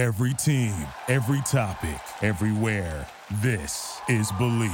Every 0.00 0.32
team, 0.32 0.72
every 1.08 1.42
topic, 1.42 2.00
everywhere. 2.22 3.06
This 3.42 4.00
is 4.08 4.32
Believe. 4.38 4.72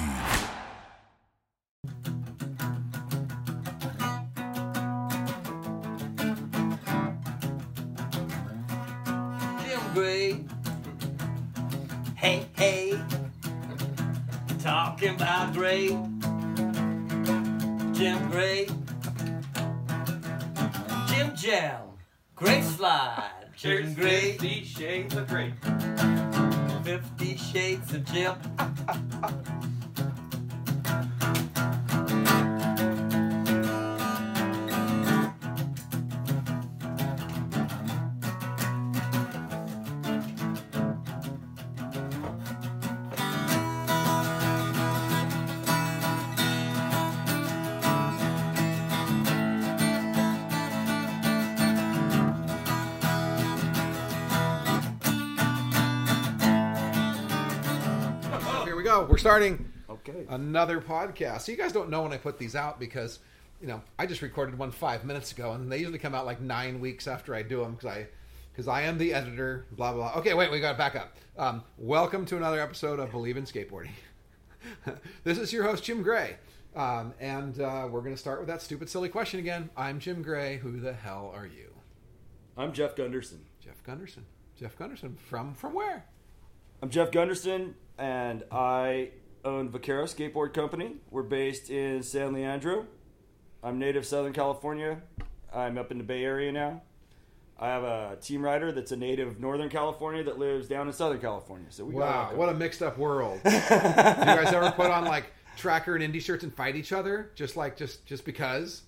Jim 9.65 9.81
Gray. 9.95 10.45
Hey, 12.15 12.47
hey. 12.55 13.01
Talking 14.61 15.17
about 15.17 15.53
Gray. 15.55 15.89
Jim 17.93 18.31
Gray. 18.31 18.69
Jim 21.09 21.35
Jam. 21.35 21.81
Gray 22.37 22.63
Slide. 22.63 23.36
Jim 23.57 23.95
Gray. 23.95 24.33
Fifty 24.33 24.65
Shades 24.65 25.17
of 25.17 25.29
Grey. 25.29 25.55
Fifty 26.85 27.37
Shades 27.39 27.95
of 27.95 28.05
Jim. 28.05 28.35
We're 59.17 59.21
starting 59.21 59.73
Okay. 59.89 60.27
another 60.29 60.79
podcast. 60.79 61.41
So 61.41 61.53
you 61.53 61.57
guys 61.57 61.73
don't 61.73 61.89
know 61.89 62.03
when 62.03 62.13
I 62.13 62.19
put 62.19 62.39
these 62.39 62.55
out 62.55 62.79
because, 62.79 63.21
you 63.63 63.67
know, 63.67 63.81
I 63.99 64.05
just 64.05 64.21
recorded 64.21 64.59
one 64.59 64.71
five 64.71 65.07
minutes 65.07 65.33
ago, 65.33 65.53
and 65.53 65.73
they 65.73 65.79
usually 65.79 65.99
come 65.99 66.15
out 66.15 66.27
like 66.27 66.43
nine 66.43 66.81
weeks 66.81 67.09
after 67.09 67.35
I 67.35 67.41
do 67.43 67.63
them 67.63 67.77
because 67.77 67.87
I, 67.87 68.09
because 68.53 68.69
I 68.69 68.83
am 68.83 68.99
the 68.99 69.15
editor. 69.15 69.65
Blah 69.73 69.95
blah. 69.95 70.13
blah. 70.13 70.21
Okay, 70.21 70.35
wait, 70.35 70.51
we 70.51 70.61
got 70.61 70.73
to 70.73 70.77
back 70.77 70.97
up. 70.97 71.17
Um, 71.39 71.65
welcome 71.79 72.27
to 72.27 72.37
another 72.37 72.61
episode 72.61 73.01
of 73.01 73.11
Believe 73.11 73.39
in 73.39 73.45
Skateboarding. 73.45 73.89
this 75.25 75.39
is 75.39 75.51
your 75.51 75.65
host 75.65 75.83
Jim 75.83 76.03
Gray, 76.03 76.37
um, 76.75 77.15
and 77.19 77.59
uh, 77.59 77.89
we're 77.91 78.03
going 78.03 78.15
to 78.15 78.21
start 78.21 78.39
with 78.39 78.49
that 78.49 78.61
stupid, 78.61 78.91
silly 78.91 79.09
question 79.09 79.41
again. 79.41 79.71
I'm 79.79 79.99
Jim 79.99 80.21
Gray. 80.21 80.59
Who 80.59 80.79
the 80.79 80.93
hell 80.93 81.33
are 81.35 81.47
you? 81.47 81.73
I'm 82.55 82.75
Geoff 82.75 82.95
Gunderson. 82.95 83.47
Geoff 83.65 83.83
Gunderson. 83.83 84.27
Geoff 84.59 84.77
Gunderson 84.77 85.17
from 85.17 85.55
from 85.55 85.73
where? 85.73 86.05
I'm 86.83 86.91
Geoff 86.91 87.11
Gunderson, 87.11 87.75
and 87.97 88.45
I 88.51 89.11
own 89.47 89.71
Vaquero 89.71 90.05
Skateboard 90.05 90.53
Company. 90.53 90.97
We're 91.11 91.23
based 91.23 91.71
in 91.71 92.03
San 92.03 92.35
Leandro. 92.35 92.87
I'm 93.63 93.79
native 93.79 94.05
Southern 94.05 94.35
California. 94.35 95.01
I'm 95.55 95.79
up 95.79 95.91
in 95.91 95.97
the 95.97 96.05
Bay 96.05 96.23
Area 96.23 96.53
now. 96.53 96.83
I 97.59 97.69
have 97.69 97.83
a 97.83 98.19
team 98.21 98.43
rider 98.43 98.73
that's 98.73 98.93
a 98.93 98.97
native 98.97 99.29
of 99.29 99.41
Northern 99.41 99.71
California 99.71 100.23
that 100.25 100.39
lives 100.39 100.69
down 100.69 100.87
in 100.87 100.93
Southern 100.93 101.19
California. 101.19 101.69
So 101.71 101.87
we 101.87 101.95
Wow, 101.95 102.33
what 102.35 102.51
a 102.51 102.55
mixed 102.55 102.83
up 102.83 102.99
world. 102.99 103.41
Do 103.45 103.51
you 103.51 103.59
guys 103.59 104.53
ever 104.53 104.71
put 104.73 104.91
on 104.91 105.07
like 105.07 105.33
tracker 105.57 105.97
and 105.97 106.05
indie 106.05 106.21
shirts 106.21 106.45
and 106.45 106.55
fight 106.55 106.77
each 106.77 106.93
other 106.93 107.31
just 107.35 107.57
like 107.57 107.79
just 107.79 108.05
just 108.05 108.27
because? 108.27 108.83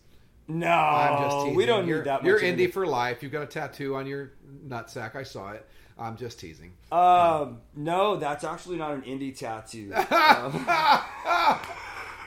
no, 0.46 0.68
I'm 0.68 1.22
just 1.22 1.36
teasing. 1.38 1.54
we 1.56 1.64
don't 1.64 1.86
you're, 1.86 1.98
need 1.98 2.04
that. 2.04 2.22
You're 2.22 2.34
much 2.34 2.44
of 2.44 2.58
indie 2.58 2.70
for 2.70 2.86
life. 2.86 3.22
You've 3.22 3.32
got 3.32 3.42
a 3.42 3.46
tattoo 3.46 3.96
on 3.96 4.06
your 4.06 4.32
nutsack. 4.66 5.16
I 5.16 5.22
saw 5.22 5.52
it. 5.52 5.66
I'm 5.98 6.16
just 6.16 6.38
teasing. 6.38 6.72
Um, 6.92 7.60
no, 7.74 8.16
that's 8.16 8.44
actually 8.44 8.76
not 8.76 8.92
an 8.92 9.02
indie 9.02 9.36
tattoo. 9.36 9.92
Um, 10.10 10.66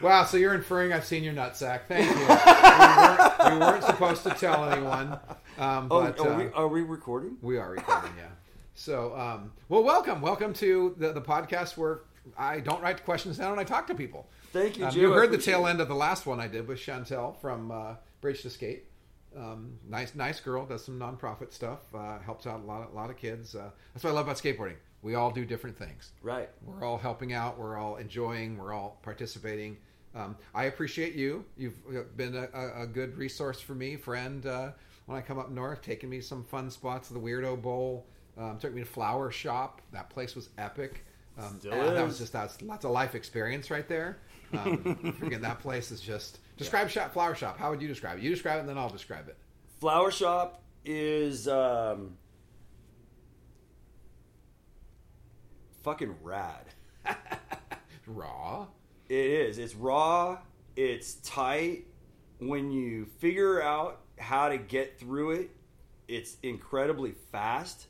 Wow, 0.02 0.25
so 0.25 0.38
you're 0.38 0.55
inferring 0.55 0.91
I've 0.91 1.05
seen 1.05 1.23
your 1.23 1.33
nutsack. 1.33 1.82
Thank 1.87 2.09
you. 2.09 2.15
we, 2.17 2.26
weren't, 2.26 3.54
we 3.54 3.59
weren't 3.59 3.83
supposed 3.83 4.23
to 4.23 4.32
tell 4.32 4.67
anyone. 4.67 5.11
Um, 5.59 5.87
oh, 5.92 5.99
are, 6.02 6.20
uh, 6.20 6.37
we, 6.37 6.45
are 6.54 6.67
we 6.67 6.82
recording? 6.82 7.37
We 7.42 7.58
are 7.58 7.70
recording, 7.70 8.11
yeah. 8.17 8.30
So, 8.73 9.15
um, 9.15 9.52
well, 9.70 9.83
welcome, 9.83 10.20
welcome 10.21 10.53
to 10.55 10.95
the, 10.98 11.14
the 11.14 11.21
podcast 11.21 11.77
where 11.77 11.99
I 12.36 12.61
don't 12.61 12.82
write 12.82 13.05
questions 13.05 13.38
down 13.38 13.52
and 13.52 13.59
I 13.59 13.64
talk 13.64 13.86
to 13.88 13.95
people. 13.95 14.27
Thank 14.52 14.80
you, 14.80 14.86
Um, 14.86 14.92
Jim. 14.92 15.02
you 15.03 15.11
heard 15.11 15.32
the 15.32 15.38
tail 15.38 15.67
end 15.67 15.82
of 15.82 15.88
the 15.88 15.95
last 15.95 16.26
one 16.26 16.39
I 16.39 16.48
did 16.48 16.67
with 16.67 16.80
Chantel 16.80 17.39
from 17.39 17.70
uh, 17.70 17.93
Bridge 18.21 18.42
to 18.42 18.49
Skate. 18.49 18.86
Um, 19.37 19.77
nice, 19.87 20.14
nice 20.15 20.39
girl. 20.39 20.65
Does 20.65 20.83
some 20.83 20.99
nonprofit 20.99 21.53
stuff. 21.53 21.80
Uh, 21.93 22.19
helps 22.19 22.47
out 22.47 22.61
a 22.61 22.64
lot, 22.64 22.89
a 22.92 22.95
lot 22.95 23.09
of 23.09 23.17
kids. 23.17 23.55
Uh, 23.55 23.69
that's 23.93 24.03
what 24.03 24.11
I 24.11 24.14
love 24.14 24.25
about 24.25 24.37
skateboarding. 24.37 24.75
We 25.02 25.15
all 25.15 25.31
do 25.31 25.45
different 25.45 25.77
things. 25.77 26.11
Right. 26.21 26.49
We're 26.65 26.86
all 26.86 26.97
helping 26.97 27.33
out. 27.33 27.58
We're 27.58 27.77
all 27.77 27.95
enjoying. 27.95 28.58
We're 28.58 28.73
all 28.73 28.99
participating. 29.02 29.77
Um, 30.14 30.36
I 30.53 30.65
appreciate 30.65 31.15
you. 31.15 31.45
You've 31.58 31.77
uh, 31.89 32.02
been 32.17 32.36
a, 32.36 32.83
a, 32.83 32.86
good 32.86 33.17
resource 33.17 33.61
for 33.61 33.73
me, 33.73 33.95
friend. 33.95 34.45
Uh, 34.45 34.71
when 35.05 35.17
I 35.17 35.21
come 35.21 35.39
up 35.39 35.49
north, 35.49 35.81
taking 35.81 36.09
me 36.09 36.20
some 36.21 36.43
fun 36.43 36.70
spots. 36.70 37.09
The 37.09 37.20
Weirdo 37.20 37.61
Bowl 37.61 38.05
um, 38.37 38.58
took 38.59 38.73
me 38.73 38.81
to 38.81 38.87
Flower 38.87 39.31
Shop. 39.31 39.81
That 39.91 40.09
place 40.09 40.36
was 40.36 40.49
epic. 40.58 41.05
Um, 41.37 41.59
That 41.64 42.05
was 42.05 42.20
just 42.20 42.33
that's 42.33 42.61
lots 42.61 42.86
of 42.86 42.91
life 42.91 43.15
experience 43.15 43.71
right 43.71 43.87
there. 43.87 44.17
Um, 44.53 45.17
that 45.41 45.59
place 45.59 45.91
is 45.91 46.02
just 46.02 46.39
describe 46.61 46.89
shop 46.89 47.14
Flower 47.14 47.36
Shop. 47.36 47.58
How 47.58 47.70
would 47.70 47.82
you 47.82 47.88
describe 47.88 48.17
it? 48.17 48.23
You 48.23 48.30
describe 48.30 48.58
it, 48.58 48.60
and 48.61 48.70
then 48.70 48.77
I'll 48.77 48.89
describe 48.89 49.27
it. 49.27 49.38
Flower 49.80 50.11
Shop 50.11 50.61
is 50.86 51.48
um, 51.48 52.17
fucking 55.83 56.16
rad. 56.21 56.66
Raw. 58.08 58.67
It 59.10 59.16
is. 59.16 59.58
It's 59.58 59.76
raw. 59.76 60.39
It's 60.76 61.16
tight. 61.16 61.86
When 62.39 62.71
you 62.71 63.05
figure 63.20 63.61
out 63.61 64.02
how 64.17 64.50
to 64.50 64.58
get 64.58 65.00
through 65.00 65.32
it, 65.32 65.52
it's 66.08 66.38
incredibly 66.44 67.14
fast. 67.32 67.88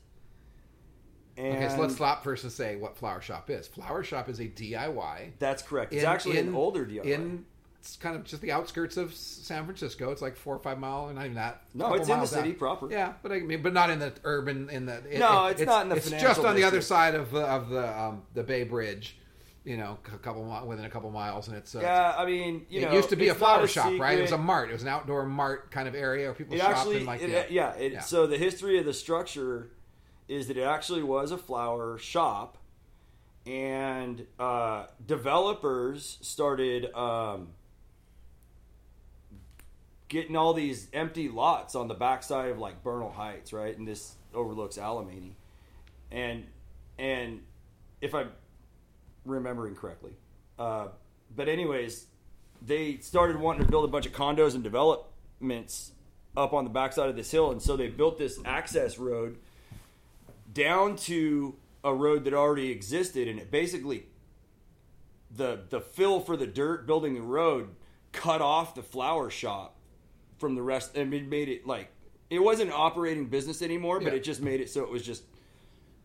And 1.36 1.56
Okay, 1.56 1.74
so 1.74 1.80
let's 1.80 1.94
stop 1.94 2.22
first 2.24 2.44
and 2.44 2.52
say 2.52 2.76
what 2.76 2.96
Flower 2.96 3.20
Shop 3.22 3.48
is. 3.48 3.66
Flower 3.66 4.02
Shop 4.04 4.28
is 4.28 4.40
a 4.40 4.44
DIY. 4.48 5.32
That's 5.38 5.62
correct. 5.62 5.92
It's 5.94 6.02
in- 6.02 6.08
actually 6.08 6.38
an 6.38 6.54
older 6.54 6.84
DIY. 6.84 7.04
In 7.06 7.46
it's 7.82 7.96
kind 7.96 8.14
of 8.14 8.22
just 8.22 8.40
the 8.42 8.52
outskirts 8.52 8.96
of 8.96 9.12
San 9.12 9.64
Francisco. 9.64 10.12
It's 10.12 10.22
like 10.22 10.36
four 10.36 10.54
or 10.54 10.60
five 10.60 10.78
mile, 10.78 11.06
and 11.06 11.16
not 11.16 11.24
even 11.24 11.34
that. 11.34 11.62
No, 11.74 11.92
it's 11.94 12.08
in 12.08 12.20
the 12.20 12.26
city 12.26 12.50
out. 12.52 12.58
proper. 12.58 12.88
Yeah, 12.88 13.14
but 13.24 13.32
I 13.32 13.40
mean, 13.40 13.60
but 13.60 13.72
not 13.72 13.90
in 13.90 13.98
the 13.98 14.12
urban. 14.22 14.70
In 14.70 14.86
the 14.86 15.02
it- 15.10 15.18
No, 15.18 15.46
it- 15.46 15.58
it's 15.58 15.66
not 15.66 15.82
in 15.82 15.88
the 15.88 15.96
It's 15.96 16.08
just 16.08 16.20
financial 16.20 16.46
on 16.46 16.54
the 16.54 16.62
other 16.62 16.80
side 16.80 17.16
of 17.16 17.32
the 17.32 17.40
of 17.40 17.70
the 17.70 18.00
um, 18.00 18.22
the 18.34 18.44
Bay 18.44 18.62
Bridge. 18.62 19.16
You 19.64 19.76
know, 19.76 19.98
a 20.12 20.18
couple 20.18 20.44
within 20.64 20.84
a 20.84 20.90
couple 20.90 21.10
miles, 21.10 21.48
and 21.48 21.56
it's 21.56 21.74
uh, 21.74 21.80
yeah, 21.80 22.14
I 22.16 22.24
mean, 22.24 22.66
you 22.68 22.82
it 22.82 22.84
know, 22.84 22.92
used 22.94 23.08
to 23.10 23.16
be 23.16 23.26
a 23.28 23.30
it's 23.32 23.38
flower 23.40 23.66
shop, 23.66 23.92
right? 23.98 24.16
It 24.16 24.22
was 24.22 24.30
a 24.32 24.38
mart. 24.38 24.70
It 24.70 24.74
was 24.74 24.82
an 24.82 24.88
outdoor 24.88 25.26
mart 25.26 25.72
kind 25.72 25.88
of 25.88 25.96
area 25.96 26.26
where 26.26 26.34
people 26.34 26.54
It 26.54 26.58
shop 26.60 26.70
actually, 26.70 26.98
and 26.98 27.06
like 27.06 27.22
it- 27.22 27.30
yeah. 27.30 27.44
yeah. 27.48 27.74
it, 27.74 27.92
Yeah. 27.94 28.00
So 28.00 28.28
the 28.28 28.38
history 28.38 28.78
of 28.78 28.84
the 28.84 28.94
structure 28.94 29.70
is 30.28 30.46
that 30.48 30.56
it 30.56 30.62
actually 30.62 31.02
was 31.02 31.30
a 31.32 31.38
flower 31.38 31.98
shop, 31.98 32.58
and 33.46 34.26
uh, 34.38 34.86
developers 35.04 36.18
started 36.22 36.92
um, 36.94 37.48
getting 40.12 40.36
all 40.36 40.52
these 40.52 40.88
empty 40.92 41.30
lots 41.30 41.74
on 41.74 41.88
the 41.88 41.94
backside 41.94 42.50
of 42.50 42.58
like 42.58 42.82
Bernal 42.84 43.10
Heights, 43.10 43.50
right? 43.50 43.76
And 43.76 43.88
this 43.88 44.14
overlooks 44.34 44.76
Alemany, 44.76 45.32
and 46.10 46.44
and 46.98 47.40
if 48.02 48.14
I'm 48.14 48.28
remembering 49.24 49.74
correctly, 49.74 50.12
uh, 50.58 50.88
but 51.34 51.48
anyways, 51.48 52.04
they 52.60 52.98
started 52.98 53.36
wanting 53.36 53.64
to 53.64 53.70
build 53.70 53.86
a 53.86 53.88
bunch 53.88 54.04
of 54.04 54.12
condos 54.12 54.54
and 54.54 54.62
developments 54.62 55.92
up 56.36 56.52
on 56.52 56.64
the 56.64 56.70
backside 56.70 57.08
of 57.08 57.16
this 57.16 57.30
hill, 57.30 57.50
and 57.50 57.62
so 57.62 57.78
they 57.78 57.88
built 57.88 58.18
this 58.18 58.38
access 58.44 58.98
road 58.98 59.38
down 60.52 60.94
to 60.94 61.56
a 61.82 61.94
road 61.94 62.24
that 62.24 62.34
already 62.34 62.70
existed, 62.70 63.28
and 63.28 63.38
it 63.38 63.50
basically 63.50 64.04
the 65.34 65.60
the 65.70 65.80
fill 65.80 66.20
for 66.20 66.36
the 66.36 66.46
dirt 66.46 66.86
building 66.86 67.14
the 67.14 67.22
road 67.22 67.70
cut 68.12 68.42
off 68.42 68.74
the 68.74 68.82
flower 68.82 69.30
shop 69.30 69.78
from 70.42 70.54
the 70.56 70.60
rest, 70.62 70.96
and 70.96 71.14
it 71.14 71.26
made 71.26 71.48
it 71.48 71.66
like 71.66 71.88
it 72.28 72.40
wasn't 72.40 72.68
an 72.68 72.74
operating 72.76 73.26
business 73.26 73.62
anymore, 73.62 74.00
but 74.00 74.12
Yeah. 74.12 74.18
it 74.18 74.24
just 74.24 74.42
made 74.42 74.60
it 74.60 74.68
so 74.68 74.82
it 74.82 74.90
was 74.90 75.02
just 75.02 75.22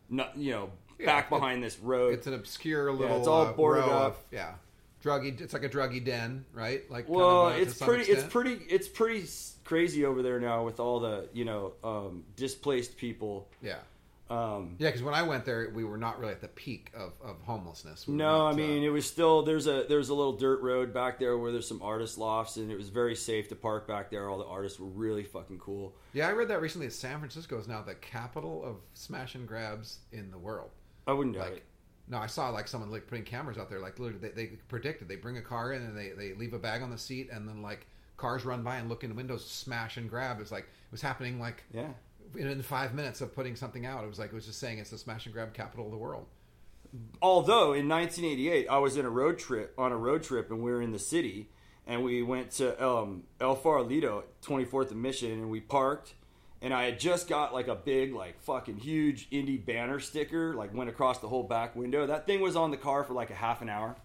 not 0.10 0.38
you 0.38 0.52
know 0.52 0.70
Yeah, 1.00 1.08
back 1.08 1.26
it- 1.26 1.30
behind 1.32 1.64
this 1.64 1.78
road. 1.80 2.14
It's 2.14 2.28
an 2.28 2.36
obscure 2.36 2.92
little 2.94 3.18
it's 3.18 3.28
all 3.28 3.48
uh, 3.48 3.54
boarded 3.54 3.84
up. 3.86 4.14
Of, 4.14 4.18
yeah, 4.32 4.54
druggy. 5.04 5.42
It's 5.42 5.54
like 5.54 5.64
a 5.64 5.70
druggy 5.70 6.04
den, 6.06 6.46
right? 6.54 6.90
Like 6.90 7.06
kind 7.08 7.18
Well, 7.18 7.48
of, 7.48 7.56
uh, 7.56 7.58
it's 7.58 7.78
pretty. 7.80 8.04
It's 8.12 8.24
pretty. 8.24 8.60
It's 8.70 8.88
pretty 8.88 9.26
crazy 9.66 10.06
over 10.06 10.22
there 10.22 10.40
now 10.40 10.64
with 10.64 10.80
all 10.80 11.00
the 11.00 11.28
you 11.34 11.44
know 11.46 11.74
um, 11.84 12.24
displaced 12.36 12.96
people. 12.98 13.50
Yeah. 13.62 13.80
Um, 14.30 14.76
Yeah, 14.78 14.90
because 14.90 15.04
when 15.04 15.14
I 15.14 15.22
went 15.24 15.46
there, 15.46 15.72
we 15.74 15.84
were 15.84 15.98
not 15.98 16.20
really 16.20 16.34
at 16.34 16.42
the 16.42 16.48
peak 16.50 16.92
of, 16.96 17.14
of 17.24 17.42
homelessness. 17.44 18.08
We 18.08 18.16
no, 18.16 18.38
not, 18.40 18.48
I 18.48 18.52
uh, 18.52 18.56
mean 18.56 18.84
it 18.84 18.90
was 18.90 19.06
still 19.06 19.44
there's 19.44 19.68
a 19.68 19.86
there's 19.88 20.10
a 20.10 20.14
little 20.14 20.34
dirt 20.34 20.62
road 20.62 20.94
back 20.94 21.20
there 21.20 21.38
where 21.38 21.52
there's 21.52 21.68
some 21.68 21.82
artist 21.82 22.18
lofts 22.18 22.58
and 22.58 22.72
it 22.72 22.78
was 22.78 22.90
very 22.90 23.16
safe 23.16 23.48
to 23.50 23.56
park 23.56 23.88
back 23.88 24.12
there. 24.12 24.30
All 24.30 24.38
the 24.38 24.46
artists 24.46 24.80
were 24.80 24.88
really 24.88 25.24
fucking 25.24 25.60
cool. 25.60 25.94
yeah, 26.14 26.28
I 26.28 26.32
read 26.32 26.50
that 26.50 26.62
recently. 26.62 26.88
That 26.88 26.94
San 26.94 27.20
Francisco 27.20 27.58
is 27.58 27.68
now 27.68 27.82
the 27.82 27.96
capital 27.96 28.64
of 28.66 28.76
smash 28.94 29.36
and 29.36 29.48
grabs 29.48 30.00
in 30.12 30.30
the 30.32 30.38
world. 30.38 30.72
I 31.08 31.14
wouldn't 31.14 31.36
doubt 31.36 31.46
Like, 31.52 31.58
it. 31.58 31.64
no, 32.10 32.18
I 32.18 32.28
saw 32.28 32.50
like 32.50 32.68
someone 32.68 32.92
like 32.92 33.08
putting 33.08 33.24
cameras 33.24 33.58
out 33.58 33.70
there. 33.70 33.80
Like 33.80 33.98
literally, 33.98 34.28
they, 34.30 34.44
they 34.46 34.52
predicted 34.68 35.08
they 35.08 35.16
bring 35.16 35.38
a 35.38 35.42
car 35.42 35.72
in 35.74 35.82
and 35.84 35.98
they, 35.98 36.10
they 36.10 36.34
leave 36.34 36.54
a 36.54 36.60
bag 36.60 36.82
on 36.82 36.92
the 36.92 36.98
seat, 36.98 37.30
and 37.32 37.48
then 37.48 37.62
like 37.62 37.88
cars 38.18 38.44
run 38.46 38.64
by 38.64 38.78
and 38.78 38.90
look 38.90 39.04
in 39.04 39.10
the 39.10 39.16
windows, 39.16 39.50
smash 39.50 39.96
and 39.98 40.10
grab. 40.10 40.42
It's 40.42 40.52
like 40.52 40.64
it 40.64 40.92
was 40.92 41.02
happening 41.02 41.40
like 41.40 41.64
Yeah. 41.72 41.90
In 42.36 42.62
five 42.62 42.94
minutes 42.94 43.22
of 43.22 43.34
putting 43.34 43.56
something 43.56 43.86
out. 43.86 44.04
It 44.04 44.08
was 44.08 44.20
like 44.20 44.30
it 44.30 44.36
was 44.36 44.46
just 44.46 44.60
saying 44.60 44.80
it's 44.80 44.90
the 44.90 44.98
smash 44.98 45.26
and 45.26 45.34
grab 45.34 45.54
capital 45.54 45.86
of 45.86 45.92
the 45.92 45.98
world. 45.98 46.26
Although 47.22 47.74
in 47.74 47.88
1988 47.88 48.68
I 48.70 48.78
was 48.78 48.98
in 48.98 49.06
a 49.06 49.10
road 49.10 49.38
trip 49.38 49.74
on 49.78 49.92
a 49.92 49.98
road 49.98 50.24
trip 50.24 50.50
and 50.52 50.62
we 50.62 50.72
were 50.72 50.82
in 50.82 50.92
the 50.92 51.00
city 51.00 51.50
and 51.86 52.04
we 52.04 52.22
went 52.22 52.52
to 52.52 52.86
um, 52.86 53.24
El 53.40 53.56
Farolito, 53.56 54.24
24th 54.44 54.92
and 54.92 55.02
Mission, 55.02 55.32
and 55.32 55.50
we 55.50 55.62
parked. 55.62 56.14
And 56.62 56.74
I 56.74 56.84
had 56.86 57.00
just 57.00 57.30
got 57.30 57.54
like 57.54 57.68
a 57.68 57.76
big, 57.76 58.14
like 58.14 58.42
fucking 58.42 58.78
huge 58.78 59.30
indie 59.30 59.64
banner 59.64 60.00
sticker, 60.00 60.54
like 60.54 60.74
went 60.74 60.90
across 60.90 61.20
the 61.20 61.28
whole 61.28 61.44
back 61.44 61.76
window. 61.76 62.06
That 62.08 62.26
thing 62.26 62.42
was 62.42 62.56
on 62.56 62.72
the 62.72 62.78
car 62.78 63.04
for 63.04 63.14
like 63.14 63.30
a 63.30 63.36
half 63.36 63.62
an 63.62 63.70
hour. 63.70 63.96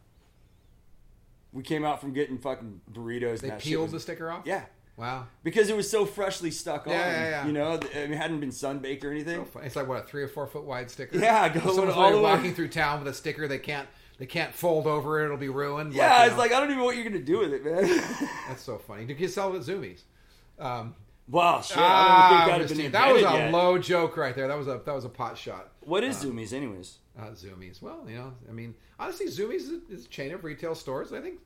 We 1.53 1.63
came 1.63 1.85
out 1.85 2.01
from 2.01 2.13
getting 2.13 2.39
fucking 2.39 2.83
burritos. 2.93 3.41
They 3.41 3.49
and 3.49 3.57
that 3.57 3.63
shit 3.63 3.73
peeled 3.73 3.85
was- 3.85 3.93
the 3.93 4.01
sticker 4.01 4.31
off. 4.31 4.43
Yeah, 4.47 4.65
Wow. 4.97 5.27
because 5.43 5.71
it 5.71 5.77
was 5.77 5.91
so 5.91 6.05
freshly 6.05 6.51
stuck 6.51 6.87
on. 6.87 6.93
Yeah, 6.93 7.11
yeah, 7.11 7.31
yeah. 7.31 7.47
You 7.47 7.53
know, 7.53 7.73
it 7.75 8.11
hadn't 8.11 8.41
been 8.41 8.51
sunbaked 8.51 9.05
or 9.05 9.11
anything. 9.11 9.47
So. 9.53 9.61
It's 9.61 9.75
like 9.75 9.89
what 9.89 10.05
a 10.05 10.07
three 10.07 10.23
or 10.23 10.29
four 10.29 10.47
foot 10.47 10.65
wide 10.65 10.91
sticker. 10.91 11.19
Yeah, 11.19 11.49
go 11.49 11.61
Someone's 11.61 11.95
all 11.95 12.11
the 12.11 12.17
way- 12.17 12.23
walking 12.23 12.55
through 12.55 12.69
town 12.69 13.01
with 13.01 13.09
a 13.09 13.15
sticker. 13.15 13.49
They 13.49 13.59
can't. 13.59 13.89
They 14.19 14.27
can't 14.27 14.55
fold 14.55 14.87
over 14.87 15.21
it. 15.21 15.25
It'll 15.25 15.37
be 15.37 15.49
ruined. 15.49 15.95
yeah, 15.95 16.21
you 16.21 16.27
it's 16.27 16.33
know. 16.35 16.39
like 16.39 16.53
I 16.53 16.61
don't 16.61 16.69
even 16.69 16.79
know 16.79 16.85
what 16.85 16.95
you're 16.95 17.05
gonna 17.05 17.25
do 17.25 17.39
with 17.39 17.53
it, 17.53 17.65
man. 17.65 18.29
that's 18.49 18.63
so 18.63 18.79
funny. 18.79 19.05
You 19.05 19.15
can 19.17 19.29
sell 19.29 19.53
it 19.53 19.59
at 19.59 19.63
Zumiez. 19.63 20.03
Um, 20.61 20.95
wow, 21.27 21.61
shit! 21.61 21.79
I 21.79 21.81
ah, 21.83 22.47
don't 22.47 22.59
think 22.59 22.69
that'd 22.69 22.77
been 22.77 22.93
that 22.93 23.13
was 23.13 23.23
a 23.23 23.39
yet. 23.39 23.53
low 23.53 23.79
joke 23.79 24.17
right 24.17 24.35
there. 24.35 24.47
That 24.47 24.59
was 24.59 24.69
a 24.69 24.81
that 24.85 24.95
was 24.95 25.05
a 25.05 25.09
pot 25.09 25.37
shot. 25.37 25.73
What 25.81 26.05
is 26.05 26.23
Zumiez, 26.23 26.53
anyways? 26.53 26.99
Uh, 27.19 27.31
Zumiez. 27.31 27.83
Well, 27.83 28.05
you 28.07 28.17
know, 28.17 28.33
I 28.49 28.53
mean, 28.53 28.75
honestly, 28.99 29.27
Zumiez 29.27 29.63
is 29.63 29.71
a, 29.71 29.81
is 29.91 30.05
a 30.05 30.09
chain 30.09 30.33
of 30.33 30.45
retail 30.45 30.77
stores. 30.77 31.13
I 31.13 31.21
think 31.21 31.41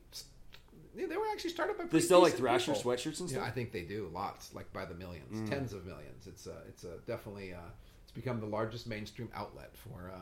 yeah, 0.97 1.05
they 1.07 1.15
were 1.17 1.27
actually 1.31 1.51
started 1.51 1.77
by. 1.77 1.85
They 1.85 1.99
sell 1.99 2.21
like 2.21 2.33
Thrasher 2.33 2.73
people. 2.73 2.91
sweatshirts 2.91 3.19
and 3.19 3.29
stuff. 3.29 3.41
Yeah, 3.43 3.47
I 3.47 3.51
think 3.51 3.71
they 3.71 3.83
do 3.83 4.09
lots, 4.13 4.53
like 4.53 4.71
by 4.73 4.85
the 4.85 4.95
millions, 4.95 5.39
Mm. 5.39 5.49
tens 5.49 5.73
of 5.73 5.85
millions. 5.85 6.27
It's 6.27 6.47
a, 6.47 6.57
it's 6.67 6.83
a 6.83 6.97
definitely, 7.05 7.53
uh, 7.53 7.59
it's 8.03 8.11
become 8.11 8.39
the 8.39 8.45
largest 8.47 8.87
mainstream 8.87 9.29
outlet 9.35 9.71
for 9.75 10.11
uh, 10.13 10.19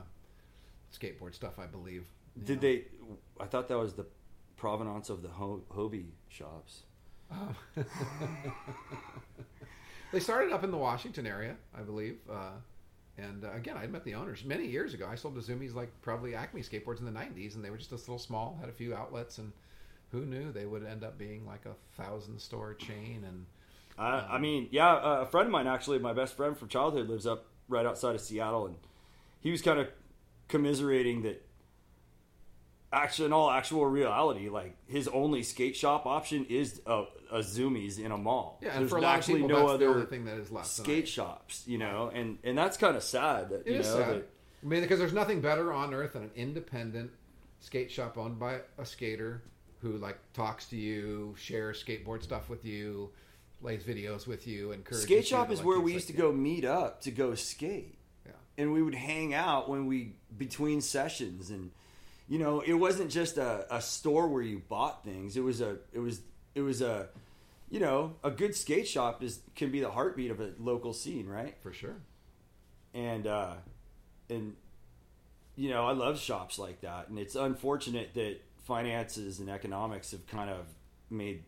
skateboard 0.94 1.34
stuff, 1.34 1.58
I 1.60 1.66
believe. 1.66 2.06
Did 2.44 2.58
know. 2.58 2.62
they? 2.68 2.84
I 3.40 3.46
thought 3.46 3.68
that 3.70 3.78
was 3.78 3.94
the 3.94 4.06
provenance 4.58 5.10
of 5.10 5.22
the 5.22 5.30
Ho- 5.30 5.64
Hobie 5.74 6.10
shops. 6.30 6.82
They 10.12 10.20
started 10.22 10.54
up 10.54 10.64
in 10.64 10.72
the 10.72 10.78
Washington 10.78 11.28
area, 11.28 11.56
I 11.78 11.82
believe. 11.82 12.20
Uh, 12.32 12.52
and 13.18 13.44
uh, 13.44 13.52
again, 13.52 13.76
I 13.76 13.86
met 13.88 14.06
the 14.06 14.14
owners 14.16 14.46
many 14.46 14.66
years 14.66 14.94
ago. 14.94 15.08
I 15.12 15.16
sold 15.16 15.36
to 15.36 15.42
Zumiez 15.42 15.74
like 15.74 15.90
probably 16.02 16.36
Acme 16.36 16.62
skateboards 16.62 17.00
in 17.00 17.06
the 17.06 17.12
'90s, 17.12 17.56
and 17.56 17.66
they 17.66 17.70
were 17.70 17.78
just 17.78 17.90
this 17.92 18.02
little 18.08 18.20
small, 18.20 18.58
had 18.62 18.70
a 18.70 18.74
few 18.74 18.94
outlets, 18.96 19.40
and 19.40 19.52
who 20.16 20.26
knew 20.26 20.52
they 20.52 20.66
would 20.66 20.86
end 20.86 21.04
up 21.04 21.18
being 21.18 21.46
like 21.46 21.66
a 21.66 21.76
thousand 22.02 22.40
store 22.40 22.74
chain. 22.74 23.24
And 23.28 23.46
I, 23.98 24.36
I 24.36 24.38
mean, 24.40 24.70
yeah, 24.72 24.94
uh, 24.94 25.20
a 25.22 25.26
friend 25.26 25.48
of 25.48 25.52
mine 25.52 25.68
actually, 25.68 26.00
my 26.00 26.14
best 26.14 26.36
friend 26.38 26.58
from 26.58 26.68
childhood, 26.70 27.10
lives 27.10 27.28
up 27.28 27.46
right 27.68 27.86
outside 27.86 28.16
of 28.16 28.22
Seattle, 28.22 28.68
and 28.68 28.76
he 29.42 29.52
was 29.52 29.62
kind 29.62 29.80
of 29.80 29.88
commiserating 30.48 31.24
that. 31.24 31.42
Actually, 32.94 33.26
in 33.26 33.34
all 33.34 33.52
actual 33.52 33.86
reality, 33.86 34.48
like 34.48 34.78
his 34.88 35.10
only 35.10 35.44
skate 35.44 35.76
shop 35.76 36.06
option 36.06 36.46
is 36.46 36.82
a, 36.86 37.04
a 37.30 37.40
Zumiez 37.40 38.00
in 38.00 38.12
a 38.12 38.18
mall. 38.18 38.58
yeah, 38.62 38.70
and 38.70 38.82
There's 38.82 38.92
for 38.92 38.98
a 38.98 39.02
lot 39.02 39.10
of 39.16 39.18
actually 39.18 39.42
people, 39.42 39.50
no 39.50 39.68
other 39.68 40.06
thing 40.06 40.24
that 40.26 40.38
is 40.38 40.50
left. 40.50 40.68
skate 40.68 40.86
tonight. 40.86 41.08
shops, 41.10 41.64
you 41.68 41.78
know, 41.78 42.10
and 42.14 42.38
and 42.46 42.58
that's 42.58 42.78
kind 42.78 42.96
of 42.96 43.04
sad. 43.04 43.50
That 43.50 43.68
It 43.68 43.74
you 43.74 43.80
is 43.80 43.88
know, 43.88 43.98
sad. 43.98 44.10
that- 44.16 44.30
I 44.64 44.68
mean, 44.68 44.82
because 44.82 44.98
there's 44.98 45.14
nothing 45.14 45.42
better 45.42 45.74
on 45.74 45.94
earth 45.94 46.14
than 46.14 46.24
an 46.24 46.32
independent 46.36 47.12
skate 47.60 47.92
shop 47.92 48.18
owned 48.18 48.40
by 48.40 48.62
a 48.78 48.86
skater 48.86 49.42
who 49.86 49.98
like 49.98 50.18
talks 50.34 50.66
to 50.68 50.76
you, 50.76 51.36
shares 51.38 51.84
skateboard 51.84 52.24
stuff 52.24 52.50
with 52.50 52.66
you, 52.66 53.10
plays 53.62 53.84
videos 53.84 54.26
with 54.28 54.48
you, 54.48 54.72
encourages 54.72 55.04
skate 55.04 55.28
shop 55.28 55.48
to, 55.48 55.54
is 55.54 55.64
where 55.64 55.80
we 55.80 55.94
used 55.94 56.08
to 56.08 56.14
skating. 56.14 56.32
go 56.32 56.36
meet 56.36 56.66
up 56.66 57.02
to 57.02 57.12
go 57.12 57.36
skate. 57.36 57.98
Yeah. 58.26 58.32
and 58.58 58.74
we 58.74 58.82
would 58.82 58.96
hang 58.96 59.34
out 59.34 59.70
when 59.70 59.86
we 59.86 60.14
between 60.36 60.82
sessions 60.82 61.52
and 61.52 61.70
you 62.28 62.40
know 62.40 62.62
it 62.62 62.74
wasn't 62.74 63.12
just 63.12 63.38
a, 63.38 63.68
a 63.74 63.80
store 63.82 64.28
where 64.28 64.42
you 64.42 64.62
bought 64.68 65.04
things 65.04 65.38
it 65.38 65.44
was 65.44 65.62
a 65.62 65.78
it 65.94 66.00
was 66.00 66.22
it 66.56 66.62
was 66.62 66.82
a 66.82 67.08
you 67.70 67.80
know 67.80 68.16
a 68.24 68.32
good 68.32 68.56
skate 68.56 68.88
shop 68.88 69.22
is 69.24 69.42
can 69.56 69.70
be 69.72 69.80
the 69.80 69.92
heartbeat 69.92 70.32
of 70.32 70.40
a 70.40 70.52
local 70.60 70.92
scene 70.94 71.28
right 71.28 71.56
for 71.62 71.72
sure. 71.72 71.98
and 72.96 73.28
uh 73.28 73.54
and 74.30 74.56
you 75.56 75.70
know 75.70 75.86
i 75.86 75.92
love 75.92 76.20
shops 76.20 76.58
like 76.58 76.82
that 76.82 77.08
and 77.10 77.20
it's 77.20 77.36
unfortunate 77.36 78.10
that 78.16 78.42
finances 78.66 79.40
and 79.40 79.50
economics 79.50 80.12
have 80.12 80.26
kind 80.28 80.50
of 80.50 80.66
made 81.10 81.44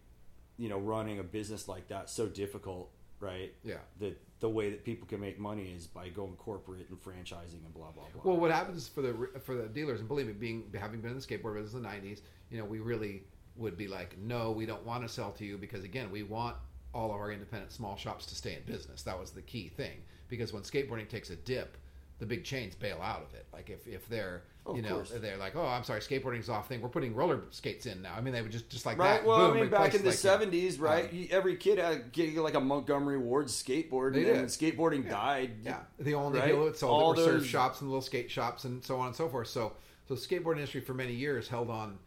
you 0.58 0.69
know 0.69 0.78
running 0.80 1.19
a 1.19 1.24
business 1.24 1.68
like 1.68 1.88
that 1.88 2.10
so 2.10 2.28
difficult 2.28 2.90
right 3.19 3.54
Yeah. 3.64 3.78
that 4.00 4.19
the 4.40 4.50
way 4.50 4.69
that 4.69 4.84
people 4.86 5.08
can 5.08 5.19
make 5.19 5.40
money 5.40 5.74
is 5.75 5.88
by 5.88 6.10
going 6.10 6.36
corporate 6.36 6.88
and 6.90 7.02
franchising 7.02 7.66
and 7.66 7.74
blah 7.74 7.90
blah 7.92 8.04
blah 8.14 8.22
Well, 8.24 8.38
what 8.40 8.52
happens 8.52 8.88
for 8.88 9.02
the 9.02 9.14
for 9.44 9.56
the 9.56 9.68
dealers, 9.68 10.00
and 10.00 10.08
believe 10.08 10.28
me, 10.28 10.34
being 10.34 10.72
having 10.80 11.02
been 11.02 11.12
in 11.12 11.18
the 11.18 11.24
skateboard 11.25 11.56
business 11.56 11.74
in 11.74 11.81
the 11.81 11.90
'90s, 11.90 12.22
you 12.52 12.60
know, 12.60 12.66
we 12.66 12.80
really 12.80 13.24
would 13.56 13.75
be 13.75 13.88
like, 13.88 14.16
no, 14.19 14.52
we 14.52 14.68
don't 14.68 14.86
want 14.86 15.02
to 15.02 15.10
sell 15.10 15.31
to 15.31 15.44
you 15.44 15.58
because 15.58 15.84
again, 15.84 16.12
we 16.12 16.22
want 16.22 16.56
all 16.94 17.06
of 17.12 17.18
our 17.19 17.31
independent 17.31 17.72
small 17.72 17.96
shops 17.98 18.28
to 18.28 18.36
stay 18.36 18.54
in 18.54 18.62
business. 18.72 19.02
That 19.02 19.19
was 19.19 19.31
the 19.31 19.42
key 19.42 19.69
thing 19.69 19.98
because 20.30 20.54
when 20.54 20.62
skateboarding 20.62 21.10
takes 21.10 21.31
a 21.31 21.36
dip, 21.36 21.75
the 22.19 22.28
big 22.28 22.44
chains 22.44 22.75
bail 22.75 23.00
out 23.02 23.24
of 23.24 23.34
it. 23.34 23.48
Like 23.52 23.72
if 23.72 23.88
if 23.88 24.08
they're 24.08 24.44
Oh, 24.69 24.75
you 24.75 24.81
know 24.81 24.96
course. 24.96 25.12
they're 25.16 25.38
like, 25.38 25.56
oh, 25.56 25.66
I'm 25.66 25.84
sorry, 25.86 26.02
skateboarding's 26.02 26.50
off 26.50 26.68
thing. 26.68 26.81
We're 26.81 26.90
putting 26.90 27.16
roller 27.16 27.42
skates 27.52 27.86
in 27.86 28.02
now. 28.02 28.14
I 28.18 28.22
mean, 28.22 28.34
they 28.34 28.42
would 28.42 28.52
just 28.52 28.69
just 28.69 28.86
like 28.86 28.98
Right. 28.98 29.22
that. 29.22 29.25
Well, 29.25 29.48
boom, 29.50 29.58
I 29.58 29.62
mean, 29.62 29.69
back 29.69 29.96
in 29.96 30.02
the 30.02 30.10
like, 30.10 30.18
seventies, 30.18 30.78
right? 30.80 31.10
um, 31.10 31.28
every 31.31 31.56
kid 31.56 31.78
had 31.80 32.12
get 32.12 32.36
like 32.36 32.56
a 32.56 32.60
Montgomery 32.60 33.18
Ward 33.18 33.48
skateboard, 33.48 34.16
and 34.18 34.25
then 34.25 34.46
skateboarding 34.46 35.06
Yeah. 35.06 35.10
died, 35.12 35.52
Yeah, 35.64 35.80
the 36.00 36.16
only 36.16 36.40
right? 36.40 36.50
people 36.50 36.66
that 36.66 36.78
sold 36.78 37.02
All 37.02 37.14
it 37.14 37.18
were 37.18 37.40
surf 37.40 37.46
shops 37.46 37.81
and 37.81 37.90
little 37.90 38.02
skate 38.02 38.30
shops 38.30 38.66
and 38.66 38.84
so 38.84 38.98
on 38.98 39.08
and 39.08 39.16
so 39.16 39.30
forth. 39.30 39.48
So, 39.48 39.74
so 40.08 40.16
skateboard 40.16 40.56
industry 40.56 40.81
for 40.81 40.94
many 40.94 41.14
years 41.14 41.48
held 41.48 41.69
on 41.69 41.98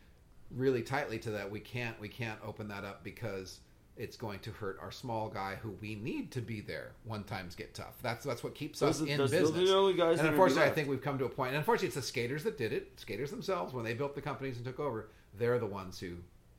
really 0.51 0.83
tightly 0.83 1.19
to 1.21 1.31
that. 1.31 1.51
We 1.51 1.61
can't, 1.61 1.99
we 2.01 2.09
can't 2.09 2.39
open 2.45 2.69
that 2.69 2.85
up 2.85 3.05
because 3.05 3.61
it's 4.01 4.17
going 4.17 4.39
to 4.41 4.51
hurt 4.53 4.79
our 4.81 4.91
small 4.91 5.29
guy 5.29 5.57
who 5.63 5.71
we 5.83 5.95
need 5.95 6.31
to 6.33 6.41
be 6.41 6.61
there 6.63 6.93
when 7.05 7.23
times 7.25 7.55
get 7.55 7.75
tough. 7.75 7.95
That's 8.03 8.25
that's 8.25 8.43
what 8.43 8.55
keeps 8.55 8.81
Those 8.81 9.03
us 9.03 9.07
are- 9.07 9.11
in 9.11 9.19
those- 9.19 9.31
those 9.31 9.41
are 9.41 9.53
business. 9.53 9.69
the 9.69 9.77
only 9.77 9.95
guys 9.95 10.17
that 10.17 10.27
and 10.27 10.29
unfortunately, 10.31 10.71
I 10.71 10.75
think 10.75 10.89
we've 10.89 11.03
come 11.03 11.19
to 11.19 11.27
a 11.27 11.29
point. 11.29 11.51
And 11.51 11.59
unfortunately, 11.59 11.89
it's 11.89 11.97
the 11.97 12.03
skaters 12.03 12.43
that 12.45 12.57
did 12.57 12.73
it. 12.73 12.99
Skaters 12.99 13.31
themselves, 13.31 13.75
when 13.75 13.85
they 13.85 13.95
built 13.95 14.15
the 14.15 14.23
companies 14.23 14.57
and 14.57 14.65
took 14.65 14.81
over, 14.81 15.11
they're 15.39 15.59
the 15.59 15.67
ones 15.67 15.99
who 16.01 16.17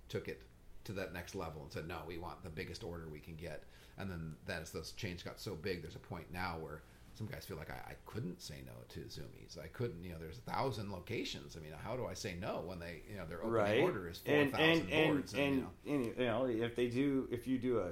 took 0.07 0.27
it 0.27 0.41
to 0.83 0.91
that 0.93 1.13
next 1.13 1.33
level 1.35 1.63
and 1.63 1.71
said, 1.71 1.87
"No, 1.87 1.99
we 2.07 2.17
want 2.17 2.43
the 2.43 2.49
biggest 2.49 2.83
order 2.83 3.07
we 3.07 3.19
can 3.19 3.35
get." 3.35 3.63
And 3.97 4.09
then, 4.09 4.35
as 4.47 4.71
those 4.71 4.91
chains 4.93 5.23
got 5.23 5.39
so 5.39 5.55
big, 5.55 5.81
there's 5.81 5.95
a 5.95 5.99
point 5.99 6.31
now 6.31 6.57
where 6.59 6.83
some 7.21 7.31
guys 7.31 7.45
feel 7.45 7.57
like 7.57 7.69
I, 7.69 7.91
I 7.91 7.93
couldn't 8.05 8.41
say 8.41 8.63
no 8.65 8.71
to 8.89 8.99
Zumiez. 9.01 9.59
I 9.63 9.67
couldn't, 9.67 10.03
you 10.03 10.11
know. 10.11 10.17
There's 10.19 10.39
a 10.39 10.51
thousand 10.51 10.91
locations. 10.91 11.55
I 11.55 11.59
mean, 11.59 11.71
how 11.83 11.95
do 11.95 12.07
I 12.07 12.15
say 12.15 12.35
no 12.39 12.63
when 12.65 12.79
they, 12.79 13.03
you 13.09 13.17
know, 13.17 13.25
their 13.27 13.43
opening 13.43 13.53
right? 13.53 13.79
order 13.79 14.09
is 14.09 14.17
four 14.17 14.33
and 14.33 14.53
and 14.55 14.89
and, 14.89 15.33
and, 15.35 15.55
you 15.55 15.61
know, 15.61 15.67
and, 15.85 16.05
you 16.05 16.25
know, 16.25 16.45
if 16.45 16.75
they 16.75 16.87
do, 16.87 17.27
if 17.31 17.47
you 17.47 17.59
do 17.59 17.79
a, 17.79 17.89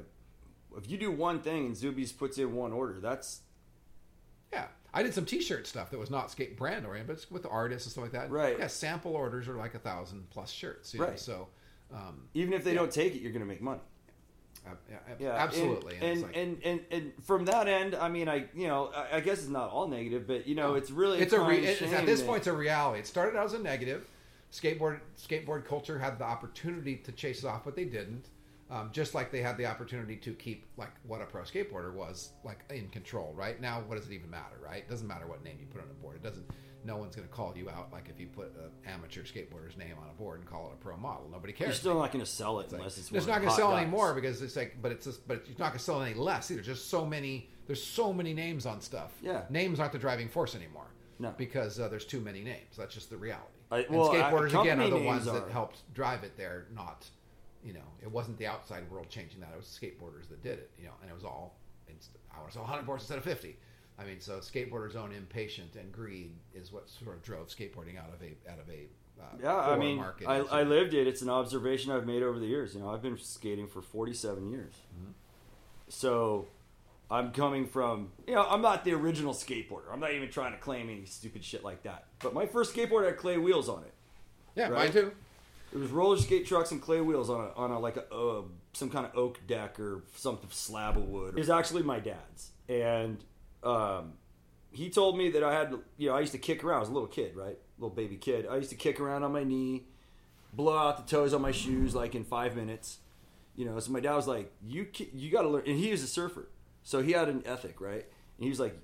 if 0.77 0.89
you 0.89 0.97
do 0.97 1.11
one 1.11 1.41
thing 1.41 1.67
and 1.67 1.75
Zumiez 1.75 2.15
puts 2.17 2.39
in 2.39 2.55
one 2.55 2.73
order, 2.73 2.99
that's 2.99 3.41
Yeah, 4.51 4.65
I 4.95 5.03
did 5.03 5.13
some 5.13 5.25
T-shirt 5.25 5.67
stuff 5.67 5.91
that 5.91 5.99
was 5.99 6.09
not 6.09 6.31
skate 6.31 6.57
brand 6.57 6.85
oriented, 6.87 7.07
but 7.07 7.13
it's 7.13 7.29
with 7.29 7.43
the 7.43 7.49
artists 7.49 7.85
and 7.85 7.91
stuff 7.91 8.03
like 8.05 8.13
that. 8.13 8.31
Right. 8.31 8.57
Yeah, 8.57 8.67
sample 8.67 9.15
orders 9.15 9.47
are 9.47 9.55
like 9.55 9.75
a 9.75 9.79
thousand 9.79 10.27
plus 10.31 10.49
shirts. 10.49 10.93
You 10.95 11.01
know? 11.01 11.07
Right. 11.07 11.19
So, 11.19 11.49
um, 11.93 12.29
even 12.33 12.53
if 12.53 12.63
they 12.63 12.71
Yeah. 12.71 12.79
don't 12.79 12.91
take 12.91 13.13
it, 13.13 13.21
you're 13.21 13.31
going 13.31 13.41
to 13.45 13.47
make 13.47 13.61
money. 13.61 13.81
Yeah, 15.19 15.33
absolutely. 15.33 15.95
And 15.95 16.03
and, 16.03 16.21
like- 16.21 16.37
and, 16.37 16.63
and 16.63 16.81
and 16.91 17.13
from 17.23 17.45
that 17.45 17.67
end, 17.67 17.95
I 17.95 18.09
mean, 18.09 18.29
I 18.29 18.45
you 18.53 18.67
know, 18.67 18.91
I, 19.11 19.19
guess 19.19 19.39
it's 19.39 19.47
not 19.47 19.69
all 19.69 19.87
negative, 19.87 20.27
but 20.27 20.47
you 20.47 20.55
know, 20.55 20.75
it's 20.75 20.91
really 20.91 21.19
it's 21.19 21.33
a 21.33 21.39
re- 21.39 21.65
it's, 21.65 21.81
at 21.81 22.05
this 22.05 22.19
that- 22.21 22.27
point 22.27 22.39
it's 22.39 22.47
a 22.47 22.53
reality. 22.53 22.99
It 22.99 23.07
started 23.07 23.37
out 23.37 23.45
as 23.45 23.53
a 23.53 23.59
negative. 23.59 24.05
Skateboard 24.51 24.99
skateboard 25.17 25.65
culture 25.65 25.99
had 25.99 26.17
the 26.17 26.23
opportunity 26.23 26.95
to 26.97 27.11
chase 27.11 27.43
it 27.43 27.47
off, 27.47 27.63
but 27.63 27.75
they 27.75 27.85
didn't. 27.85 28.25
Um, 28.71 28.89
just 28.91 29.15
like 29.15 29.31
they 29.31 29.41
had 29.41 29.57
the 29.57 29.65
opportunity 29.65 30.15
to 30.17 30.33
keep 30.33 30.65
like 30.77 30.91
what 31.07 31.21
a 31.21 31.25
pro 31.25 31.41
skateboarder 31.41 31.91
was 31.93 32.29
like 32.43 32.59
in 32.69 32.87
control. 32.89 33.33
Right 33.35 33.59
now, 33.59 33.81
what 33.87 33.97
does 33.97 34.07
it 34.07 34.13
even 34.13 34.29
matter? 34.29 34.57
Right? 34.63 34.77
It 34.77 34.89
doesn't 34.89 35.07
matter 35.07 35.25
what 35.27 35.43
name 35.43 35.57
you 35.59 35.65
put 35.67 35.81
on 35.81 35.87
a 35.89 35.93
board. 36.03 36.17
It 36.17 36.23
doesn't. 36.23 36.45
No 36.85 36.95
one's 36.97 37.15
going 37.15 37.27
to 37.27 37.33
call 37.33 37.53
you 37.57 37.69
out 37.69 37.91
like 37.91 38.07
if 38.09 38.19
you 38.19 38.27
put 38.27 38.53
an 38.55 38.71
amateur 38.91 39.23
skateboarder's 39.23 39.75
name 39.77 39.95
on 40.01 40.07
a 40.09 40.13
board 40.13 40.39
and 40.39 40.49
call 40.49 40.69
it 40.69 40.73
a 40.73 40.77
pro 40.77 40.95
model. 40.95 41.27
Nobody 41.31 41.51
cares. 41.51 41.67
You're 41.67 41.75
still 41.75 41.99
not 41.99 42.11
going 42.11 42.23
to 42.23 42.29
sell 42.31 42.59
it 42.59 42.63
It's 42.65 42.71
like- 42.73 42.79
unless 42.79 42.97
it's. 42.97 43.11
it's 43.11 43.27
not 43.27 43.37
going 43.41 43.49
to 43.49 43.55
sell 43.55 43.71
hot 43.71 43.81
anymore 43.81 44.13
because 44.13 44.41
it's 44.41 44.55
like, 44.55 44.77
but 44.81 44.91
it's 44.93 45.05
just, 45.05 45.27
but 45.27 45.43
it's 45.49 45.59
not 45.59 45.67
going 45.71 45.77
to 45.79 45.83
sell 45.83 46.01
any 46.01 46.13
less 46.15 46.49
either. 46.51 46.61
Just 46.61 46.89
so 46.89 47.05
many, 47.05 47.49
there's 47.67 47.83
so 47.83 48.13
many 48.13 48.33
names 48.33 48.65
on 48.65 48.79
stuff. 48.81 49.11
Yeah. 49.21 49.43
names 49.49 49.79
aren't 49.79 49.91
the 49.91 49.99
driving 49.99 50.29
force 50.29 50.55
anymore. 50.55 50.85
No. 51.21 51.33
because 51.37 51.81
uh, 51.81 51.89
there's 51.89 52.05
too 52.05 52.21
many 52.21 52.41
names. 52.45 52.77
That's 52.77 52.93
just 52.93 53.09
the 53.09 53.17
reality. 53.17 53.45
I- 53.71 53.79
and 53.79 53.95
well, 53.97 54.11
I- 54.11 54.15
skateboarders 54.31 54.61
again 54.61 54.79
are 54.79 54.89
the 54.89 54.97
ones 55.03 55.27
are- 55.27 55.37
that 55.37 55.51
helped 55.51 55.79
drive 55.93 56.23
it 56.23 56.37
there. 56.37 56.67
Not, 56.73 57.05
you 57.61 57.73
know, 57.73 57.83
it 58.01 58.09
wasn't 58.09 58.37
the 58.37 58.47
outside 58.47 58.89
world 58.89 59.09
changing 59.09 59.41
that. 59.41 59.49
It 59.53 59.57
was 59.57 59.65
skateboarders 59.67 60.29
that 60.29 60.41
did 60.41 60.59
it. 60.59 60.71
You 60.79 60.85
know, 60.85 60.93
and 61.01 61.11
it 61.11 61.13
was 61.13 61.25
all. 61.25 61.57
I 62.33 62.37
want 62.37 62.47
to 62.51 62.53
sell 62.53 62.61
100 62.63 62.85
boards 62.85 63.03
instead 63.03 63.17
of 63.17 63.25
50. 63.25 63.57
I 63.99 64.05
mean, 64.05 64.19
so 64.19 64.37
skateboarders' 64.39 64.95
own 64.95 65.11
impatient 65.11 65.75
and 65.75 65.91
greed 65.91 66.31
is 66.53 66.71
what 66.71 66.89
sort 66.89 67.17
of 67.17 67.23
drove 67.23 67.47
skateboarding 67.47 67.97
out 67.97 68.09
of 68.13 68.21
a 68.21 68.51
out 68.51 68.59
of 68.59 68.69
a 68.69 68.87
uh, 69.19 69.25
Yeah, 69.41 69.57
I 69.57 69.77
mean, 69.77 69.97
market. 69.97 70.27
I, 70.27 70.37
I 70.37 70.63
lived 70.63 70.93
it. 70.93 71.05
It's 71.07 71.21
an 71.21 71.29
observation 71.29 71.91
I've 71.91 72.05
made 72.05 72.23
over 72.23 72.39
the 72.39 72.45
years. 72.45 72.73
You 72.73 72.79
know, 72.79 72.89
I've 72.89 73.01
been 73.01 73.17
skating 73.17 73.67
for 73.67 73.81
47 73.81 74.49
years. 74.49 74.73
Mm-hmm. 74.73 75.11
So 75.89 76.47
I'm 77.11 77.31
coming 77.31 77.67
from, 77.67 78.11
you 78.27 78.35
know, 78.35 78.47
I'm 78.47 78.61
not 78.61 78.85
the 78.85 78.93
original 78.93 79.33
skateboarder. 79.33 79.91
I'm 79.91 79.99
not 79.99 80.13
even 80.13 80.29
trying 80.29 80.53
to 80.53 80.59
claim 80.59 80.89
any 80.89 81.05
stupid 81.05 81.43
shit 81.43 81.63
like 81.63 81.83
that. 81.83 82.05
But 82.21 82.33
my 82.33 82.45
first 82.45 82.73
skateboard 82.73 83.05
had 83.05 83.17
clay 83.17 83.37
wheels 83.37 83.67
on 83.67 83.83
it. 83.83 83.93
yeah, 84.55 84.69
right? 84.69 84.73
mine 84.73 84.91
too. 84.91 85.11
It 85.73 85.77
was 85.77 85.91
roller 85.91 86.17
skate 86.17 86.47
trucks 86.47 86.71
and 86.71 86.81
clay 86.81 87.01
wheels 87.01 87.29
on 87.29 87.41
a 87.41 87.51
on 87.59 87.71
a 87.71 87.79
like 87.79 87.97
a 87.97 88.11
uh, 88.13 88.41
some 88.73 88.89
kind 88.89 89.05
of 89.05 89.15
oak 89.15 89.39
deck 89.45 89.79
or 89.79 90.03
some 90.15 90.39
slab 90.49 90.97
of 90.97 91.07
wood. 91.07 91.35
It 91.35 91.39
was 91.39 91.49
actually 91.49 91.83
my 91.83 91.99
dad's, 91.99 92.51
and 92.67 93.23
um, 93.63 94.13
he 94.71 94.89
told 94.89 95.17
me 95.17 95.29
that 95.31 95.43
I 95.43 95.53
had 95.53 95.73
you 95.97 96.09
know 96.09 96.15
I 96.15 96.19
used 96.21 96.31
to 96.33 96.37
kick 96.37 96.63
around. 96.63 96.77
I 96.77 96.79
was 96.81 96.89
a 96.89 96.93
little 96.93 97.07
kid, 97.07 97.35
right, 97.35 97.57
little 97.77 97.95
baby 97.95 98.17
kid. 98.17 98.47
I 98.47 98.57
used 98.57 98.69
to 98.69 98.75
kick 98.75 98.99
around 98.99 99.23
on 99.23 99.31
my 99.31 99.43
knee, 99.43 99.85
blow 100.53 100.77
out 100.77 100.97
the 100.97 101.09
toes 101.09 101.33
on 101.33 101.41
my 101.41 101.51
shoes 101.51 101.95
like 101.95 102.15
in 102.15 102.23
five 102.23 102.55
minutes. 102.55 102.99
You 103.55 103.65
know, 103.65 103.79
so 103.79 103.91
my 103.91 103.99
dad 103.99 104.15
was 104.15 104.27
like, 104.27 104.51
"You 104.65 104.87
you 105.13 105.31
got 105.31 105.41
to 105.41 105.49
learn," 105.49 105.63
and 105.65 105.77
he 105.77 105.91
was 105.91 106.03
a 106.03 106.07
surfer, 106.07 106.47
so 106.83 107.01
he 107.01 107.11
had 107.11 107.29
an 107.29 107.43
ethic, 107.45 107.81
right? 107.81 108.05
And 108.37 108.43
he 108.43 108.49
was 108.49 108.59
like, 108.59 108.77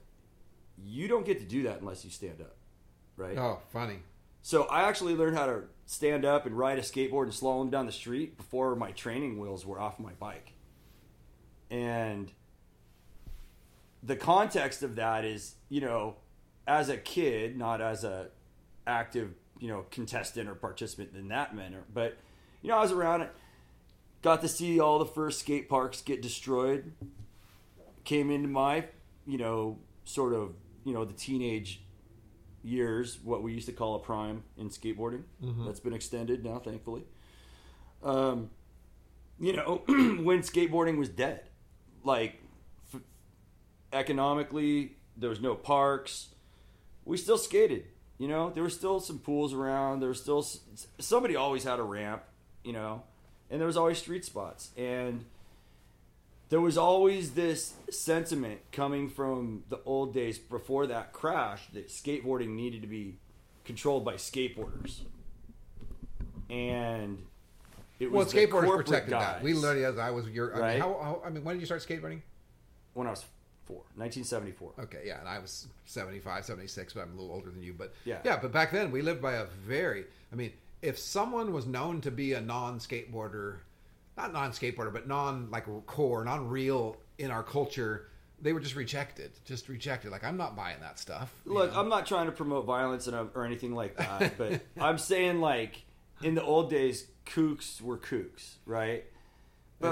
"You 0.83 1.07
don't 1.07 1.25
get 1.25 1.39
to 1.39 1.45
do 1.45 1.63
that 1.63 1.79
unless 1.79 2.03
you 2.03 2.11
stand 2.11 2.41
up." 2.41 2.55
Right. 3.17 3.37
Oh, 3.37 3.59
funny. 3.71 3.99
So 4.41 4.63
I 4.65 4.83
actually 4.83 5.15
learned 5.15 5.37
how 5.37 5.45
to 5.45 5.63
stand 5.85 6.25
up 6.25 6.45
and 6.45 6.55
ride 6.55 6.77
a 6.77 6.81
skateboard 6.81 7.23
and 7.23 7.31
slalom 7.31 7.71
down 7.71 7.85
the 7.85 7.91
street 7.91 8.37
before 8.37 8.75
my 8.75 8.91
training 8.91 9.39
wheels 9.39 9.65
were 9.65 9.79
off 9.79 9.99
my 9.99 10.11
bike. 10.19 10.53
And 11.71 12.31
the 14.05 14.15
context 14.15 14.83
of 14.83 14.95
that 14.95 15.25
is, 15.25 15.55
you 15.69 15.81
know, 15.81 16.15
as 16.67 16.89
a 16.89 16.97
kid, 16.97 17.57
not 17.57 17.81
as 17.81 18.03
a 18.03 18.27
active, 18.85 19.33
you 19.59 19.67
know, 19.67 19.85
contestant 19.89 20.47
or 20.47 20.55
participant 20.55 21.11
in 21.15 21.29
that 21.29 21.55
manner, 21.55 21.83
but 21.93 22.17
you 22.61 22.69
know, 22.69 22.77
I 22.77 22.81
was 22.81 22.91
around 22.91 23.21
it, 23.21 23.31
got 24.21 24.41
to 24.41 24.47
see 24.47 24.79
all 24.79 24.99
the 24.99 25.05
first 25.05 25.39
skate 25.39 25.69
parks 25.69 26.01
get 26.01 26.21
destroyed. 26.21 26.93
Came 28.03 28.31
into 28.31 28.47
my, 28.47 28.85
you 29.25 29.37
know, 29.37 29.79
sort 30.03 30.33
of, 30.33 30.53
you 30.83 30.93
know, 30.93 31.05
the 31.05 31.13
teenage 31.13 31.81
years, 32.63 33.19
what 33.23 33.43
we 33.43 33.53
used 33.53 33.67
to 33.67 33.71
call 33.71 33.95
a 33.95 33.99
prime 33.99 34.43
in 34.57 34.69
skateboarding. 34.69 35.23
That's 35.65 35.79
been 35.79 35.93
extended 35.93 36.43
now, 36.43 36.59
thankfully. 36.59 37.03
Um, 38.03 38.49
you 39.39 39.53
know, 39.53 39.83
when 39.87 40.41
skateboarding 40.41 40.97
was 40.97 41.09
dead, 41.09 41.41
like 42.03 42.41
economically, 43.95 44.93
there 45.17 45.29
was 45.29 45.39
no 45.41 45.55
parks. 45.55 46.27
We 47.05 47.17
still 47.17 47.37
skated. 47.37 47.85
You 48.17 48.27
know, 48.27 48.49
there 48.49 48.63
were 48.63 48.69
still 48.69 48.99
some 48.99 49.19
pools 49.19 49.53
around. 49.53 49.99
There 50.01 50.09
was 50.09 50.21
still 50.21 50.45
somebody 50.99 51.35
always 51.35 51.63
had 51.63 51.79
a 51.79 51.83
ramp. 51.83 52.23
You 52.63 52.73
know, 52.73 53.03
and 53.49 53.59
there 53.59 53.67
was 53.67 53.77
always 53.77 53.99
street 53.99 54.25
spots 54.25 54.71
and 54.75 55.23
there 56.49 56.59
was 56.61 56.77
always 56.79 57.31
this 57.31 57.73
sentiment 57.91 58.59
coming 58.71 59.07
from 59.09 59.63
the 59.69 59.79
old 59.85 60.13
days 60.15 60.37
before 60.39 60.87
that 60.87 61.13
crash 61.13 61.67
that 61.73 61.89
skateboarding 61.89 62.49
needed 62.55 62.81
to 62.81 62.87
be 62.87 63.17
controlled 63.63 64.03
by 64.03 64.13
skateboarders. 64.15 65.01
And 66.49 67.19
it 67.99 68.11
Well, 68.11 68.23
was 68.25 68.33
the 68.33 68.45
skateboarders 68.47 68.75
protected 68.77 69.11
guys. 69.11 69.35
that. 69.35 69.43
We 69.43 69.53
literally, 69.53 69.85
as 69.85 69.97
I 69.97 70.11
was 70.11 70.27
your, 70.29 70.51
I 70.51 70.55
mean, 70.55 70.61
Right? 70.63 70.79
how, 70.81 70.93
how, 71.01 71.21
I 71.25 71.29
mean, 71.29 71.43
when 71.43 71.55
did 71.55 71.61
you 71.61 71.65
start 71.65 71.81
skateboarding? 71.81 72.21
when 72.93 73.07
I 73.07 73.09
was 73.09 73.25
1974. 73.73 74.73
Okay, 74.79 75.03
yeah, 75.05 75.19
and 75.19 75.27
I 75.27 75.39
was 75.39 75.67
75, 75.85 76.45
76, 76.45 76.93
but 76.93 77.01
I'm 77.01 77.17
a 77.17 77.21
little 77.21 77.33
older 77.35 77.49
than 77.49 77.63
you. 77.63 77.73
But 77.73 77.93
Yeah. 78.05 78.19
yeah, 78.23 78.37
but 78.41 78.51
back 78.51 78.71
then 78.71 78.91
we 78.91 79.01
lived 79.01 79.21
by 79.21 79.33
a 79.33 79.45
very, 79.45 80.05
I 80.31 80.35
mean, 80.35 80.53
if 80.81 80.99
someone 80.99 81.51
was 81.51 81.65
known 81.65 82.01
to 82.01 82.11
be 82.11 82.33
a 82.33 82.41
non-skateboarder, 82.41 83.57
not 84.17 84.33
non-skateboarder, 84.33 84.93
but 84.93 85.07
non 85.07 85.49
like 85.49 85.65
core, 85.85 86.23
non-real 86.23 86.97
in 87.17 87.31
our 87.31 87.43
culture, 87.43 88.07
they 88.41 88.53
were 88.53 88.59
just 88.59 88.75
rejected, 88.75 89.31
just 89.45 89.69
rejected. 89.69 90.11
Like 90.11 90.23
I'm 90.23 90.37
not 90.37 90.55
buying 90.55 90.79
that 90.81 90.99
stuff. 90.99 91.33
Look, 91.45 91.73
know? 91.73 91.79
I'm 91.79 91.89
not 91.89 92.05
trying 92.05 92.27
to 92.27 92.31
promote 92.31 92.65
violence 92.65 93.07
and, 93.07 93.15
or 93.33 93.45
anything 93.45 93.73
like 93.73 93.97
that, 93.97 94.37
but 94.37 94.61
I'm 94.79 94.97
saying 94.97 95.41
like 95.41 95.83
in 96.21 96.35
the 96.35 96.43
old 96.43 96.69
days, 96.69 97.07
kooks 97.25 97.81
were 97.81 97.97
kooks, 97.97 98.55
right? 98.65 99.05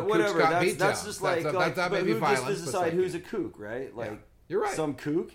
But 0.02 0.08
whatever. 0.08 0.40
That's, 0.40 0.76
that's 0.76 1.06
just 1.06 1.22
like, 1.22 1.44
that- 1.44 1.54
like 1.54 1.76
that 1.76 1.92
but 1.92 2.04
who 2.04 2.16
violence, 2.20 2.40
gets 2.40 2.42
but 2.42 2.48
to 2.48 2.54
it's 2.54 2.66
decide 2.66 2.80
like- 2.86 2.94
who's 2.94 3.16
a 3.16 3.20
kook, 3.20 3.54
right? 3.58 3.96
Like 3.96 4.22
You're 4.48 4.62
right. 4.62 4.74
Some 4.76 4.94
kook, 4.96 5.32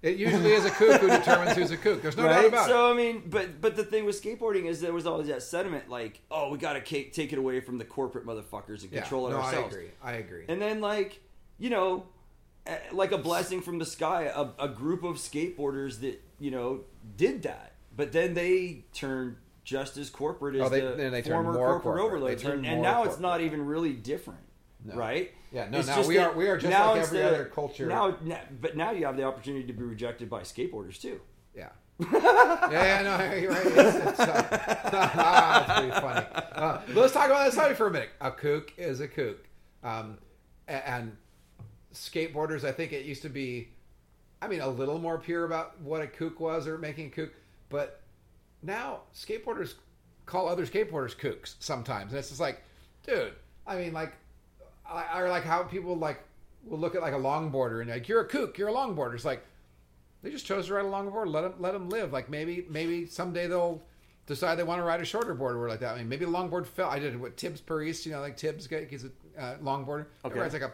it 0.00 0.16
usually 0.16 0.52
is 0.52 0.64
a 0.64 0.70
kook 0.70 1.00
who 1.00 1.08
determines 1.08 1.56
who's 1.56 1.70
a 1.72 1.76
kook. 1.76 2.02
There's 2.02 2.16
no 2.16 2.22
doubt 2.24 2.44
about 2.44 2.66
so 2.68 2.90
it. 2.90 2.94
I 2.94 2.96
mean, 2.96 3.22
but 3.26 3.60
but 3.60 3.74
the 3.76 3.84
thing 3.84 4.04
with 4.04 4.20
skateboarding 4.22 4.66
is 4.66 4.80
there 4.80 4.92
was 4.92 5.06
always 5.06 5.26
that 5.28 5.42
sentiment 5.42 5.88
like, 5.90 6.20
oh, 6.30 6.50
we 6.50 6.58
got 6.58 6.74
to 6.74 6.80
take 6.80 7.32
it 7.32 7.38
away 7.38 7.60
from 7.60 7.78
the 7.78 7.84
corporate 7.84 8.24
motherfuckers 8.24 8.82
and 8.84 8.92
Yeah, 8.92 9.00
control 9.00 9.26
it 9.28 9.30
no, 9.32 9.38
ourselves. 9.38 9.74
I 9.74 9.78
agree. 9.78 9.90
I 10.02 10.12
agree. 10.12 10.44
And 10.48 10.62
then 10.62 10.80
like, 10.80 11.20
you 11.58 11.70
know, 11.70 12.06
eh, 12.66 12.78
like 12.92 13.10
a 13.10 13.18
blessing 13.18 13.60
from 13.60 13.78
the 13.80 13.86
sky, 13.86 14.30
a, 14.32 14.64
a 14.64 14.68
group 14.68 15.02
of 15.02 15.16
skateboarders 15.16 16.00
that 16.00 16.22
you 16.38 16.52
know 16.52 16.82
did 17.16 17.42
that, 17.42 17.72
but 17.96 18.12
then 18.12 18.34
they 18.34 18.84
turned 18.94 19.34
just 19.68 19.98
as 19.98 20.08
corporate 20.08 20.54
as 20.54 20.62
Oh, 20.62 20.68
they- 20.70 20.80
the 20.80 21.22
former 21.28 21.52
corporate, 21.52 21.82
corporate. 21.82 22.04
overlords, 22.04 22.42
and, 22.42 22.64
and 22.66 22.80
now 22.80 23.04
it's 23.04 23.20
not 23.20 23.42
even 23.42 23.66
really 23.66 23.92
different, 23.92 24.40
No. 24.82 24.94
right? 24.94 25.30
Yeah, 25.52 25.68
no, 25.68 25.78
It's 25.80 25.88
now 25.88 26.06
we 26.06 26.16
that 26.16 26.30
are- 26.30 26.32
we 26.32 26.48
are 26.48 26.56
just 26.56 26.72
like 26.72 26.80
every 26.88 27.00
instead 27.00 27.34
other 27.34 27.44
culture. 27.44 27.84
Now, 27.86 28.16
now, 28.22 28.40
but 28.62 28.78
now 28.78 28.92
you 28.92 29.04
have 29.04 29.18
the 29.18 29.24
opportunity 29.24 29.66
to 29.66 29.72
be 29.74 29.82
rejected 29.82 30.30
by 30.30 30.40
skateboarders 30.40 30.98
too. 30.98 31.20
Yeah. 31.54 31.68
yeah, 32.00 32.70
yeah, 32.70 33.02
no, 33.02 33.34
you're 33.38 33.50
right. 33.50 33.66
It's, 33.66 33.96
it's, 33.96 34.20
uh, 34.20 34.48
it's 35.68 35.78
pretty 35.78 36.00
funny. 36.00 36.26
Uh, 36.54 36.80
let's 36.94 37.12
talk 37.12 37.26
about 37.26 37.44
that 37.44 37.52
study 37.52 37.74
for 37.74 37.88
a 37.88 37.90
minute. 37.90 38.08
A 38.22 38.30
kook 38.30 38.72
is 38.78 39.00
a 39.00 39.08
kook. 39.08 39.46
Um, 39.84 40.16
and 40.66 41.14
skateboarders, 41.92 42.64
I 42.64 42.72
think 42.72 42.92
it 42.94 43.04
used 43.04 43.20
to 43.22 43.28
be, 43.28 43.68
I 44.40 44.48
mean, 44.48 44.60
a 44.60 44.68
little 44.68 44.98
more 44.98 45.18
pure 45.18 45.44
about 45.44 45.78
what 45.82 46.00
a 46.00 46.06
kook 46.06 46.40
was 46.40 46.66
or 46.66 46.78
making 46.78 47.08
a 47.08 47.10
kook. 47.10 47.32
But 47.68 48.00
now 48.62 49.00
skateboarders 49.14 49.74
call 50.26 50.48
other 50.48 50.66
skateboarders 50.66 51.16
kooks 51.16 51.54
sometimes. 51.58 52.12
And 52.12 52.18
it's 52.18 52.28
just 52.28 52.40
like, 52.40 52.62
dude, 53.06 53.32
I 53.66 53.76
mean, 53.76 53.92
like, 53.92 54.12
I, 54.88 55.20
or 55.20 55.28
like 55.28 55.44
how 55.44 55.62
people 55.62 55.96
like 55.96 56.22
will 56.64 56.78
look 56.78 56.94
at 56.94 57.02
like 57.02 57.14
a 57.14 57.18
longboarder 57.18 57.80
and 57.80 57.90
like, 57.90 58.08
you're 58.08 58.20
a 58.20 58.26
kook, 58.26 58.58
you're 58.58 58.68
a 58.68 58.72
longboarder. 58.72 59.14
It's 59.14 59.24
like, 59.24 59.44
they 60.22 60.30
just 60.30 60.46
chose 60.46 60.66
to 60.66 60.74
ride 60.74 60.84
a 60.84 60.88
longer 60.88 61.10
board. 61.10 61.28
Let 61.28 61.42
them 61.42 61.54
let 61.58 61.72
them 61.72 61.88
live. 61.90 62.12
Like 62.12 62.28
maybe 62.28 62.66
maybe 62.68 63.06
someday 63.06 63.46
they'll 63.46 63.80
decide 64.26 64.56
they 64.56 64.64
want 64.64 64.80
to 64.80 64.84
ride 64.84 65.00
a 65.00 65.04
shorter 65.04 65.34
board 65.34 65.56
or 65.56 65.68
like 65.68 65.80
that. 65.80 65.94
I 65.94 65.98
mean, 65.98 66.08
maybe 66.08 66.24
a 66.24 66.28
longboard 66.28 66.66
fell. 66.66 66.90
I 66.90 66.98
did 66.98 67.18
what 67.20 67.36
Tibbs 67.36 67.60
Paris. 67.60 68.04
You 68.04 68.12
know, 68.12 68.20
like 68.20 68.36
Tibbs 68.36 68.68
he's 68.90 69.04
a 69.04 69.10
uh, 69.40 69.56
longboarder. 69.58 70.06
Okay. 70.24 70.34
He 70.34 70.40
rides 70.40 70.54
like 70.54 70.62
a 70.62 70.72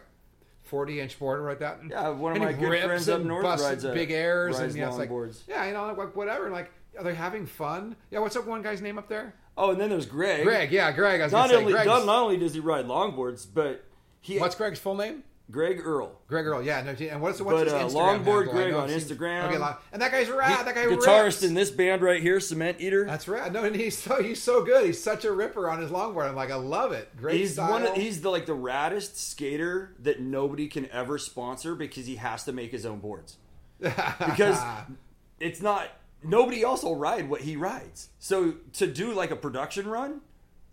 forty 0.63 0.99
inch 0.99 1.19
board 1.19 1.41
like 1.43 1.59
that. 1.59 1.79
Yeah, 1.87 2.09
one 2.09 2.35
of 2.35 2.41
my 2.41 2.53
good 2.53 2.83
friends 2.83 3.07
up 3.07 3.21
north 3.21 3.61
rides 3.61 3.83
big 3.83 4.09
airs 4.11 4.57
rides 4.59 4.73
and 4.73 4.81
yeah, 4.81 4.87
it's 4.87 4.97
like 4.97 5.09
longboards. 5.09 5.41
yeah, 5.47 5.65
you 5.67 5.73
know, 5.73 5.93
like 5.93 6.15
whatever. 6.15 6.45
And 6.45 6.53
like, 6.53 6.71
are 6.97 7.03
they 7.03 7.15
having 7.15 7.45
fun? 7.45 7.95
Yeah, 8.11 8.19
what's 8.19 8.35
up? 8.35 8.45
one 8.45 8.61
guy's 8.61 8.81
name 8.81 8.97
up 8.97 9.07
there? 9.07 9.33
Oh, 9.57 9.71
and 9.71 9.79
then 9.79 9.89
there's 9.89 10.05
Greg. 10.05 10.43
Greg. 10.43 10.71
Yeah, 10.71 10.91
Greg. 10.91 11.21
I 11.21 11.25
was 11.25 11.33
Not 11.33 11.49
gonna 11.49 11.59
say 11.59 11.59
only 11.63 11.73
not, 11.73 12.05
not 12.05 12.23
only 12.23 12.37
does 12.37 12.53
he 12.53 12.59
ride 12.59 12.85
longboards, 12.85 13.47
but 13.51 13.85
he 14.21 14.37
What's 14.39 14.55
Greg's 14.55 14.79
full 14.79 14.95
name? 14.95 15.23
Greg 15.51 15.79
Earl. 15.85 16.19
Greg 16.27 16.45
Earl. 16.47 16.63
Yeah, 16.63 16.81
no, 16.81 16.91
and 16.91 17.21
what's 17.21 17.39
what's 17.39 17.57
But, 17.59 17.65
his 17.65 17.73
uh, 17.73 17.83
Instagram 17.99 18.23
Longboard 18.23 18.45
handle? 18.47 18.53
Greg 18.53 18.73
on 18.73 18.89
Instagram. 18.89 19.43
Okay, 19.47 19.57
long- 19.59 19.75
and 19.93 20.01
that 20.01 20.11
guy's 20.11 20.27
rad. 20.29 20.65
That 20.65 20.73
guy 20.73 20.85
guitarist 20.85 21.23
rips. 21.25 21.43
in 21.43 21.53
this 21.53 21.69
band 21.69 22.01
right 22.01 22.19
here, 22.21 22.39
Cement 22.39 22.81
Eater. 22.81 23.05
That's 23.05 23.27
right. 23.27 23.51
No, 23.51 23.63
and 23.63 23.75
he's 23.75 23.95
so 23.97 24.21
he's 24.23 24.41
so 24.41 24.63
good. 24.63 24.87
He's 24.87 25.01
such 25.01 25.23
a 25.23 25.31
ripper 25.31 25.69
on 25.69 25.79
his 25.79 25.91
longboard. 25.91 26.27
I'm 26.27 26.35
like, 26.35 26.49
I 26.49 26.55
love 26.55 26.93
it. 26.93 27.15
Great 27.15 27.39
he's 27.39 27.53
style. 27.53 27.69
one. 27.69 27.85
Of, 27.85 27.93
he's 27.93 28.21
the 28.21 28.31
like 28.31 28.47
the 28.47 28.55
raddest 28.55 29.17
skater 29.17 29.93
that 29.99 30.19
nobody 30.19 30.67
can 30.67 30.89
ever 30.89 31.19
sponsor 31.19 31.75
because 31.75 32.07
he 32.07 32.15
has 32.15 32.43
to 32.45 32.51
make 32.51 32.71
his 32.71 32.85
own 32.85 32.99
boards 32.99 33.37
because 33.79 34.59
it's 35.39 35.61
not 35.61 35.89
nobody 36.27 36.63
else 36.63 36.83
will 36.83 36.95
ride 36.95 37.29
what 37.29 37.41
he 37.41 37.55
rides. 37.55 38.09
So 38.19 38.55
to 38.73 38.87
do 38.87 39.13
like 39.13 39.31
a 39.31 39.35
production 39.35 39.87
run 39.87 40.21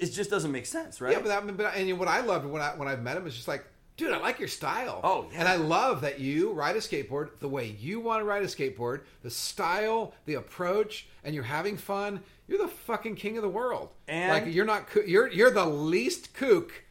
it 0.03 0.13
just 0.13 0.31
doesn't 0.31 0.51
make 0.51 0.67
sense, 0.67 1.01
right? 1.01 1.13
Yeah, 1.13 1.21
but 1.21 1.29
that, 1.29 1.57
but 1.57 1.75
and 1.77 1.99
what 1.99 2.09
I 2.09 2.21
loved 2.21 2.45
when 2.45 2.61
I 2.61 2.71
when 2.71 2.89
I 2.89 2.97
met 2.97 3.17
him 3.17 3.27
is 3.27 3.35
just 3.35 3.47
like, 3.47 3.65
dude, 3.97 4.13
I 4.13 4.19
like 4.19 4.41
your 4.41 4.49
style. 4.49 5.01
Oh, 5.05 5.27
yeah. 5.31 5.39
and 5.41 5.49
I 5.49 5.55
love 5.57 6.01
that 6.01 6.19
you 6.19 6.53
ride 6.53 6.75
a 6.75 6.81
skateboard 6.81 7.39
the 7.39 7.49
way 7.49 7.77
you 7.79 8.01
want 8.01 8.21
to 8.21 8.25
ride 8.25 8.43
a 8.43 8.47
skateboard, 8.47 9.03
the 9.23 9.31
style, 9.31 10.13
the 10.27 10.35
approach, 10.35 11.07
and 11.23 11.35
you're 11.35 11.45
having 11.45 11.77
fun. 11.77 12.21
You're 12.49 12.59
the 12.59 12.69
fucking 12.69 13.15
king 13.15 13.37
of 13.37 13.43
the 13.43 13.49
world. 13.49 13.91
And- 14.09 14.33
like 14.33 14.53
you're 14.53 14.65
not, 14.65 14.89
you're 15.07 15.29
you're 15.29 15.53
the 15.53 15.67
least 15.67 16.35
kook 16.35 16.85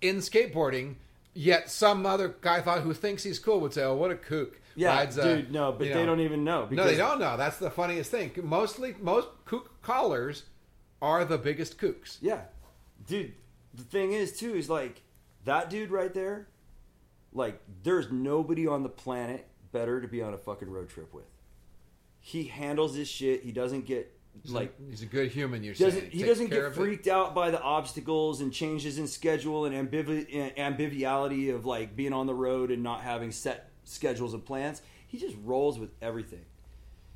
in 0.00 0.18
skateboarding. 0.18 0.94
Yet 1.34 1.68
some 1.68 2.06
other 2.06 2.34
guy 2.40 2.62
thought 2.62 2.80
who 2.80 2.94
thinks 2.94 3.22
he's 3.22 3.38
cool 3.38 3.60
would 3.60 3.74
say, 3.74 3.82
"Oh, 3.82 3.94
what 3.94 4.10
a 4.10 4.14
kook!" 4.14 4.58
Yeah, 4.76 4.96
rides 4.96 5.16
a- 5.18 5.36
dude, 5.36 5.52
no, 5.52 5.72
but 5.72 5.80
they 5.88 5.94
know. 5.94 6.06
don't 6.06 6.20
even 6.20 6.44
know. 6.44 6.68
No, 6.70 6.84
they 6.84 6.96
don't 6.96 7.18
know. 7.18 7.36
That's 7.36 7.58
the 7.58 7.70
funniest 7.70 8.10
thing. 8.10 8.30
Mostly, 8.42 8.94
most 9.00 9.28
kook 9.44 9.82
callers 9.82 10.44
are 11.02 11.24
the 11.24 11.38
biggest 11.38 11.78
kooks. 11.78 12.18
Yeah, 12.20 12.42
dude. 13.06 13.34
The 13.74 13.82
thing 13.82 14.12
is, 14.12 14.38
too, 14.38 14.54
is 14.54 14.70
like 14.70 15.02
that 15.44 15.68
dude 15.70 15.90
right 15.90 16.12
there. 16.14 16.48
Like, 17.32 17.60
there's 17.82 18.10
nobody 18.10 18.66
on 18.66 18.82
the 18.82 18.88
planet 18.88 19.46
better 19.72 20.00
to 20.00 20.08
be 20.08 20.22
on 20.22 20.32
a 20.32 20.38
fucking 20.38 20.70
road 20.70 20.88
trip 20.88 21.12
with. 21.12 21.26
He 22.20 22.44
handles 22.44 22.94
his 22.96 23.08
shit. 23.08 23.42
He 23.42 23.52
doesn't 23.52 23.84
get 23.86 24.12
like 24.44 24.74
he's 24.90 25.02
a 25.02 25.06
good 25.06 25.30
human. 25.30 25.62
You're 25.62 25.74
doesn't 25.74 26.00
saying 26.00 26.10
he 26.10 26.22
doesn't 26.22 26.48
get 26.50 26.64
of 26.64 26.72
it. 26.72 26.76
freaked 26.76 27.06
out 27.06 27.34
by 27.34 27.50
the 27.50 27.60
obstacles 27.60 28.40
and 28.40 28.52
changes 28.52 28.98
in 28.98 29.06
schedule 29.06 29.64
and 29.64 29.74
ambiv- 29.90 30.54
ambivality 30.56 31.54
of 31.54 31.64
like 31.64 31.96
being 31.96 32.12
on 32.12 32.26
the 32.26 32.34
road 32.34 32.70
and 32.70 32.82
not 32.82 33.02
having 33.02 33.30
set 33.32 33.65
schedules 33.86 34.34
and 34.34 34.44
plans. 34.44 34.82
He 35.06 35.18
just 35.18 35.36
rolls 35.44 35.78
with 35.78 35.90
everything, 36.02 36.44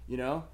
you 0.09 0.17
know. 0.17 0.45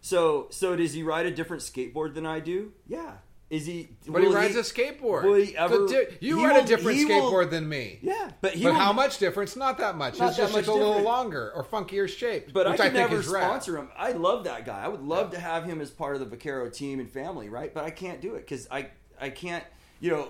So 0.00 0.48
so 0.50 0.74
does 0.76 0.92
he 0.92 1.02
ride 1.02 1.26
a 1.26 1.30
different 1.30 1.62
skateboard 1.62 2.14
than 2.14 2.26
I 2.26 2.40
do? 2.40 2.72
Yeah. 2.88 3.12
Is 3.48 3.64
he? 3.64 3.90
But 4.08 4.22
he 4.24 4.28
rides 4.28 4.56
a 4.56 4.62
skateboard. 4.62 5.22
Will 5.22 5.34
he 5.34 5.56
ever? 5.56 5.86
So, 5.86 5.86
di- 5.86 6.16
you 6.20 6.38
he 6.38 6.44
ride 6.44 6.54
will- 6.56 6.64
a 6.64 6.66
different 6.66 6.98
he 6.98 7.04
will- 7.04 7.30
skateboard 7.30 7.50
than 7.50 7.68
me. 7.68 8.00
Yeah, 8.02 8.32
but 8.40 8.54
he 8.54 8.64
but 8.64 8.72
will- 8.72 8.80
how 8.80 8.92
much 8.92 9.18
difference? 9.18 9.54
Not 9.54 9.78
that 9.78 9.96
much. 9.96 10.18
Not 10.18 10.30
it's 10.30 10.36
that 10.36 10.42
just 10.44 10.52
much 10.52 10.60
it's 10.62 10.68
a 10.68 10.72
little 10.74 11.00
longer 11.02 11.52
or 11.54 11.62
funkier 11.62 12.08
shaped. 12.08 12.52
But 12.52 12.68
which 12.68 12.80
I 12.80 12.88
could 12.88 12.96
think 12.96 13.10
never 13.10 13.22
sponsor 13.22 13.76
him. 13.78 13.88
I 13.96 14.10
love 14.12 14.42
that 14.44 14.66
guy. 14.66 14.82
I 14.84 14.88
would 14.88 15.02
love 15.02 15.30
to 15.30 15.38
have 15.38 15.64
him 15.64 15.80
as 15.80 15.92
part 15.92 16.16
of 16.16 16.20
the 16.20 16.26
Vaquero 16.26 16.68
team 16.70 16.98
and 16.98 17.08
family, 17.08 17.48
right? 17.48 17.72
But 17.72 17.84
I 17.84 17.90
can't 17.90 18.20
do 18.20 18.34
it 18.34 18.40
because 18.40 18.66
I 18.68 18.88
I 19.20 19.30
can't. 19.30 19.62
You 20.00 20.10
know, 20.10 20.28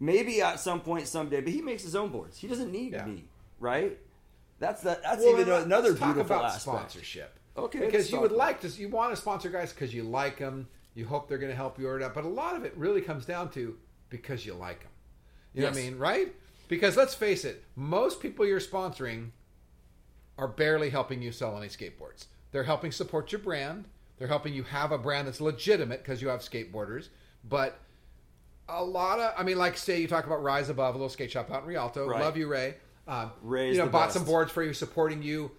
maybe 0.00 0.42
at 0.42 0.58
some 0.58 0.80
point 0.80 1.06
someday. 1.06 1.40
But 1.40 1.52
he 1.52 1.62
makes 1.62 1.84
his 1.84 1.94
own 1.94 2.08
boards. 2.08 2.38
He 2.38 2.48
doesn't 2.48 2.72
need 2.72 2.92
Yeah. 2.92 3.04
me, 3.06 3.24
right? 3.60 3.96
That's 4.58 4.82
the, 4.82 4.98
that's 5.02 5.22
Well, 5.22 5.40
even 5.40 5.52
another 5.52 5.92
beautiful 5.92 6.22
about 6.22 6.44
aspect. 6.46 6.62
sponsorship. 6.62 7.38
Okay, 7.56 7.80
because 7.80 8.10
you 8.10 8.20
would 8.20 8.30
about 8.32 8.38
like 8.38 8.60
to, 8.62 8.68
you 8.68 8.88
want 8.88 9.14
to 9.14 9.16
sponsor 9.20 9.48
guys 9.50 9.72
because 9.72 9.92
you 9.92 10.02
like 10.04 10.38
them. 10.38 10.68
You 10.94 11.06
hope 11.06 11.28
they're 11.28 11.38
going 11.38 11.50
to 11.50 11.56
help 11.56 11.78
you 11.78 11.88
or 11.88 11.98
not. 11.98 12.14
But 12.14 12.24
a 12.24 12.28
lot 12.28 12.56
of 12.56 12.64
it 12.64 12.76
really 12.76 13.00
comes 13.00 13.24
down 13.24 13.50
to 13.50 13.76
because 14.10 14.44
you 14.44 14.54
like 14.54 14.80
them. 14.80 14.90
You 15.54 15.62
know 15.62 15.68
what 15.68 15.78
I 15.78 15.80
mean, 15.80 15.98
right? 15.98 16.34
Because 16.68 16.96
let's 16.96 17.14
face 17.14 17.44
it, 17.44 17.64
most 17.74 18.20
people 18.20 18.46
you're 18.46 18.60
sponsoring 18.60 19.30
are 20.36 20.48
barely 20.48 20.90
helping 20.90 21.22
you 21.22 21.32
sell 21.32 21.56
any 21.56 21.68
skateboards. 21.68 22.26
They're 22.52 22.64
helping 22.64 22.92
support 22.92 23.32
your 23.32 23.40
brand. 23.40 23.86
They're 24.18 24.28
helping 24.28 24.54
you 24.54 24.64
have 24.64 24.92
a 24.92 24.98
brand 24.98 25.26
that's 25.28 25.40
legitimate 25.40 26.02
because 26.02 26.20
you 26.22 26.28
have 26.28 26.40
skateboarders. 26.40 27.08
But 27.48 27.78
a 28.68 28.82
lot 28.84 29.18
of, 29.18 29.32
I 29.36 29.42
mean, 29.42 29.58
like 29.58 29.76
say 29.76 30.00
you 30.00 30.08
talk 30.08 30.26
about 30.26 30.42
Rise 30.42 30.68
Above, 30.68 30.94
a 30.94 30.98
little 30.98 31.08
skate 31.08 31.30
shop 31.30 31.50
out 31.50 31.62
in 31.62 31.68
Rialto. 31.68 32.06
Right. 32.06 32.20
Love 32.20 32.36
you, 32.36 32.48
Ray. 32.48 32.74
Um, 33.08 33.32
Ray's 33.42 33.76
you 33.76 33.82
know, 33.82 33.88
bought 33.88 34.08
best. 34.08 34.14
some 34.14 34.24
boards 34.24 34.52
for 34.52 34.62
you, 34.62 34.74
supporting 34.74 35.22
you. 35.22 35.50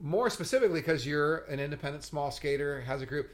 More 0.00 0.28
specifically, 0.28 0.80
because 0.80 1.06
you're 1.06 1.38
an 1.44 1.60
independent 1.60 2.04
small 2.04 2.30
skater, 2.30 2.82
has 2.82 3.00
a 3.00 3.06
group. 3.06 3.30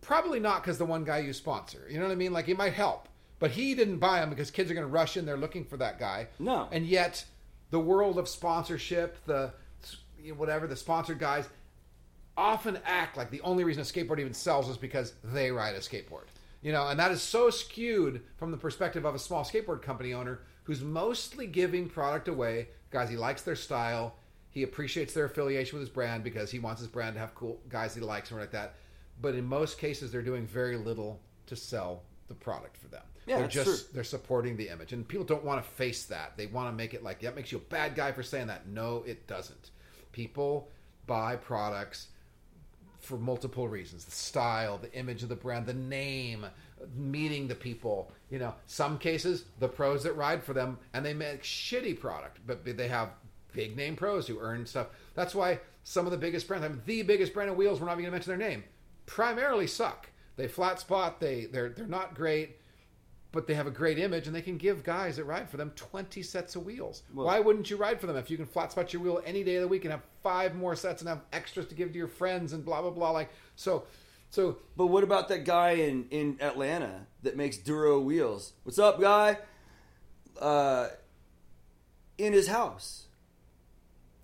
Probably 0.00 0.40
not 0.40 0.62
because 0.62 0.78
the 0.78 0.84
one 0.84 1.04
guy 1.04 1.18
you 1.18 1.32
sponsor. 1.32 1.86
You 1.88 1.98
know 1.98 2.06
what 2.06 2.12
I 2.12 2.16
mean? 2.16 2.32
Like 2.32 2.46
he 2.46 2.54
might 2.54 2.72
help, 2.72 3.08
but 3.38 3.52
he 3.52 3.74
didn't 3.74 3.98
buy 3.98 4.18
them 4.18 4.30
because 4.30 4.50
kids 4.50 4.70
are 4.70 4.74
going 4.74 4.86
to 4.86 4.92
rush 4.92 5.16
in. 5.16 5.26
They're 5.26 5.36
looking 5.36 5.64
for 5.64 5.76
that 5.76 6.00
guy. 6.00 6.28
No. 6.40 6.66
And 6.72 6.86
yet, 6.86 7.24
the 7.70 7.78
world 7.78 8.18
of 8.18 8.26
sponsorship, 8.26 9.24
the 9.26 9.52
you 10.20 10.32
know, 10.32 10.38
whatever 10.38 10.66
the 10.66 10.74
sponsored 10.74 11.18
guys, 11.20 11.48
often 12.36 12.78
act 12.84 13.16
like 13.16 13.30
the 13.30 13.42
only 13.42 13.62
reason 13.62 13.82
a 13.82 13.84
skateboard 13.84 14.18
even 14.18 14.34
sells 14.34 14.68
is 14.68 14.76
because 14.76 15.12
they 15.22 15.52
ride 15.52 15.74
a 15.74 15.80
skateboard. 15.80 16.24
You 16.62 16.72
know, 16.72 16.88
and 16.88 16.98
that 16.98 17.10
is 17.10 17.20
so 17.20 17.50
skewed 17.50 18.22
from 18.36 18.50
the 18.50 18.56
perspective 18.56 19.04
of 19.04 19.14
a 19.14 19.18
small 19.18 19.44
skateboard 19.44 19.82
company 19.82 20.14
owner 20.14 20.40
who's 20.64 20.82
mostly 20.82 21.46
giving 21.46 21.88
product 21.88 22.28
away. 22.28 22.68
Guys, 22.90 23.08
he 23.08 23.16
likes 23.16 23.42
their 23.42 23.56
style. 23.56 24.16
He 24.50 24.62
appreciates 24.62 25.14
their 25.14 25.24
affiliation 25.24 25.78
with 25.78 25.88
his 25.88 25.94
brand 25.94 26.24
because 26.24 26.50
he 26.50 26.58
wants 26.58 26.80
his 26.80 26.88
brand 26.88 27.14
to 27.14 27.20
have 27.20 27.34
cool 27.34 27.60
guys 27.68 27.94
he 27.94 28.00
likes 28.00 28.30
and 28.30 28.38
like 28.38 28.50
that. 28.52 28.74
But 29.20 29.34
in 29.34 29.44
most 29.46 29.78
cases, 29.78 30.12
they're 30.12 30.22
doing 30.22 30.46
very 30.46 30.76
little 30.76 31.20
to 31.46 31.56
sell 31.56 32.02
the 32.28 32.34
product 32.34 32.76
for 32.76 32.88
them. 32.88 33.02
Yeah, 33.26 33.38
they're 33.38 33.48
just 33.48 33.86
true. 33.86 33.94
they're 33.94 34.04
supporting 34.04 34.56
the 34.56 34.68
image, 34.68 34.92
and 34.92 35.06
people 35.06 35.24
don't 35.24 35.44
want 35.44 35.62
to 35.62 35.70
face 35.70 36.06
that. 36.06 36.36
They 36.36 36.46
want 36.46 36.68
to 36.68 36.76
make 36.76 36.92
it 36.92 37.02
like 37.04 37.20
that 37.20 37.36
makes 37.36 37.52
you 37.52 37.58
a 37.58 37.60
bad 37.60 37.94
guy 37.94 38.12
for 38.12 38.22
saying 38.22 38.48
that. 38.48 38.66
No, 38.66 39.04
it 39.06 39.26
doesn't. 39.26 39.70
People 40.10 40.68
buy 41.06 41.36
products 41.36 42.08
for 43.02 43.18
multiple 43.18 43.68
reasons: 43.68 44.04
the 44.04 44.10
style, 44.10 44.78
the 44.78 44.92
image 44.94 45.22
of 45.22 45.28
the 45.28 45.36
brand, 45.36 45.66
the 45.66 45.74
name, 45.74 46.46
meeting 46.96 47.48
the 47.48 47.54
people. 47.54 48.10
You 48.30 48.38
know, 48.38 48.54
some 48.66 48.98
cases 48.98 49.44
the 49.58 49.68
pros 49.68 50.02
that 50.04 50.16
ride 50.16 50.42
for 50.42 50.54
them, 50.54 50.78
and 50.94 51.04
they 51.04 51.14
make 51.14 51.42
shitty 51.42 52.00
product, 52.00 52.38
but 52.46 52.64
they 52.64 52.88
have 52.88 53.10
big 53.52 53.76
name 53.76 53.96
pros 53.96 54.26
who 54.26 54.40
earn 54.40 54.64
stuff. 54.64 54.88
That's 55.14 55.34
why 55.34 55.60
some 55.84 56.06
of 56.06 56.12
the 56.12 56.18
biggest 56.18 56.48
brands, 56.48 56.64
I 56.64 56.68
mean, 56.68 56.80
the 56.86 57.02
biggest 57.02 57.34
brand 57.34 57.50
of 57.50 57.56
wheels, 57.56 57.80
we're 57.80 57.86
not 57.86 57.92
even 57.92 58.04
going 58.04 58.12
to 58.12 58.28
mention 58.28 58.38
their 58.38 58.48
name, 58.48 58.64
primarily 59.06 59.66
suck. 59.66 60.08
They 60.36 60.48
flat 60.48 60.80
spot. 60.80 61.20
They 61.20 61.44
they're 61.46 61.68
they're 61.68 61.86
not 61.86 62.14
great 62.14 62.56
but 63.32 63.46
they 63.46 63.54
have 63.54 63.66
a 63.66 63.70
great 63.70 63.98
image 63.98 64.26
and 64.26 64.36
they 64.36 64.42
can 64.42 64.58
give 64.58 64.84
guys 64.84 65.16
that 65.16 65.24
ride 65.24 65.48
for 65.48 65.56
them 65.56 65.72
20 65.74 66.22
sets 66.22 66.54
of 66.54 66.64
wheels. 66.64 67.02
Well- 67.12 67.26
Why 67.26 67.40
wouldn't 67.40 67.70
you 67.70 67.76
ride 67.76 68.00
for 68.00 68.06
them 68.06 68.16
if 68.16 68.30
you 68.30 68.36
can 68.36 68.46
flat 68.46 68.72
spot 68.72 68.92
your 68.92 69.02
wheel 69.02 69.22
any 69.24 69.42
day 69.42 69.56
of 69.56 69.62
the 69.62 69.68
week 69.68 69.84
and 69.84 69.90
have 69.92 70.02
five 70.22 70.54
more 70.54 70.76
sets 70.76 71.00
and 71.02 71.08
have 71.08 71.22
extras 71.32 71.66
to 71.68 71.74
give 71.74 71.92
to 71.92 71.98
your 71.98 72.08
friends 72.08 72.52
and 72.52 72.64
blah 72.64 72.80
blah 72.82 72.90
blah 72.90 73.10
like 73.10 73.30
so 73.56 73.84
so 74.30 74.58
But 74.76 74.86
what 74.86 75.02
about 75.04 75.28
that 75.28 75.44
guy 75.44 75.72
in, 75.72 76.06
in 76.10 76.38
Atlanta 76.40 77.06
that 77.22 77.36
makes 77.36 77.56
Duro 77.58 78.00
wheels? 78.00 78.52
What's 78.64 78.78
up, 78.78 79.00
guy? 79.00 79.38
Uh, 80.40 80.88
in 82.18 82.32
his 82.32 82.48
house. 82.48 83.06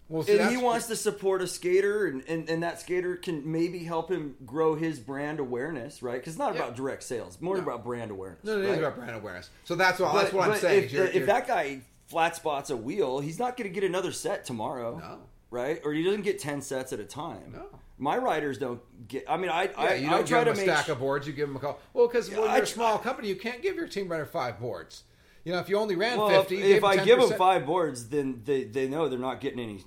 Well 0.08 0.22
see, 0.22 0.38
and 0.38 0.50
he 0.50 0.56
wants 0.56 0.86
to 0.86 0.96
support 0.96 1.42
a 1.42 1.46
skater, 1.46 2.06
and, 2.06 2.22
and, 2.28 2.48
and 2.48 2.62
that 2.62 2.80
skater 2.80 3.16
can 3.16 3.50
maybe 3.50 3.80
help 3.80 4.10
him 4.10 4.36
grow 4.46 4.74
his 4.74 4.98
brand 4.98 5.40
awareness, 5.40 6.02
right? 6.02 6.14
Because 6.14 6.34
it's 6.34 6.38
not 6.38 6.54
Yeah. 6.54 6.62
about 6.62 6.76
direct 6.76 7.02
sales, 7.02 7.40
more 7.40 7.56
No. 7.56 7.62
about 7.62 7.84
brand 7.84 8.10
awareness. 8.10 8.42
no, 8.44 8.56
no, 8.56 8.62
it 8.66 8.70
is 8.72 8.78
about 8.78 8.96
brand 8.96 9.16
awareness. 9.16 9.50
So 9.64 9.74
that's 9.74 10.00
all. 10.00 10.12
But- 10.12 10.22
that's 10.22 10.32
what 10.34 10.50
I'm 10.50 10.56
saying. 10.56 10.84
If, 10.84 10.92
You're- 10.92 11.06
if 11.08 11.14
you're- 11.14 11.26
that 11.26 11.46
guy 11.46 11.80
flat 12.06 12.36
spots 12.36 12.70
a 12.70 12.76
wheel, 12.76 13.20
he's 13.20 13.38
not 13.38 13.56
going 13.56 13.68
to 13.68 13.74
get 13.74 13.84
another 13.84 14.12
set 14.12 14.44
tomorrow. 14.44 14.98
No. 14.98 15.18
Right? 15.50 15.80
Or 15.84 15.92
he 15.94 16.02
doesn't 16.04 16.22
get 16.22 16.38
10 16.38 16.60
sets 16.60 16.92
at 16.92 17.00
a 17.00 17.04
time. 17.04 17.52
No. 17.52 17.66
My 17.96 18.16
riders 18.18 18.58
don't 18.58 18.80
get. 19.08 19.24
I 19.28 19.36
mean, 19.38 19.50
I, 19.50 19.64
yeah, 19.64 19.70
I, 19.76 19.94
you 19.94 20.06
I 20.08 20.10
don't 20.10 20.26
try 20.28 20.44
give 20.44 20.54
to 20.54 20.60
them 20.60 20.64
a 20.64 20.66
make. 20.66 20.76
stack 20.76 20.88
of 20.88 20.98
boards. 21.00 21.26
You 21.26 21.32
give 21.32 21.48
them 21.48 21.56
a 21.56 21.58
call. 21.58 21.80
Well, 21.94 22.06
because 22.06 22.30
when 22.30 22.38
you're 22.42 22.62
a 22.62 22.66
small 22.66 22.98
company, 22.98 23.28
you 23.28 23.34
can't 23.36 23.60
give 23.62 23.74
your 23.74 23.88
team 23.88 24.08
rider 24.08 24.24
five 24.26 24.60
boards. 24.60 25.02
You 25.44 25.52
know, 25.52 25.60
if 25.60 25.68
you 25.68 25.78
only 25.78 25.96
ran 25.96 26.18
well, 26.18 26.28
50, 26.28 26.56
if, 26.56 26.64
if 26.78 26.84
I 26.84 27.02
give 27.04 27.20
them 27.20 27.32
five 27.38 27.64
boards, 27.64 28.08
then 28.08 28.42
they, 28.44 28.64
they 28.64 28.88
know 28.88 29.08
they're 29.08 29.18
not 29.18 29.40
getting 29.40 29.60
any 29.60 29.80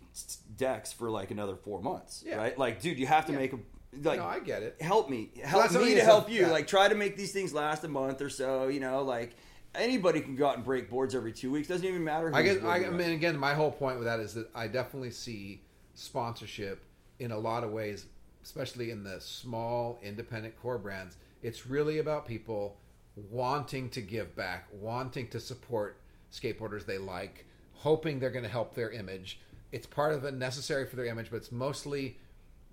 decks 0.57 0.91
for 0.91 1.09
like 1.09 1.31
another 1.31 1.55
four 1.55 1.81
months. 1.81 2.23
Yeah. 2.25 2.35
Right? 2.37 2.57
Like, 2.57 2.81
dude, 2.81 2.97
you 2.97 3.07
have 3.07 3.25
to 3.27 3.33
Yeah. 3.33 3.39
make 3.39 3.53
a. 3.53 3.59
Like, 4.03 4.19
No, 4.19 4.25
I 4.25 4.39
get 4.39 4.63
it. 4.63 4.77
help 4.81 5.09
me 5.09 5.31
help 5.43 5.69
I 5.69 5.77
me 5.77 5.95
to 5.95 6.01
help 6.01 6.29
you 6.31 6.47
like 6.47 6.65
try 6.65 6.87
to 6.87 6.95
make 6.95 7.17
these 7.17 7.33
things 7.33 7.53
last 7.53 7.83
a 7.83 7.89
month 7.89 8.21
or 8.21 8.29
so 8.29 8.69
you 8.69 8.79
know 8.79 9.03
like 9.03 9.35
anybody 9.75 10.21
can 10.21 10.37
go 10.37 10.47
out 10.47 10.55
and 10.55 10.63
break 10.63 10.89
boards 10.89 11.13
every 11.13 11.33
two 11.33 11.51
weeks 11.51 11.67
doesn't 11.67 11.85
even 11.85 12.01
matter 12.01 12.31
I 12.33 12.41
guess 12.41 12.63
I, 12.63 12.85
I 12.85 12.89
mean 12.89 13.09
again, 13.11 13.37
my 13.37 13.53
whole 13.53 13.69
point 13.69 13.97
with 13.97 14.05
that 14.05 14.21
is 14.21 14.33
that 14.35 14.47
I 14.55 14.67
definitely 14.67 15.11
see 15.11 15.61
sponsorship 15.93 16.85
in 17.19 17.31
a 17.31 17.37
lot 17.37 17.65
of 17.65 17.71
ways, 17.71 18.05
especially 18.43 18.91
in 18.91 19.03
the 19.03 19.19
small 19.19 19.99
independent 20.01 20.59
core 20.61 20.77
brands. 20.77 21.17
It's 21.43 21.67
really 21.67 21.99
about 21.99 22.25
people 22.25 22.77
wanting 23.15 23.89
to 23.89 24.01
give 24.01 24.35
back, 24.35 24.67
wanting 24.71 25.27
to 25.29 25.39
support 25.39 25.97
skateboarders 26.31 26.85
they 26.85 26.97
like, 26.97 27.45
hoping 27.73 28.19
they're 28.19 28.29
going 28.29 28.43
to 28.43 28.49
help 28.49 28.73
their 28.75 28.91
image. 28.91 29.39
It's 29.71 29.87
part 29.87 30.13
of 30.13 30.23
it 30.25 30.33
necessary 30.33 30.85
for 30.85 30.95
their 30.95 31.05
image, 31.05 31.29
but 31.29 31.37
it's 31.37 31.51
mostly 31.51 32.17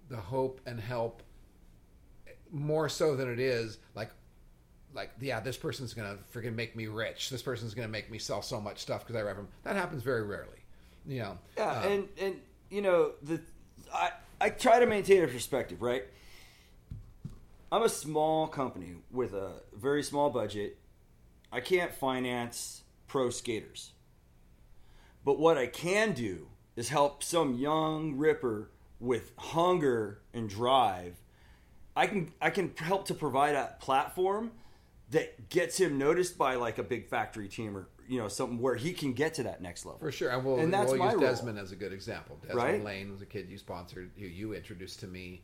the 0.09 0.17
hope 0.17 0.61
and 0.67 0.81
help 0.81 1.23
more 2.51 2.89
so 2.89 3.15
than 3.15 3.31
it 3.31 3.39
is 3.39 3.77
like 3.95 4.11
like 4.95 5.11
yeah 5.21 5.39
this 5.39 5.59
person's 5.59 5.93
gonna 5.93 6.17
freaking 6.33 6.55
make 6.55 6.75
me 6.75 6.87
rich 6.87 7.29
this 7.29 7.43
person's 7.43 7.75
gonna 7.75 7.87
make 7.87 8.11
me 8.11 8.19
sell 8.19 8.41
so 8.41 8.59
much 8.59 8.79
stuff 8.79 9.07
because 9.07 9.17
i 9.17 9.23
rep 9.23 9.37
them 9.37 9.47
that 9.65 9.77
happens 9.77 10.03
very 10.03 10.23
rarely 10.23 10.57
you 11.07 11.19
know 11.19 11.37
Yeah, 11.59 11.69
Uh, 11.69 11.89
and 11.89 12.09
and 12.19 12.37
you 12.71 12.81
know 12.81 13.13
the 13.23 13.39
I 13.93 14.13
I 14.41 14.49
try 14.51 14.79
to 14.79 14.87
maintain 14.87 15.23
a 15.25 15.29
perspective, 15.29 15.83
right? 15.83 16.05
I'm 17.71 17.83
a 17.83 17.89
small 17.89 18.49
company 18.49 18.95
with 19.11 19.35
a 19.35 19.61
very 19.77 20.03
small 20.03 20.31
budget. 20.31 20.79
I 21.53 21.61
can't 21.61 21.93
finance 21.93 22.83
pro 23.07 23.31
skaters. 23.31 23.93
But 25.25 25.39
what 25.39 25.59
I 25.59 25.67
can 25.67 26.13
do 26.13 26.49
is 26.77 26.89
help 26.89 27.23
some 27.23 27.55
young 27.55 28.17
ripper 28.17 28.71
with 29.01 29.33
hunger 29.37 30.21
and 30.33 30.49
drive. 30.49 31.17
I 31.95 32.07
can 32.07 32.33
I 32.41 32.51
can 32.51 32.73
help 32.77 33.07
to 33.07 33.15
provide 33.15 33.55
a 33.55 33.75
platform 33.81 34.53
that 35.11 35.49
gets 35.49 35.79
him 35.79 35.99
noticed 35.99 36.39
by 36.39 36.55
like 36.55 36.79
a 36.79 36.83
big 36.83 37.09
factory 37.09 37.49
team 37.49 37.77
or 37.77 37.89
you 38.09 38.19
know 38.19 38.29
something 38.29 38.59
where 38.59 38.77
he 38.77 38.93
can 38.93 39.13
get 39.13 39.35
to 39.35 39.43
that 39.43 39.61
next 39.61 39.85
level. 39.85 39.99
For 39.99 40.13
sure, 40.13 40.31
and 40.31 40.45
we'll, 40.45 40.59
And 40.59 40.73
that's 40.73 40.93
we'll 40.93 41.03
use 41.03 41.15
role. 41.15 41.21
Desmond 41.21 41.59
as 41.59 41.73
a 41.73 41.77
good 41.77 41.93
example. 41.93 42.39
Desmond 42.43 42.57
Right? 42.57 42.85
Lane 42.85 43.11
was 43.11 43.21
a 43.21 43.27
kid 43.27 43.49
you 43.51 43.59
sponsored, 43.59 44.11
you, 44.17 44.29
you 44.29 44.55
introduced 44.55 45.01
to 45.01 45.07
me, 45.07 45.43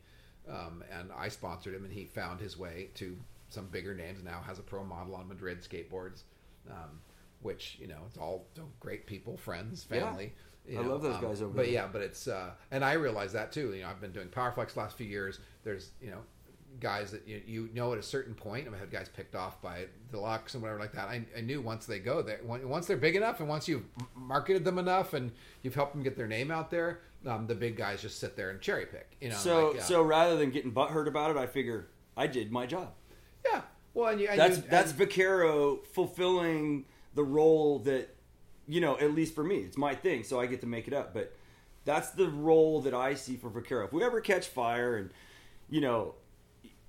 um, 0.49 0.83
and 0.91 1.09
I 1.17 1.29
sponsored 1.29 1.73
him, 1.75 1.83
and 1.83 1.93
he 1.93 2.05
found 2.05 2.39
his 2.39 2.57
way 2.57 2.89
to 2.95 3.15
some 3.49 3.67
bigger 3.67 3.93
names. 3.93 4.23
Now 4.23 4.41
has 4.45 4.59
a 4.59 4.63
pro 4.63 4.83
model 4.83 5.15
on 5.15 5.27
Madrid 5.27 5.61
skateboards, 5.61 6.23
um, 6.69 6.99
which 7.41 7.77
you 7.79 7.87
know 7.87 7.99
it's 8.07 8.17
all 8.17 8.45
great 8.79 9.05
people, 9.05 9.37
friends, 9.37 9.83
family. 9.83 10.33
you 10.67 10.79
I 10.79 10.83
know, 10.83 10.89
love 10.89 11.01
those 11.01 11.15
um, 11.15 11.21
guys 11.21 11.41
over 11.41 11.53
But 11.53 11.63
there. 11.65 11.73
yeah, 11.73 11.87
but 11.91 12.01
it's 12.01 12.27
uh, 12.27 12.51
and 12.71 12.83
I 12.83 12.93
realize 12.93 13.33
that 13.33 13.51
too. 13.51 13.73
You 13.73 13.83
know, 13.83 13.89
I've 13.89 14.01
been 14.01 14.11
doing 14.11 14.27
Powerflex 14.27 14.73
the 14.73 14.79
last 14.79 14.97
few 14.97 15.07
years. 15.07 15.39
There's 15.63 15.91
you 16.01 16.11
know 16.11 16.19
guys 16.81 17.09
that 17.11 17.25
you, 17.25 17.41
you 17.47 17.69
know 17.73 17.93
at 17.93 17.99
a 17.99 18.03
certain 18.03 18.33
point. 18.33 18.67
I've 18.67 18.77
had 18.77 18.91
guys 18.91 19.07
picked 19.07 19.35
off 19.35 19.61
by 19.61 19.85
Deluxe 20.11 20.55
and 20.55 20.61
whatever 20.63 20.79
like 20.79 20.91
that. 20.93 21.07
I, 21.07 21.25
I 21.37 21.41
knew 21.41 21.61
once 21.61 21.85
they 21.85 21.99
go 21.99 22.21
there, 22.21 22.39
once 22.43 22.85
they're 22.87 22.97
big 22.97 23.15
enough, 23.15 23.39
and 23.39 23.47
once 23.47 23.67
you've 23.67 23.85
marketed 24.15 24.65
them 24.65 24.77
enough, 24.77 25.13
and 25.13 25.31
you've 25.61 25.75
helped 25.75 25.93
them 25.93 26.03
get 26.03 26.17
their 26.17 26.27
name 26.27 26.51
out 26.51 26.69
there, 26.71 26.99
um, 27.25 27.47
the 27.47 27.55
big 27.55 27.75
guys 27.77 28.01
just 28.01 28.19
sit 28.19 28.35
there 28.35 28.49
and 28.49 28.61
cherry 28.61 28.85
pick. 28.85 29.15
You 29.21 29.29
know, 29.29 29.35
So 29.35 29.67
like, 29.69 29.77
uh, 29.79 29.83
so 29.83 30.01
rather 30.03 30.37
than 30.37 30.51
getting 30.51 30.71
butthurt 30.71 31.07
about 31.07 31.31
it, 31.31 31.37
I 31.37 31.47
figure 31.47 31.87
I 32.17 32.27
did 32.27 32.51
my 32.51 32.65
job. 32.65 32.89
yeah. 33.45 33.61
Well, 33.93 34.09
and 34.11 34.19
you, 34.19 34.27
and 34.27 34.37
That's 34.39 34.57
you, 34.57 34.63
that's 34.69 34.89
and- 34.91 34.99
Vaquero 34.99 35.77
fulfilling 35.93 36.85
the 37.13 37.23
role 37.23 37.79
that 37.79 38.13
you 38.67 38.81
know 38.81 38.97
at 38.99 39.13
least 39.13 39.33
for 39.35 39.43
me 39.43 39.57
it's 39.59 39.77
my 39.77 39.95
thing, 39.95 40.23
so 40.23 40.39
I 40.39 40.45
get 40.47 40.61
to 40.61 40.67
make 40.67 40.87
it 40.87 40.93
up. 40.93 41.13
But 41.13 41.33
that's 41.85 42.09
the 42.11 42.27
role 42.29 42.81
that 42.81 42.93
I 42.93 43.13
see 43.13 43.37
for 43.37 43.49
Vaquero. 43.49 43.85
If 43.85 43.93
we 43.93 44.03
ever 44.03 44.19
catch 44.21 44.47
fire, 44.47 44.97
and 44.97 45.11
you 45.69 45.79
know, 45.81 46.15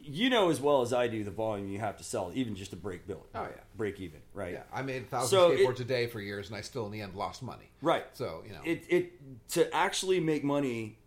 you 0.07 0.31
know 0.31 0.51
as 0.51 0.61
well 0.61 0.83
as 0.83 0.93
I 0.93 1.09
do 1.09 1.25
the 1.25 1.31
volume 1.31 1.69
you 1.69 1.79
have 1.81 1.97
to 1.99 2.05
sell, 2.05 2.31
even 2.35 2.55
just 2.55 2.71
to 2.71 2.77
break 2.77 3.07
bill. 3.07 3.27
Oh, 3.35 3.43
yeah. 3.43 3.49
break 3.77 4.01
even, 4.01 4.21
right? 4.35 4.53
yeah. 4.55 4.63
I 4.73 4.83
made 4.83 5.09
thousands 5.11 5.31
So 5.31 5.51
of 5.53 5.59
it- 5.59 5.67
skateboards 5.67 5.81
a 5.81 5.85
day 5.85 6.07
for 6.07 6.21
years, 6.21 6.49
and 6.49 6.57
I 6.57 6.61
still 6.61 6.87
in 6.87 6.93
the 6.93 7.01
end 7.01 7.15
lost 7.15 7.43
money. 7.43 7.71
Right. 7.83 8.05
So 8.15 8.43
you 8.47 8.53
know, 8.53 8.61
it 8.65 8.85
it 8.89 9.13
to 9.51 9.73
actually 9.75 10.21
make 10.21 10.45
money 10.45 10.99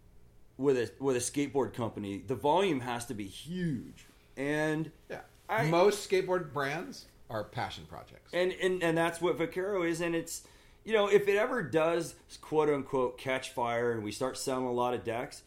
with 0.57 0.77
a 0.77 0.91
with 1.03 1.15
a 1.15 1.19
skateboard 1.19 1.73
company, 1.73 2.23
the 2.25 2.35
volume 2.35 2.81
has 2.81 3.05
to 3.05 3.13
be 3.13 3.25
huge. 3.25 4.05
And 4.37 4.91
yeah. 5.09 5.21
I- 5.47 5.65
Most 5.67 6.09
skateboard 6.09 6.53
brands 6.53 7.05
are 7.29 7.43
passion 7.43 7.85
projects. 7.89 8.31
and 8.33 8.51
and 8.61 8.83
and 8.83 8.97
that's 8.97 9.21
what 9.21 9.37
Vaquero 9.37 9.83
is 9.83 10.01
and 10.01 10.15
it's 10.15 10.43
you 10.85 10.93
know, 10.93 11.07
if 11.07 11.27
it 11.27 11.35
ever 11.37 11.61
does 11.61 12.15
quote 12.41 12.69
unquote 12.69 13.17
catch 13.17 13.51
fire 13.51 13.91
and 13.91 14.01
we 14.03 14.11
start 14.11 14.37
selling 14.37 14.65
a 14.65 14.71
lot 14.71 14.93
of 14.93 15.03
decks, 15.03 15.43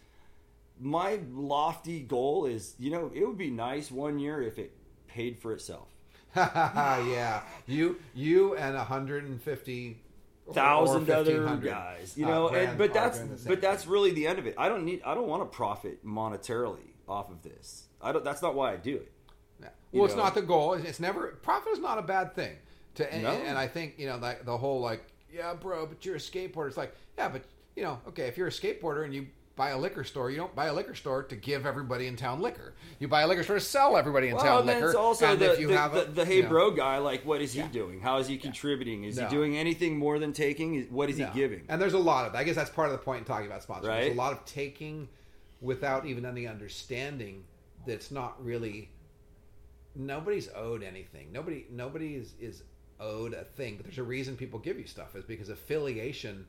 my 0.82 1.20
lofty 1.32 2.00
goal 2.00 2.46
is, 2.46 2.74
you 2.78 2.90
know, 2.90 3.10
it 3.14 3.24
would 3.26 3.38
be 3.38 3.50
nice 3.50 3.90
one 3.90 4.18
year 4.18 4.42
if 4.42 4.58
it 4.58 4.72
paid 5.06 5.38
for 5.38 5.52
itself. 5.52 5.88
yeah, 6.36 7.42
you 7.66 7.96
you 8.14 8.56
and 8.56 8.74
150 8.74 10.02
or- 10.46 10.54
thousand 10.54 11.08
other 11.10 11.56
guys, 11.56 12.14
you 12.16 12.26
uh, 12.26 12.30
know. 12.30 12.48
brands 12.48 12.70
and, 12.70 12.78
but 12.78 12.94
that's 12.94 13.18
but 13.44 13.60
that's 13.60 13.84
thing. 13.84 13.92
really 13.92 14.12
the 14.12 14.26
end 14.26 14.38
of 14.38 14.46
it. 14.46 14.54
I 14.58 14.68
don't 14.68 14.84
need. 14.84 15.02
I 15.04 15.14
don't 15.14 15.28
want 15.28 15.42
to 15.42 15.54
profit 15.54 16.04
monetarily 16.04 16.94
off 17.06 17.30
of 17.30 17.42
this. 17.42 17.84
I 18.00 18.12
don't. 18.12 18.24
That's 18.24 18.40
not 18.42 18.54
why 18.54 18.72
I 18.72 18.76
do 18.76 18.96
it. 18.96 19.12
You 19.92 20.00
Well, 20.00 20.06
it's 20.06 20.16
know. 20.16 20.22
not 20.22 20.34
the 20.34 20.42
goal. 20.42 20.72
It's 20.72 21.00
never 21.00 21.28
profit 21.42 21.74
is 21.74 21.78
not 21.78 21.98
a 21.98 22.02
bad 22.02 22.34
thing. 22.34 22.56
To 22.94 23.12
and, 23.12 23.26
and 23.26 23.58
I 23.58 23.68
think 23.68 23.98
you 23.98 24.06
know 24.06 24.16
like 24.16 24.46
the 24.46 24.56
whole 24.56 24.80
like 24.80 25.04
yeah, 25.30 25.52
bro, 25.54 25.84
but 25.86 26.04
you're 26.04 26.16
a 26.16 26.18
skateboarder. 26.18 26.68
It's 26.68 26.76
like 26.78 26.94
yeah, 27.18 27.28
but 27.28 27.44
you 27.76 27.82
know 27.82 28.00
okay, 28.08 28.26
if 28.26 28.38
you're 28.38 28.48
a 28.48 28.50
skateboarder 28.50 29.04
and 29.04 29.14
you 29.14 29.26
buy 29.62 29.70
a 29.70 29.78
liquor 29.78 30.02
store, 30.02 30.28
you 30.28 30.36
don't 30.36 30.56
buy 30.56 30.66
a 30.66 30.72
liquor 30.72 30.94
store 30.96 31.22
to 31.22 31.36
give 31.36 31.66
everybody 31.66 32.08
in 32.08 32.16
town 32.16 32.40
liquor. 32.40 32.74
You 32.98 33.06
buy 33.06 33.22
a 33.22 33.28
liquor 33.28 33.44
store 33.44 33.56
to 33.56 33.64
sell 33.64 33.96
everybody 33.96 34.26
in 34.26 34.34
Well, 34.34 34.44
town 34.44 34.58
and 34.58 34.66
liquor. 34.66 34.86
it's 34.86 34.96
also 34.96 35.26
and 35.26 35.38
the, 35.38 35.52
if 35.52 35.60
you 35.60 35.68
the, 35.68 35.76
have 35.78 35.94
a, 35.94 36.04
the, 36.04 36.10
the 36.10 36.24
hey 36.24 36.38
you 36.38 36.42
know, 36.42 36.48
bro 36.48 36.70
guy. 36.72 36.98
Like, 36.98 37.24
what 37.24 37.40
is 37.40 37.52
he 37.52 37.60
Yeah. 37.60 37.68
doing? 37.68 38.00
How 38.00 38.18
is 38.18 38.26
he 38.26 38.38
contributing? 38.38 39.04
Is 39.04 39.18
No. 39.18 39.26
he 39.26 39.30
doing 39.30 39.56
anything 39.56 39.96
more 39.98 40.18
than 40.18 40.32
taking? 40.32 40.82
What 40.90 41.10
is 41.10 41.18
No. 41.18 41.26
he 41.28 41.38
giving? 41.40 41.62
And 41.68 41.80
there's 41.80 41.92
a 41.92 41.98
lot 41.98 42.26
of. 42.26 42.34
I 42.34 42.42
guess 42.42 42.56
that's 42.56 42.70
part 42.70 42.88
of 42.88 42.92
the 42.92 42.98
point 42.98 43.20
in 43.20 43.24
talking 43.24 43.46
about 43.46 43.62
sponsors. 43.62 43.86
Right. 43.88 44.00
There's 44.00 44.14
a 44.14 44.18
lot 44.18 44.32
of 44.32 44.44
taking 44.46 45.08
without 45.60 46.06
even 46.06 46.26
any 46.26 46.48
understanding 46.48 47.44
that's 47.86 48.10
not 48.10 48.44
really. 48.44 48.90
Nobody's 49.94 50.48
owed 50.56 50.82
anything. 50.82 51.30
Nobody. 51.30 51.66
Nobody 51.70 52.16
is 52.16 52.34
is 52.40 52.64
owed 52.98 53.32
a 53.32 53.44
thing. 53.44 53.76
But 53.76 53.84
there's 53.86 53.98
a 53.98 54.02
reason 54.02 54.36
people 54.36 54.58
give 54.58 54.76
you 54.80 54.86
stuff. 54.86 55.14
Is 55.14 55.24
because 55.24 55.50
affiliation 55.50 56.46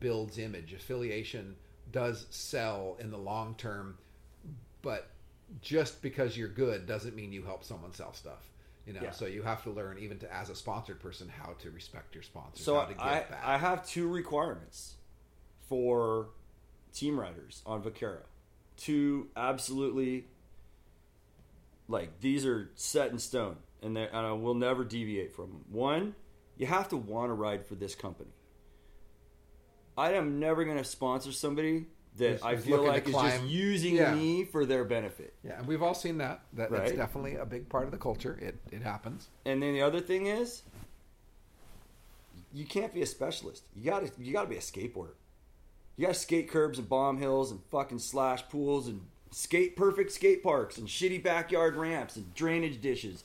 builds 0.00 0.36
image. 0.38 0.72
Affiliation 0.72 1.54
does 1.92 2.26
sell 2.30 2.96
in 3.00 3.10
the 3.10 3.18
long 3.18 3.54
term, 3.56 3.98
but 4.82 5.08
just 5.60 6.00
because 6.02 6.36
you're 6.36 6.48
good 6.48 6.86
doesn't 6.86 7.14
mean 7.14 7.32
you 7.32 7.42
help 7.42 7.64
someone 7.64 7.92
sell 7.92 8.12
stuff. 8.14 8.48
You 8.86 8.94
know, 8.94 9.02
Yeah. 9.02 9.10
so 9.10 9.26
you 9.26 9.42
have 9.42 9.62
to 9.64 9.70
learn 9.70 9.98
even 9.98 10.18
to 10.20 10.32
as 10.34 10.48
a 10.50 10.54
sponsored 10.54 11.00
person 11.00 11.28
how 11.28 11.52
to 11.60 11.70
respect 11.70 12.14
your 12.14 12.22
sponsors. 12.22 12.64
So 12.64 12.76
how 12.76 12.86
to 12.86 12.94
give 12.94 13.02
I. 13.02 13.24
I 13.42 13.58
have 13.58 13.86
two 13.86 14.08
requirements 14.08 14.94
for 15.68 16.28
team 16.92 17.18
riders 17.20 17.62
on 17.66 17.82
Vaquero. 17.82 18.22
Two 18.76 19.28
absolutely 19.36 20.26
like 21.88 22.20
these 22.20 22.46
are 22.46 22.70
set 22.74 23.10
in 23.10 23.18
stone, 23.18 23.56
and 23.82 23.96
and 23.98 24.16
I 24.16 24.32
will 24.32 24.54
never 24.54 24.84
deviate 24.84 25.32
from 25.32 25.50
them. 25.50 25.64
One, 25.70 26.14
you 26.56 26.66
have 26.66 26.88
to 26.90 26.96
want 26.96 27.30
to 27.30 27.34
ride 27.34 27.66
for 27.66 27.74
this 27.74 27.94
company. 27.94 28.30
I 30.00 30.12
am 30.14 30.40
never 30.40 30.64
going 30.64 30.78
to 30.78 30.84
sponsor 30.84 31.30
somebody 31.32 31.86
that 32.16 32.28
Who's- 32.30 32.42
I 32.42 32.54
who's 32.56 32.64
feel 32.64 32.76
looking 32.78 32.86
to 32.86 32.92
like 32.92 33.06
is 33.08 33.12
just 33.14 33.36
climb. 33.36 33.46
using 33.48 33.94
Yeah. 33.96 34.14
me 34.14 34.44
for 34.44 34.64
their 34.64 34.84
benefit. 34.84 35.34
Yeah, 35.44 35.58
and 35.58 35.66
we've 35.68 35.82
all 35.82 35.94
seen 35.94 36.18
that. 36.18 36.42
that 36.54 36.70
That's 36.70 36.90
Right. 36.90 36.96
definitely 36.96 37.34
a 37.36 37.44
big 37.46 37.68
part 37.68 37.84
of 37.84 37.90
the 37.90 37.98
culture. 37.98 38.38
It 38.40 38.56
it 38.72 38.82
happens. 38.82 39.28
And 39.44 39.62
then 39.62 39.74
the 39.74 39.82
other 39.82 40.00
thing 40.00 40.26
is, 40.26 40.62
you 42.52 42.64
can't 42.66 42.92
be 42.92 43.02
a 43.02 43.06
specialist. 43.06 43.64
You 43.76 43.84
got 43.84 44.04
to 44.06 44.22
you 44.22 44.32
got 44.32 44.42
to 44.42 44.48
be 44.48 44.56
a 44.56 44.60
skateboarder. 44.60 45.14
You 45.96 46.06
got 46.06 46.14
to 46.14 46.18
skate 46.20 46.48
curbs 46.48 46.78
and 46.78 46.88
bomb 46.88 47.18
hills 47.18 47.50
and 47.50 47.60
fucking 47.70 47.98
slash 47.98 48.48
pools 48.48 48.88
and 48.88 49.02
skate 49.30 49.76
perfect 49.76 50.10
skate 50.12 50.42
parks 50.42 50.78
and 50.78 50.88
shitty 50.88 51.22
backyard 51.22 51.76
ramps 51.76 52.16
and 52.16 52.34
drainage 52.34 52.80
dishes. 52.80 53.22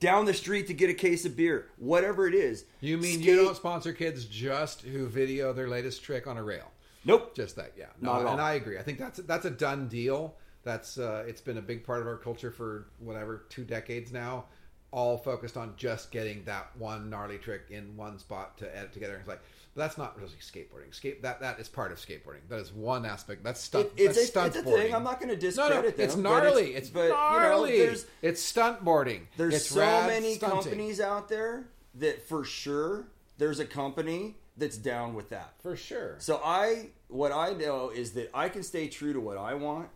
Down 0.00 0.24
the 0.24 0.34
street 0.34 0.66
to 0.68 0.74
get 0.74 0.88
a 0.90 0.94
case 0.94 1.24
of 1.26 1.36
beer, 1.36 1.66
whatever 1.76 2.26
it 2.26 2.34
is. 2.34 2.64
You 2.80 2.96
mean 2.96 3.14
skate- 3.20 3.24
you 3.26 3.36
don't 3.36 3.54
sponsor 3.56 3.92
kids 3.92 4.24
just 4.24 4.80
who 4.82 5.06
video 5.06 5.52
their 5.52 5.68
latest 5.68 6.02
trick 6.02 6.26
on 6.26 6.36
a 6.38 6.42
rail? 6.42 6.70
Nope. 7.04 7.34
Just 7.34 7.56
that, 7.56 7.72
yeah. 7.76 7.86
No, 8.00 8.12
Not 8.12 8.20
at 8.20 8.26
all. 8.26 8.32
and 8.32 8.40
I 8.42 8.54
agree. 8.54 8.78
I 8.78 8.82
think 8.82 8.98
that's 8.98 9.18
that's 9.20 9.44
a 9.44 9.50
done 9.50 9.88
deal. 9.88 10.36
That's 10.64 10.98
uh, 10.98 11.24
it's 11.26 11.40
been 11.40 11.58
a 11.58 11.62
big 11.62 11.84
part 11.84 12.00
of 12.00 12.06
our 12.06 12.16
culture 12.16 12.50
for 12.50 12.86
whatever 12.98 13.44
two 13.50 13.64
decades 13.64 14.10
now. 14.12 14.46
All 14.90 15.16
focused 15.18 15.56
on 15.56 15.74
just 15.76 16.10
getting 16.10 16.44
that 16.44 16.70
one 16.76 17.08
gnarly 17.10 17.38
trick 17.38 17.62
in 17.70 17.96
one 17.96 18.18
spot 18.18 18.58
to 18.58 18.76
edit 18.76 18.92
together. 18.92 19.16
It's 19.16 19.28
like, 19.28 19.40
but 19.74 19.82
that's 19.82 19.96
not 19.98 20.16
really 20.18 20.32
skateboarding. 20.40 20.92
Skate 20.94 21.22
that 21.22 21.40
that 21.40 21.60
is 21.60 21.68
part 21.68 21.92
of 21.92 21.98
skateboarding. 21.98 22.40
That 22.48 22.58
is 22.58 22.72
one 22.72 23.06
aspect. 23.06 23.44
That's 23.44 23.60
stunt. 23.60 23.88
It- 23.96 24.02
it's, 24.04 24.14
that's 24.16 24.18
a, 24.18 24.30
stunt 24.30 24.46
it's 24.48 24.56
a 24.58 24.62
boarding. 24.62 24.86
thing. 24.86 24.94
I'm 24.94 25.04
not 25.04 25.20
going 25.20 25.28
to 25.28 25.34
No, 25.36 25.40
discredit 25.40 25.74
no, 25.84 25.90
them. 25.90 25.94
it's 26.00 26.16
gnarly. 26.16 26.74
It's, 26.74 26.90
but, 26.90 27.08
gnarly. 27.10 27.72
You 27.72 27.78
know, 27.78 27.86
there's 27.86 28.06
it's 28.22 28.42
stunt 28.42 28.84
boarding. 28.84 29.28
There's 29.36 29.54
it's 29.54 29.66
so 29.66 29.80
many 30.06 30.34
stunting. 30.34 30.60
companies 30.62 31.00
out 31.00 31.28
there 31.28 31.68
that 31.94 32.26
for 32.28 32.44
sure 32.44 33.06
there's 33.38 33.58
a 33.60 33.64
company 33.64 34.36
that's 34.56 34.76
down 34.76 35.14
with 35.14 35.30
that. 35.30 35.54
for 35.62 35.76
sure. 35.76 36.16
So 36.18 36.40
I 36.44 36.88
what 37.08 37.32
I 37.32 37.52
know 37.52 37.90
is 37.90 38.12
that 38.12 38.30
I 38.34 38.48
can 38.48 38.62
stay 38.62 38.88
true 38.88 39.12
to 39.12 39.20
what 39.20 39.38
I 39.38 39.54
want 39.54 39.88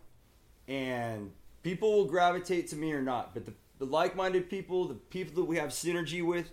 and 0.67 1.31
people 1.63 1.93
will 1.93 2.05
gravitate 2.05 2.67
to 2.69 2.75
me 2.75 2.91
or 2.93 3.01
not, 3.01 3.33
but 3.33 3.45
the, 3.45 3.53
the 3.79 3.85
like-minded 3.85 4.49
people, 4.49 4.87
the 4.87 4.93
people 4.95 5.35
that 5.35 5.45
we 5.47 5.57
have 5.57 5.69
synergy 5.69 6.25
with, 6.25 6.51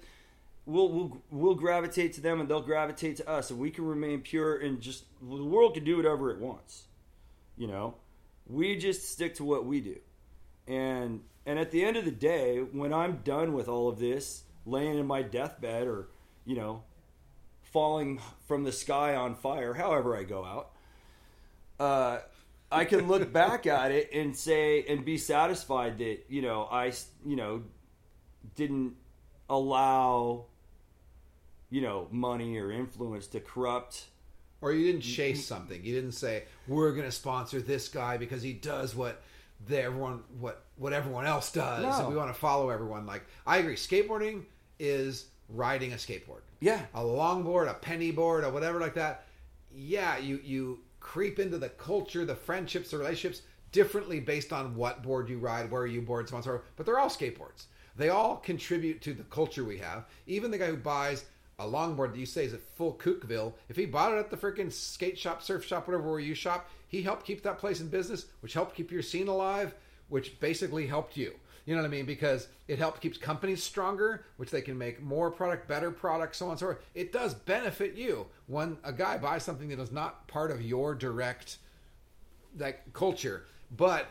we'll, 0.66 0.88
we'll 0.88 1.22
we'll 1.31 1.55
gravitate 1.55 2.12
to 2.14 2.20
them 2.20 2.40
and 2.40 2.48
they'll 2.48 2.62
gravitate 2.62 3.16
to 3.16 3.29
us 3.29 3.51
and 3.51 3.59
we 3.59 3.70
can 3.70 3.85
remain 3.85 4.20
pure 4.20 4.57
and 4.57 4.81
just 4.81 5.05
the 5.20 5.44
world 5.44 5.75
can 5.75 5.85
do 5.85 5.96
whatever 5.96 6.31
it 6.31 6.38
wants. 6.38 6.85
You 7.57 7.68
know? 7.68 7.94
We 8.46 8.77
just 8.77 9.11
stick 9.11 9.35
to 9.37 9.44
what 9.44 9.64
we 9.64 9.81
do. 9.81 9.96
And 10.66 11.20
and 11.46 11.59
at 11.59 11.70
the 11.70 11.85
end 11.85 11.96
of 11.96 12.05
the 12.05 12.12
day, 12.12 12.59
when 12.59 12.92
I'm 12.92 13.16
done 13.25 13.53
with 13.53 13.68
all 13.68 13.88
of 13.88 13.98
this, 13.98 14.44
laying 14.64 14.98
in 14.98 15.07
my 15.07 15.22
deathbed 15.22 15.88
or, 15.88 16.09
you 16.44 16.55
know, 16.55 16.83
falling 17.62 18.20
from 18.46 18.62
the 18.62 18.70
sky 18.70 19.16
on 19.16 19.35
fire, 19.35 19.75
however 19.75 20.16
I 20.16 20.22
go 20.22 20.44
out, 20.44 20.70
uh, 21.81 22.20
I 22.70 22.85
can 22.85 23.09
look 23.09 23.33
back 23.33 23.66
at 23.66 23.90
it 23.90 24.11
and 24.12 24.37
say 24.37 24.85
and 24.88 25.05
be 25.05 25.18
satisfied 25.18 25.98
that 25.98 26.25
you 26.29 26.42
know 26.42 26.68
I 26.70 26.92
you 27.25 27.37
know 27.37 27.62
didn't 28.55 28.94
allow 29.48 30.46
you 31.72 31.80
know 31.80 32.06
money 32.11 32.58
or 32.58 32.70
influence 32.70 33.26
to 33.28 33.40
corrupt. 33.40 34.06
Or 34.61 34.72
you 34.72 34.87
didn't 34.87 35.02
mm-hmm. 35.02 35.12
chase 35.12 35.44
something. 35.44 35.82
You 35.85 35.92
didn't 35.92 36.12
say 36.12 36.44
we're 36.68 36.92
going 36.92 37.06
to 37.06 37.11
sponsor 37.11 37.61
this 37.61 37.88
guy 37.88 38.16
because 38.16 38.42
he 38.42 38.52
does 38.52 38.94
what 38.94 39.20
the 39.66 39.82
everyone 39.82 40.22
what 40.38 40.64
what 40.76 40.92
everyone 40.92 41.26
else 41.26 41.50
does, 41.50 41.82
No. 41.82 41.90
and 41.90 42.08
we 42.08 42.16
want 42.16 42.32
to 42.32 42.38
follow 42.38 42.70
everyone. 42.70 43.06
Like 43.06 43.24
I 43.46 43.56
agree, 43.56 43.74
skateboarding 43.74 44.44
is 44.78 45.26
riding 45.48 45.92
a 45.92 45.96
skateboard. 45.96 46.42
Yeah. 46.61 46.82
a 46.94 47.00
longboard, 47.00 47.68
a 47.68 47.74
penny 47.74 48.12
board, 48.12 48.44
or 48.44 48.52
whatever 48.52 48.78
like 48.78 48.94
that. 48.94 49.24
Yeah, 49.74 50.18
you 50.18 50.40
you 50.44 50.78
creep 51.00 51.40
into 51.40 51.58
the 51.58 51.70
culture, 51.70 52.24
the 52.24 52.37
friendships, 52.37 52.90
the 52.90 52.98
relationships 52.98 53.42
differently 53.72 54.20
based 54.20 54.52
on 54.52 54.76
what 54.76 55.02
board 55.02 55.28
you 55.28 55.38
ride, 55.38 55.70
where 55.70 55.87
you 55.87 56.02
board, 56.02 56.28
so 56.28 56.35
on 56.35 56.38
and 56.38 56.44
so 56.44 56.50
forth. 56.52 56.62
But 56.76 56.87
they're 56.87 56.98
all 56.98 57.08
skateboards. 57.08 57.64
They 57.96 58.11
all 58.11 58.37
contribute 58.37 59.02
to 59.02 59.12
the 59.12 59.24
culture 59.24 59.64
we 59.64 59.78
have. 59.78 60.04
Even 60.26 60.50
the 60.50 60.58
guy 60.58 60.66
who 60.66 60.76
buys 60.76 61.24
a 61.62 61.66
longboard 61.66 62.12
that 62.12 62.18
you 62.18 62.27
say 62.27 62.44
is 62.44 62.55
at 62.55 62.61
full 62.61 62.94
Kookville, 62.94 63.53
if 63.68 63.77
he 63.77 63.87
bought 63.87 64.12
it 64.12 64.18
at 64.18 64.31
the 64.31 64.37
freaking 64.37 64.72
skate 64.72 65.18
shop, 65.18 65.42
surf 65.42 65.64
shop, 65.64 65.87
whatever 65.87 66.11
where 66.11 66.20
you 66.20 66.35
shop, 66.35 66.68
he 66.88 67.03
helped 67.03 67.25
keep 67.25 67.42
that 67.42 67.59
place 67.59 67.81
in 67.81 67.88
business, 67.88 68.27
which 68.40 68.55
helped 68.55 68.75
keep 68.75 68.90
your 68.90 69.03
scene 69.03 69.29
alive, 69.29 69.75
which 70.09 70.38
basically 70.40 70.87
helped 70.87 71.16
you. 71.16 71.33
You 71.64 71.77
know 71.77 71.83
what 71.83 71.88
I 71.88 71.90
mean? 71.90 72.07
Because 72.07 72.48
it 72.66 72.79
helps 72.79 72.98
keeps 72.98 73.16
companies 73.16 73.62
stronger, 73.62 74.25
which 74.37 74.51
they 74.51 74.62
can 74.62 74.77
make 74.77 75.01
more 75.01 75.31
product, 75.31 75.68
better 75.68 75.92
product, 75.92 76.35
so 76.35 76.46
on 76.46 76.53
and 76.53 76.61
so 76.61 76.66
forth. 76.66 76.79
It 76.94 77.12
does 77.12 77.35
benefit 77.35 77.94
you 77.94 78.27
when 78.48 78.79
a 78.83 78.92
guy 78.92 79.16
buys 79.16 79.44
something 79.44 79.68
that 79.68 79.79
is 79.79 79.92
not 79.92 80.27
part 80.27 80.51
of 80.51 80.61
your 80.61 80.94
direct 80.94 81.59
like 82.59 82.92
culture. 82.92 83.44
But 83.77 84.09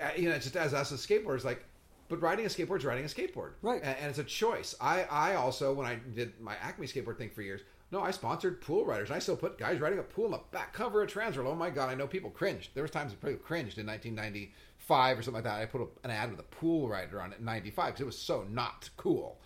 uh, 0.00 0.08
you 0.16 0.28
know, 0.28 0.38
just 0.38 0.56
as 0.56 0.74
us 0.74 0.90
as 0.92 1.06
skateboarders, 1.06 1.44
like, 1.44 1.64
but 2.08 2.20
riding 2.22 2.44
a 2.44 2.48
skateboard 2.48 2.78
is 2.78 2.84
riding 2.84 3.04
a 3.04 3.08
skateboard, 3.08 3.52
Right. 3.62 3.80
And, 3.82 3.96
and 3.98 4.10
it's 4.10 4.18
a 4.18 4.24
choice. 4.24 4.74
I 4.80 5.04
I 5.04 5.34
also 5.36 5.72
when 5.72 5.86
I 5.86 5.96
did 6.14 6.40
my 6.40 6.54
Acme 6.62 6.86
skateboard 6.86 7.18
thing 7.18 7.30
for 7.30 7.42
years. 7.42 7.60
No, 7.92 8.00
I 8.02 8.10
sponsored 8.10 8.60
pool 8.60 8.84
riders. 8.84 9.10
I 9.12 9.20
still 9.20 9.36
put 9.36 9.56
guys 9.56 9.78
riding 9.80 10.00
a 10.00 10.02
pool 10.02 10.24
on 10.24 10.30
the 10.32 10.40
back 10.50 10.72
cover 10.72 11.02
of 11.02 11.10
Transworld. 11.10 11.46
Oh 11.46 11.54
my 11.54 11.70
god, 11.70 11.90
I 11.90 11.94
know 11.94 12.06
people 12.08 12.30
cringed. 12.30 12.70
There 12.74 12.82
was 12.82 12.90
times 12.90 13.12
that 13.12 13.20
people 13.20 13.36
cringed 13.44 13.78
in 13.78 13.86
1995 13.86 15.18
or 15.18 15.22
something 15.22 15.34
like 15.34 15.44
that. 15.44 15.60
I 15.62 15.66
put 15.66 15.80
a, 15.82 15.86
an 16.02 16.10
ad 16.10 16.30
with 16.30 16.40
a 16.40 16.44
pool 16.44 16.88
rider 16.88 17.20
on 17.20 17.32
it 17.32 17.38
in 17.38 17.44
'95 17.44 17.86
because 17.86 18.00
it 18.00 18.06
was 18.06 18.18
so 18.18 18.44
not 18.50 18.90
cool 18.96 19.40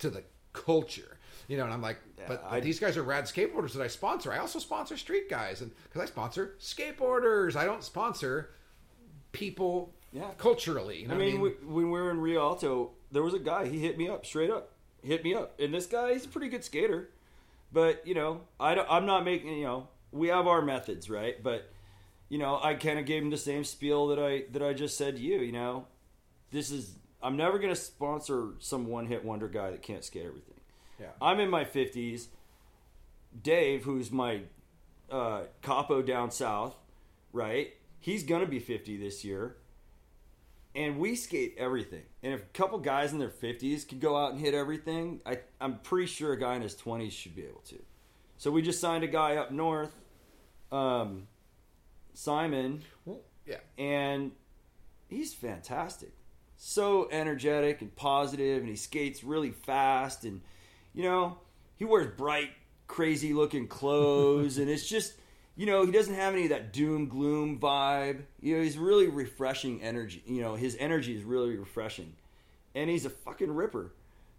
to 0.00 0.10
the 0.10 0.24
culture. 0.52 1.18
You 1.48 1.58
know, 1.58 1.64
and 1.64 1.72
I'm 1.72 1.82
like, 1.82 1.98
but, 2.16 2.42
but 2.42 2.44
I- 2.52 2.60
these 2.60 2.80
guys 2.80 2.96
are 2.96 3.02
rad 3.02 3.24
skateboarders 3.24 3.72
that 3.74 3.82
I 3.82 3.88
sponsor. 3.88 4.32
I 4.32 4.38
also 4.38 4.58
sponsor 4.58 4.96
street 4.96 5.28
guys, 5.28 5.60
and 5.60 5.70
because 5.84 6.02
I 6.02 6.06
sponsor 6.06 6.54
skateboarders, 6.60 7.54
I 7.56 7.64
don't 7.64 7.84
sponsor 7.84 8.50
people 9.32 9.92
Yeah. 10.12 10.30
culturally. 10.38 11.00
You 11.02 11.08
know 11.08 11.14
I 11.14 11.16
what 11.18 11.26
mean, 11.26 11.40
we- 11.40 11.50
when 11.50 11.90
we 11.90 12.00
were 12.00 12.10
in 12.10 12.20
Rialto, 12.20 12.90
there 13.10 13.22
was 13.22 13.34
a 13.34 13.38
guy. 13.38 13.66
He 13.68 13.78
hit 13.78 13.96
me 13.98 14.08
up 14.08 14.26
straight 14.26 14.50
up, 14.50 14.72
hit 15.02 15.24
me 15.24 15.34
up, 15.34 15.58
and 15.58 15.72
this 15.72 15.86
guy, 15.86 16.12
he's 16.12 16.24
a 16.26 16.28
pretty 16.28 16.48
good 16.48 16.64
skater. 16.64 17.10
But 17.72 18.06
you 18.06 18.14
know, 18.14 18.42
I 18.60 18.74
don't, 18.74 18.86
I'm 18.90 19.06
not 19.06 19.24
making. 19.24 19.56
You 19.56 19.64
know, 19.64 19.88
we 20.10 20.28
have 20.28 20.46
our 20.46 20.60
methods, 20.62 21.08
right? 21.08 21.42
But 21.42 21.70
you 22.28 22.38
know, 22.38 22.60
I 22.62 22.74
kind 22.74 22.98
of 22.98 23.06
gave 23.06 23.22
him 23.22 23.30
the 23.30 23.38
same 23.38 23.64
spiel 23.64 24.08
that 24.08 24.18
I 24.18 24.44
that 24.52 24.62
I 24.62 24.74
just 24.74 24.98
said 24.98 25.16
to 25.16 25.22
you. 25.22 25.38
You 25.40 25.52
know, 25.52 25.86
this 26.50 26.70
is. 26.70 26.94
I'm 27.22 27.36
never 27.36 27.58
going 27.58 27.72
to 27.72 27.80
sponsor 27.80 28.48
some 28.58 28.86
one 28.88 29.06
hit 29.06 29.24
wonder 29.24 29.48
guy 29.48 29.70
that 29.70 29.80
can't 29.80 30.02
skate 30.04 30.26
everything. 30.26 30.60
Yeah. 31.00 31.06
I'm 31.20 31.38
in 31.38 31.48
my 31.48 31.64
50s. 31.64 32.26
Dave, 33.42 33.84
who's 33.84 34.10
my 34.10 34.40
uh, 35.10 35.42
capo 35.62 36.02
down 36.02 36.30
south, 36.30 36.74
right? 37.32 37.72
He's 38.00 38.24
gonna 38.24 38.46
be 38.46 38.58
50 38.58 38.96
this 38.96 39.24
year, 39.24 39.56
and 40.74 40.98
we 40.98 41.14
skate 41.16 41.54
everything. 41.58 42.02
And 42.22 42.32
if 42.32 42.42
a 42.42 42.46
couple 42.46 42.78
guys 42.78 43.12
in 43.12 43.18
their 43.18 43.28
50s 43.28 43.86
could 43.86 44.00
go 44.00 44.16
out 44.16 44.32
and 44.32 44.40
hit 44.40 44.54
everything, 44.54 45.20
I, 45.26 45.40
I'm 45.60 45.78
pretty 45.78 46.06
sure 46.06 46.32
a 46.32 46.38
guy 46.38 46.54
in 46.56 46.62
his 46.62 46.74
20s 46.74 47.12
should 47.12 47.36
be 47.36 47.44
able 47.44 47.62
to. 47.68 47.78
So 48.38 48.50
we 48.50 48.62
just 48.62 48.80
signed 48.80 49.04
a 49.04 49.08
guy 49.08 49.36
up 49.36 49.52
north, 49.52 49.94
um, 50.70 51.28
Simon, 52.14 52.82
yeah. 53.46 53.58
and 53.78 54.32
he's 55.08 55.32
fantastic. 55.34 56.12
So 56.56 57.08
energetic 57.10 57.82
and 57.82 57.94
positive, 57.94 58.60
and 58.60 58.68
he 58.68 58.76
skates 58.76 59.22
really 59.22 59.50
fast, 59.50 60.24
and 60.24 60.40
you 60.92 61.02
know 61.02 61.38
he 61.76 61.84
wears 61.84 62.16
bright, 62.16 62.50
crazy 62.86 63.32
looking 63.32 63.66
clothes, 63.68 64.58
and 64.58 64.68
it's 64.68 64.88
just 64.88 65.14
you 65.56 65.66
know 65.66 65.84
he 65.84 65.92
doesn't 65.92 66.14
have 66.14 66.32
any 66.34 66.44
of 66.44 66.48
that 66.50 66.72
doom 66.72 67.08
gloom 67.08 67.58
vibe. 67.58 68.22
You 68.40 68.56
know 68.56 68.62
he's 68.62 68.78
really 68.78 69.08
refreshing 69.08 69.82
energy. 69.82 70.22
You 70.26 70.40
know 70.42 70.54
his 70.54 70.76
energy 70.78 71.16
is 71.16 71.24
really 71.24 71.56
refreshing, 71.56 72.14
and 72.74 72.88
he's 72.90 73.04
a 73.04 73.10
fucking 73.10 73.50
ripper, 73.54 73.92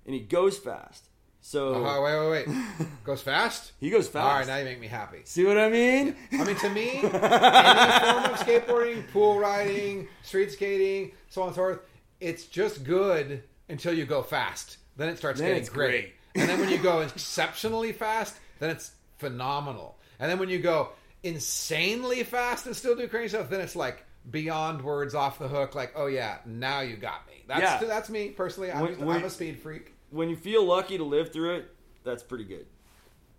and 0.05 0.13
he 0.13 0.21
goes 0.21 0.57
fast. 0.57 1.05
So 1.45 1.73
Oh, 1.75 2.01
wait, 2.01 2.45
wait, 2.47 2.47
wait. 2.47 2.87
Goes 3.03 3.21
fast? 3.21 3.73
he 3.81 3.89
goes 3.89 4.07
fast. 4.07 4.25
All 4.25 4.37
right, 4.37 4.47
now 4.47 4.55
you 4.57 4.63
make 4.63 4.79
me 4.79 4.87
happy. 4.87 5.23
See 5.25 5.43
what 5.43 5.57
I 5.57 5.67
mean? 5.69 6.15
I 6.31 6.43
mean, 6.45 6.55
to 6.55 6.69
me, 6.69 6.89
any 6.99 7.09
form 7.09 7.19
of 7.19 8.39
skateboarding, 8.39 9.11
pool 9.11 9.37
riding, 9.39 10.07
street 10.21 10.53
skating, 10.53 11.11
so 11.29 11.41
on 11.41 11.47
and 11.49 11.55
so 11.55 11.61
forth, 11.61 11.79
it's 12.21 12.45
just 12.45 12.85
good 12.85 13.43
until 13.67 13.93
you 13.93 14.05
go 14.05 14.21
fast. 14.23 14.77
Then 14.95 15.09
it 15.09 15.17
starts 15.17 15.41
Then 15.41 15.49
getting 15.49 15.65
great. 15.73 15.89
great. 15.89 16.13
and 16.35 16.49
then 16.49 16.61
when 16.61 16.69
you 16.69 16.77
go 16.77 17.01
exceptionally 17.01 17.91
fast, 17.91 18.37
then 18.59 18.69
it's 18.69 18.91
phenomenal. 19.17 19.97
And 20.19 20.31
then 20.31 20.39
when 20.39 20.47
you 20.47 20.59
go 20.59 20.89
insanely 21.23 22.23
fast 22.23 22.65
and 22.65 22.75
still 22.75 22.95
do 22.95 23.07
crazy 23.07 23.29
stuff, 23.29 23.49
then 23.49 23.61
it's 23.61 23.75
like 23.75 24.05
beyond 24.29 24.81
words 24.81 25.15
off 25.15 25.39
the 25.39 25.47
hook. 25.47 25.75
Like, 25.75 25.93
oh 25.95 26.07
yeah, 26.07 26.37
now 26.45 26.81
you 26.81 26.95
got 26.97 27.25
me. 27.27 27.43
That's 27.47 27.61
Yeah. 27.81 27.87
that's 27.87 28.09
me 28.09 28.29
personally. 28.29 28.71
I'm, 28.71 28.81
When- 28.81 28.89
just, 28.93 29.01
when- 29.01 29.17
I'm 29.17 29.23
a 29.23 29.29
speed 29.29 29.59
freak. 29.59 29.93
When 30.11 30.29
you 30.29 30.35
feel 30.35 30.63
lucky 30.63 30.97
to 30.97 31.03
live 31.03 31.33
through 31.33 31.55
it, 31.55 31.75
that's 32.03 32.21
pretty 32.21 32.43
good. 32.43 32.67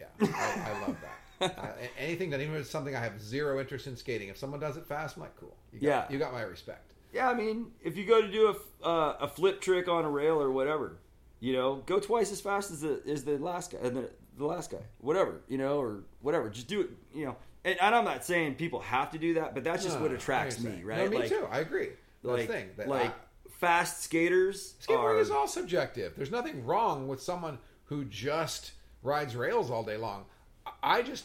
Yeah, 0.00 0.06
I, 0.20 0.26
I 0.74 0.80
love 0.86 0.96
that. 1.00 1.58
Uh, 1.58 1.66
a- 1.80 2.00
anything 2.00 2.30
that 2.30 2.40
even 2.40 2.54
if 2.54 2.62
it's 2.62 2.70
something 2.70 2.96
I 2.96 3.00
have 3.00 3.20
zero 3.20 3.60
interest 3.60 3.86
in 3.86 3.96
skating. 3.96 4.28
If 4.28 4.36
someone 4.38 4.58
does 4.60 4.76
it 4.76 4.86
fast, 4.86 5.16
I'm 5.16 5.22
like, 5.22 5.36
cool. 5.36 5.54
You 5.72 5.80
got, 5.80 5.86
Yeah. 5.86 6.06
you 6.12 6.18
got 6.18 6.32
my 6.32 6.40
respect. 6.42 6.92
Yeah, 7.12 7.28
I 7.28 7.34
mean, 7.34 7.66
if 7.82 7.96
you 7.96 8.04
go 8.06 8.20
to 8.22 8.28
do 8.30 8.46
a, 8.48 8.50
f- 8.50 8.56
uh, 8.84 9.14
a 9.20 9.28
flip 9.28 9.60
trick 9.60 9.86
on 9.88 10.04
a 10.04 10.10
rail 10.10 10.40
or 10.42 10.50
whatever, 10.50 10.96
you 11.38 11.52
know, 11.52 11.76
go 11.86 12.00
twice 12.00 12.32
as 12.32 12.40
fast 12.40 12.72
as 12.72 12.80
the 12.80 13.00
as 13.06 13.24
the 13.24 13.38
last 13.38 13.70
guy, 13.72 13.78
and 13.82 13.96
the, 13.96 14.10
the 14.36 14.44
last 14.46 14.70
guy, 14.72 14.78
whatever, 14.98 15.42
you 15.46 15.58
know, 15.58 15.78
or 15.78 16.00
whatever. 16.22 16.48
Just 16.50 16.66
do 16.66 16.80
it, 16.80 16.90
you 17.14 17.26
know. 17.26 17.36
And, 17.64 17.80
and 17.80 17.94
I'm 17.94 18.04
not 18.04 18.24
saying 18.24 18.56
people 18.56 18.80
have 18.80 19.10
to 19.12 19.18
do 19.18 19.34
that, 19.34 19.54
but 19.54 19.64
that's 19.64 19.82
just 19.82 19.96
No, 19.96 20.02
what 20.02 20.10
no, 20.10 20.16
attracts 20.16 20.60
me, 20.60 20.82
right? 20.82 20.98
No, 20.98 21.08
me 21.08 21.18
like, 21.18 21.28
too. 21.28 21.46
I 21.50 21.60
agree. 21.60 21.88
That's 22.22 22.38
Like, 22.38 22.46
the 22.46 22.52
thing. 22.52 22.68
That, 22.76 22.88
like 22.88 23.14
fast 23.58 24.02
skaters 24.02 24.74
skateboarding 24.82 24.98
are. 24.98 25.18
is 25.20 25.30
all 25.30 25.48
subjective. 25.48 26.14
There's 26.16 26.30
nothing 26.30 26.64
wrong 26.66 27.08
with 27.08 27.22
someone 27.22 27.58
who 27.84 28.04
just 28.04 28.72
rides 29.02 29.34
rails 29.36 29.70
all 29.70 29.82
day 29.82 29.96
long. 29.96 30.26
I- 30.66 30.72
I 30.82 31.02
just 31.02 31.24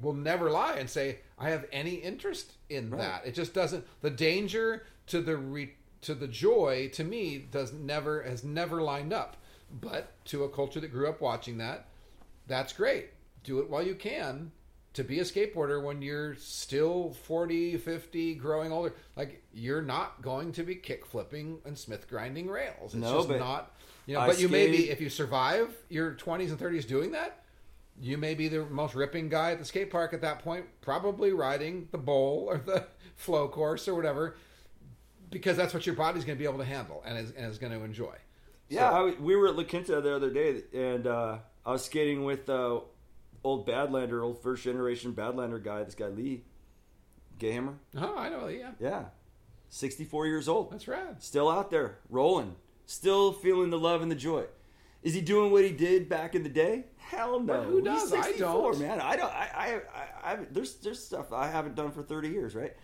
will 0.00 0.14
never 0.14 0.50
lie 0.50 0.74
and 0.76 0.88
say 0.88 1.18
I 1.38 1.50
have 1.50 1.66
any 1.72 1.94
interest 1.94 2.52
in 2.70 2.90
that. 2.90 3.26
It 3.26 3.34
just 3.34 3.52
doesn't. 3.52 3.86
The 4.00 4.10
danger 4.10 4.84
to 5.08 5.20
the 5.20 5.36
re, 5.36 5.74
to 6.02 6.14
the 6.14 6.28
joy 6.28 6.88
to 6.94 7.04
me 7.04 7.38
does 7.38 7.72
never 7.72 8.22
has 8.22 8.44
never 8.44 8.80
lined 8.82 9.12
up. 9.12 9.36
But 9.80 10.12
to 10.26 10.44
a 10.44 10.48
culture 10.48 10.80
that 10.80 10.88
grew 10.92 11.08
up 11.08 11.20
watching 11.20 11.58
that, 11.58 11.88
that's 12.46 12.72
great. 12.72 13.10
Do 13.44 13.60
it 13.60 13.68
while 13.70 13.82
you 13.82 13.94
can. 13.94 14.52
To 14.94 15.04
be 15.04 15.20
a 15.20 15.22
skateboarder 15.22 15.82
when 15.82 16.02
you're 16.02 16.34
still 16.34 17.12
40, 17.24 17.76
50, 17.76 18.34
growing 18.34 18.72
older, 18.72 18.92
like 19.16 19.42
you're 19.52 19.82
not 19.82 20.20
going 20.20 20.50
to 20.52 20.64
be 20.64 20.74
kick 20.74 21.06
flipping 21.06 21.58
and 21.64 21.78
smith 21.78 22.08
grinding 22.08 22.48
rails. 22.48 22.92
It's 22.92 22.94
No, 22.94 23.18
just 23.18 23.28
but 23.28 23.38
not, 23.38 23.72
you 24.06 24.14
know. 24.14 24.20
I 24.22 24.26
but 24.26 24.40
you 24.40 24.48
may 24.48 24.66
be 24.68 24.90
if 24.90 25.00
you 25.00 25.08
survive 25.08 25.72
your 25.88 26.14
20s 26.14 26.48
and 26.50 26.58
30s 26.58 26.88
doing 26.88 27.12
that, 27.12 27.44
you 28.00 28.18
may 28.18 28.34
be 28.34 28.48
the 28.48 28.64
most 28.64 28.96
ripping 28.96 29.28
guy 29.28 29.52
at 29.52 29.60
the 29.60 29.64
skate 29.64 29.90
park 29.92 30.12
at 30.12 30.22
that 30.22 30.40
point, 30.40 30.64
probably 30.80 31.32
riding 31.32 31.86
the 31.92 31.98
bowl 31.98 32.46
or 32.48 32.58
the 32.58 32.84
flow 33.16 33.46
course 33.46 33.86
or 33.86 33.94
whatever, 33.94 34.36
because 35.30 35.56
that's 35.56 35.72
what 35.72 35.86
your 35.86 35.94
body's 35.94 36.24
going 36.24 36.36
to 36.36 36.42
be 36.42 36.48
able 36.48 36.58
to 36.58 36.64
handle 36.64 37.02
and 37.06 37.16
is, 37.16 37.30
and 37.30 37.46
is 37.46 37.58
going 37.58 37.72
to 37.72 37.84
enjoy. 37.84 38.14
Yeah, 38.68 38.90
So- 38.90 39.08
I 39.08 39.20
we 39.20 39.36
were 39.36 39.48
at 39.48 39.56
La 39.56 39.62
Quinta 39.64 40.00
the 40.00 40.16
other 40.16 40.30
day, 40.30 40.62
and 40.74 41.06
uh, 41.06 41.38
I 41.64 41.70
was 41.72 41.84
skating 41.84 42.24
with 42.24 42.48
uh, 42.48 42.80
old 43.44 43.66
Badlander, 43.66 44.22
old 44.22 44.42
first 44.42 44.62
generation 44.64 45.12
Badlander 45.12 45.62
guy. 45.62 45.82
This 45.84 45.94
guy 45.94 46.08
Lee 46.08 46.42
Gayhammer. 47.38 47.74
Oh, 47.96 48.16
I 48.16 48.28
know. 48.28 48.48
Yeah, 48.48 48.70
Yeah, 48.80 49.04
sixty-four 49.68 50.26
years 50.26 50.48
old. 50.48 50.72
that's 50.72 50.86
rad. 50.88 51.22
Still 51.22 51.48
out 51.48 51.70
there, 51.70 51.98
rolling, 52.08 52.56
still 52.86 53.32
feeling 53.32 53.70
the 53.70 53.78
love 53.78 54.02
and 54.02 54.10
the 54.10 54.16
joy. 54.16 54.44
Is 55.02 55.14
he 55.14 55.22
doing 55.22 55.50
what 55.50 55.64
he 55.64 55.70
did 55.72 56.10
back 56.10 56.34
in 56.34 56.42
the 56.42 56.50
day? 56.50 56.84
Hell 56.98 57.40
no. 57.40 57.62
Who 57.62 57.80
does? 57.80 58.12
I 58.12 58.32
don't. 58.32 58.78
man. 58.78 59.00
I 59.00 59.16
don't. 59.16 59.32
I, 59.32 59.48
I, 59.54 59.80
I, 60.28 60.32
I, 60.32 60.38
there's, 60.50 60.74
there's 60.76 61.02
stuff 61.02 61.32
I 61.32 61.48
haven't 61.48 61.74
done 61.74 61.90
for 61.90 62.02
thirty 62.02 62.28
years, 62.28 62.54
right? 62.54 62.76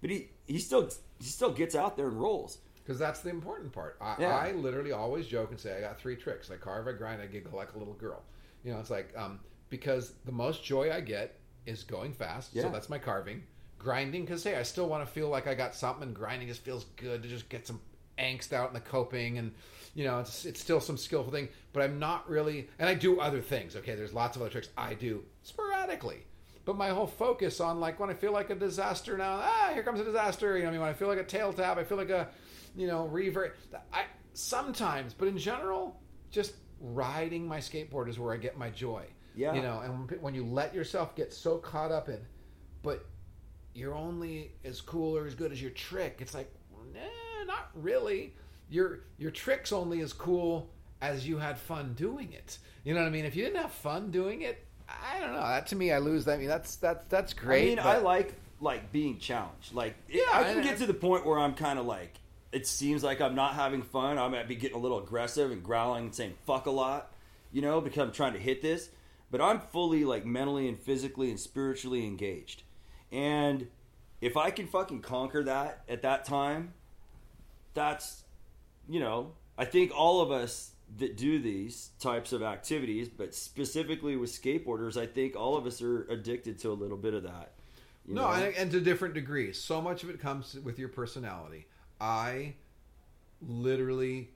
But 0.00 0.08
he, 0.10 0.28
he 0.46 0.58
still, 0.60 0.88
he 1.18 1.26
still 1.26 1.50
gets 1.52 1.74
out 1.74 1.96
there 1.98 2.08
and 2.08 2.18
rolls. 2.18 2.58
Because 2.82 2.98
that's 2.98 3.20
the 3.20 3.28
important 3.28 3.70
part. 3.72 3.98
I, 4.00 4.16
Yeah. 4.18 4.34
I 4.34 4.52
literally 4.52 4.92
always 4.92 5.26
joke 5.26 5.50
and 5.50 5.60
say 5.60 5.76
I 5.76 5.80
got 5.82 6.00
three 6.00 6.16
tricks. 6.16 6.50
I 6.50 6.56
carve, 6.56 6.88
I 6.88 6.92
grind, 6.92 7.20
I 7.20 7.26
giggle 7.26 7.54
like 7.54 7.74
a 7.74 7.78
little 7.78 7.92
girl. 7.94 8.22
You 8.64 8.72
know, 8.72 8.80
it's 8.80 8.88
like 8.90 9.12
um, 9.14 9.38
because 9.70 10.12
the 10.24 10.32
most 10.32 10.64
joy 10.64 10.92
I 10.92 11.00
get 11.00 11.38
is 11.66 11.84
going 11.84 12.12
fast. 12.12 12.54
So 12.54 12.70
that's 12.70 12.88
my 12.88 12.98
carving. 12.98 13.42
Grinding 13.78 14.24
because 14.24 14.42
hey, 14.42 14.56
I 14.56 14.62
still 14.62 14.88
want 14.88 15.06
to 15.06 15.12
feel 15.12 15.28
like 15.28 15.46
I 15.46 15.54
got 15.54 15.74
something. 15.74 16.02
And 16.02 16.14
grinding 16.14 16.48
just 16.48 16.62
feels 16.62 16.84
good 16.96 17.22
to 17.22 17.28
just 17.28 17.48
get 17.48 17.66
some 17.66 17.80
angst 18.18 18.52
out 18.52 18.68
in 18.68 18.74
the 18.74 18.80
coping 18.80 19.38
and 19.38 19.52
you 19.94 20.04
know 20.04 20.18
it's 20.18 20.44
it's 20.44 20.60
still 20.60 20.80
some 20.80 20.96
skillful 20.96 21.32
thing. 21.32 21.48
But 21.72 21.82
I'm 21.82 21.98
not 21.98 22.28
really, 22.28 22.68
and 22.78 22.88
I 22.88 22.94
do 22.94 23.20
other 23.20 23.40
things. 23.40 23.76
Okay, 23.76 23.94
there's 23.94 24.12
lots 24.12 24.36
of 24.36 24.42
other 24.42 24.50
tricks 24.50 24.68
I 24.76 24.94
do 24.94 25.24
sporadically. 25.42 26.24
But 26.64 26.76
my 26.76 26.90
whole 26.90 27.06
focus 27.06 27.60
on 27.60 27.80
like 27.80 27.98
when 27.98 28.10
I 28.10 28.14
feel 28.14 28.32
like 28.32 28.50
a 28.50 28.54
disaster 28.54 29.16
now, 29.16 29.40
ah, 29.42 29.70
here 29.72 29.82
comes 29.82 30.00
a 30.00 30.04
disaster. 30.04 30.56
You 30.56 30.64
know, 30.64 30.68
I 30.68 30.72
mean, 30.72 30.80
when 30.80 30.90
I 30.90 30.92
feel 30.92 31.08
like 31.08 31.18
a 31.18 31.24
tail 31.24 31.52
tap, 31.52 31.78
I 31.78 31.84
feel 31.84 31.96
like 31.96 32.10
a, 32.10 32.28
you 32.76 32.86
know, 32.86 33.06
revert. 33.06 33.56
I 33.92 34.04
sometimes, 34.34 35.14
but 35.14 35.28
in 35.28 35.38
general, 35.38 35.98
just 36.30 36.52
riding 36.80 37.46
my 37.46 37.58
skateboard 37.58 38.08
is 38.08 38.18
where 38.18 38.34
I 38.34 38.36
get 38.36 38.58
my 38.58 38.70
joy. 38.70 39.04
Yeah. 39.38 39.54
You 39.54 39.62
know, 39.62 39.80
and 39.80 40.08
when- 40.10 40.20
when 40.20 40.34
you 40.34 40.44
let 40.44 40.74
yourself 40.74 41.14
get 41.14 41.32
so 41.32 41.58
caught 41.58 41.92
up 41.92 42.08
in, 42.08 42.18
but 42.82 43.06
you're 43.72 43.94
only 43.94 44.50
as 44.64 44.80
cool 44.80 45.16
or 45.16 45.26
as 45.26 45.34
good 45.36 45.52
as 45.52 45.62
your 45.62 45.70
trick. 45.70 46.16
It's 46.20 46.34
like, 46.34 46.52
nah, 46.92 47.44
not 47.46 47.70
really. 47.74 48.34
your 48.70 49.00
your 49.16 49.30
trick's 49.30 49.72
only 49.72 50.02
as 50.02 50.12
cool 50.12 50.68
as 51.00 51.26
you 51.26 51.38
had 51.38 51.56
fun 51.58 51.94
doing 51.94 52.30
it. 52.34 52.58
You 52.84 52.92
know 52.92 53.00
what 53.00 53.06
I 53.06 53.10
mean? 53.10 53.24
If 53.24 53.34
you 53.34 53.44
didn't 53.44 53.62
have 53.62 53.72
fun 53.72 54.10
doing 54.10 54.42
it, 54.42 54.62
I 54.88 55.18
don't 55.20 55.32
know. 55.32 55.40
That 55.40 55.68
to 55.68 55.76
me, 55.76 55.90
I 55.90 55.98
lose 56.00 56.26
that. 56.26 56.34
I 56.34 56.36
mean, 56.38 56.48
that's 56.48 56.76
that's 56.76 57.02
that's 57.08 57.32
great. 57.32 57.62
I 57.62 57.66
mean, 57.66 57.76
but- 57.76 57.86
I 57.86 57.98
like 58.00 58.34
like 58.60 58.92
being 58.92 59.18
challenged. 59.18 59.72
Like, 59.72 59.94
Yeah, 60.08 60.24
I 60.32 60.42
can 60.42 60.56
and- 60.56 60.64
get 60.64 60.76
to 60.78 60.86
the 60.86 60.92
point 60.92 61.24
where 61.24 61.38
I'm 61.38 61.54
kind 61.54 61.78
of 61.78 61.86
like, 61.86 62.18
it 62.52 62.66
seems 62.66 63.02
like 63.04 63.20
I'm 63.22 63.34
not 63.36 63.54
having 63.54 63.80
fun. 63.82 64.18
I 64.18 64.26
might 64.28 64.48
be 64.48 64.56
getting 64.56 64.76
a 64.76 64.80
little 64.80 64.98
aggressive 65.02 65.50
and 65.52 65.62
growling 65.64 66.06
and 66.06 66.14
saying 66.14 66.34
"fuck" 66.44 66.66
a 66.66 66.70
lot, 66.70 67.14
you 67.52 67.62
know, 67.62 67.80
because 67.80 68.02
I'm 68.02 68.12
trying 68.12 68.32
to 68.34 68.38
hit 68.40 68.60
this. 68.60 68.90
But 69.30 69.40
I'm 69.40 69.60
fully 69.60 70.04
like 70.04 70.24
mentally 70.24 70.68
and 70.68 70.78
physically 70.78 71.30
and 71.30 71.38
spiritually 71.38 72.06
engaged, 72.06 72.62
and 73.12 73.68
if 74.20 74.36
I 74.36 74.50
can 74.50 74.66
fucking 74.66 75.02
conquer 75.02 75.44
that 75.44 75.82
at 75.88 76.02
that 76.02 76.24
time, 76.24 76.72
that's, 77.74 78.24
you 78.88 79.00
know, 79.00 79.32
I 79.56 79.64
think 79.64 79.92
all 79.94 80.20
of 80.20 80.30
us 80.30 80.72
that 80.96 81.16
do 81.16 81.38
these 81.38 81.90
types 82.00 82.32
of 82.32 82.42
activities, 82.42 83.08
but 83.08 83.34
specifically 83.34 84.16
with 84.16 84.30
skateboarders, 84.30 85.00
I 85.00 85.06
think 85.06 85.36
all 85.36 85.56
of 85.56 85.66
us 85.66 85.82
are 85.82 86.02
addicted 86.04 86.58
to 86.60 86.70
a 86.70 86.72
little 86.72 86.96
bit 86.96 87.14
of 87.14 87.24
that. 87.24 87.52
you 88.06 88.14
No, 88.14 88.22
know? 88.22 88.30
and, 88.30 88.56
and 88.56 88.70
to 88.72 88.80
different 88.80 89.14
degrees. 89.14 89.60
So 89.60 89.82
much 89.82 90.02
of 90.02 90.10
it 90.10 90.18
comes 90.18 90.58
with 90.64 90.78
your 90.78 90.88
personality. 90.88 91.66
I 92.00 92.54
literally, 93.42 94.30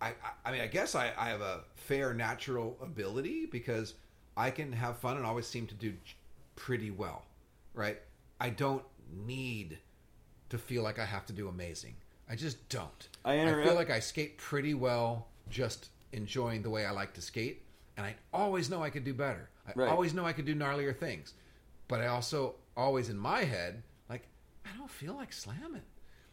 I, 0.00 0.12
I- 0.44 0.52
mean, 0.52 0.60
I 0.60 0.66
guess 0.66 0.94
I, 0.94 1.12
I 1.16 1.28
have 1.30 1.40
a 1.40 1.60
fair 1.74 2.12
natural 2.14 2.76
ability 2.82 3.46
because 3.46 3.94
I 4.36 4.50
can 4.50 4.72
have 4.72 4.98
fun 4.98 5.16
and 5.16 5.24
always 5.26 5.46
seem 5.46 5.66
to 5.68 5.74
do 5.74 5.94
pretty 6.56 6.90
well, 6.90 7.24
right? 7.74 7.98
I 8.40 8.50
don't 8.50 8.84
need 9.24 9.78
to 10.50 10.58
feel 10.58 10.82
like 10.82 10.98
I 10.98 11.04
have 11.04 11.24
to 11.26 11.32
do 11.32 11.48
amazing. 11.48 11.94
I 12.28 12.34
just 12.36 12.68
don't. 12.68 13.08
I 13.24 13.40
I 13.40 13.64
feel 13.64 13.74
like 13.74 13.90
I 13.90 14.00
skate 14.00 14.36
pretty 14.36 14.74
well, 14.74 15.28
just 15.48 15.90
enjoying 16.12 16.62
the 16.62 16.70
way 16.70 16.84
I 16.84 16.90
like 16.90 17.14
to 17.14 17.22
skate, 17.22 17.62
and 17.96 18.04
I 18.04 18.14
always 18.32 18.68
know 18.68 18.82
I 18.82 18.90
could 18.90 19.04
do 19.04 19.14
better. 19.14 19.48
I 19.66 19.72
Right. 19.74 19.88
always 19.90 20.12
know 20.14 20.24
I 20.24 20.32
could 20.32 20.44
do 20.44 20.54
gnarlier 20.54 20.96
things, 20.96 21.34
but 21.88 22.00
I 22.00 22.06
also 22.08 22.56
always 22.76 23.08
in 23.08 23.16
my 23.16 23.42
head 23.44 23.82
like 24.10 24.26
I 24.64 24.76
don't 24.76 24.90
feel 24.90 25.14
like 25.14 25.32
slamming. 25.32 25.82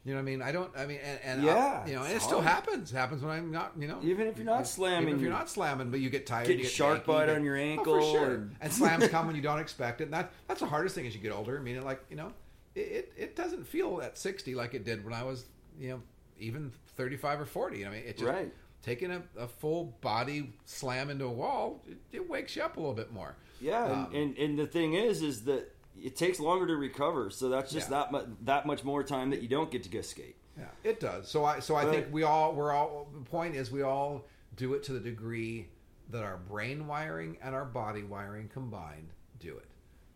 You 0.06 0.12
know 0.12 0.18
what 0.18 0.24
I 0.24 0.26
mean? 0.26 0.42
I 0.42 0.52
don't. 0.52 0.70
I 0.78 0.86
mean, 0.86 1.00
and, 1.04 1.20
and 1.24 1.44
Yeah, 1.44 1.56
I'll- 1.82 1.90
you 1.90 1.96
know, 1.96 2.04
and 2.04 2.14
it 2.14 2.22
still 2.22 2.42
happens. 2.42 2.92
Happens 2.92 3.22
when 3.22 3.32
I'm 3.32 3.52
not. 3.52 3.72
You 3.80 3.88
know, 3.88 4.00
Even 4.04 4.28
if 4.28 4.36
you're 4.38 4.46
not 4.46 4.68
slamming, 4.68 5.04
even 5.04 5.16
if 5.16 5.22
you're 5.22 5.32
not 5.32 5.50
slamming, 5.50 5.92
but 5.92 6.02
you 6.02 6.10
get 6.10 6.26
tired, 6.28 6.48
Get 6.48 6.58
you 6.58 6.64
get 6.64 6.72
shark 6.72 7.06
bite 7.06 7.30
on 7.30 7.44
your 7.46 7.56
Oh, 7.56 7.62
ankle 7.62 8.00
for 8.00 8.02
sure. 8.20 8.34
and- 8.34 8.56
And, 8.60 8.74
slams 8.74 9.08
come 9.08 9.28
when 9.28 9.36
you 9.38 9.42
don't 9.42 9.60
expect 9.60 10.02
it. 10.02 10.06
And 10.06 10.14
that 10.14 10.34
that's 10.48 10.60
the 10.60 10.66
hardest 10.66 10.96
thing 10.96 11.08
as 11.08 11.16
you 11.16 11.22
get 11.22 11.32
older. 11.32 11.58
I 11.58 11.62
mean, 11.62 11.78
it 11.78 11.84
like 11.86 12.04
you 12.10 12.18
know, 12.18 12.34
it, 12.76 12.80
it 12.80 13.14
it 13.18 13.36
doesn't 13.38 13.66
feel 13.66 14.02
at 14.02 14.18
60 14.18 14.56
like 14.56 14.74
it 14.74 14.84
did 14.84 15.06
when 15.06 15.14
I 15.14 15.24
was 15.24 15.46
you 15.80 15.90
know 15.92 16.02
even 16.38 16.74
35 16.98 17.40
or 17.42 17.46
40. 17.46 17.86
I 17.86 17.90
mean, 17.90 18.04
it 18.06 18.18
just 18.18 18.30
Right. 18.30 18.52
taking 18.82 19.10
a, 19.10 19.24
a 19.38 19.48
full 19.48 19.96
body 20.02 20.52
slam 20.66 21.10
into 21.12 21.24
a 21.26 21.32
wall, 21.32 21.82
it, 21.88 21.98
it 22.12 22.30
wakes 22.30 22.58
you 22.58 22.64
up 22.64 22.76
a 22.76 22.80
little 22.82 22.94
bit 22.96 23.14
more. 23.14 23.36
Yeah, 23.62 23.86
Um, 23.86 24.06
and, 24.08 24.16
and 24.16 24.38
and 24.38 24.60
the 24.60 24.68
thing 24.68 24.96
is, 24.96 25.22
is 25.22 25.46
that 25.46 25.73
it 26.02 26.16
takes 26.16 26.40
longer 26.40 26.68
to 26.68 26.76
recover. 26.76 27.30
So 27.30 27.50
that's 27.50 27.72
just 27.72 27.90
Yeah. 27.90 28.04
that 28.10 28.12
mu- 28.12 28.36
that 28.42 28.66
much 28.66 28.84
more 28.84 29.04
time 29.04 29.30
that 29.32 29.42
you 29.42 29.48
don't 29.48 29.72
get 29.72 29.84
to 29.84 29.90
go 29.90 30.02
skate. 30.02 30.36
Yeah, 30.58 30.66
it 30.84 31.00
does. 31.00 31.28
So 31.30 31.44
I 31.46 31.60
so 31.60 31.76
I 31.76 31.86
think 31.86 32.08
we 32.12 32.24
all 32.24 32.54
we're 32.54 32.72
all 32.72 33.08
the 33.14 33.22
point 33.22 33.56
is 33.56 33.72
we 33.72 33.82
all 33.82 34.26
do 34.56 34.74
it 34.76 34.84
to 34.84 34.94
the 34.94 35.00
degree 35.00 35.68
that 36.10 36.24
our 36.24 36.38
brain 36.38 36.86
wiring 36.88 37.38
and 37.42 37.56
our 37.56 37.66
body 37.66 38.04
wiring 38.04 38.50
combined 38.50 39.10
do 39.40 39.58
it. 39.58 39.68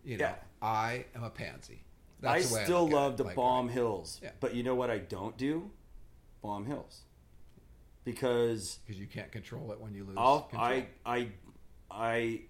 You 0.04 0.18
know, 0.18 0.26
Yeah. 0.26 0.36
I 0.62 1.06
am 1.16 1.24
a 1.24 1.30
pansy. 1.30 1.82
I 2.24 2.42
the 2.42 2.54
way 2.54 2.64
still 2.66 2.86
at 2.88 2.94
love 2.94 3.14
it. 3.14 3.18
to 3.18 3.24
Like, 3.24 3.36
bomb 3.36 3.70
hills, 3.70 4.20
Yeah. 4.24 4.32
but 4.40 4.54
you 4.56 4.64
know 4.64 4.76
what 4.76 4.90
I 4.92 4.98
don't 5.00 5.38
do? 5.38 5.72
Bomb 6.42 6.66
hills, 6.66 7.02
because 8.04 8.80
because 8.86 9.00
you 9.00 9.08
can't 9.08 9.32
control 9.32 9.72
it 9.72 9.80
when 9.80 9.94
you 9.94 10.04
lose. 10.04 10.16
Control. 10.16 10.50
I 10.54 10.88
I 11.06 11.32
I 11.90 12.42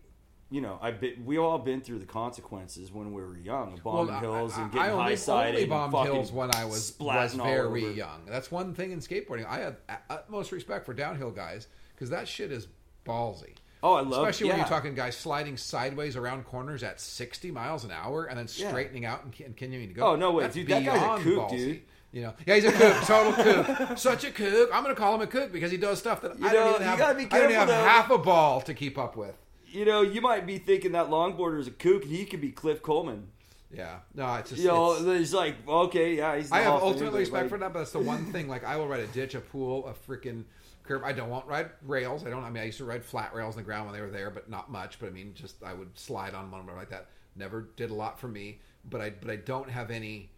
you 0.49 0.61
know 0.61 0.77
I 0.81 0.91
been 0.91 1.25
we 1.25 1.37
all 1.37 1.57
been 1.57 1.81
through 1.81 1.99
the 1.99 2.05
consequences 2.05 2.91
when 2.91 3.11
we 3.13 3.21
were 3.21 3.37
young, 3.37 3.79
bombing 3.83 4.15
I- 4.15 4.19
hills 4.21 4.53
I, 4.57 4.61
and 4.61 4.71
I 4.71 4.73
getting 4.75 4.91
only, 4.93 5.03
high 5.03 5.15
sided, 5.15 5.55
only 5.55 5.65
bombed 5.67 5.93
hills 6.07 6.31
when 6.31 6.55
I 6.55 6.65
was 6.65 6.95
was 6.99 7.33
very 7.33 7.91
young. 7.93 8.21
That's 8.27 8.51
one 8.51 8.73
thing 8.73 8.91
in 8.91 8.99
skateboarding. 8.99 9.45
I 9.45 9.59
have 9.59 9.75
utmost 10.09 10.51
respect 10.51 10.85
for 10.85 10.93
downhill 10.93 11.31
guys 11.31 11.67
because 11.95 12.09
that 12.11 12.27
shit 12.27 12.51
is 12.51 12.67
ballsy. 13.05 13.55
Oh, 13.83 13.93
I 13.93 14.01
love- 14.01 14.23
especially 14.27 14.47
when 14.49 14.57
yeah. 14.57 14.63
you're 14.63 14.69
talking 14.69 14.95
guys 14.95 15.15
sliding 15.15 15.55
sideways 15.55 16.15
around 16.15 16.45
corners 16.45 16.81
at 16.81 16.99
60 16.99 17.51
miles 17.51 17.83
an 17.83 17.91
hour 17.91 18.25
and 18.25 18.37
then 18.39 18.47
Yeah. 18.55 18.69
straightening 18.69 19.05
out 19.05 19.23
and, 19.23 19.33
continuing 19.55 19.87
to 19.89 19.93
go. 19.93 20.07
Oh, 20.07 20.15
no 20.15 20.31
way, 20.31 20.43
That's 20.43 20.55
dude, 20.55 20.67
that 20.69 20.83
guy's 20.83 21.19
a 21.19 21.23
kook, 21.23 21.49
ballsy. 21.49 21.57
dude. 21.57 21.81
You 22.11 22.21
know, 22.23 22.33
yeah, 22.47 22.55
he's 22.55 22.63
a 22.65 22.71
kook, 22.71 23.03
total 23.03 23.33
kook, 23.85 23.97
such 23.99 24.23
a 24.23 24.31
kook. 24.31 24.71
I'm 24.73 24.81
going 24.83 24.95
to 24.95 24.99
call 24.99 25.13
him 25.13 25.21
a 25.21 25.27
kook 25.27 25.51
because 25.51 25.69
he 25.71 25.77
does 25.77 25.99
stuff 25.99 26.21
that 26.21 26.39
You 26.39 26.47
I 26.47 26.53
know, 26.53 26.59
don't 26.59 26.69
even 26.69 26.81
you 26.81 26.87
have. 26.87 27.01
I 27.01 27.13
don't 27.13 27.21
even 27.21 27.51
have 27.55 27.67
though. 27.67 27.73
half 27.83 28.09
a 28.09 28.17
ball 28.17 28.61
to 28.61 28.73
keep 28.73 28.97
up 28.97 29.15
with. 29.15 29.35
You 29.69 29.85
know, 29.85 30.01
you 30.01 30.21
might 30.21 30.45
be 30.45 30.57
thinking 30.57 30.93
that 30.93 31.07
longboarder 31.09 31.59
is 31.59 31.67
a 31.67 31.71
kook, 31.71 32.03
and 32.03 32.11
he 32.11 32.25
could 32.25 32.41
be 32.41 32.51
Cliff 32.51 32.81
Coleman. 32.81 33.27
Yeah, 33.69 33.99
no, 34.13 34.35
it's 34.35 34.51
just 34.51 34.61
You 34.61 34.69
know, 34.69 34.93
it's- 34.93 35.19
he's 35.19 35.33
like, 35.33 35.55
okay, 35.67 36.15
yeah, 36.15 36.37
he's. 36.37 36.51
I 36.51 36.59
have 36.59 36.81
ultimate 36.81 37.13
respect 37.13 37.43
like, 37.43 37.49
for 37.49 37.57
that, 37.57 37.73
but 37.73 37.79
that's 37.79 37.91
the 37.91 37.99
one 37.99 38.31
thing. 38.31 38.47
Like, 38.47 38.63
I 38.63 38.77
will 38.77 38.87
ride 38.87 39.01
a 39.01 39.07
ditch, 39.07 39.35
a 39.35 39.41
pool, 39.41 39.87
a 39.87 39.93
freaking 39.93 40.45
curb. 40.83 41.03
I 41.03 41.11
don't 41.11 41.29
want 41.29 41.47
ride 41.47 41.69
rails. 41.81 42.25
I 42.25 42.29
don't. 42.29 42.43
I 42.43 42.49
mean, 42.49 42.63
I 42.63 42.67
used 42.67 42.77
to 42.77 42.85
ride 42.85 43.03
flat 43.03 43.33
rails 43.33 43.55
on 43.55 43.61
the 43.61 43.65
ground 43.65 43.87
when 43.87 43.95
they 43.95 44.01
were 44.01 44.09
there, 44.09 44.29
but 44.29 44.49
not 44.49 44.71
much. 44.71 44.99
But 44.99 45.07
I 45.07 45.09
mean, 45.09 45.33
just 45.33 45.61
I 45.63 45.73
would 45.73 45.97
slide 45.97 46.33
on 46.33 46.49
one 46.49 46.65
like 46.75 46.89
that. 46.89 47.07
Never 47.35 47.67
did 47.75 47.91
a 47.91 47.93
lot 47.93 48.19
for 48.19 48.29
me. 48.29 48.59
But 48.89 49.01
I 49.01 49.09
but 49.09 49.29
I 49.29 49.35
don't 49.35 49.69
have 49.69 49.91
any 49.91 50.29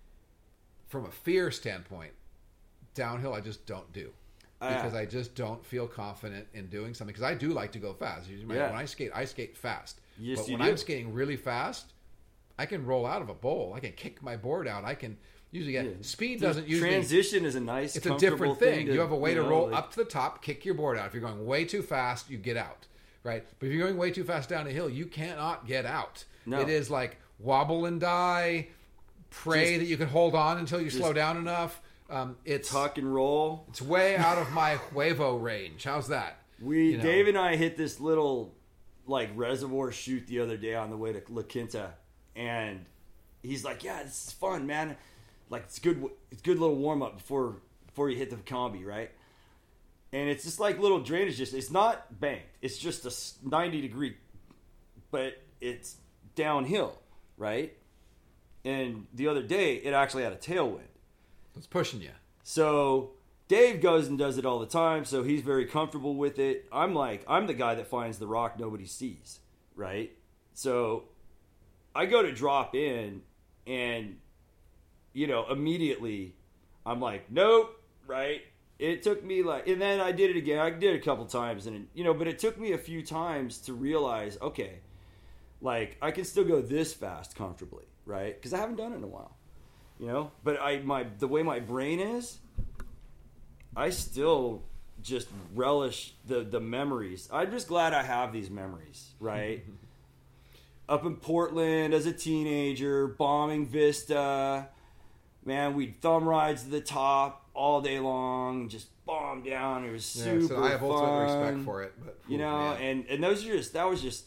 from 0.88 1.06
a 1.06 1.12
fear 1.12 1.52
standpoint. 1.52 2.14
Downhill, 2.96 3.34
I 3.34 3.42
just 3.42 3.68
don't 3.68 3.94
do 3.94 4.12
Ah. 4.62 4.76
because 4.76 4.94
I 4.94 5.06
just 5.06 5.36
don't 5.36 5.66
feel 5.66 5.88
confident 5.88 6.48
in 6.54 6.68
doing 6.68 6.94
something. 6.94 7.14
Because 7.14 7.24
I 7.30 7.34
do 7.34 7.50
like 7.50 7.72
to 7.74 7.80
go 7.80 7.94
fast. 7.94 8.30
Yeah. 8.30 8.68
when 8.68 8.76
I 8.76 8.86
skate, 8.86 9.12
I 9.14 9.26
skate 9.26 9.58
fast. 9.58 10.02
Yes, 10.18 10.40
but 10.40 10.50
when 10.50 10.60
do. 10.60 10.66
I'm 10.66 10.78
skating 10.78 11.14
really 11.14 11.38
fast, 11.38 11.94
I 12.58 12.66
can 12.66 12.86
roll 12.86 13.06
out 13.06 13.22
of 13.22 13.30
a 13.30 13.34
bowl. 13.34 13.74
I 13.76 13.80
can 13.80 13.94
kick 13.94 14.22
my 14.22 14.36
board 14.36 14.68
out. 14.68 14.84
I 14.84 14.96
can 14.96 15.18
usually 15.52 15.72
get 15.72 15.86
Yeah. 15.86 15.92
speed 16.02 16.42
doesn't 16.42 16.68
usually. 16.68 16.90
transition 16.90 17.46
is 17.46 17.56
a 17.56 17.62
nice. 17.62 17.96
It's 17.96 18.06
a 18.06 18.18
different 18.18 18.60
thing. 18.60 18.88
to, 18.88 18.94
you 18.94 19.00
have 19.00 19.14
a 19.14 19.16
way 19.16 19.34
to 19.34 19.42
know, 19.42 19.50
roll 19.50 19.68
like- 19.70 19.76
up 19.78 19.92
to 19.92 19.98
the 19.98 20.06
top, 20.06 20.44
kick 20.44 20.66
your 20.66 20.76
board 20.76 20.98
out. 20.98 21.08
If 21.08 21.14
you're 21.14 21.24
going 21.24 21.46
way 21.46 21.64
too 21.64 21.82
fast, 21.82 22.30
you 22.30 22.38
get 22.38 22.58
out, 22.58 22.86
right? 23.24 23.46
But 23.60 23.68
if 23.68 23.74
you're 23.74 23.86
going 23.88 23.98
way 23.98 24.12
too 24.12 24.26
fast 24.26 24.50
down 24.50 24.68
a 24.68 24.72
hill, 24.72 24.90
you 24.90 25.06
cannot 25.06 25.68
get 25.68 25.86
out. 25.86 26.26
No. 26.46 26.60
It 26.60 26.68
is 26.70 26.90
like 26.90 27.18
wobble 27.40 27.86
and 27.86 28.00
die. 28.02 28.68
Pray 29.30 29.70
Just- 29.76 29.80
that 29.80 29.86
you 29.86 29.96
can 29.96 30.08
hold 30.10 30.36
on 30.36 30.58
until 30.58 30.82
you 30.82 30.90
slow 30.90 31.14
down 31.14 31.38
enough. 31.38 31.82
Um, 32.10 32.38
it's 32.44 32.70
tuck 32.72 32.98
and 32.98 33.14
roll. 33.14 33.66
it's 33.70 33.82
way 33.82 34.16
out 34.18 34.38
of 34.40 34.52
my 34.52 34.76
huevo 34.76 35.42
range. 35.42 35.84
How's 35.84 36.08
that? 36.08 36.38
We 36.62 36.92
You 36.92 36.98
know. 36.98 37.04
Dave 37.04 37.28
and 37.28 37.38
I 37.38 37.56
hit 37.56 37.78
this 37.78 38.00
little 38.00 38.56
like 39.06 39.30
reservoir 39.36 39.92
shoot 39.92 40.28
the 40.28 40.40
other 40.40 40.58
day 40.58 40.76
on 40.76 40.90
the 40.90 40.98
way 40.98 41.14
to 41.14 41.22
La 41.30 41.44
Quinta, 41.44 41.94
and 42.36 42.86
he's 43.44 43.64
like, 43.64 43.84
"Yeah, 43.84 44.04
this 44.04 44.28
is 44.28 44.34
fun, 44.34 44.66
man. 44.68 44.98
Like 45.50 45.64
it's 45.64 45.80
good. 45.80 46.04
It's 46.32 46.42
good 46.42 46.60
little 46.60 46.76
warm 46.76 47.02
up 47.04 47.18
before 47.18 47.58
before 47.86 48.10
you 48.10 48.18
hit 48.18 48.30
the 48.30 48.36
combi, 48.38 48.86
right?" 48.86 49.12
And 50.12 50.28
it's 50.30 50.44
just 50.44 50.60
like 50.60 50.80
little 50.80 51.00
drainage. 51.02 51.38
Just 51.38 51.54
it's 51.54 51.70
not 51.72 52.20
banked. 52.20 52.48
It's 52.62 52.78
just 52.78 53.06
a 53.06 53.10
s- 53.10 53.38
ninety 53.44 53.82
degree, 53.82 54.18
but 55.12 55.42
it's 55.62 55.98
downhill, 56.36 57.00
right? 57.38 57.76
And 58.66 59.08
the 59.14 59.28
other 59.28 59.42
day, 59.44 59.76
it 59.76 59.94
actually 59.94 60.24
had 60.24 60.34
a 60.34 60.38
tailwind. 60.38 60.82
It's 61.60 61.68
pushing 61.68 62.02
you. 62.02 62.12
So 62.42 63.12
Dave 63.50 63.82
goes 63.82 64.08
and 64.08 64.18
does 64.18 64.38
it 64.38 64.46
all 64.46 64.60
the 64.60 64.66
time, 64.66 65.04
so 65.04 65.24
he's 65.24 65.42
very 65.42 65.66
comfortable 65.66 66.16
with 66.16 66.40
it. 66.40 66.66
I'm 66.72 66.96
like, 66.96 67.26
I'm 67.28 67.48
the 67.48 67.54
guy 67.54 67.76
that 67.76 67.88
finds 67.88 68.18
the 68.18 68.28
rock 68.28 68.58
nobody 68.58 68.86
sees, 68.86 69.42
right? 69.76 70.10
So 70.54 71.10
I 71.94 72.06
go 72.06 72.22
to 72.22 72.32
drop 72.32 72.76
in, 72.76 73.24
and 73.68 74.20
you 75.12 75.28
know, 75.28 75.48
immediately 75.52 76.34
I'm 76.86 77.02
like, 77.02 77.30
nope, 77.30 77.84
right? 78.08 78.42
It 78.80 79.04
took 79.04 79.22
me 79.22 79.44
like, 79.44 79.68
and 79.68 79.82
then 79.82 80.00
I 80.00 80.14
did 80.14 80.30
it 80.30 80.38
again. 80.38 80.60
I 80.60 80.70
did 80.70 80.94
it 80.94 81.02
a 81.02 81.04
couple 81.04 81.26
times, 81.26 81.68
and 81.68 81.90
you 81.94 82.06
know, 82.06 82.14
but 82.14 82.30
it 82.30 82.40
took 82.40 82.58
me 82.58 82.72
a 82.72 82.78
few 82.78 83.06
times 83.06 83.58
to 83.64 83.74
realize, 83.74 84.38
okay, 84.42 84.80
like 85.60 85.98
I 86.02 86.12
can 86.12 86.24
still 86.24 86.46
go 86.46 86.62
this 86.62 86.94
fast 86.94 87.36
comfortably, 87.36 87.84
right? 88.06 88.34
Because 88.34 88.54
I 88.54 88.60
haven't 88.60 88.78
done 88.78 88.94
it 88.94 88.96
in 88.96 89.04
a 89.04 89.08
while 89.08 89.36
you 90.00 90.08
know 90.08 90.32
but 90.44 90.60
i 90.62 90.78
my 90.80 91.06
the 91.20 91.28
way 91.28 91.44
my 91.44 91.60
brain 91.60 92.00
is 92.00 92.38
i 93.76 93.90
still 93.90 94.64
just 95.02 95.28
relish 95.56 96.14
the 96.28 96.42
the 96.42 96.60
memories 96.60 97.30
i'm 97.32 97.52
just 97.52 97.68
glad 97.68 97.94
i 97.94 98.04
have 98.04 98.32
these 98.34 98.50
memories 98.50 99.12
right 99.20 99.64
up 100.90 101.06
in 101.06 101.16
portland 101.16 101.94
as 101.94 102.06
a 102.06 102.12
teenager 102.14 103.08
bombing 103.08 103.66
vista 103.66 104.68
man 105.46 105.74
we'd 105.74 106.00
thumb 106.02 106.28
rides 106.28 106.64
to 106.64 106.70
the 106.70 106.82
top 106.82 107.50
all 107.54 107.82
day 107.82 108.00
long 108.00 108.70
just 108.70 108.88
bomb 109.06 109.42
down 109.42 109.84
it 109.86 109.92
was 109.92 110.16
Yeah, 110.16 110.24
super 110.24 110.48
so 110.48 110.64
I 110.64 110.70
have 110.70 110.84
ultimate 110.84 111.24
respect 111.24 111.66
for 111.66 111.82
it. 111.84 111.94
But 112.04 112.20
you 112.28 112.38
know 112.38 112.58
man. 112.74 112.82
and 112.82 113.06
and 113.08 113.24
those 113.24 113.44
are 113.46 113.52
just 113.58 113.74
that 113.74 113.90
was 113.90 114.02
just 114.02 114.26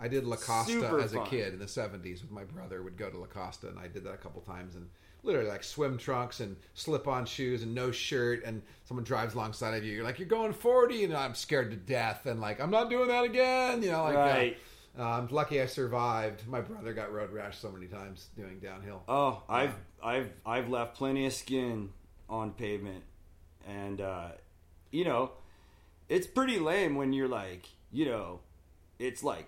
I 0.00 0.08
did 0.08 0.24
La 0.24 0.36
Costa 0.36 0.98
as 1.02 1.12
a 1.12 1.18
fun. 1.18 1.26
kid 1.26 1.52
in 1.54 1.58
the 1.58 1.64
70s 1.66 2.20
with 2.20 2.30
my 2.30 2.44
brother. 2.44 2.82
Would 2.82 2.98
go 2.98 3.08
to 3.08 3.16
La 3.16 3.26
Costa, 3.26 3.68
and 3.68 3.78
I 3.78 3.86
did 3.88 4.04
that 4.04 4.12
a 4.12 4.16
couple 4.18 4.42
times. 4.42 4.74
And 4.74 4.90
literally 5.26 5.48
like 5.50 5.64
swim 5.64 5.98
trunks 5.98 6.40
and 6.40 6.56
slip-on 6.74 7.26
shoes 7.26 7.62
and 7.62 7.74
no 7.74 7.90
shirt, 7.90 8.42
and 8.44 8.62
someone 8.84 9.04
drives 9.04 9.34
alongside 9.34 9.74
of 9.76 9.84
you. 9.84 9.92
You're 9.92 10.04
like, 10.04 10.18
you're 10.18 10.28
going 10.28 10.52
40, 10.52 11.04
and 11.04 11.14
I'm 11.14 11.34
scared 11.34 11.70
to 11.72 11.76
death, 11.76 12.24
and 12.26 12.40
like, 12.40 12.60
I'm 12.60 12.70
not 12.70 12.88
doing 12.88 13.08
that 13.08 13.24
again. 13.24 13.82
You 13.82 13.90
know, 13.90 14.04
like, 14.04 14.14
uh, 14.14 14.18
Right. 14.18 14.56
uh, 14.98 15.02
I'm 15.02 15.26
lucky 15.28 15.60
I 15.60 15.66
survived. 15.66 16.46
My 16.48 16.60
brother 16.60 16.94
got 16.94 17.12
road 17.12 17.30
rash 17.32 17.58
so 17.58 17.70
many 17.70 17.86
times 17.86 18.28
doing 18.36 18.58
downhill. 18.60 19.02
Oh, 19.08 19.42
I've 19.48 19.74
I've 20.02 20.30
I've 20.46 20.68
left 20.70 20.96
plenty 20.96 21.26
of 21.26 21.32
skin 21.32 21.90
on 22.28 22.52
pavement, 22.52 23.04
and 23.66 24.00
uh, 24.00 24.28
you 24.90 25.04
know, 25.04 25.32
it's 26.08 26.26
pretty 26.26 26.58
lame 26.58 26.94
when 26.94 27.12
you're 27.12 27.28
like, 27.28 27.66
you 27.92 28.04
know, 28.06 28.40
it's 28.98 29.22
like 29.24 29.46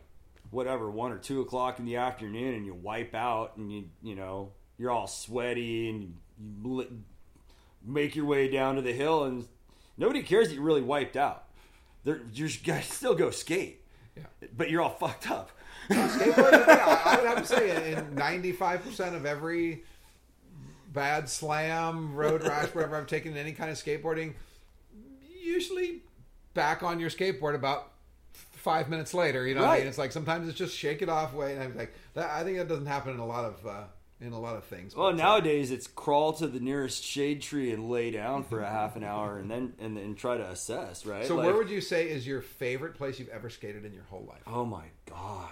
whatever 0.50 0.90
one 0.90 1.12
or 1.12 1.18
two 1.18 1.40
o'clock 1.40 1.78
in 1.78 1.84
the 1.84 1.96
afternoon, 1.96 2.54
and 2.54 2.66
you 2.66 2.74
wipe 2.74 3.14
out, 3.14 3.56
and 3.56 3.72
you 3.72 3.84
you 4.02 4.14
know 4.16 4.52
you're 4.78 4.90
all 4.90 5.06
sweaty, 5.06 5.90
and 5.90 6.14
you 6.64 7.02
make 7.84 8.14
your 8.16 8.24
way 8.26 8.48
down 8.48 8.76
to 8.76 8.82
the 8.82 8.92
hill, 8.92 9.24
and 9.24 9.46
nobody 9.96 10.22
cares 10.22 10.48
that 10.48 10.54
you 10.54 10.62
really 10.62 10.82
wiped 10.82 11.16
out. 11.16 11.44
They're, 12.04 12.20
you're 12.32 12.48
gonna 12.64 12.82
still 12.82 13.14
go 13.14 13.30
skate, 13.30 13.82
Yeah. 14.16 14.22
but 14.56 14.70
you're 14.70 14.80
all 14.82 14.90
fucked 14.94 15.30
up. 15.30 15.50
Skateboarding, 15.90 16.66
yeah, 16.66 17.02
I 17.04 17.16
would 17.16 17.26
have 17.28 17.38
to 17.38 17.46
say, 17.46 17.92
in 17.94 18.14
95% 18.14 19.14
of 19.14 19.24
every 19.26 19.84
bad 20.92 21.28
slam, 21.28 22.14
road 22.14 22.42
rash, 22.42 22.68
wherever 22.68 22.96
I've 22.96 23.06
taken 23.06 23.36
any 23.36 23.52
kind 23.52 23.70
of 23.70 23.76
skateboarding, 23.76 24.34
usually 25.42 26.02
back 26.54 26.82
on 26.82 27.00
your 27.00 27.10
skateboard 27.10 27.54
about 27.54 27.92
five 28.32 28.88
minutes 28.88 29.14
later. 29.14 29.46
You 29.46 29.54
know, 29.54 29.62
what 29.62 29.70
I 29.70 29.78
mean, 29.78 29.86
it's 29.86 29.98
like 29.98 30.12
sometimes 30.12 30.48
it's 30.48 30.58
just 30.58 30.76
shake 30.76 31.02
it 31.02 31.08
off, 31.08 31.32
way, 31.34 31.54
and 31.54 31.62
I'm 31.62 31.76
like, 31.76 31.94
that, 32.14 32.30
I 32.30 32.44
think 32.44 32.58
that 32.58 32.68
doesn't 32.68 32.86
happen 32.86 33.14
in 33.14 33.18
a 33.20 33.26
lot 33.26 33.44
of 33.44 33.66
uh, 33.66 33.84
in 34.20 34.32
a 34.32 34.40
lot 34.40 34.56
of 34.56 34.64
things. 34.64 34.96
Well, 34.96 35.08
uh, 35.08 35.12
nowadays 35.12 35.70
it's 35.70 35.86
crawl 35.86 36.32
to 36.34 36.46
the 36.48 36.58
nearest 36.60 37.04
shade 37.04 37.40
tree 37.42 37.70
and 37.72 37.88
lay 37.88 38.10
down 38.10 38.42
for 38.44 38.60
a 38.60 38.68
half 38.68 38.96
an 38.96 39.04
hour, 39.04 39.38
and 39.38 39.50
then 39.50 39.74
and 39.78 39.96
then 39.96 40.14
try 40.14 40.36
to 40.36 40.44
assess. 40.48 41.06
Right. 41.06 41.24
so 41.26 41.36
Like, 41.36 41.46
where 41.46 41.56
would 41.56 41.70
you 41.70 41.80
say 41.80 42.08
is 42.10 42.26
your 42.26 42.40
favorite 42.40 42.94
place 42.94 43.18
you've 43.18 43.28
ever 43.28 43.48
skated 43.50 43.84
in 43.84 43.92
your 43.94 44.04
whole 44.04 44.24
life, 44.28 44.42
Oh 44.46 44.64
my 44.64 44.86
god. 45.08 45.50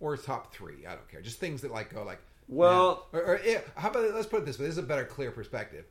or 0.00 0.16
top 0.16 0.52
three? 0.54 0.86
I 0.86 0.90
don't 0.94 1.08
care. 1.10 1.20
Just 1.22 1.38
things 1.38 1.62
that 1.62 1.72
like 1.72 1.92
go 1.94 2.02
like. 2.02 2.20
Well- 2.48 3.06
man. 3.12 3.22
or, 3.22 3.26
or 3.36 3.40
yeah, 3.44 3.60
how 3.74 3.90
about 3.90 4.14
let's 4.14 4.26
put 4.26 4.42
it 4.42 4.46
this 4.46 4.58
way? 4.58 4.66
This 4.66 4.74
is 4.74 4.78
a 4.78 4.82
better, 4.82 5.04
clear 5.04 5.30
perspective. 5.30 5.84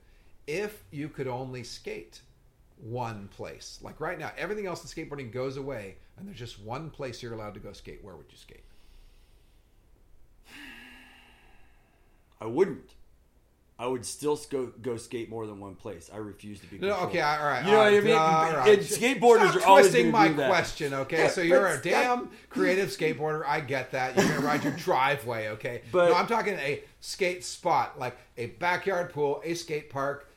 If 0.48 0.84
you 0.92 1.10
could 1.10 1.28
only 1.28 1.64
skate 1.64 2.22
one 2.80 3.28
place, 3.30 3.80
like 3.82 4.00
right 4.00 4.20
now, 4.20 4.32
everything 4.38 4.68
else 4.68 4.84
in 4.84 5.06
skateboarding 5.06 5.32
goes 5.32 5.58
away, 5.58 5.96
and 6.18 6.28
there's 6.28 6.38
just 6.38 6.62
one 6.62 6.92
place 6.92 7.24
you're 7.24 7.34
allowed 7.34 7.56
to 7.56 7.60
go 7.60 7.74
skate. 7.74 8.04
Where 8.04 8.16
would 8.16 8.28
you 8.30 8.38
skate? 8.38 8.64
I 12.46 12.48
wouldn't. 12.48 12.92
I 13.78 13.88
would 13.88 14.06
still 14.06 14.40
go 14.50 14.68
go 14.82 14.96
skate 14.96 15.30
more 15.30 15.46
than 15.48 15.60
one 15.60 15.76
place. 15.76 16.10
I 16.14 16.18
refuse 16.18 16.62
to 16.62 16.68
be. 16.68 16.78
No, 16.78 16.96
okay, 17.08 17.20
all 17.20 17.44
right. 17.46 17.66
You 17.66 17.72
know 17.72 17.78
what 17.80 17.94
I 17.94 18.00
mean? 18.00 18.16
all 18.16 18.52
right. 18.54 18.70
And 18.80 18.82
skateboarders 18.88 19.50
Stop 19.52 19.64
are 19.64 19.66
always 19.68 19.88
twisting 19.90 20.12
my 20.12 20.28
do 20.30 20.36
that. 20.36 20.48
question. 20.50 20.94
Okay, 20.94 21.24
Yeah, 21.24 21.28
so 21.28 21.42
you're 21.42 21.68
a 21.68 21.82
damn 21.82 22.30
creative 22.50 22.88
skateboarder. 22.90 23.44
I 23.46 23.60
get 23.60 23.92
that. 23.92 24.16
You're 24.16 24.28
gonna 24.30 24.40
ride 24.46 24.64
your 24.64 24.72
driveway. 24.78 25.50
Okay, 25.50 25.82
But- 25.92 26.10
no, 26.10 26.16
I'm 26.16 26.28
talking 26.28 26.54
a 26.54 26.84
skate 27.02 27.44
spot, 27.44 28.00
like 28.00 28.16
a 28.38 28.46
backyard 28.46 29.12
pool, 29.12 29.42
a 29.44 29.54
skate 29.56 29.90
park, 29.90 30.30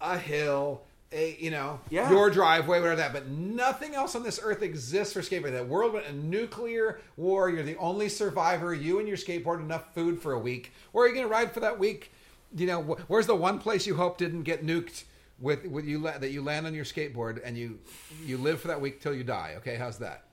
a 0.00 0.16
hill. 0.16 0.82
A 1.12 1.36
you 1.40 1.50
know 1.50 1.80
Yeah. 1.90 2.08
your 2.08 2.30
driveway, 2.30 2.78
whatever 2.78 2.96
that, 2.96 3.12
but 3.12 3.26
nothing 3.26 3.96
else 3.96 4.14
on 4.14 4.22
this 4.22 4.38
earth 4.42 4.62
exists 4.62 5.12
for 5.12 5.20
skateboarding. 5.22 5.52
That 5.52 5.66
world 5.66 5.92
went 5.94 6.06
a 6.06 6.12
nuclear 6.12 7.00
war. 7.16 7.50
You're 7.50 7.64
the 7.64 7.76
only 7.78 8.08
survivor. 8.08 8.72
You 8.72 9.00
and 9.00 9.08
your 9.08 9.16
skateboard 9.16 9.58
enough 9.58 9.92
food 9.92 10.22
for 10.22 10.32
a 10.32 10.38
week. 10.38 10.72
Where 10.92 11.04
are 11.04 11.08
you 11.08 11.14
going 11.14 11.26
to 11.26 11.30
ride 11.32 11.52
for 11.52 11.60
that 11.60 11.80
week? 11.80 12.12
You 12.54 12.66
know, 12.68 12.82
wh- 12.82 13.10
where's 13.10 13.26
the 13.26 13.34
one 13.34 13.58
place 13.58 13.86
you 13.88 13.96
hope 13.96 14.18
didn't 14.18 14.44
get 14.44 14.64
nuked 14.64 15.02
with, 15.40 15.64
with 15.66 15.84
you 15.84 15.98
la- 15.98 16.18
that 16.18 16.30
you 16.30 16.42
land 16.42 16.66
on 16.66 16.74
your 16.74 16.84
skateboard 16.84 17.40
and 17.44 17.56
you 17.58 17.80
you 18.24 18.38
live 18.38 18.60
for 18.60 18.68
that 18.68 18.80
week 18.80 19.00
till 19.00 19.14
you 19.14 19.24
die? 19.24 19.54
Okay, 19.56 19.74
how's 19.74 19.98
that? 19.98 20.26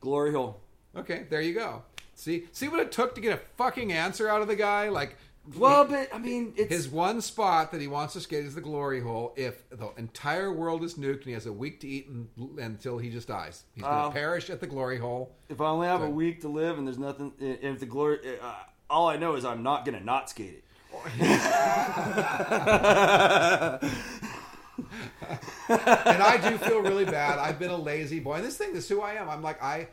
Glory 0.00 0.32
hole. 0.32 0.60
Okay, 0.96 1.26
there 1.28 1.42
you 1.42 1.52
go. 1.52 1.82
See, 2.14 2.46
see 2.52 2.68
what 2.68 2.80
it 2.80 2.92
took 2.92 3.14
to 3.16 3.20
get 3.20 3.34
a 3.34 3.40
fucking 3.58 3.92
answer 3.92 4.28
out 4.28 4.40
of 4.40 4.48
the 4.48 4.56
guy. 4.56 4.88
Like, 4.88 5.16
Well, 5.58 5.84
but 5.84 6.08
I 6.14 6.18
mean, 6.18 6.54
it's 6.56 6.72
his 6.72 6.88
one 6.88 7.20
spot 7.20 7.70
that 7.72 7.80
he 7.80 7.86
wants 7.86 8.14
to 8.14 8.20
skate 8.20 8.46
is 8.46 8.54
the 8.54 8.62
glory 8.62 9.00
hole. 9.00 9.34
If 9.36 9.68
the 9.68 9.90
entire 9.98 10.50
world 10.52 10.82
is 10.82 10.94
nuked 10.94 11.16
and 11.16 11.24
he 11.26 11.32
has 11.32 11.44
a 11.44 11.52
week 11.52 11.80
to 11.80 11.88
eat 11.88 12.08
and, 12.08 12.28
until 12.58 12.96
he 12.96 13.10
just 13.10 13.28
dies, 13.28 13.64
he's 13.74 13.84
going 13.84 13.94
to 13.94 14.04
Oh. 14.06 14.10
perish 14.10 14.48
at 14.48 14.60
the 14.60 14.66
glory 14.66 14.98
hole. 14.98 15.34
if 15.50 15.60
I 15.60 15.66
only 15.66 15.86
have 15.86 16.00
a 16.02 16.08
week 16.08 16.40
to 16.42 16.48
live 16.48 16.78
and 16.78 16.86
there's 16.86 16.98
nothing, 16.98 17.32
if 17.38 17.78
the 17.78 17.84
glory, 17.86 18.20
uh, 18.42 18.54
all 18.88 19.08
I 19.08 19.16
know 19.18 19.34
is 19.34 19.44
I'm 19.44 19.62
not 19.62 19.84
gonna 19.84 20.00
not 20.00 20.30
skate 20.30 20.54
it. 20.54 20.64
and 25.68 26.22
I 26.22 26.38
do 26.42 26.58
feel 26.58 26.80
really 26.80 27.04
bad. 27.04 27.38
I've 27.38 27.58
been 27.58 27.70
a 27.70 27.76
lazy 27.76 28.20
boy. 28.20 28.34
And 28.36 28.44
this 28.44 28.56
thing, 28.56 28.72
this 28.72 28.84
is 28.84 28.90
who 28.90 29.00
I 29.02 29.14
am. 29.14 29.28
I'm 29.28 29.42
like, 29.42 29.62
I, 29.62 29.88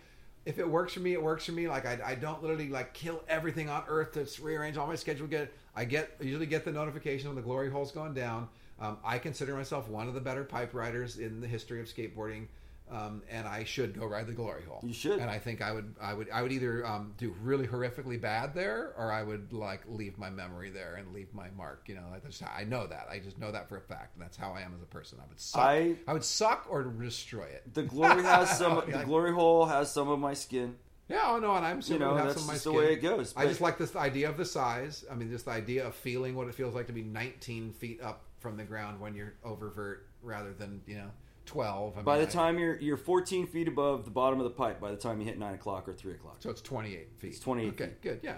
if 0.46 0.60
it 0.60 0.68
works 0.68 0.94
for 0.94 1.00
me, 1.02 1.14
it 1.14 1.22
works 1.22 1.46
for 1.46 1.52
me. 1.52 1.68
Like, 1.68 1.86
I, 1.86 2.00
I 2.04 2.16
don't 2.16 2.42
literally 2.42 2.70
like 2.70 2.94
kill 2.94 3.24
everything 3.28 3.70
on 3.70 3.84
earth 3.88 4.14
to 4.14 4.42
rearrange 4.42 4.78
all 4.78 4.88
my 4.88 4.96
schedule. 4.96 5.28
Get, 5.28 5.54
I 5.76 5.86
get, 5.86 6.16
usually 6.20 6.46
get 6.46 6.66
the 6.66 6.72
notification 6.72 7.30
when 7.30 7.36
the 7.36 7.42
glory 7.42 7.70
hole's 7.70 7.92
gone 7.92 8.14
down. 8.14 8.50
Um, 8.80 8.98
I 9.06 9.20
consider 9.20 9.56
myself 9.56 9.88
one 9.88 10.08
of 10.08 10.16
the 10.16 10.22
better 10.22 10.44
pipe 10.44 10.74
riders 10.74 11.20
in 11.20 11.40
the 11.40 11.48
history 11.48 11.80
of 11.80 11.88
skateboarding. 11.88 12.48
Um, 12.92 13.24
and 13.30 13.48
I 13.48 13.64
should 13.64 13.98
go 13.98 14.06
ride 14.06 14.28
the 14.28 14.34
glory 14.34 14.64
hole. 14.68 14.82
You 14.84 14.94
should. 14.94 15.20
And 15.20 15.30
I 15.30 15.40
think 15.40 15.62
I 15.62 15.72
would, 15.72 15.96
I 16.02 16.14
would, 16.14 16.30
I 16.30 16.42
would 16.42 16.52
either 16.52 16.86
um, 16.86 17.14
do 17.18 17.34
really 17.42 17.66
horrifically 17.66 18.20
bad 18.20 18.54
there, 18.54 18.94
or 18.98 19.12
I 19.14 19.24
would 19.24 19.54
like 19.54 19.82
leave 19.88 20.18
my 20.18 20.30
memory 20.30 20.70
there 20.72 20.96
and 20.96 21.14
leave 21.14 21.34
my 21.34 21.48
mark. 21.56 21.84
You 21.88 21.96
know, 21.96 22.04
like 22.12 22.24
that's, 22.24 22.42
I 22.44 22.66
know 22.66 22.88
that. 22.88 23.08
I 23.10 23.20
just 23.20 23.40
know 23.40 23.52
that 23.52 23.70
for 23.70 23.78
a 23.78 23.82
fact, 23.82 24.16
and 24.16 24.22
that's 24.22 24.36
how 24.36 24.52
I 24.52 24.62
am 24.62 24.74
as 24.76 24.82
a 24.82 24.86
person. 24.86 25.20
I 25.24 25.28
would 25.30 25.40
suck. 25.40 25.62
I- 25.62 25.96
I 26.06 26.14
would 26.14 26.26
suck 26.26 26.68
or 26.70 26.84
destroy 26.84 27.46
it. 27.46 27.74
The 27.74 27.84
glory 27.84 28.24
has 28.24 28.50
some. 28.58 28.84
Yeah. 28.90 28.98
the 28.98 29.06
glory 29.06 29.34
hole 29.34 29.66
has 29.66 29.90
some 29.92 30.10
of 30.10 30.20
my 30.20 30.34
skin. 30.34 30.76
Yeah, 31.08 31.22
oh 31.26 31.40
no, 31.40 31.56
and 31.56 31.66
I'm 31.66 31.82
You 31.86 32.00
know, 32.00 32.12
it 32.12 32.14
would 32.14 32.18
have 32.20 32.28
that's 32.28 32.40
some 32.40 32.44
of 32.44 32.48
my 32.48 32.54
just 32.54 32.64
the 32.66 32.72
way 32.74 32.94
it 32.94 33.02
goes. 33.02 33.34
I 33.38 33.46
just 33.46 33.60
like 33.62 33.78
this 33.78 33.96
idea 33.96 34.30
of 34.30 34.38
the 34.38 34.46
size. 34.46 35.04
I 35.12 35.16
mean, 35.16 35.30
just 35.30 35.46
the 35.46 35.52
idea 35.52 35.86
of 35.86 35.94
feeling 35.96 36.36
what 36.36 36.48
it 36.48 36.56
feels 36.56 36.74
like 36.74 36.88
to 36.88 36.94
be 36.94 37.04
19 37.04 37.74
feet 37.74 38.02
up 38.02 38.24
from 38.40 38.56
the 38.58 38.64
ground 38.64 39.00
when 39.00 39.14
you're 39.14 39.34
oververt 39.46 40.00
rather 40.24 40.54
than 40.54 40.82
you 40.88 40.96
know 40.96 41.12
12. 41.46 41.94
I 41.94 41.96
mean, 41.98 42.06
By 42.06 42.18
the 42.18 42.24
I- 42.24 42.30
time 42.30 42.60
you're 42.60 42.78
you're 42.80 42.98
14 42.98 43.48
feet 43.48 43.68
above 43.68 44.06
the 44.06 44.12
bottom 44.12 44.40
of 44.40 44.44
the 44.46 44.52
pipe, 44.52 44.80
by 44.80 44.92
the 44.92 44.98
time 44.98 45.20
you 45.20 45.26
hit 45.26 45.38
nine 45.40 45.54
o'clock 45.56 45.88
or 45.90 45.94
three 45.94 46.14
o'clock. 46.14 46.38
so 46.40 46.50
it's 46.50 46.62
28 46.62 47.10
feet. 47.18 47.28
It's 47.32 47.40
28 47.40 47.68
Okay, 47.70 47.86
feet. 47.86 48.02
good. 48.02 48.20
Yeah. 48.24 48.38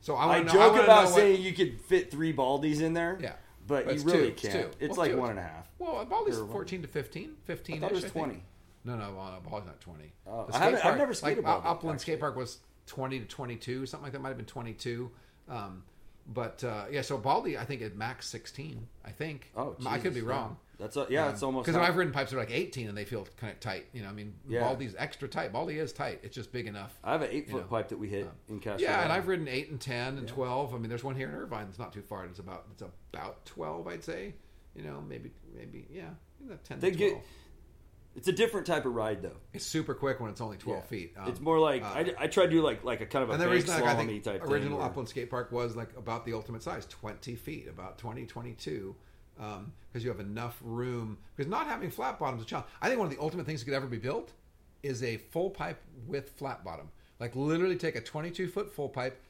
So 0.00 0.14
I, 0.16 0.36
I, 0.36 0.42
know, 0.42 0.52
joke 0.52 0.72
wanna 0.72 0.82
about 0.84 1.04
know 1.04 1.10
what- 1.10 1.14
saying 1.18 1.40
you 1.42 1.52
could 1.54 1.80
fit 1.80 2.10
three 2.10 2.32
baldies 2.34 2.80
in 2.80 2.92
there. 2.94 3.18
Yeah. 3.20 3.34
but, 3.66 3.86
But 3.86 3.94
you 3.96 4.02
really 4.02 4.32
two, 4.32 4.48
can't. 4.48 4.72
two. 4.72 4.78
It's 4.78 4.90
Well, 4.90 4.98
like 5.06 5.12
two. 5.12 5.18
one 5.18 5.30
and 5.30 5.38
a 5.38 5.42
half. 5.42 5.68
Well, 5.78 6.04
Baldy's 6.04 6.38
Or- 6.38 6.46
14 6.48 6.82
to 6.82 6.88
15, 6.88 7.36
15. 7.44 7.82
I 7.82 7.86
it 7.86 7.92
was 7.94 8.04
20. 8.04 8.42
No, 8.84 8.96
no, 8.96 9.14
well, 9.16 9.32
no, 9.42 9.48
Baldy's 9.50 9.66
not 9.66 9.80
20. 9.80 10.12
Oh, 10.26 10.46
I 10.52 10.58
haven't- 10.58 10.78
skate 10.80 10.92
I've 10.92 10.98
never 10.98 11.14
skated 11.14 11.44
like, 11.44 11.64
Upland 11.64 11.94
actually. 11.96 11.98
Skate 11.98 12.20
Park 12.20 12.36
was 12.36 12.58
20 12.86 13.20
to 13.20 13.24
22, 13.24 13.86
something 13.86 14.04
like 14.04 14.12
that. 14.12 14.20
Might 14.20 14.28
have 14.28 14.36
been 14.36 14.44
22. 14.44 15.10
Um, 15.48 15.84
but 16.26 16.64
uh, 16.64 16.84
yeah, 16.90 17.02
so 17.02 17.18
Baldy, 17.18 17.58
I 17.58 17.64
think 17.64 17.82
at 17.82 17.96
max 17.96 18.28
16. 18.28 18.86
I 19.04 19.10
think. 19.10 19.50
Oh, 19.56 19.76
I 19.86 19.98
could 19.98 20.14
be 20.14 20.20
Jesus, 20.20 20.28
wrong. 20.28 20.56
That's 20.78 20.96
a, 20.96 21.06
yeah, 21.08 21.30
it's 21.30 21.42
almost 21.42 21.66
because 21.66 21.80
I've 21.80 21.96
ridden 21.96 22.12
pipes 22.12 22.30
that 22.30 22.36
are 22.36 22.40
like 22.40 22.50
18 22.50 22.88
and 22.88 22.98
they 22.98 23.04
feel 23.04 23.28
kind 23.36 23.52
of 23.52 23.60
tight. 23.60 23.86
You 23.92 24.02
know, 24.02 24.08
I 24.08 24.12
mean, 24.12 24.34
Yeah. 24.48 24.60
Baldy's 24.60 24.94
extra 24.98 25.28
tight. 25.28 25.52
Baldy 25.52 25.78
is 25.78 25.92
tight. 25.92 26.20
It's 26.22 26.34
just 26.34 26.52
big 26.52 26.66
enough. 26.66 26.98
I 27.04 27.12
have 27.12 27.22
an 27.22 27.28
eight 27.30 27.48
foot 27.48 27.62
know, 27.62 27.66
pipe 27.68 27.88
that 27.90 27.98
we 27.98 28.08
hit 28.08 28.28
in 28.48 28.58
Castro. 28.58 28.86
Yeah, 28.86 29.02
and 29.02 29.12
I've 29.12 29.28
ridden 29.28 29.46
eight 29.46 29.70
and 29.70 29.80
ten 29.80 30.18
and 30.18 30.26
twelve. 30.26 30.74
I 30.74 30.78
mean, 30.78 30.88
there's 30.88 31.04
one 31.04 31.14
here 31.14 31.28
in 31.28 31.34
Irvine 31.34 31.66
that's 31.66 31.78
not 31.78 31.92
too 31.92 32.02
far. 32.02 32.24
It's 32.24 32.40
about 32.40 32.66
it's 32.72 32.82
about 32.82 33.44
twelve, 33.46 33.86
I'd 33.86 34.02
say. 34.02 34.34
You 34.74 34.82
know, 34.82 35.02
maybe 35.06 35.30
maybe 35.54 35.86
yeah, 35.92 36.10
ten 36.64 36.80
They 36.80 36.90
to 36.90 36.96
get-. 36.96 37.24
It's 38.16 38.28
a 38.28 38.32
different 38.32 38.66
type 38.66 38.86
of 38.86 38.94
ride 38.94 39.22
though. 39.22 39.36
It's 39.52 39.64
super 39.66 39.92
quick 39.94 40.20
when 40.20 40.30
it's 40.30 40.40
only 40.40 40.56
twelve 40.56 40.82
Yeah. 40.84 40.88
feet. 40.88 41.14
Um, 41.18 41.28
it's 41.28 41.40
more 41.40 41.58
like 41.58 41.82
uh, 41.82 41.86
I, 41.86 42.14
I 42.18 42.26
try 42.28 42.44
to 42.44 42.50
do 42.50 42.62
like 42.62 42.84
like 42.84 43.00
a 43.00 43.06
kind 43.06 43.22
of 43.24 43.30
a 43.30 43.32
and 43.32 43.42
the 43.42 43.48
reason 43.48 43.70
like, 43.74 43.84
I 43.84 43.94
think 43.96 44.22
type 44.22 44.42
original 44.44 44.78
thing. 44.78 44.86
Upland 44.86 45.08
Skate 45.08 45.30
Park 45.30 45.50
was 45.50 45.74
like 45.76 45.90
about 45.96 46.24
the 46.24 46.32
ultimate 46.34 46.62
size, 46.62 46.86
twenty 46.86 47.34
feet, 47.34 47.66
about 47.68 47.98
20, 47.98 48.24
22, 48.26 48.94
because 49.36 50.04
you 50.04 50.10
have 50.10 50.20
enough 50.20 50.56
room. 50.62 51.18
Because 51.36 51.50
not 51.50 51.66
having 51.66 51.90
flat 51.90 52.18
bottoms 52.20 52.40
is 52.42 52.46
a 52.46 52.48
challenge. 52.50 52.68
I 52.80 52.86
think 52.88 52.98
one 53.00 53.08
of 53.08 53.14
the 53.14 53.20
ultimate 53.20 53.46
things 53.46 53.60
that 53.60 53.64
could 53.64 53.74
ever 53.74 53.86
be 53.88 53.98
built 53.98 54.30
is 54.84 55.02
a 55.02 55.16
full 55.16 55.50
pipe 55.50 55.80
with 56.06 56.30
flat 56.30 56.62
bottom. 56.64 56.90
Like 57.18 57.34
literally 57.34 57.76
take 57.76 57.96
a 57.96 58.00
twenty-two 58.00 58.48
foot 58.48 58.72
full 58.72 58.88
pipe, 58.88 59.20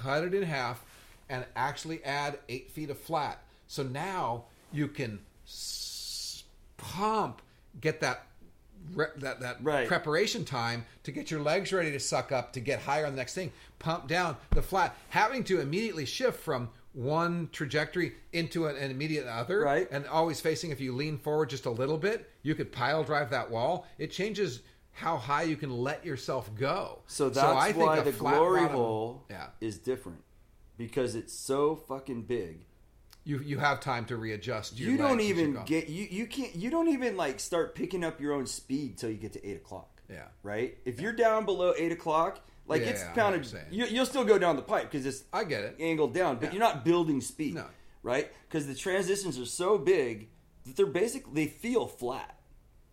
cut 0.00 0.24
it 0.24 0.34
in 0.34 0.42
half, 0.42 0.84
and 1.28 1.44
actually 1.54 2.02
add 2.04 2.38
eight 2.48 2.70
feet 2.72 2.90
of 2.90 2.98
flat. 2.98 3.40
So 3.68 3.82
now 3.84 4.44
you 4.72 4.88
can 4.88 5.20
s- 5.46 6.42
pump, 6.76 7.40
get 7.80 8.00
that. 8.00 8.26
Re- 8.94 9.06
that 9.16 9.40
that 9.40 9.58
Right. 9.62 9.86
preparation 9.88 10.44
time 10.44 10.84
to 11.04 11.12
get 11.12 11.30
your 11.30 11.40
legs 11.40 11.72
ready 11.72 11.92
to 11.92 12.00
suck 12.00 12.32
up 12.32 12.52
to 12.54 12.60
get 12.60 12.80
higher 12.80 13.06
on 13.06 13.12
the 13.12 13.16
next 13.16 13.34
thing 13.34 13.52
pump 13.78 14.06
down 14.08 14.36
the 14.50 14.62
flat 14.62 14.96
having 15.10 15.44
to 15.44 15.60
immediately 15.60 16.04
shift 16.04 16.40
from 16.40 16.68
one 16.92 17.48
trajectory 17.52 18.12
into 18.32 18.66
an, 18.66 18.76
an 18.76 18.90
immediate 18.90 19.26
other 19.26 19.60
Right. 19.60 19.88
and 19.90 20.06
always 20.06 20.40
facing 20.40 20.70
if 20.70 20.80
you 20.80 20.92
lean 20.94 21.16
forward 21.18 21.48
just 21.50 21.64
a 21.66 21.70
little 21.70 21.96
bit 21.98 22.30
you 22.42 22.54
could 22.54 22.70
pile 22.72 23.02
drive 23.02 23.30
that 23.30 23.50
wall 23.50 23.86
it 23.98 24.10
changes 24.10 24.60
how 24.92 25.16
high 25.16 25.44
you 25.44 25.56
can 25.56 25.70
let 25.70 26.04
yourself 26.04 26.50
go 26.54 26.98
So 27.06 27.30
that's 27.30 27.38
I 27.38 27.72
think 27.72 27.86
why 27.86 28.00
the 28.00 28.12
glory 28.12 28.60
bottom- 28.62 28.76
hole 28.76 29.24
yeah 29.30 29.46
is 29.60 29.78
different. 29.78 30.22
because 30.76 31.14
it's 31.14 31.32
so 31.32 31.76
fucking 31.76 32.22
big. 32.22 32.64
You 33.24 33.38
you 33.40 33.58
have 33.58 33.80
time 33.80 34.04
to 34.06 34.16
readjust. 34.16 34.78
Your 34.78 34.90
You 34.90 34.96
don't 34.96 35.20
even 35.20 35.58
get 35.64 35.88
you 35.88 36.06
you 36.10 36.26
can't 36.26 36.54
you 36.56 36.70
don't 36.70 36.88
even 36.88 37.16
like 37.16 37.38
start 37.40 37.74
picking 37.74 38.02
up 38.04 38.20
your 38.20 38.32
own 38.32 38.46
speed 38.46 38.98
till 38.98 39.10
you 39.10 39.16
get 39.16 39.32
to 39.34 39.46
eight 39.48 39.56
o'clock. 39.56 40.00
Yeah. 40.10 40.24
Right. 40.42 40.76
If 40.84 41.00
you're 41.00 41.12
down 41.12 41.44
below 41.44 41.72
eight 41.78 41.92
o'clock, 41.92 42.40
like 42.66 42.82
Yeah, 42.82 42.88
it's 42.88 43.00
yeah, 43.00 43.04
I 43.04 43.08
know 43.08 43.14
what 43.14 43.16
pounded. 43.32 43.40
you're 43.52 43.60
saying. 43.60 43.66
You, 43.70 43.86
you'll 43.86 44.06
still 44.06 44.24
go 44.24 44.38
down 44.38 44.56
the 44.56 44.62
pipe 44.62 44.90
because 44.90 45.06
it's 45.06 45.22
I 45.32 45.44
get 45.44 45.62
it. 45.64 45.76
angled 45.78 46.14
down, 46.14 46.36
but 46.36 46.46
Yeah. 46.46 46.52
you're 46.52 46.60
not 46.60 46.84
building 46.84 47.20
speed. 47.20 47.54
No. 47.54 47.66
Right. 48.02 48.30
Because 48.48 48.66
the 48.66 48.74
transitions 48.74 49.38
are 49.38 49.46
so 49.46 49.78
big 49.78 50.28
that 50.64 50.76
they're 50.76 50.86
basically 50.86 51.32
they 51.32 51.46
feel 51.50 51.86
flat. 51.86 52.40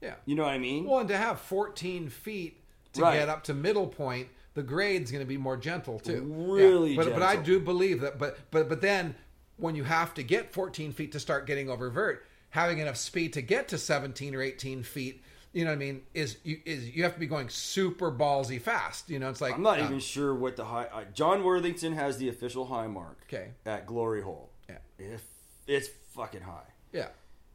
Yeah. 0.01 0.13
You 0.25 0.35
know 0.35 0.43
what 0.43 0.53
I 0.53 0.59
mean? 0.59 0.85
Well, 0.85 0.99
and 0.99 1.09
to 1.09 1.17
have 1.17 1.39
14 1.41 2.07
feet 2.09 2.61
to 2.93 3.01
Right. 3.01 3.17
get 3.17 3.29
up 3.29 3.43
to 3.45 3.53
middle 3.55 3.87
point, 3.87 4.27
the 4.53 4.63
grade's 4.63 5.11
going 5.11 5.23
to 5.23 5.27
be 5.27 5.37
more 5.37 5.57
gentle 5.57 5.99
too. 5.99 6.21
Really 6.53 6.95
but 6.95 7.11
but 7.13 7.23
I 7.23 7.35
do 7.35 7.59
believe 7.59 8.01
that. 8.01 8.19
But 8.19 8.37
but 8.51 8.69
but 8.69 8.81
then 8.81 9.15
when 9.59 9.75
you 9.75 9.83
have 9.83 10.13
to 10.15 10.23
get 10.23 10.53
14 10.53 10.91
feet 10.91 11.11
to 11.11 11.19
start 11.19 11.45
getting 11.45 11.69
over 11.69 11.89
vert, 11.89 12.25
having 12.51 12.79
enough 12.79 12.97
speed 12.97 13.33
to 13.33 13.41
get 13.41 13.67
to 13.69 13.77
17 13.77 14.35
or 14.35 14.41
18 14.41 14.83
feet, 14.83 15.23
you 15.53 15.65
know 15.65 15.71
what 15.71 15.75
I 15.75 15.79
mean? 15.79 16.01
Is 16.13 16.37
you 16.43 16.59
is 16.63 16.95
you 16.95 17.03
have 17.03 17.13
to 17.13 17.19
be 17.19 17.25
going 17.25 17.49
super 17.49 18.11
ballsy 18.11 18.61
fast. 18.61 19.09
You 19.09 19.17
know, 19.17 19.29
it's 19.29 19.41
like 19.41 19.55
I'm 19.55 19.63
not 19.63 19.79
uh, 19.79 19.85
even 19.85 19.99
sure 19.99 20.35
what 20.35 20.55
the 20.55 20.65
high. 20.65 20.85
Uh, 20.85 21.05
John 21.13 21.43
Worthington 21.43 21.93
has 21.93 22.17
the 22.17 22.29
official 22.29 22.65
high 22.65 22.87
mark. 22.87 23.17
Okay. 23.27 23.49
At 23.65 23.87
Glory 23.87 24.21
Hole. 24.21 24.51
Yeah. 24.69 24.77
It's, 24.99 25.23
it's 25.65 25.89
fucking 26.15 26.41
high. 26.41 26.67
Yeah. 26.93 27.07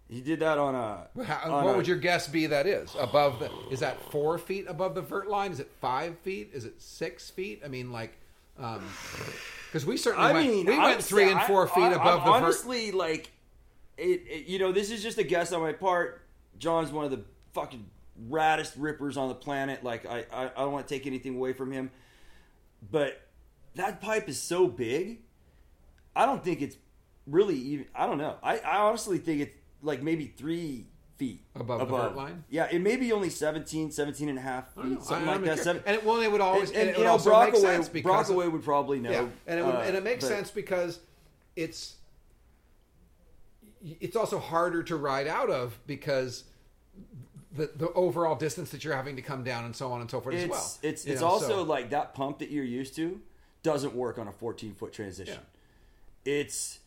He 0.08 0.20
did 0.20 0.40
that 0.40 0.58
on 0.58 0.74
a. 0.74 1.24
How, 1.24 1.52
on 1.52 1.64
what 1.64 1.74
a- 1.74 1.76
would 1.76 1.88
your 1.88 1.96
guess 1.96 2.26
be? 2.28 2.46
That 2.46 2.66
is 2.66 2.94
above 2.98 3.38
the. 3.38 3.50
Is 3.70 3.80
that 3.80 4.00
four 4.10 4.38
feet 4.38 4.66
above 4.68 4.94
the 4.96 5.02
vert 5.02 5.28
line? 5.28 5.52
Is 5.52 5.60
it 5.60 5.70
five 5.80 6.18
feet? 6.18 6.50
Is 6.52 6.64
it 6.64 6.82
six 6.82 7.30
feet? 7.30 7.62
I 7.64 7.68
mean, 7.68 7.92
like, 7.92 8.18
because 9.74 9.84
we 9.84 9.96
certainly 9.96 10.28
I 10.28 10.32
went, 10.32 10.48
mean, 10.48 10.66
we 10.66 10.78
went 10.78 11.02
three 11.02 11.32
and 11.32 11.40
four 11.42 11.66
I- 11.68 11.74
feet 11.74 11.82
I- 11.82 11.92
above 11.94 12.20
I'm 12.20 12.26
the 12.26 12.32
vert. 12.32 12.42
honestly 12.44 12.92
like, 12.92 13.32
it, 13.98 14.22
it- 14.28 14.46
You 14.46 14.60
know, 14.60 14.70
this 14.70 14.88
is 14.92 15.02
just 15.02 15.18
a 15.18 15.24
guess 15.24 15.52
on 15.52 15.60
my 15.62 15.72
part. 15.72 16.22
John's 16.58 16.92
one 16.92 17.04
of 17.04 17.10
the 17.10 17.24
fucking 17.54 17.84
raddest 18.30 18.74
rippers 18.76 19.16
on 19.16 19.28
the 19.28 19.34
planet. 19.34 19.82
Like, 19.82 20.06
I, 20.06 20.26
I, 20.32 20.44
I 20.44 20.48
don't 20.58 20.70
want 20.72 20.86
to 20.86 20.94
take 20.94 21.08
anything 21.08 21.34
away 21.34 21.52
from 21.54 21.72
him, 21.72 21.90
but 22.88 23.20
that 23.74 24.00
pipe 24.00 24.28
is 24.28 24.40
so 24.40 24.68
big. 24.68 25.22
I 26.14 26.24
don't 26.24 26.44
think 26.44 26.62
it's 26.62 26.76
really 27.26 27.56
even. 27.56 27.86
I 27.96 28.06
don't 28.06 28.18
know. 28.18 28.36
I, 28.44 28.58
I 28.58 28.76
honestly 28.78 29.18
think 29.18 29.40
it's 29.40 29.56
like 29.82 30.04
maybe 30.04 30.26
three 30.36 30.86
feet 31.16 31.40
Above 31.54 31.80
the 31.80 31.84
vert 31.86 32.16
line? 32.16 32.44
Yeah, 32.50 32.66
it 32.70 32.80
may 32.80 32.96
be 32.96 33.12
only 33.12 33.30
17, 33.30 33.90
17 33.90 34.28
and 34.28 34.38
a 34.38 34.40
half 34.40 34.76
I 34.76 34.82
don't 34.82 34.90
know. 34.90 34.96
feet, 34.96 35.04
something 35.06 35.26
like 35.26 35.44
that. 35.44 35.58
Seven- 35.60 35.82
and 35.86 35.96
it, 35.96 36.04
well, 36.04 36.20
it 36.20 36.30
would 36.30 36.40
always 36.40 36.70
and, 36.70 36.78
and, 36.78 36.88
and, 36.88 36.96
it 36.96 36.98
you 36.98 37.04
know, 37.04 37.10
also 37.12 37.30
make 37.30 37.54
sense 37.54 37.88
Brockaway, 37.88 37.92
because 37.92 38.26
Brockaway 38.28 38.48
would 38.48 38.64
probably 38.64 39.00
know. 39.00 39.10
yeah, 39.10 39.26
and 39.46 39.60
it 39.60 39.64
would, 39.64 39.74
uh, 39.74 39.78
and 39.80 39.96
it 39.96 40.02
makes 40.04 40.24
but- 40.24 40.28
sense 40.28 40.50
because 40.50 41.00
it's 41.56 41.96
it's 44.00 44.16
also 44.16 44.38
harder 44.38 44.82
to 44.82 44.96
ride 44.96 45.26
out 45.26 45.50
of 45.50 45.78
because 45.86 46.44
the 47.52 47.70
the 47.76 47.92
overall 47.92 48.34
distance 48.34 48.70
that 48.70 48.82
you're 48.82 48.96
having 48.96 49.16
to 49.16 49.22
come 49.22 49.44
down 49.44 49.64
and 49.64 49.76
so 49.76 49.92
on 49.92 50.00
and 50.00 50.10
so 50.10 50.20
forth 50.20 50.34
It's 50.34 50.44
as 50.44 50.50
well. 50.50 50.72
it's 50.82 51.06
You 51.06 51.12
it's 51.12 51.20
know, 51.20 51.28
also 51.28 51.48
so- 51.48 51.62
like 51.62 51.90
that 51.90 52.14
pump 52.14 52.38
that 52.38 52.50
you're 52.50 52.64
used 52.64 52.96
to 52.96 53.20
doesn't 53.62 53.94
work 53.94 54.18
on 54.18 54.28
a 54.28 54.32
14 54.32 54.74
foot 54.74 54.92
transition. 54.92 55.38
It's 56.24 56.78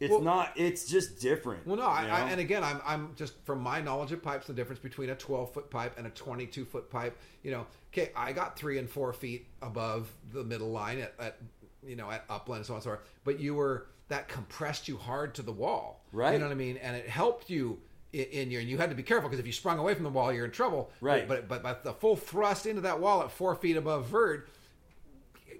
it's 0.00 0.10
Well- 0.10 0.22
not. 0.22 0.52
It's 0.56 0.86
just 0.86 1.20
different. 1.20 1.66
Well, 1.66 1.76
no, 1.76 1.84
I, 1.86 2.06
I, 2.06 2.30
and 2.30 2.40
again, 2.40 2.64
I'm, 2.64 2.80
I'm 2.84 3.14
just 3.16 3.34
from 3.44 3.60
my 3.60 3.80
knowledge 3.80 4.12
of 4.12 4.22
pipes, 4.22 4.46
the 4.46 4.52
difference 4.52 4.80
between 4.80 5.10
a 5.10 5.14
12 5.14 5.52
foot 5.52 5.70
pipe 5.70 5.96
and 5.96 6.06
a 6.06 6.10
22 6.10 6.64
foot 6.64 6.90
pipe. 6.90 7.16
You 7.42 7.52
know, 7.52 7.66
okay, 7.92 8.10
I 8.16 8.32
got 8.32 8.58
three 8.58 8.78
and 8.78 8.88
four 8.90 9.12
feet 9.12 9.46
above 9.62 10.12
the 10.32 10.42
middle 10.44 10.70
line 10.70 10.98
at, 10.98 11.14
at 11.18 11.38
you 11.86 11.96
know 11.96 12.10
at 12.10 12.24
upland 12.30 12.60
and 12.60 12.66
so 12.66 12.72
on 12.72 12.76
and 12.78 12.84
so 12.84 12.90
forth, 12.90 13.00
but 13.24 13.38
you 13.38 13.54
were 13.54 13.86
that 14.08 14.28
compressed 14.28 14.88
you 14.88 14.96
hard 14.96 15.34
to 15.34 15.42
the 15.42 15.52
wall, 15.52 16.02
Right. 16.12 16.32
You 16.32 16.38
know 16.38 16.46
what 16.46 16.52
I 16.52 16.56
mean, 16.56 16.76
and 16.78 16.94
it 16.96 17.08
helped 17.08 17.48
you 17.48 17.78
in, 18.12 18.24
in 18.24 18.50
your. 18.50 18.60
And 18.60 18.68
you 18.68 18.76
had 18.78 18.90
to 18.90 18.96
be 18.96 19.02
careful 19.02 19.28
because 19.28 19.40
if 19.40 19.46
you 19.46 19.52
sprung 19.52 19.78
away 19.78 19.94
from 19.94 20.04
the 20.04 20.10
wall, 20.10 20.32
you're 20.32 20.44
in 20.44 20.50
trouble, 20.50 20.90
Right. 21.00 21.26
But 21.28 21.48
but 21.48 21.62
but 21.62 21.84
the 21.84 21.92
full 21.92 22.16
thrust 22.16 22.66
into 22.66 22.82
that 22.82 23.00
wall 23.00 23.22
at 23.22 23.30
four 23.30 23.54
feet 23.54 23.76
above 23.76 24.06
vert 24.06 24.48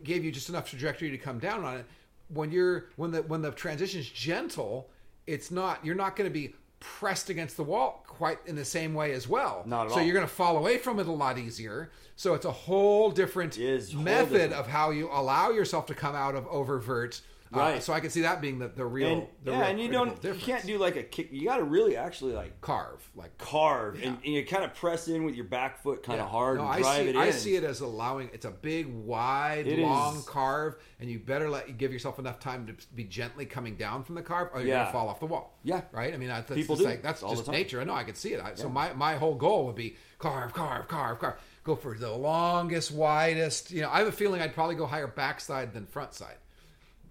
gave 0.02 0.24
you 0.24 0.30
just 0.32 0.48
enough 0.48 0.68
trajectory 0.68 1.10
to 1.10 1.18
come 1.18 1.38
down 1.38 1.64
on 1.64 1.78
it. 1.78 1.86
When 2.28 2.50
you're 2.50 2.86
when 2.96 3.10
the 3.10 3.22
when 3.22 3.42
the 3.42 3.50
transition's 3.50 4.08
gentle, 4.08 4.90
it's 5.26 5.50
not 5.50 5.84
you're 5.84 5.94
not 5.94 6.16
going 6.16 6.28
to 6.28 6.32
be 6.34 6.54
pressed 6.80 7.30
against 7.30 7.56
the 7.56 7.64
wall 7.64 8.04
quite 8.06 8.38
in 8.46 8.56
the 8.56 8.64
same 8.64 8.92
way 8.94 9.12
as 9.12 9.26
well. 9.26 9.62
Not 9.66 9.86
at 9.86 9.92
so 9.92 9.98
all. 9.98 10.02
you're 10.04 10.14
going 10.14 10.26
to 10.26 10.32
fall 10.32 10.58
away 10.58 10.76
from 10.78 11.00
it 11.00 11.06
a 11.06 11.12
lot 11.12 11.38
easier. 11.38 11.90
So 12.16 12.34
it's 12.34 12.44
a 12.44 12.52
whole 12.52 13.10
different 13.10 13.58
is 13.58 13.92
whole 13.92 14.02
method 14.02 14.32
different. 14.32 14.52
of 14.52 14.66
how 14.66 14.90
you 14.90 15.08
allow 15.10 15.50
yourself 15.50 15.86
to 15.86 15.94
come 15.94 16.14
out 16.14 16.34
of 16.34 16.44
oververt. 16.46 17.20
Uh, 17.54 17.58
Right. 17.58 17.82
so 17.82 17.92
I 17.92 18.00
can 18.00 18.10
see 18.10 18.22
that 18.22 18.40
being 18.40 18.58
the, 18.58 18.68
the 18.68 18.84
real 18.84 19.08
and, 19.12 19.26
the 19.44 19.52
yeah, 19.52 19.60
real 19.60 19.66
and 19.70 19.80
you 19.80 19.88
don't 19.92 20.24
you 20.24 20.34
can't 20.34 20.66
do 20.66 20.76
like 20.78 20.96
a 20.96 21.02
kick. 21.02 21.28
You 21.32 21.44
got 21.44 21.58
to 21.58 21.64
really 21.64 21.96
actually 21.96 22.32
like 22.32 22.60
carve 22.60 23.08
like 23.14 23.36
carve 23.38 24.00
Yeah. 24.00 24.08
and, 24.08 24.18
and 24.24 24.34
you 24.34 24.44
kind 24.44 24.64
of 24.64 24.74
press 24.74 25.08
in 25.08 25.24
with 25.24 25.34
your 25.34 25.44
back 25.44 25.82
foot 25.82 26.02
kind 26.02 26.20
of 26.20 26.26
Yeah. 26.26 26.30
hard 26.30 26.58
No, 26.58 26.64
and 26.68 26.84
I 26.84 26.96
see, 26.96 27.00
it 27.02 27.08
in. 27.10 27.16
I 27.16 27.30
see 27.30 27.56
it 27.56 27.64
as 27.64 27.80
allowing. 27.80 28.30
It's 28.32 28.44
a 28.44 28.50
big, 28.50 28.86
wide, 28.92 29.66
It 29.66 29.78
long 29.78 30.16
is. 30.18 30.24
carve, 30.24 30.76
and 31.00 31.08
you 31.10 31.18
better 31.18 31.48
let 31.48 31.78
give 31.78 31.92
yourself 31.92 32.18
enough 32.18 32.38
time 32.40 32.66
to 32.66 32.74
be 32.94 33.04
gently 33.04 33.46
coming 33.46 33.76
down 33.76 34.04
from 34.04 34.14
the 34.16 34.22
carve, 34.22 34.48
or 34.52 34.60
you're 34.60 34.68
Yeah. 34.68 34.80
gonna 34.84 34.92
fall 34.92 35.08
off 35.08 35.20
the 35.20 35.26
wall. 35.26 35.58
Yeah. 35.62 35.82
right. 35.92 36.12
I 36.12 36.16
mean, 36.16 36.28
that's, 36.28 36.50
People 36.52 36.76
just 36.76 36.84
do 36.86 36.90
like 36.90 37.02
that's 37.02 37.22
all 37.22 37.34
just 37.34 37.48
nature. 37.48 37.80
I 37.80 37.84
know. 37.84 37.94
I 37.94 38.04
could 38.04 38.16
see 38.16 38.32
it. 38.34 38.40
I, 38.44 38.54
So 38.54 38.68
my 38.68 38.92
my 38.94 39.14
whole 39.16 39.34
goal 39.34 39.66
would 39.66 39.76
be 39.76 39.96
carve, 40.18 40.52
carve, 40.52 40.88
carve, 40.88 41.18
carve. 41.18 41.34
Go 41.64 41.76
for 41.76 41.96
the 41.96 42.10
longest, 42.10 42.90
widest. 42.90 43.70
You 43.70 43.82
know, 43.82 43.90
I 43.90 43.98
have 44.00 44.08
a 44.08 44.12
feeling 44.12 44.42
I'd 44.42 44.52
probably 44.54 44.74
go 44.74 44.84
higher 44.86 45.06
backside 45.06 45.72
than 45.72 45.86
front 45.86 46.12
side. 46.14 46.36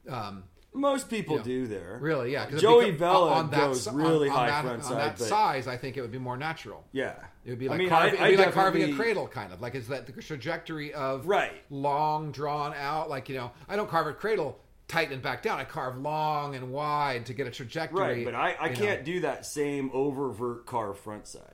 Um, 0.09 0.43
Most 0.75 1.07
people 1.07 1.37
Yeah. 1.37 1.43
do 1.43 1.67
there. 1.67 1.99
really, 2.01 2.31
yeah. 2.31 2.49
Joey 2.49 2.91
beca- 2.93 2.97
Vela 2.97 3.47
that 3.51 3.59
goes 3.59 3.87
really 3.91 4.27
on, 4.27 4.35
high 4.35 4.47
that, 4.47 4.61
front 4.63 4.77
on 4.83 4.89
side, 4.89 4.97
that 4.97 5.17
but 5.19 5.27
size. 5.27 5.67
I 5.67 5.77
think 5.77 5.97
it 5.97 6.01
would 6.01 6.11
be 6.11 6.17
more 6.17 6.35
natural. 6.35 6.83
yeah, 6.91 7.13
It 7.45 7.51
would 7.51 7.59
be 7.59 7.67
I 7.67 7.71
like 7.71 7.77
mean, 7.79 7.89
carving, 7.89 8.19
I, 8.19 8.25
it'd 8.29 8.37
be 8.39 8.43
like 8.45 8.53
carving 8.55 8.91
a 8.91 8.95
cradle, 8.95 9.27
kind 9.27 9.53
of 9.53 9.61
like 9.61 9.75
it's 9.75 9.87
that 9.89 10.07
the 10.07 10.19
trajectory 10.19 10.91
of 10.93 11.27
Right. 11.27 11.61
long, 11.69 12.31
drawn 12.31 12.73
out. 12.73 13.07
Like 13.07 13.29
you 13.29 13.35
know, 13.35 13.51
I 13.69 13.75
don't 13.75 13.87
carve 13.87 14.07
a 14.07 14.13
cradle 14.13 14.57
tight 14.87 15.11
and 15.11 15.21
back 15.21 15.43
down. 15.43 15.59
I 15.59 15.63
carve 15.63 15.97
long 15.99 16.55
and 16.55 16.71
wide 16.71 17.27
to 17.27 17.33
get 17.33 17.45
a 17.45 17.51
trajectory. 17.51 17.99
Right, 18.01 18.25
but 18.25 18.33
I, 18.33 18.55
I 18.59 18.69
can't 18.69 19.03
do 19.05 19.19
that 19.21 19.45
same 19.45 19.91
oververt 19.91 20.65
carve 20.65 20.97
front 20.97 21.27
side. 21.27 21.52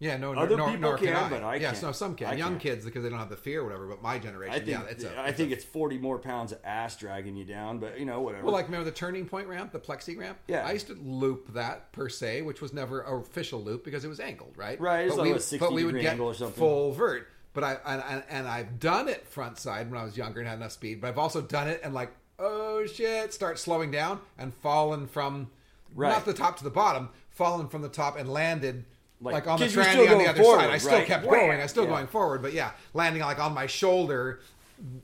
Yeah, 0.00 0.16
no, 0.16 0.32
Other 0.34 0.56
nor, 0.56 0.66
people 0.70 0.80
nor 0.80 0.98
can, 0.98 1.14
I. 1.14 1.28
but 1.30 1.42
I 1.42 1.54
yes, 1.56 1.74
can't. 1.74 1.82
no, 1.84 1.92
some 1.92 2.14
can. 2.16 2.26
I 2.26 2.34
Young 2.34 2.52
can't. 2.52 2.60
kids 2.62 2.84
because 2.84 3.04
they 3.04 3.08
don't 3.08 3.18
have 3.20 3.28
the 3.30 3.36
fear 3.36 3.60
or 3.60 3.64
whatever. 3.64 3.86
But 3.86 4.02
my 4.02 4.18
generation, 4.18 4.52
I 4.54 4.58
think 4.58 4.68
yeah, 4.70 4.82
it's 4.90 5.04
a. 5.04 5.16
I 5.18 5.28
it's 5.28 5.36
think 5.36 5.50
a- 5.50 5.54
it's 5.54 5.64
forty 5.64 5.98
more 5.98 6.18
pounds 6.18 6.52
of 6.52 6.58
ass 6.64 6.96
dragging 6.96 7.36
you 7.36 7.44
down, 7.44 7.78
but 7.78 7.98
you 7.98 8.04
know 8.04 8.20
whatever. 8.20 8.44
Well, 8.44 8.52
like 8.52 8.66
remember 8.66 8.84
the 8.84 8.90
turning 8.96 9.24
point 9.26 9.46
ramp, 9.46 9.72
the 9.72 9.78
plexi 9.78 10.18
ramp? 10.18 10.38
Yeah. 10.48 10.66
I 10.66 10.72
used 10.72 10.88
to 10.88 10.94
loop 10.94 11.54
that 11.54 11.92
per 11.92 12.08
se, 12.08 12.42
which 12.42 12.60
was 12.60 12.72
never 12.72 13.00
an 13.02 13.20
official 13.20 13.62
loop 13.62 13.84
because 13.84 14.04
it 14.04 14.08
was 14.08 14.20
angled, 14.20 14.54
right? 14.56 14.78
Right, 14.80 15.08
But 15.08 15.18
like 15.18 15.24
we, 15.24 15.30
a 15.30 15.32
would- 15.34 15.42
60 15.42 15.58
but 15.58 15.72
we 15.72 15.84
would 15.84 16.00
get 16.00 16.18
or 16.18 16.34
full 16.34 16.92
vert. 16.92 17.28
But 17.54 17.62
I 17.64 17.76
and, 17.86 18.02
and, 18.08 18.24
and 18.28 18.48
I've 18.48 18.80
done 18.80 19.08
it 19.08 19.26
front 19.28 19.58
side 19.58 19.90
when 19.90 20.00
I 20.00 20.04
was 20.04 20.16
younger 20.16 20.40
and 20.40 20.48
had 20.48 20.58
enough 20.58 20.72
speed. 20.72 21.00
But 21.00 21.06
I've 21.08 21.18
also 21.18 21.40
done 21.40 21.68
it 21.68 21.80
and 21.84 21.94
like 21.94 22.10
oh 22.40 22.84
shit, 22.86 23.32
start 23.32 23.60
slowing 23.60 23.92
down 23.92 24.20
and 24.36 24.52
fallen 24.54 25.06
from 25.06 25.50
Right. 25.94 26.10
not 26.10 26.24
the 26.24 26.34
top 26.34 26.56
to 26.58 26.64
the 26.64 26.70
bottom, 26.70 27.10
fallen 27.30 27.68
from 27.68 27.82
the 27.82 27.88
top 27.88 28.18
and 28.18 28.28
landed. 28.28 28.84
Like, 29.24 29.32
Like, 29.34 29.46
on 29.46 29.58
the 29.58 29.66
tranny 29.66 30.10
on 30.10 30.18
the 30.18 30.28
other 30.28 30.42
forward, 30.42 30.60
side, 30.60 30.70
I 30.70 30.78
still 30.78 30.92
right? 30.98 31.06
kept 31.06 31.24
going. 31.24 31.60
I 31.60 31.66
still 31.66 31.84
Yeah. 31.84 31.90
going 31.90 32.06
forward, 32.06 32.42
but 32.42 32.52
yeah, 32.52 32.72
landing 32.92 33.22
like 33.22 33.38
on 33.38 33.54
my 33.54 33.66
shoulder 33.66 34.40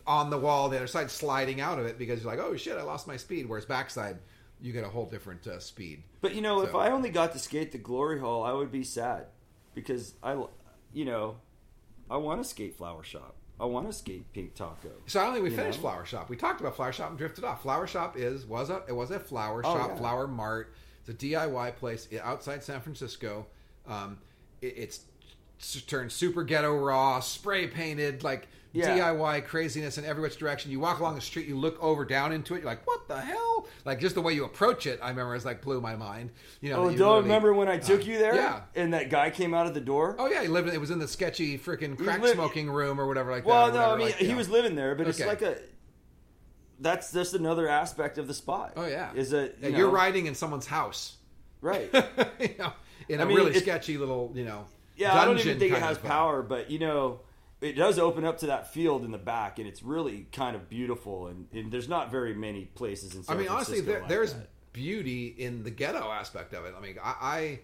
on 0.06 0.30
the 0.30 0.38
wall, 0.38 0.68
the 0.68 0.76
other 0.76 0.86
side, 0.86 1.10
sliding 1.10 1.60
out 1.60 1.78
of 1.78 1.86
it 1.86 1.98
because 1.98 2.22
you're 2.22 2.30
like, 2.30 2.44
oh 2.44 2.54
shit, 2.56 2.76
I 2.76 2.82
lost 2.82 3.06
my 3.06 3.16
speed. 3.16 3.48
Whereas 3.48 3.64
backside, 3.64 4.18
you 4.60 4.72
get 4.72 4.84
a 4.84 4.88
whole 4.88 5.06
different 5.06 5.46
uh, 5.46 5.58
speed. 5.58 6.02
But 6.20 6.34
you 6.34 6.42
know, 6.42 6.60
if 6.62 6.74
I 6.74 6.90
only 6.90 7.08
got 7.10 7.32
to 7.32 7.38
skate 7.38 7.72
the 7.72 7.78
Glory 7.78 8.20
Hole, 8.20 8.42
I 8.44 8.52
would 8.52 8.70
be 8.70 8.84
sad 8.84 9.26
because 9.74 10.14
I, 10.22 10.42
you 10.92 11.04
know, 11.06 11.36
I 12.10 12.16
want 12.18 12.42
to 12.42 12.48
skate 12.48 12.76
Flower 12.76 13.02
Shop. 13.04 13.36
I 13.58 13.64
want 13.66 13.86
to 13.86 13.92
skate 13.92 14.30
Pink 14.32 14.54
Taco. 14.54 14.90
So 15.06 15.20
I 15.20 15.24
don't 15.24 15.34
think 15.34 15.44
we 15.44 15.50
finished 15.50 15.78
know? 15.78 15.88
Flower 15.90 16.04
Shop. 16.04 16.28
We 16.28 16.36
talked 16.36 16.60
about 16.60 16.76
Flower 16.76 16.92
Shop 16.92 17.10
and 17.10 17.18
drifted 17.18 17.44
off. 17.44 17.62
Flower 17.62 17.86
Shop 17.86 18.16
is 18.18 18.44
was 18.46 18.68
a 18.70 18.82
it 18.88 18.92
was 18.96 19.10
a 19.10 19.20
flower 19.20 19.62
Oh, 19.64 19.74
shop, 19.74 19.90
yeah. 19.90 19.96
flower 19.96 20.26
mart. 20.26 20.74
It's 21.00 21.08
a 21.08 21.14
DIY 21.14 21.76
place 21.76 22.08
outside 22.22 22.62
San 22.62 22.80
Francisco. 22.80 23.46
Um, 23.90 24.18
it, 24.62 24.74
it's 24.76 25.00
turned 25.86 26.10
super 26.12 26.42
ghetto 26.42 26.74
raw, 26.76 27.20
spray 27.20 27.66
painted, 27.66 28.22
like 28.24 28.48
Yeah. 28.72 28.96
DIY 28.96 29.46
craziness 29.46 29.98
in 29.98 30.04
every 30.06 30.22
which 30.22 30.38
direction. 30.38 30.70
You 30.70 30.80
walk 30.80 31.00
along 31.00 31.16
the 31.16 31.20
street, 31.20 31.46
you 31.48 31.56
look 31.58 31.76
over 31.82 32.04
down 32.04 32.32
into 32.32 32.54
it, 32.54 32.58
you're 32.58 32.66
like, 32.66 32.86
what 32.86 33.06
the 33.08 33.20
hell? 33.20 33.66
Like 33.84 34.00
just 34.00 34.14
the 34.14 34.20
way 34.22 34.32
you 34.32 34.44
approach 34.44 34.86
it, 34.86 35.00
I 35.02 35.10
remember, 35.10 35.34
is 35.34 35.44
like 35.44 35.60
blew 35.60 35.80
my 35.80 35.96
mind. 35.96 36.30
You 36.62 36.70
know, 36.70 36.84
Oh, 36.88 36.96
don't 36.96 37.22
remember 37.24 37.52
when 37.52 37.68
I 37.68 37.78
took 37.78 38.00
uh, 38.02 38.04
you 38.04 38.18
there? 38.18 38.34
Yeah. 38.34 38.60
And 38.74 38.94
that 38.94 39.10
guy 39.10 39.28
came 39.30 39.52
out 39.54 39.66
of 39.66 39.74
the 39.74 39.80
door? 39.80 40.16
Oh 40.18 40.26
yeah, 40.28 40.40
he 40.42 40.48
lived. 40.48 40.68
in- 40.68 40.74
It 40.74 40.80
was 40.80 40.90
in 40.90 40.98
the 40.98 41.08
sketchy 41.08 41.58
freaking 41.58 41.98
crack 41.98 42.20
lived- 42.22 42.34
smoking 42.36 42.70
room 42.70 43.00
or 43.00 43.06
whatever 43.06 43.30
like 43.30 43.44
well, 43.44 43.70
that. 43.70 43.74
or 43.76 43.80
no, 43.88 43.94
I 43.94 43.96
mean, 43.98 44.06
like, 44.06 44.14
he 44.16 44.28
know. 44.28 44.36
was 44.36 44.48
living 44.48 44.76
there, 44.76 44.94
but 44.94 45.08
it's 45.08 45.20
like 45.20 45.42
a. 45.42 45.56
That's 46.78 47.12
just 47.12 47.34
another 47.34 47.68
aspect 47.68 48.16
of 48.16 48.26
the 48.26 48.32
spot. 48.34 48.72
Oh 48.76 48.86
yeah, 48.86 49.10
Is 49.14 49.30
that 49.30 49.56
Yeah, 49.60 49.68
you 49.68 49.76
you're 49.78 49.90
riding 49.90 50.26
in 50.26 50.34
someone's 50.34 50.66
house. 50.66 51.16
Right. 51.60 51.90
you 52.40 52.54
know, 52.58 52.72
in 53.08 53.20
I 53.20 53.24
a 53.24 53.26
mean, 53.26 53.36
really 53.36 53.54
sketchy 53.58 53.98
little, 53.98 54.32
you 54.34 54.44
know. 54.44 54.66
Yeah, 54.96 55.18
I 55.18 55.24
don't 55.24 55.38
even 55.38 55.58
think 55.58 55.72
it 55.72 55.78
has 55.80 55.98
power, 55.98 56.42
but 56.42 56.70
you 56.70 56.78
know, 56.78 57.20
it 57.60 57.72
does 57.72 57.98
open 57.98 58.24
up 58.24 58.38
to 58.38 58.46
that 58.46 58.72
field 58.72 59.04
in 59.04 59.10
the 59.12 59.18
back, 59.18 59.58
and 59.58 59.66
it's 59.66 59.82
really 59.82 60.26
kind 60.32 60.54
of 60.56 60.68
beautiful. 60.68 61.28
And, 61.28 61.46
and 61.52 61.72
there's 61.72 61.88
not 61.88 62.10
very 62.10 62.34
many 62.34 62.66
places 62.66 63.14
in. 63.14 63.22
San 63.22 63.36
I 63.36 63.38
mean, 63.38 63.48
honestly, 63.48 63.80
there, 63.80 64.00
like 64.00 64.08
there's 64.08 64.34
that. 64.34 64.48
beauty 64.72 65.28
in 65.28 65.62
the 65.62 65.70
ghetto 65.70 66.10
aspect 66.10 66.52
of 66.54 66.64
it. 66.66 66.74
I 66.76 66.80
mean, 66.80 66.96
I, 67.02 67.14
I 67.22 67.60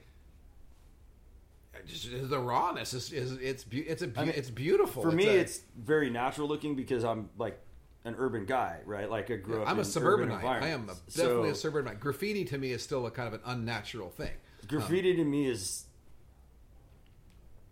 just 1.86 2.30
the 2.30 2.38
rawness 2.38 2.94
is, 2.94 3.12
is 3.12 3.32
it's 3.32 3.66
it's 3.70 4.02
a 4.02 4.06
mean, 4.06 4.28
it's 4.34 4.50
beautiful. 4.50 5.02
For 5.02 5.08
It's 5.08 5.16
me, 5.16 5.26
a- 5.28 5.40
it's 5.40 5.60
very 5.78 6.10
natural 6.10 6.48
looking 6.48 6.74
because 6.74 7.04
I'm 7.04 7.28
like 7.38 7.60
an 8.04 8.14
urban 8.18 8.46
guy, 8.46 8.80
right? 8.86 9.10
Like 9.10 9.30
I 9.30 9.36
grew 9.36 9.62
up. 9.62 9.68
I'm 9.68 9.78
a 9.78 9.84
suburbanite. 9.84 10.44
I 10.44 10.68
am 10.68 10.84
a, 10.84 10.94
definitely 11.10 11.14
So, 11.14 11.44
a 11.44 11.54
suburbanite. 11.54 12.00
Graffiti 12.00 12.44
to 12.46 12.58
me 12.58 12.72
is 12.72 12.82
still 12.82 13.06
a 13.06 13.10
kind 13.10 13.28
of 13.28 13.34
an 13.34 13.40
unnatural 13.44 14.10
thing. 14.10 14.32
Graffiti 14.68 15.14
to 15.16 15.24
me 15.24 15.46
is. 15.46 15.84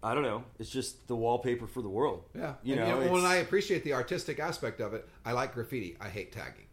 I 0.03 0.13
don't 0.13 0.23
know. 0.23 0.45
It's 0.59 0.69
just 0.69 1.09
the 1.09 1.17
wallpaper 1.17 1.67
for 1.67 1.81
the 1.81 1.89
world. 1.89 2.25
Yeah, 2.35 2.55
you 2.63 2.75
And, 2.75 2.89
know. 2.89 2.99
when 2.99 3.07
it's- 3.07 3.25
I 3.25 3.37
appreciate 3.37 3.85
the 3.85 3.95
artistic 3.95 4.39
aspect 4.39 4.81
of 4.81 4.93
it, 4.93 5.09
I 5.25 5.33
like 5.33 5.55
graffiti. 5.55 5.97
I 5.99 6.11
hate 6.11 6.31
tagging. 6.33 6.67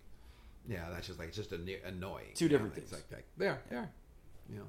Yeah, 0.67 0.89
that's 0.91 1.07
just 1.07 1.17
like 1.17 1.29
it's 1.29 1.37
just 1.37 1.53
annoying. 1.53 2.25
Two 2.35 2.45
You 2.45 2.49
know, 2.49 2.53
different 2.55 2.75
things. 2.75 2.91
Like 2.91 3.09
that. 3.09 3.23
They 3.37 3.47
are. 3.47 3.61
They 3.69 3.75
are. 3.77 3.89
You 4.49 4.57
know. 4.57 4.65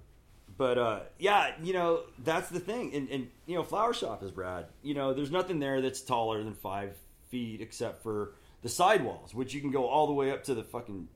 but 0.57 0.78
uh, 0.78 1.00
yeah, 1.18 1.55
you 1.61 1.72
know 1.72 2.05
that's 2.20 2.50
the 2.50 2.61
thing, 2.61 2.94
and, 2.94 3.09
and 3.09 3.28
you 3.46 3.57
know, 3.57 3.64
flower 3.64 3.92
shop 3.92 4.22
is 4.22 4.30
rad. 4.36 4.66
You 4.82 4.94
know, 4.94 5.12
there's 5.12 5.30
nothing 5.32 5.59
there 5.59 5.80
that's 5.80 6.00
taller 6.00 6.42
than 6.44 6.55
five 6.55 6.96
feet 7.30 7.61
except 7.61 8.03
for 8.03 8.34
the 8.62 8.68
sidewalls, 8.68 9.34
which 9.34 9.55
you 9.55 9.61
can 9.61 9.70
go 9.72 9.86
all 9.88 10.07
the 10.07 10.12
way 10.12 10.30
up 10.30 10.44
to 10.44 10.55
the 10.55 10.62
fucking 10.62 11.09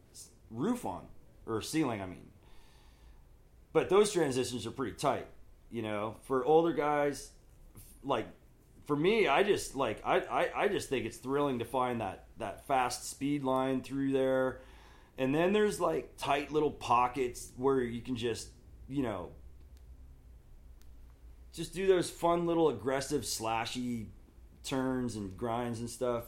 roof 0.51 0.84
on 0.84 1.07
or 1.47 1.62
ceiling. 1.62 2.03
I 2.03 2.07
mean, 2.07 2.26
but 3.77 3.91
those 3.91 4.11
transitions 4.11 4.66
are 4.66 4.70
pretty 4.70 4.97
tight. 4.97 5.27
You 5.70 5.83
know, 5.83 6.16
for 6.22 6.43
older 6.47 6.72
guys, 6.72 7.31
like 8.03 8.27
for 8.87 8.97
me, 8.97 9.29
I 9.29 9.43
just 9.43 9.77
like 9.77 10.01
I, 10.03 10.20
I, 10.20 10.62
I 10.62 10.68
just 10.68 10.89
think 10.89 11.05
it's 11.05 11.18
thrilling 11.18 11.59
to 11.59 11.66
find 11.66 12.01
that 12.01 12.24
that 12.39 12.66
fast 12.66 13.11
speed 13.11 13.45
line 13.45 13.83
through 13.83 14.12
there. 14.12 14.62
And 15.18 15.35
then 15.35 15.53
there's 15.53 15.79
like 15.79 16.16
tight 16.16 16.51
little 16.51 16.70
pockets 16.70 17.53
where 17.59 17.83
you 17.83 18.01
can 18.01 18.16
just, 18.16 18.49
you 18.89 19.03
know, 19.03 19.29
just 21.53 21.74
do 21.74 21.87
those 21.87 22.09
fun 22.09 22.47
little 22.47 22.70
aggressive 22.70 23.24
slashy 23.24 24.07
turns 24.64 25.16
and 25.16 25.37
grinds 25.37 25.81
and 25.81 25.91
stuff. 25.91 26.24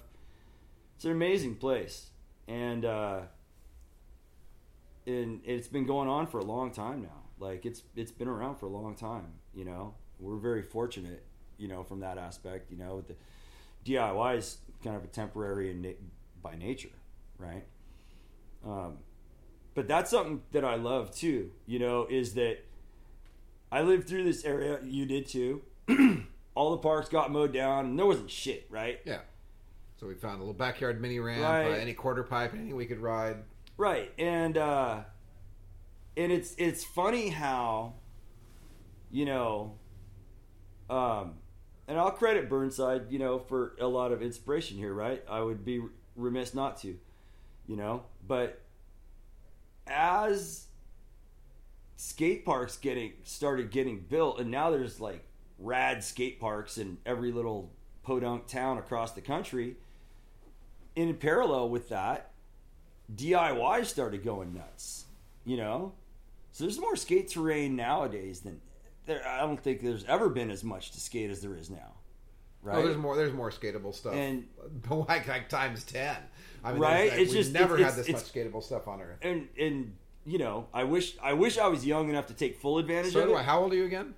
It's 0.96 1.06
an 1.06 1.12
amazing 1.12 1.54
place. 1.54 2.10
And 2.46 2.84
uh 2.84 3.20
and 5.06 5.40
it's 5.46 5.68
been 5.68 5.86
going 5.86 6.10
on 6.10 6.26
for 6.26 6.40
a 6.40 6.44
long 6.44 6.72
time 6.72 7.00
now. 7.00 7.27
Like 7.40 7.64
it's 7.66 7.82
it's 7.96 8.12
been 8.12 8.28
around 8.28 8.56
for 8.56 8.66
a 8.66 8.70
long 8.70 8.94
time, 8.94 9.32
you 9.54 9.64
know. 9.64 9.94
We're 10.20 10.36
very 10.38 10.62
fortunate, 10.62 11.24
you 11.58 11.68
know, 11.68 11.84
from 11.84 12.00
that 12.00 12.18
aspect, 12.18 12.70
you 12.70 12.76
know, 12.76 13.02
the 13.02 13.14
DIY 13.84 14.36
is 14.38 14.58
kind 14.82 14.96
of 14.96 15.04
a 15.04 15.06
temporary 15.06 15.72
na- 15.74 15.90
by 16.42 16.56
nature, 16.56 16.88
right? 17.38 17.64
Um, 18.66 18.98
but 19.74 19.86
that's 19.86 20.10
something 20.10 20.42
that 20.52 20.64
I 20.64 20.74
love 20.74 21.14
too. 21.14 21.52
You 21.66 21.78
know, 21.78 22.06
is 22.10 22.34
that 22.34 22.58
I 23.70 23.82
lived 23.82 24.08
through 24.08 24.24
this 24.24 24.44
area. 24.44 24.80
You 24.82 25.06
did 25.06 25.26
too. 25.26 25.62
All 26.56 26.72
the 26.72 26.78
parks 26.78 27.08
got 27.08 27.30
mowed 27.30 27.52
down, 27.52 27.86
and 27.86 27.98
there 27.98 28.06
wasn't 28.06 28.30
shit, 28.30 28.66
right? 28.70 28.98
Yeah. 29.04 29.20
So 30.00 30.06
we 30.08 30.14
found 30.14 30.36
a 30.36 30.38
little 30.38 30.54
backyard 30.54 31.00
mini 31.00 31.20
ramp, 31.20 31.42
Right. 31.42 31.66
uh, 31.70 31.74
any 31.76 31.92
quarter 31.92 32.22
pipe, 32.24 32.54
anything 32.54 32.74
we 32.74 32.86
could 32.86 32.98
ride. 33.00 33.36
Right, 33.76 34.12
and 34.18 34.56
uh, 34.58 35.00
and 36.18 36.32
it's 36.32 36.54
it's 36.58 36.84
funny 36.84 37.28
how, 37.28 37.94
you 39.10 39.24
know, 39.24 39.74
um, 40.90 41.34
and 41.86 41.96
I'll 41.96 42.10
credit 42.10 42.50
Burnside, 42.50 43.10
you 43.10 43.20
know, 43.20 43.38
for 43.38 43.76
a 43.80 43.86
lot 43.86 44.10
of 44.10 44.20
inspiration 44.20 44.76
here. 44.76 44.92
Right, 44.92 45.24
I 45.30 45.40
would 45.40 45.64
be 45.64 45.80
remiss 46.16 46.52
not 46.52 46.78
to, 46.82 46.98
you 47.66 47.76
know, 47.76 48.02
but 48.26 48.60
as 49.86 50.66
skate 51.96 52.44
parks 52.44 52.76
getting 52.76 53.12
started 53.22 53.70
getting 53.70 54.00
built, 54.00 54.40
and 54.40 54.50
now 54.50 54.70
there's 54.70 55.00
like 55.00 55.24
rad 55.58 56.02
skate 56.02 56.40
parks 56.40 56.78
in 56.78 56.98
every 57.06 57.30
little 57.30 57.70
podunk 58.02 58.48
town 58.48 58.76
across 58.76 59.12
the 59.12 59.20
country. 59.20 59.76
In 60.96 61.14
parallel 61.14 61.68
with 61.68 61.90
that, 61.90 62.32
DIY 63.14 63.86
started 63.86 64.24
going 64.24 64.52
nuts. 64.52 65.04
You 65.44 65.56
know, 65.56 65.92
so 66.58 66.64
there's 66.64 66.80
more 66.80 66.96
skate 66.96 67.28
terrain 67.28 67.76
nowadays 67.76 68.40
than 68.40 68.60
there. 69.06 69.24
I 69.24 69.42
don't 69.42 69.60
think 69.62 69.80
there's 69.80 70.02
ever 70.06 70.28
been 70.28 70.50
as 70.50 70.64
much 70.64 70.90
to 70.90 71.00
skate 71.00 71.30
as 71.30 71.40
there 71.40 71.54
is 71.54 71.70
now. 71.70 71.92
Right? 72.64 72.78
Oh, 72.78 72.82
there's 72.82 72.96
more. 72.96 73.14
There's 73.14 73.32
more 73.32 73.52
skatable 73.52 73.94
stuff, 73.94 74.14
And- 74.14 74.48
like 74.90 75.28
like 75.28 75.48
times 75.48 75.84
ten. 75.84 76.16
I 76.64 76.72
mean, 76.72 76.80
Right? 76.82 77.10
like, 77.12 77.20
It's 77.20 77.30
we've 77.32 77.42
just- 77.42 77.52
never 77.52 77.76
it's- 77.76 77.90
had 77.92 77.96
this 78.00 78.08
it's- 78.08 78.24
much 78.24 78.32
skatable 78.34 78.60
stuff 78.64 78.88
on 78.88 79.00
Earth. 79.00 79.18
and 79.22 79.46
and 79.56 79.94
you 80.26 80.38
know, 80.38 80.66
I 80.74 80.82
wish 80.82 81.16
I 81.22 81.34
wish 81.34 81.58
I 81.58 81.68
was 81.68 81.86
young 81.86 82.08
enough 82.08 82.26
to 82.26 82.34
take 82.34 82.56
full 82.56 82.78
advantage 82.78 83.12
So 83.12 83.20
of 83.20 83.28
do 83.28 83.34
it. 83.36 83.38
I. 83.38 83.42
How 83.44 83.60
old 83.60 83.72
are 83.72 83.76
you 83.76 83.84
again? 83.84 84.14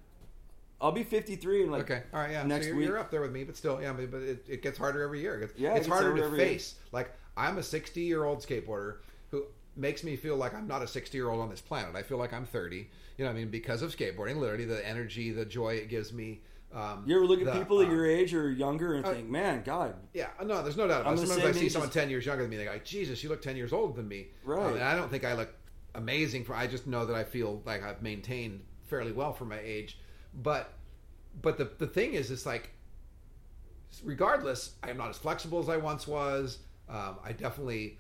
I'll 0.81 0.93
be 0.93 1.05
53 1.05 1.65
in 1.65 1.71
like 1.71 1.83
Okay, 1.83 2.03
all 2.15 2.21
right, 2.21 2.31
yeah. 2.31 2.43
next 2.43 2.65
so 2.65 2.69
you're, 2.69 2.77
week. 2.79 2.89
you're 2.89 2.99
up 2.99 3.11
there 3.11 3.21
with 3.21 3.33
me, 3.33 3.45
but 3.45 3.55
still, 3.55 3.83
yeah. 3.83 3.93
But, 3.93 4.23
it, 4.23 4.47
it 4.49 4.63
gets 4.63 4.79
harder 4.79 5.03
every 5.03 5.21
year. 5.21 5.35
It 5.37 5.41
gets, 5.49 5.59
Yeah, 5.61 5.73
it 5.75 5.77
it's 5.77 5.87
gets 5.87 5.89
harder 6.01 6.17
to 6.17 6.25
every 6.25 6.39
year. 6.39 6.49
face. 6.49 6.77
Like 6.91 7.13
I'm 7.37 7.59
a 7.59 7.63
60 7.63 8.01
year 8.01 8.25
old 8.25 8.39
skateboarder 8.39 8.97
who 9.31 9.45
makes 9.81 10.05
me 10.05 10.17
feel 10.17 10.37
like 10.37 10.55
I'm 10.55 10.69
not 10.69 10.83
a 10.83 10.87
60 10.87 11.17
year 11.17 11.31
old 11.31 11.41
on 11.41 11.49
this 11.49 11.61
planet. 11.61 11.97
I 11.97 12.03
feel 12.03 12.19
like 12.19 12.33
I'm 12.33 12.45
30. 12.47 12.77
You 12.77 13.25
know, 13.25 13.25
what 13.25 13.31
I 13.31 13.35
mean, 13.41 13.51
because 13.51 13.83
of 13.83 13.95
skateboarding, 13.97 14.37
literally 14.37 14.65
the 14.65 14.87
energy, 14.87 15.31
the 15.31 15.45
joy 15.45 15.75
it 15.75 15.89
gives 15.89 16.13
me. 16.13 16.43
Um, 16.73 17.03
You 17.05 17.17
ever 17.17 17.27
look 17.27 17.41
at 17.41 17.47
the, 17.47 17.53
people 17.53 17.81
at 17.81 17.89
um, 17.89 17.93
your 17.93 18.07
age 18.07 18.33
or 18.33 18.51
younger 18.51 18.95
and 18.95 19.05
uh, 19.05 19.13
think, 19.13 19.29
"Man, 19.29 19.63
God, 19.65 19.97
Yeah, 20.15 20.29
no, 20.45 20.63
there's 20.63 20.77
no 20.77 20.87
doubt 20.87 21.01
about 21.01 21.15
it. 21.15 21.27
Sometimes 21.27 21.57
I 21.57 21.59
see 21.59 21.69
someone 21.69 21.89
as- 21.89 21.95
10 21.95 22.11
years 22.11 22.25
younger 22.25 22.43
than 22.45 22.51
me, 22.51 22.57
they 22.59 22.65
go, 22.65 22.79
Jesus, 22.85 23.23
you 23.25 23.29
look 23.29 23.43
10 23.43 23.57
years 23.57 23.73
older 23.73 23.93
than 23.95 24.07
me. 24.07 24.29
Right. 24.45 24.65
Um, 24.65 24.75
and 24.75 24.85
I 24.85 24.95
don't 24.95 25.11
think 25.11 25.25
I 25.25 25.35
look 25.35 25.53
amazing 25.97 26.45
for, 26.45 26.55
I 26.55 26.69
just 26.69 26.87
know 26.87 27.05
that 27.07 27.17
I 27.17 27.25
feel 27.25 27.61
like 27.67 27.83
I've 27.83 28.03
maintained 28.03 28.63
fairly 28.87 29.11
well 29.11 29.33
for 29.33 29.45
my 29.47 29.59
age. 29.59 29.99
But, 30.33 30.73
but 31.43 31.59
the, 31.59 31.73
the 31.79 31.89
thing 31.89 32.15
is, 32.15 32.31
it's 32.31 32.47
like, 32.47 32.71
regardless, 34.05 34.75
I 34.83 34.91
am 34.91 34.97
not 34.97 35.11
as 35.11 35.19
flexible 35.19 35.59
as 35.59 35.69
I 35.69 35.77
once 35.77 36.07
was. 36.07 36.59
Um, 36.89 37.17
I 37.25 37.33
definitely 37.33 37.99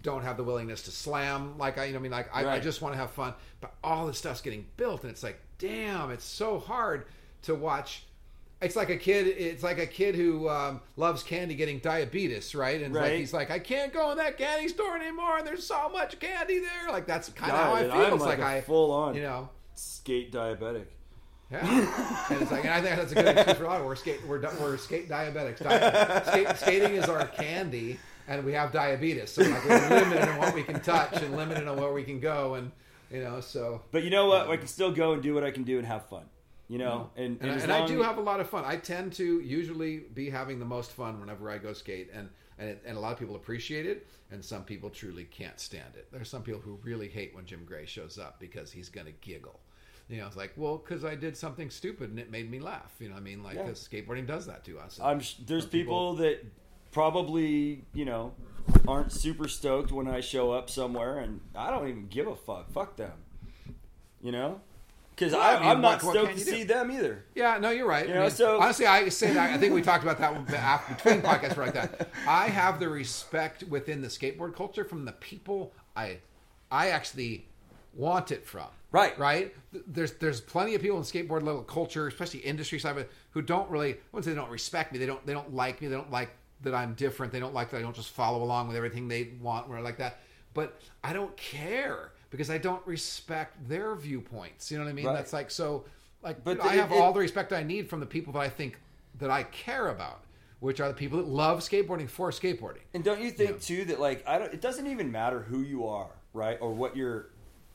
don't 0.00 0.22
have 0.22 0.36
the 0.36 0.44
willingness 0.44 0.82
to 0.82 0.90
slam 0.90 1.58
like 1.58 1.76
I, 1.78 1.84
you 1.86 1.92
know, 1.92 1.98
I 1.98 2.02
mean, 2.02 2.12
like 2.12 2.34
I, 2.34 2.46
I 2.48 2.60
just 2.60 2.80
want 2.80 2.94
to 2.94 2.98
have 2.98 3.10
fun. 3.10 3.34
But 3.60 3.74
all 3.84 4.06
this 4.06 4.18
stuff's 4.18 4.40
getting 4.40 4.66
built, 4.76 5.02
and 5.02 5.10
it's 5.10 5.22
like, 5.22 5.38
damn, 5.58 6.10
it's 6.10 6.24
so 6.24 6.58
hard 6.58 7.04
to 7.42 7.54
watch. 7.54 8.04
It's 8.60 8.76
like 8.76 8.90
a 8.90 8.96
kid. 8.96 9.26
It's 9.26 9.62
like 9.64 9.78
a 9.78 9.86
kid 9.86 10.14
who 10.14 10.48
um, 10.48 10.80
loves 10.96 11.22
candy 11.24 11.54
getting 11.56 11.78
diabetes, 11.80 12.54
right? 12.54 12.80
And 12.80 12.94
it's 12.94 13.02
like 13.02 13.12
he's 13.18 13.32
like, 13.34 13.50
I 13.50 13.58
can't 13.58 13.92
go 13.92 14.12
in 14.12 14.18
that 14.18 14.38
candy 14.38 14.68
store 14.68 14.96
anymore, 14.96 15.38
and 15.38 15.46
there's 15.46 15.66
so 15.66 15.88
much 15.90 16.18
candy 16.20 16.60
there. 16.60 16.90
Like 16.90 17.06
that's 17.06 17.28
kind 17.30 17.50
of 17.52 17.58
how 17.58 17.72
I 17.74 17.82
feel. 17.82 17.92
I'm 17.92 18.12
it's 18.14 18.22
like 18.22 18.38
like, 18.38 18.46
I 18.46 18.60
full-on- 18.60 19.14
you 19.16 19.22
know. 19.22 19.48
skate 19.74 20.32
diabetic." 20.32 20.84
Yeah, 21.50 22.26
and 22.30 22.40
it's 22.40 22.50
like, 22.50 22.64
and 22.64 22.72
I 22.72 22.80
think 22.80 22.96
that's 22.96 23.12
a 23.12 23.14
good 23.14 23.26
excuse 23.26 23.58
for 23.58 23.64
a 23.64 23.68
lot. 23.68 23.80
of- 23.80 23.86
We're 23.86 23.96
skate, 23.96 24.26
we're 24.26 24.40
we're 24.58 24.78
skate 24.78 25.06
diabetics. 25.08 25.58
Di- 25.62 26.22
skate, 26.30 26.56
skating 26.56 26.94
is 26.94 27.10
our 27.10 27.26
candy, 27.26 27.98
and 28.28 28.44
we 28.44 28.52
have 28.52 28.72
diabetes, 28.72 29.30
so 29.32 29.42
like 29.42 29.64
we're 29.68 29.88
limited 29.88 30.28
on 30.28 30.38
what 30.38 30.54
we 30.54 30.62
can 30.62 30.80
touch 30.80 31.20
and 31.22 31.36
limited 31.36 31.66
on 31.68 31.76
where 31.80 31.92
we 31.92 32.02
can 32.04 32.20
go, 32.20 32.54
and 32.54 32.70
you 33.10 33.22
know, 33.22 33.40
so 33.40 33.82
But 33.90 34.04
you 34.04 34.10
know 34.10 34.26
what? 34.26 34.48
I 34.48 34.56
can 34.56 34.66
still 34.66 34.92
go 34.92 35.12
and 35.12 35.22
do 35.22 35.34
what 35.34 35.44
I 35.44 35.50
can 35.50 35.64
do 35.64 35.78
and 35.78 35.86
have 35.86 36.06
fun. 36.06 36.24
You 36.68 36.78
know, 36.78 37.10
and 37.16 37.36
and, 37.42 37.50
I- 37.50 37.54
and 37.56 37.72
I 37.72 37.86
do 37.86 38.00
have 38.02 38.16
a 38.16 38.22
lot 38.22 38.40
of 38.40 38.48
fun. 38.48 38.64
I 38.64 38.76
tend 38.76 39.12
to 39.14 39.40
usually 39.40 39.98
be 39.98 40.30
having 40.30 40.58
the 40.58 40.64
most 40.64 40.92
fun 40.92 41.20
whenever 41.20 41.50
I 41.50 41.58
go 41.58 41.72
skate, 41.74 42.10
and 42.14 42.30
and, 42.58 42.68
it, 42.70 42.82
and 42.86 42.96
a 42.96 43.00
lot 43.00 43.12
of 43.12 43.18
people 43.18 43.34
appreciate 43.36 43.84
it, 43.86 44.06
and 44.30 44.42
some 44.44 44.62
people 44.64 44.88
truly 44.88 45.24
can't 45.24 45.58
stand 45.60 45.96
it. 45.96 46.06
There's 46.12 46.28
some 46.30 46.42
people 46.42 46.60
who 46.60 46.78
really 46.82 47.08
hate 47.08 47.34
when 47.34 47.44
Jim 47.44 47.64
Gray 47.66 47.84
shows 47.86 48.18
up 48.18 48.38
because 48.40 48.70
he's 48.72 48.88
going 48.88 49.06
to 49.06 49.12
giggle. 49.20 49.58
You 50.08 50.18
know, 50.20 50.26
it's 50.26 50.36
like, 50.36 50.52
well, 50.56 50.76
because 50.78 51.04
I 51.04 51.14
did 51.14 51.36
something 51.36 51.70
stupid 51.70 52.10
and 52.10 52.18
it 52.18 52.30
made 52.30 52.50
me 52.50 52.60
laugh. 52.60 52.92
You 53.00 53.08
know, 53.08 53.14
what 53.14 53.20
I 53.20 53.24
mean, 53.24 53.42
like, 53.42 53.56
Yeah. 53.56 53.62
because 53.62 53.88
skateboarding 53.90 54.26
does 54.26 54.46
that 54.46 54.64
to 54.64 54.78
us. 54.78 55.00
I'm 55.02 55.20
sh- 55.20 55.36
there's 55.46 55.62
Some 55.64 55.70
people 55.70 56.14
that 56.16 56.44
probably 56.92 57.84
you 57.94 58.04
know 58.04 58.32
aren't 58.86 59.10
super 59.12 59.48
stoked 59.48 59.90
when 59.90 60.06
I 60.08 60.20
show 60.20 60.52
up 60.52 60.70
somewhere, 60.70 61.18
and 61.18 61.40
I 61.54 61.70
don't 61.70 61.88
even 61.88 62.06
give 62.08 62.26
a 62.28 62.36
fuck. 62.36 62.70
Fuck 62.72 62.96
them. 62.96 63.12
You 64.22 64.30
know, 64.30 64.60
because 65.16 65.32
Well, 65.32 65.40
I 65.42 65.58
mean, 65.58 65.68
I'm 65.68 65.80
not 65.80 66.00
stoked 66.00 66.38
to 66.38 66.44
do? 66.44 66.50
see 66.50 66.62
them 66.62 66.92
either. 66.92 67.24
Yeah, 67.34 67.58
no, 67.58 67.70
you're 67.70 67.88
right. 67.88 68.06
You 68.06 68.12
I 68.12 68.16
know, 68.18 68.22
mean, 68.22 68.30
so- 68.30 68.60
honestly, 68.60 68.86
I 68.86 69.08
say 69.08 69.32
that. 69.34 69.50
I 69.52 69.58
think 69.58 69.74
we 69.74 69.82
talked 69.82 70.04
about 70.04 70.18
that 70.18 70.32
one 70.32 70.46
after, 70.54 70.94
between 70.94 71.22
podcasts 71.22 71.56
like 71.56 71.74
that. 71.74 72.08
I 72.26 72.46
have 72.48 72.78
the 72.78 72.88
respect 72.88 73.64
within 73.64 74.00
the 74.00 74.06
skateboard 74.08 74.54
culture 74.54 74.84
from 74.84 75.04
the 75.04 75.12
people 75.12 75.72
I, 75.96 76.18
I 76.70 76.90
actually 76.90 77.46
want 77.94 78.30
it 78.30 78.46
from. 78.46 78.68
Right. 78.92 79.18
right. 79.18 79.54
There's 79.72 80.12
there's 80.12 80.40
plenty 80.40 80.74
of 80.76 80.82
people 80.82 80.98
in 80.98 81.02
skateboard 81.02 81.42
level 81.42 81.62
culture, 81.62 82.06
especially 82.06 82.40
industry 82.40 82.78
side 82.78 82.90
of 82.92 82.98
it, 82.98 83.10
who 83.30 83.40
don't 83.42 83.68
really. 83.70 83.94
I 83.94 83.96
wouldn't 84.12 84.26
say 84.26 84.30
they 84.32 84.36
don't 84.40 84.50
respect 84.50 84.92
me. 84.92 84.98
They 84.98 85.06
don't 85.06 85.24
they 85.26 85.32
don't 85.32 85.52
like 85.54 85.80
me. 85.80 85.88
They 85.88 85.96
don't 85.96 86.10
like 86.12 86.30
that 86.62 86.74
I'm 86.74 86.94
different. 86.94 87.32
They 87.32 87.40
don't 87.40 87.54
like 87.54 87.70
that 87.70 87.78
I 87.78 87.82
don't 87.82 87.94
just 87.96 88.10
follow 88.10 88.42
along 88.42 88.68
with 88.68 88.76
everything 88.76 89.08
they 89.08 89.30
want 89.40 89.68
or 89.68 89.80
like 89.80 89.98
that. 89.98 90.18
But 90.54 90.80
I 91.02 91.12
don't 91.12 91.36
care 91.36 92.12
because 92.30 92.50
I 92.50 92.58
don't 92.58 92.84
respect 92.86 93.68
their 93.68 93.94
viewpoints. 93.94 94.70
You 94.70 94.78
know 94.78 94.84
what 94.84 94.90
I 94.90 94.94
mean? 94.94 95.06
Right. 95.06 95.14
That's 95.14 95.32
like 95.32 95.50
so. 95.50 95.84
Like, 96.22 96.44
But 96.44 96.60
I 96.60 96.74
have 96.74 96.92
it- 96.92 96.98
all 97.00 97.12
the 97.12 97.20
respect 97.20 97.52
I 97.52 97.62
need 97.62 97.88
from 97.90 98.00
the 98.00 98.06
people 98.06 98.32
that 98.34 98.38
I 98.40 98.48
think 98.48 98.78
that 99.18 99.30
I 99.30 99.42
care 99.44 99.88
about. 99.88 100.24
which 100.60 100.78
are 100.80 100.86
the 100.86 100.94
people 100.94 101.18
that 101.18 101.26
love 101.26 101.58
skateboarding 101.58 102.08
for 102.08 102.30
skateboarding. 102.30 102.82
And 102.94 103.02
don't 103.02 103.20
you 103.20 103.32
think 103.32 103.60
too 103.60 103.84
that 103.86 103.98
like 103.98 104.22
I 104.28 104.38
don't? 104.38 104.54
It 104.54 104.60
doesn't 104.60 104.86
even 104.86 105.10
matter 105.10 105.40
who 105.40 105.60
you 105.60 105.88
are, 105.88 106.10
right, 106.32 106.56
or 106.60 106.72
what 106.72 106.96
your 106.96 107.30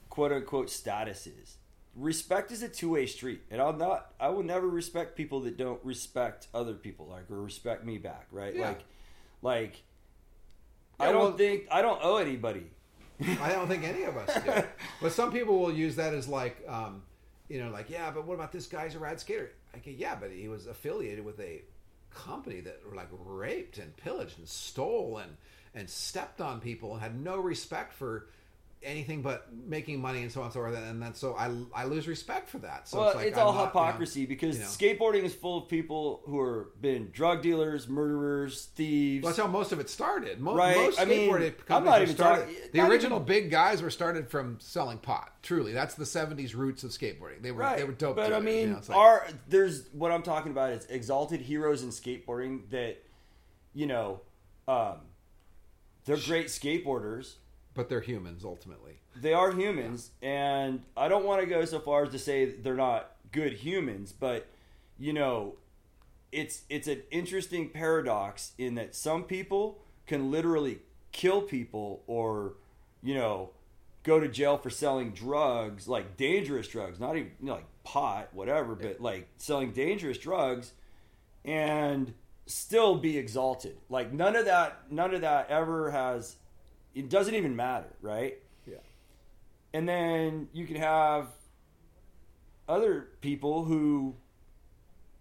quote 0.10 0.32
unquote 0.32 0.70
status 0.70 1.28
is. 1.28 1.58
Respect 1.98 2.52
is 2.52 2.62
a 2.62 2.70
two 2.70 2.92
way 2.92 3.08
street, 3.08 3.42
and 3.50 3.60
I'll 3.60 3.74
not. 3.74 4.14
I 4.20 4.30
will 4.30 4.44
never 4.44 4.68
respect 4.68 5.16
people 5.16 5.40
that 5.42 5.58
don't 5.58 5.84
respect 5.84 6.48
other 6.54 6.74
people, 6.76 7.08
like 7.08 7.30
or 7.32 7.42
respect 7.42 7.84
me 7.84 7.98
back, 7.98 8.28
right? 8.32 8.56
Yeah. 8.56 8.68
Like, 8.68 8.80
like 9.42 9.84
Yeah, 11.00 11.08
I 11.08 11.12
don't 11.12 11.22
well- 11.22 11.32
think 11.38 11.64
I 11.72 11.82
don't 11.82 12.00
owe 12.04 12.18
anybody. 12.18 12.68
I 13.42 13.50
don't 13.52 13.68
think 13.68 13.84
any 13.84 14.04
of 14.04 14.16
us 14.16 14.44
do. 14.44 14.52
But 15.02 15.12
some 15.12 15.32
people 15.32 15.60
will 15.60 15.74
use 15.74 15.96
that 15.96 16.14
as 16.14 16.28
like, 16.28 16.64
um, 16.68 17.02
you 17.50 17.64
know, 17.64 17.72
like, 17.72 17.90
yeah, 17.90 18.12
but 18.12 18.28
what 18.28 18.36
about 18.36 18.52
this 18.52 18.68
guy's 18.68 18.94
a 18.94 19.00
rad 19.00 19.20
skater? 19.20 19.52
I 19.74 19.80
go, 19.80 19.90
yeah, 19.90 20.16
but 20.16 20.30
he 20.32 20.48
was 20.48 20.68
affiliated 20.68 21.26
with 21.26 21.40
a 21.40 21.64
company 22.14 22.62
that 22.62 22.80
like 22.96 23.10
raped 23.26 23.80
and 23.80 23.96
pillaged 23.98 24.38
and 24.38 24.48
stole 24.48 25.18
and 25.18 25.36
and 25.74 25.90
stepped 25.90 26.42
on 26.42 26.60
people 26.60 26.94
and 26.94 27.02
had 27.02 27.20
no 27.20 27.38
respect 27.38 27.94
for 27.94 28.28
anything 28.84 29.22
but 29.22 29.48
making 29.54 30.00
money 30.00 30.22
and 30.22 30.32
so 30.32 30.40
on 30.42 30.46
and 30.46 30.54
so 30.54 30.60
forth. 30.60 30.78
And 30.78 31.02
then 31.02 31.14
so 31.14 31.36
I 31.36 31.52
I 31.74 31.86
lose 31.86 32.08
respect 32.08 32.48
for 32.50 32.60
that. 32.60 32.88
So 32.88 33.00
well, 33.00 33.10
it's, 33.10 33.16
it's, 33.22 33.36
like, 33.36 33.42
I'm 33.42 33.48
all 33.48 33.54
not, 33.54 33.60
you 33.60 33.60
know, 33.60 33.66
hypocrisy 33.86 34.26
because 34.26 34.58
you 34.58 34.64
know. 34.64 34.70
skateboarding 34.70 35.24
is 35.24 35.34
full 35.34 35.58
of 35.64 35.68
people 35.68 36.22
who 36.26 36.40
are 36.40 36.70
been 36.80 37.10
drug 37.12 37.42
dealers, 37.42 37.88
murderers, 37.88 38.66
thieves. 38.76 39.24
Well, 39.24 39.32
that's 39.32 39.40
how 39.42 39.48
most 39.48 39.72
of 39.72 39.80
it 39.80 39.90
started. 39.90 40.40
Mo- 40.40 40.56
Right, 40.56 40.76
Most 40.78 41.00
I 41.00 41.06
mean, 41.06 41.30
companies 41.30 41.66
not 41.68 42.02
even 42.02 42.16
started. 42.16 42.42
talking- 42.46 42.70
the 42.74 42.82
original 42.82 43.18
even- 43.18 43.26
big 43.28 43.52
guys 43.52 43.82
were 43.82 43.90
started 43.90 44.30
from 44.30 44.60
selling 44.60 45.00
pot. 45.00 45.32
Truly, 45.44 45.74
that's 45.74 45.96
the 45.96 46.06
'70s 46.06 46.56
roots 46.56 46.84
of 46.84 46.92
skateboarding. 46.92 47.42
They 47.42 47.52
were 47.52 47.62
Right, 47.62 47.78
they 47.78 47.84
were 47.84 47.94
dope. 47.94 48.16
But 48.16 48.34
I 48.34 48.40
mean, 48.40 48.60
you 48.60 48.68
know, 48.74 48.78
it's 48.78 48.90
like- 48.90 48.98
our 48.98 49.28
there's 49.50 49.88
what 49.94 50.12
I'm 50.12 50.24
talking 50.24 50.52
about 50.52 50.72
is 50.72 50.86
exalted 50.86 51.42
heroes 51.42 51.84
in 51.84 51.90
skateboarding 51.90 52.70
that, 52.70 53.04
you 53.74 53.86
know, 53.88 54.22
um, 54.68 54.98
they're 56.06 56.18
great 56.18 56.48
skateboarders. 56.48 57.36
But 57.78 57.90
they're 57.90 58.02
humans 58.02 58.44
ultimately. 58.44 59.00
They 59.16 59.34
are 59.34 59.52
humans, 59.52 60.10
and 60.22 60.82
I 60.98 61.08
don't 61.08 61.24
want 61.26 61.42
to 61.42 61.48
go 61.48 61.64
so 61.64 61.80
far 61.80 62.04
as 62.04 62.12
to 62.12 62.20
say 62.20 62.46
they're 62.46 62.74
not 62.74 63.12
good 63.32 63.54
humans, 63.54 64.12
but 64.12 64.48
you 64.98 65.14
know, 65.14 65.54
it's 66.32 66.64
it's 66.70 66.88
an 66.88 67.04
interesting 67.12 67.70
paradox 67.70 68.54
in 68.58 68.76
that 68.76 68.96
some 68.96 69.24
people 69.24 69.78
can 70.08 70.32
literally 70.32 70.80
kill 71.12 71.44
people 71.44 72.04
or, 72.08 72.56
you 73.04 73.14
know, 73.14 73.52
go 74.02 74.20
to 74.20 74.28
jail 74.28 74.58
for 74.58 74.72
selling 74.72 75.12
drugs, 75.12 75.88
like 75.88 76.18
dangerous 76.18 76.68
drugs, 76.68 77.00
not 77.00 77.16
even 77.16 77.32
you 77.40 77.46
know, 77.46 77.54
like 77.54 77.84
pot, 77.84 78.30
whatever, 78.34 78.74
but 78.74 79.00
like 79.00 79.28
selling 79.38 79.72
dangerous 79.72 80.18
drugs, 80.18 80.72
and 81.46 82.16
still 82.48 82.96
be 82.96 83.20
exalted. 83.20 83.78
Like 83.88 84.12
none 84.12 84.36
of 84.36 84.46
that, 84.46 84.92
none 84.92 85.14
of 85.14 85.22
that 85.22 85.52
ever 85.52 85.92
has. 85.92 86.38
It 86.98 87.10
doesn't 87.10 87.36
even 87.36 87.56
matter, 87.56 87.94
right? 88.02 88.38
Yeah. 88.66 88.78
And 89.74 89.88
then 89.88 90.50
you 90.54 90.66
can 90.66 90.78
have 90.78 91.28
other 92.68 93.10
people 93.22 93.66
who 93.66 94.16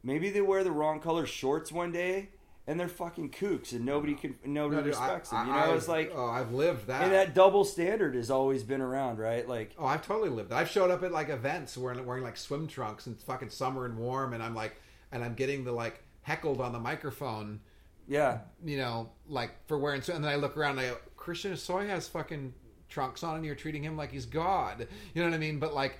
maybe 0.02 0.30
they 0.30 0.40
wear 0.40 0.64
the 0.64 0.72
wrong 0.72 1.00
color 1.00 1.26
shorts 1.26 1.70
one 1.70 1.92
day 1.92 2.30
and 2.66 2.80
they're 2.80 2.88
fucking 2.88 3.30
kooks 3.30 3.72
and 3.72 3.84
nobody 3.84 4.14
can 4.14 4.34
nobody 4.44 4.76
No, 4.78 4.82
dude, 4.82 4.86
respects 4.88 5.32
I- 5.32 5.38
them. 5.38 5.46
You 5.48 5.52
know, 5.52 5.58
I've- 5.60 5.72
it's 5.76 5.88
like 5.88 6.12
oh, 6.14 6.26
I've 6.26 6.52
lived 6.52 6.86
that. 6.88 7.02
and 7.02 7.12
that 7.12 7.34
double 7.34 7.64
standard 7.64 8.14
has 8.16 8.30
always 8.30 8.64
been 8.64 8.80
around, 8.80 9.18
right? 9.18 9.48
Like 9.48 9.72
Oh, 9.78 9.86
I've 9.86 10.04
totally 10.04 10.30
lived. 10.30 10.50
that. 10.50 10.56
I've 10.56 10.70
showed 10.70 10.90
up 10.90 11.02
at 11.04 11.12
like 11.12 11.28
events 11.28 11.76
wearing 11.76 12.04
wearing 12.04 12.24
like 12.24 12.36
swim 12.36 12.66
trunks 12.66 13.06
and 13.06 13.14
it's 13.14 13.24
fucking 13.24 13.50
summer 13.50 13.84
and 13.84 13.96
warm, 13.96 14.32
and 14.32 14.42
I'm 14.42 14.54
like, 14.54 14.80
and 15.12 15.22
I'm 15.22 15.34
getting 15.34 15.62
the 15.64 15.72
like 15.72 16.02
heckled 16.22 16.60
on 16.60 16.72
the 16.72 16.80
microphone, 16.80 17.60
yeah. 18.08 18.38
you 18.64 18.78
know, 18.78 19.10
like 19.28 19.52
for 19.68 19.78
wearing. 19.78 20.02
And 20.12 20.24
then 20.24 20.32
I 20.32 20.34
look 20.34 20.56
around, 20.56 20.78
and 20.78 20.80
I 20.80 20.90
go, 20.90 20.96
Christian 21.26 21.52
Hosoi 21.52 21.88
has 21.88 22.08
fucking 22.08 22.54
trunks 22.88 23.22
on, 23.24 23.34
and 23.36 23.44
you're 23.44 23.56
treating 23.56 23.82
him 23.82 23.96
like 23.96 24.12
he's 24.12 24.26
God. 24.26 24.86
You 25.12 25.22
know 25.22 25.28
what 25.28 25.34
I 25.34 25.38
mean? 25.38 25.58
But 25.58 25.74
like. 25.74 25.98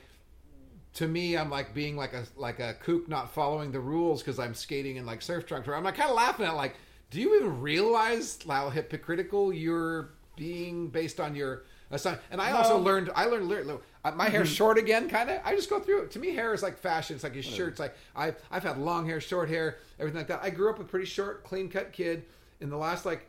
To 0.95 1.07
me, 1.07 1.37
I'm 1.37 1.51
like 1.51 1.75
being 1.75 1.95
like 1.95 2.15
a 2.15 2.25
like 2.37 2.59
a 2.59 2.73
kook 2.83 3.07
not 3.07 3.31
following 3.35 3.71
the 3.71 3.81
rules 3.81 4.23
because 4.23 4.39
I'm 4.39 4.55
skating 4.55 4.97
in 4.97 5.05
like 5.05 5.21
surf 5.21 5.45
trunks. 5.45 5.67
Where 5.69 5.77
I'm 5.77 5.85
like 5.85 5.97
kind 5.97 6.09
of 6.09 6.17
laughing 6.17 6.47
at 6.47 6.55
like, 6.57 6.77
do 7.11 7.21
you 7.21 7.37
even 7.37 7.61
realize 7.61 8.39
how 8.49 8.71
hypocritical 8.71 9.53
you're 9.53 10.15
being 10.37 10.89
based 10.89 11.21
on 11.21 11.37
your 11.37 11.65
assign? 11.91 12.17
And 12.31 12.41
I 12.41 12.53
also 12.53 12.79
No. 12.79 12.83
learned 12.83 13.11
I 13.15 13.27
learned, 13.27 13.47
learned 13.47 13.79
uh, 14.07 14.13
my 14.13 14.31
hair's 14.31 14.49
short 14.49 14.79
again, 14.79 15.11
kind 15.11 15.29
of. 15.29 15.39
I 15.45 15.55
just 15.55 15.69
go 15.69 15.81
through 15.81 16.05
it. 16.05 16.13
To 16.13 16.19
me, 16.19 16.31
hair 16.35 16.55
is 16.55 16.63
like 16.63 16.79
fashion. 16.79 17.15
It's 17.17 17.25
like 17.25 17.35
your 17.35 17.43
shirt. 17.43 17.73
It's 17.73 17.81
like 17.81 17.95
I've 18.15 18.37
I've 18.51 18.63
had 18.63 18.79
long 18.79 19.05
hair, 19.05 19.21
short 19.21 19.51
hair, 19.51 19.77
everything 19.99 20.21
like 20.21 20.29
that. 20.29 20.41
I 20.43 20.49
grew 20.49 20.71
up 20.71 20.79
a 20.79 20.85
pretty 20.85 21.05
short, 21.05 21.45
clean 21.45 21.69
cut 21.69 21.93
kid. 21.93 22.25
In 22.63 22.71
the 22.71 22.79
last 22.79 23.05
like 23.05 23.27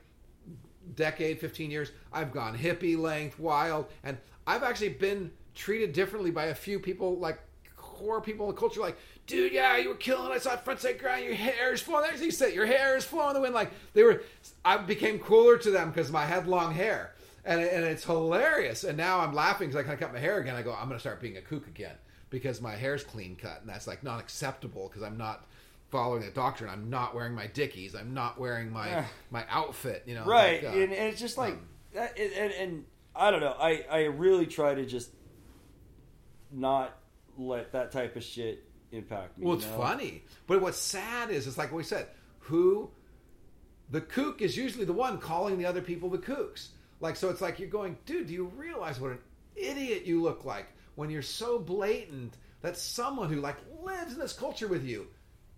decade, 0.96 1.40
15 1.40 1.72
years, 1.72 1.92
I've 2.12 2.32
gone 2.32 2.58
hippie 2.58 2.98
length, 2.98 3.40
wild, 3.40 3.88
and 4.04 4.18
I've 4.46 4.64
actually 4.64 4.90
been 4.90 5.32
treated 5.56 5.94
differently 5.94 6.32
by 6.32 6.46
a 6.46 6.56
few 6.56 6.80
people, 6.80 7.18
like 7.18 7.40
core 7.76 8.22
people 8.22 8.48
in 8.48 8.56
the 8.56 8.60
culture, 8.60 8.80
like, 8.80 8.98
dude, 9.26 9.52
yeah, 9.52 9.78
you 9.78 9.90
were 9.90 9.96
killing. 9.96 10.32
I 10.32 10.38
saw 10.38 10.56
front 10.56 10.80
side 10.80 11.00
grind. 11.00 11.26
Your 11.26 11.36
hair 11.36 11.74
is 11.74 11.82
flowing. 11.82 12.10
He 12.18 12.32
said, 12.32 12.54
your 12.54 12.66
hair 12.66 12.96
is 12.96 13.04
flowing 13.04 13.30
in 13.30 13.34
the 13.36 13.42
wind. 13.42 13.54
Like 13.54 13.72
they 13.94 14.04
were, 14.04 14.24
I 14.64 14.78
became 14.78 15.20
cooler 15.20 15.58
to 15.58 15.72
them 15.72 15.90
because 15.90 16.12
my 16.12 16.26
had 16.26 16.48
long 16.48 16.74
hair, 16.74 17.14
and 17.44 17.60
and 17.60 17.86
it's 17.86 18.04
hilarious. 18.04 18.84
And 18.84 18.98
now 18.98 19.20
I'm 19.20 19.34
laughing 19.34 19.70
because 19.70 19.80
I 19.80 19.84
kind 19.84 19.94
of 19.94 20.00
cut 20.00 20.14
my 20.14 20.20
hair 20.20 20.40
again. 20.40 20.56
I 20.56 20.62
go, 20.62 20.74
I'm 20.74 20.88
going 20.88 20.98
to 20.98 21.00
start 21.00 21.22
being 21.22 21.38
a 21.38 21.42
kook 21.42 21.68
again 21.68 21.96
because 22.30 22.62
my 22.62 22.76
hair's 22.76 23.04
clean 23.04 23.36
cut, 23.36 23.62
and 23.62 23.70
that's 23.70 23.88
like 23.88 24.04
not 24.04 24.20
acceptable 24.20 24.88
because 24.88 25.04
I'm 25.04 25.18
not 25.18 25.46
following 25.90 26.22
the 26.24 26.32
doctrine. 26.32 26.70
I'm 26.70 26.90
not 26.90 27.16
wearing 27.16 27.34
my 27.34 27.48
dickies. 27.48 27.96
I'm 27.96 28.14
not 28.14 28.40
wearing 28.40 28.72
my 28.72 28.88
Yeah. 28.90 29.06
my 29.32 29.46
outfit. 29.50 30.04
You 30.06 30.16
know, 30.16 30.26
right 30.26 30.64
like, 30.64 30.74
uh, 30.74 30.78
and, 30.78 30.92
and 30.94 31.08
it's 31.12 31.20
just 31.20 31.38
like 31.38 31.56
that, 31.94 32.18
and, 32.20 32.52
and, 32.54 32.86
i 33.16 33.32
don't 33.32 33.40
know 33.40 33.56
i 33.60 33.84
i 33.90 34.02
really 34.04 34.46
try 34.46 34.76
to 34.76 34.86
just 34.86 35.10
not 36.52 36.96
let 37.38 37.72
that 37.72 37.92
type 37.92 38.16
of 38.16 38.24
shit 38.24 38.64
impact 38.92 39.38
me 39.38 39.46
Well, 39.46 39.56
you 39.56 39.62
it's 39.62 39.68
know? 39.72 39.78
funny, 39.78 40.24
but 40.48 40.62
what's 40.62 40.78
sad 40.78 41.30
is 41.30 41.48
it's 41.48 41.58
like 41.58 41.72
we 41.72 41.84
said, 41.84 42.08
who 42.40 42.90
the 43.90 44.02
kook 44.02 44.42
is 44.42 44.56
usually 44.58 44.86
the 44.86 44.94
one 44.94 45.18
calling 45.18 45.58
the 45.58 45.66
other 45.66 45.82
people 45.82 46.10
the 46.10 46.18
kooks. 46.18 46.70
Like, 47.00 47.16
so 47.16 47.30
it's 47.30 47.42
like 47.42 47.60
you're 47.60 47.70
going, 47.70 47.98
dude, 48.06 48.28
do 48.28 48.34
you 48.34 48.46
realize 48.56 49.00
what 49.00 49.12
an 49.12 49.20
idiot 49.56 50.06
you 50.06 50.22
look 50.22 50.46
like 50.46 50.68
when 50.96 51.10
you're 51.10 51.22
so 51.22 51.60
blatant 51.60 52.38
that 52.62 52.76
someone 52.78 53.30
who 53.30 53.40
like 53.42 53.58
lives 53.84 54.14
in 54.14 54.20
this 54.20 54.34
culture 54.34 54.68
with 54.68 54.84
you 54.84 55.08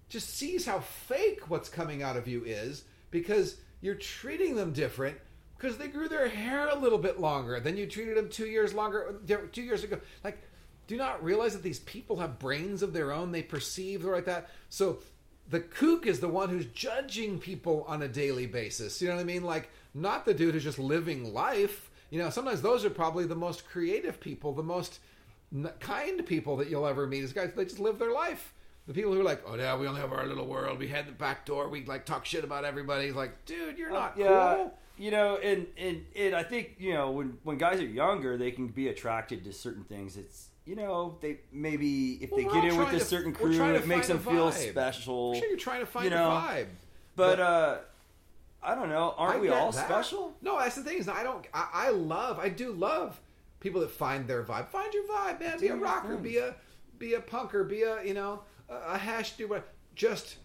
just 0.10 0.36
sees 0.36 0.66
how 0.66 0.80
fake 0.80 1.50
what's 1.50 1.70
coming 1.70 2.04
out 2.04 2.18
of 2.18 2.28
you 2.28 2.44
is 2.44 2.84
because 3.12 3.58
you're 3.82 3.96
treating 3.96 4.56
them 4.56 4.74
different 4.74 5.18
because 5.58 5.78
they 5.78 5.88
grew 5.88 6.08
their 6.08 6.28
hair 6.28 6.70
a 6.70 6.78
little 6.78 6.98
bit 6.98 7.20
longer 7.20 7.60
than 7.60 7.78
you 7.78 7.86
treated 7.86 8.18
them 8.18 8.30
two 8.30 8.48
years 8.48 8.74
longer 8.74 9.16
two 9.52 9.62
years 9.62 9.84
ago. 9.84 10.00
Like 10.24 10.40
do 10.88 10.98
not 10.98 11.24
realize 11.24 11.54
that 11.54 11.64
these 11.64 11.80
people 11.80 12.18
have 12.18 12.40
brains 12.40 12.82
of 12.82 12.94
their 12.94 13.12
own. 13.12 13.32
They 13.32 13.44
perceive 13.44 14.04
like 14.04 14.26
that. 14.26 14.50
So 14.70 15.00
the 15.50 15.60
kook 15.60 16.08
is 16.08 16.20
the 16.20 16.28
one 16.28 16.50
who's 16.50 16.66
judging 16.66 17.40
people 17.40 17.86
on 17.88 18.02
a 18.02 18.08
daily 18.08 18.48
basis. 18.48 19.02
You 19.02 19.10
know 19.10 19.16
what 19.16 19.22
i 19.22 19.26
mean? 19.26 19.44
Like 19.44 19.70
not 19.94 20.26
the 20.26 20.34
dude 20.34 20.56
who's 20.56 20.64
just 20.64 20.80
living 20.80 21.34
life. 21.34 21.92
You 22.10 22.20
know 22.20 22.32
sometimes 22.32 22.62
those 22.62 22.84
are 22.84 22.90
probably 22.90 23.26
the 23.26 23.36
most 23.36 23.68
creative 23.68 24.20
people 24.20 24.54
the 24.54 24.64
most 24.64 25.00
kind 25.80 26.26
people 26.26 26.58
that 26.58 26.70
you'll 26.70 26.88
ever 26.88 27.06
meet. 27.06 27.24
Is 27.24 27.34
guys 27.34 27.52
they 27.56 27.66
just 27.66 27.80
live 27.80 28.00
their 28.00 28.14
life 28.14 28.54
the 28.90 28.96
people 28.96 29.14
who 29.14 29.22
are 29.22 29.24
like, 29.24 29.44
oh 29.46 29.54
yeah, 29.54 29.78
we 29.78 29.88
only 29.88 30.02
have 30.02 30.12
our 30.12 30.26
little 30.26 30.48
world. 30.48 30.80
We 30.80 30.88
had 30.88 31.08
the 31.08 31.12
back 31.12 31.46
door. 31.46 31.70
We 31.70 31.86
like 31.86 32.06
talk 32.06 32.26
shit 32.26 32.44
about 32.44 32.66
everybody. 32.66 33.06
It's 33.06 33.16
like, 33.16 33.46
dude, 33.46 33.78
you're 33.78 33.92
not 33.92 34.16
yeah 34.18 34.56
cool. 34.56 34.74
you 34.98 35.12
know 35.12 35.38
and, 35.38 35.68
and 35.78 36.04
and 36.16 36.36
i 36.36 36.42
think 36.44 36.76
you 36.80 36.94
know 36.94 37.12
when 37.12 37.38
when 37.44 37.58
guys 37.58 37.80
are 37.80 37.86
younger 37.86 38.36
they 38.36 38.50
can 38.52 38.68
be 38.68 38.88
attracted 38.90 39.46
to 39.46 39.54
certain 39.54 39.84
things 39.86 40.18
it's 40.18 40.48
you 40.66 40.76
know 40.76 41.18
they 41.22 41.38
maybe 41.54 42.14
if 42.22 42.32
Well, 42.32 42.38
they 42.42 42.54
get 42.54 42.66
in 42.66 42.78
with 42.78 42.92
a 42.94 43.00
certain 43.00 43.32
crew 43.32 43.52
it 43.76 43.88
makes 43.88 44.08
them 44.08 44.20
feel 44.20 44.52
special 44.52 45.32
I'm 45.34 45.40
sure 45.40 45.48
you're 45.50 45.58
trying 45.58 45.80
to 45.82 45.86
find 45.86 46.06
you 46.06 46.10
know? 46.10 46.32
a 46.32 46.34
vibe. 46.42 46.68
but, 47.16 47.38
But- 47.38 47.40
uh 47.40 47.78
i 48.62 48.76
don't 48.76 48.90
know 48.90 49.14
aren't 49.18 49.38
I 49.38 49.40
we 49.40 49.50
all 49.50 49.72
that. 49.72 49.86
special 49.86 50.34
No, 50.42 50.60
that's 50.60 50.76
the 50.76 50.84
thing 50.84 50.98
is 50.98 51.08
I 51.08 51.24
don't. 51.24 51.46
I, 51.54 51.68
I 51.74 51.90
love. 51.92 52.40
I 52.40 52.50
do 52.50 52.74
love 52.74 53.22
people 53.62 53.80
that 53.82 53.92
find 53.92 54.28
their 54.28 54.44
vibe. 54.44 54.68
Find 54.68 54.94
your 54.94 55.06
vibe, 55.08 55.40
man. 55.40 55.60
Be 55.60 55.68
a 55.70 55.76
rocker. 55.78 56.18
Be 56.18 56.38
a 56.40 56.56
be 56.98 57.14
a 57.14 57.22
punker. 57.22 57.66
Be 57.68 57.84
a 57.84 58.04
you 58.04 58.14
know 58.14 58.42
a, 58.70 58.98
hash 58.98 59.34
do 59.38 59.48
what. 59.48 59.68
Just 59.96 60.38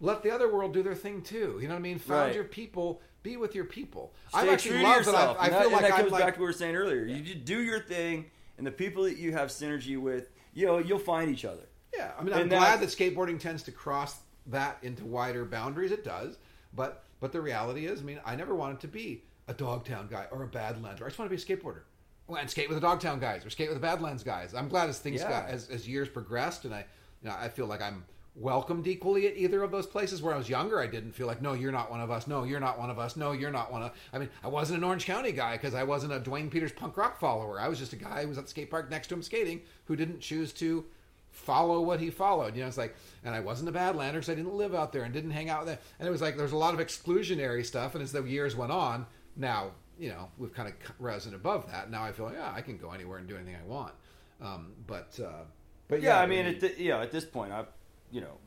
let 0.00 0.22
the 0.22 0.30
other 0.30 0.52
world 0.52 0.72
do 0.72 0.82
their 0.82 0.94
thing 0.94 1.22
too. 1.22 1.58
You 1.60 1.68
know 1.68 1.74
what 1.74 1.80
I 1.80 1.82
mean? 1.82 1.98
Find 1.98 2.26
Right. 2.26 2.34
your 2.34 2.44
people. 2.44 3.00
Be 3.22 3.36
with 3.36 3.54
your 3.54 3.64
people. 3.64 4.14
I 4.32 4.48
actually 4.48 4.82
love 4.82 4.98
yourself. 4.98 5.36
that. 5.36 5.42
I, 5.42 5.46
I 5.46 5.50
that, 5.50 5.62
feel 5.62 5.72
like 5.72 5.80
that 5.82 5.92
I'm 5.92 6.00
comes 6.00 6.12
like 6.12 6.20
back 6.24 6.34
to 6.34 6.40
what 6.40 6.44
we 6.44 6.46
were 6.46 6.52
saying 6.52 6.76
earlier. 6.76 7.04
You 7.04 7.20
just 7.22 7.44
do 7.44 7.60
your 7.60 7.80
thing, 7.80 8.26
and 8.56 8.66
the 8.66 8.70
people 8.70 9.02
that 9.04 9.18
you 9.18 9.32
have 9.32 9.48
synergy 9.48 10.00
with, 10.00 10.30
you 10.54 10.66
know, 10.66 10.78
you'll 10.78 10.98
find 11.00 11.30
each 11.30 11.44
other. 11.44 11.68
Yeah, 11.96 12.12
I 12.18 12.22
mean, 12.22 12.32
I'm 12.32 12.42
And 12.42 12.50
glad 12.50 12.80
that- 12.80 12.88
that 12.88 12.96
skateboarding 12.96 13.40
tends 13.40 13.62
to 13.64 13.72
cross 13.72 14.16
that 14.46 14.78
into 14.82 15.04
wider 15.04 15.44
boundaries. 15.44 15.90
It 15.90 16.04
does, 16.04 16.38
but 16.74 17.04
but 17.20 17.32
the 17.32 17.40
reality 17.40 17.86
is, 17.86 18.00
I 18.00 18.04
mean, 18.04 18.20
I 18.24 18.36
never 18.36 18.54
wanted 18.54 18.78
to 18.80 18.88
be 18.88 19.24
a 19.48 19.52
Dogtown 19.54 20.06
guy 20.08 20.26
or 20.30 20.44
a 20.44 20.46
Badlands. 20.46 21.02
I 21.02 21.06
just 21.06 21.18
want 21.18 21.28
to 21.30 21.36
be 21.36 21.42
a 21.42 21.44
skateboarder 21.56 21.80
Well, 22.28 22.40
and 22.40 22.48
skate 22.48 22.68
with 22.68 22.76
the 22.76 22.80
Dogtown 22.86 23.18
guys 23.18 23.44
or 23.44 23.50
skate 23.50 23.68
with 23.68 23.76
the 23.76 23.82
Badlands 23.82 24.22
guys. 24.22 24.54
I'm 24.54 24.68
glad 24.68 24.88
as 24.88 25.00
things 25.00 25.20
Yeah. 25.22 25.28
got 25.28 25.48
as, 25.48 25.68
as 25.70 25.88
years 25.88 26.08
progressed, 26.08 26.64
and 26.64 26.72
I 26.72 26.86
you 27.22 27.28
know 27.28 27.36
I 27.38 27.48
feel 27.48 27.66
like 27.66 27.82
I'm 27.82 28.04
welcomed 28.34 28.86
equally 28.86 29.26
at 29.26 29.36
either 29.36 29.62
of 29.62 29.70
those 29.70 29.86
places. 29.86 30.22
Where 30.22 30.34
I 30.34 30.38
was 30.38 30.48
younger, 30.48 30.80
I 30.80 30.86
didn't 30.86 31.12
feel 31.12 31.26
like, 31.26 31.42
no, 31.42 31.52
you're 31.52 31.72
not 31.72 31.90
one 31.90 32.00
of 32.00 32.10
us. 32.10 32.26
No, 32.26 32.44
you're 32.44 32.60
not 32.60 32.78
one 32.78 32.90
of 32.90 32.98
us. 32.98 33.16
No, 33.16 33.32
you're 33.32 33.50
not 33.50 33.72
one 33.72 33.82
of. 33.82 33.92
I 34.12 34.18
mean, 34.18 34.28
I 34.42 34.48
wasn't 34.48 34.78
an 34.78 34.84
Orange 34.84 35.04
County 35.04 35.32
guy 35.32 35.56
because 35.56 35.74
I 35.74 35.84
wasn't 35.84 36.12
a 36.12 36.20
Duane 36.20 36.50
Peters 36.50 36.72
punk 36.72 36.96
rock 36.96 37.18
follower. 37.18 37.60
I 37.60 37.68
was 37.68 37.78
just 37.78 37.92
a 37.92 37.96
guy 37.96 38.22
who 38.22 38.28
was 38.28 38.38
at 38.38 38.44
the 38.44 38.50
skate 38.50 38.70
park 38.70 38.90
next 38.90 39.08
to 39.08 39.14
him 39.14 39.22
skating 39.22 39.62
who 39.86 39.96
didn't 39.96 40.20
choose 40.20 40.52
to 40.54 40.84
follow 41.30 41.80
what 41.80 42.00
he 42.00 42.10
followed. 42.10 42.54
You 42.54 42.62
know, 42.62 42.68
it's 42.68 42.78
like, 42.78 42.96
and 43.24 43.34
I 43.34 43.40
wasn't 43.40 43.68
a 43.68 43.72
Badlander 43.72 44.14
because 44.14 44.30
I 44.30 44.34
didn't 44.34 44.54
live 44.54 44.74
out 44.74 44.92
there 44.92 45.02
and 45.02 45.12
didn't 45.12 45.30
hang 45.30 45.50
out 45.50 45.66
there. 45.66 45.78
And 45.98 46.08
it 46.08 46.10
was 46.10 46.22
like 46.22 46.36
there's 46.36 46.52
a 46.52 46.56
lot 46.56 46.74
of 46.74 46.80
exclusionary 46.80 47.64
stuff. 47.64 47.94
And 47.94 48.02
as 48.02 48.12
the 48.12 48.22
years 48.22 48.56
went 48.56 48.72
on, 48.72 49.06
now 49.36 49.72
you 49.98 50.10
know 50.10 50.28
we've 50.38 50.54
kind 50.54 50.68
of 50.68 50.74
risen 50.98 51.34
above 51.34 51.70
that. 51.70 51.90
Now 51.90 52.04
I 52.04 52.12
feel 52.12 52.26
like 52.26 52.34
yeah, 52.34 52.52
I 52.54 52.60
can 52.60 52.76
go 52.76 52.92
anywhere 52.92 53.18
and 53.18 53.28
do 53.28 53.36
anything 53.36 53.56
I 53.56 53.66
want. 53.66 53.94
Um, 54.40 54.72
but 54.86 55.18
uh, 55.20 55.44
but 55.88 56.02
yeah, 56.02 56.20
I 56.20 56.26
mean, 56.26 56.46
at 56.46 56.60
the, 56.60 56.74
yeah, 56.78 57.00
at 57.00 57.10
this 57.10 57.24
point, 57.24 57.52
I, 57.52 57.64
you 58.10 58.20
know, 58.20 58.38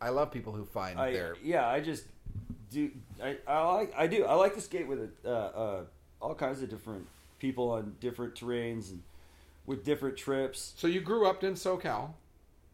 I 0.00 0.08
love 0.10 0.30
people 0.30 0.52
who 0.52 0.64
find 0.64 0.98
I 0.98 1.12
their 1.12 1.36
yeah, 1.42 1.66
I 1.68 1.80
just 1.80 2.04
do. 2.70 2.90
I, 3.22 3.36
I 3.46 3.62
like 3.74 3.92
I 3.96 4.06
do. 4.06 4.24
I 4.24 4.34
like 4.34 4.54
to 4.54 4.60
skate 4.60 4.86
with 4.88 5.10
uh, 5.24 5.28
uh, 5.28 5.80
all 6.22 6.34
kinds 6.34 6.62
of 6.62 6.70
different 6.70 7.06
people 7.38 7.70
on 7.70 7.94
different 8.00 8.34
terrains 8.34 8.90
and 8.90 9.02
with 9.66 9.84
different 9.84 10.16
trips. 10.16 10.72
So 10.76 10.86
you 10.86 11.00
grew 11.00 11.26
up 11.26 11.44
in 11.44 11.54
SoCal. 11.54 12.10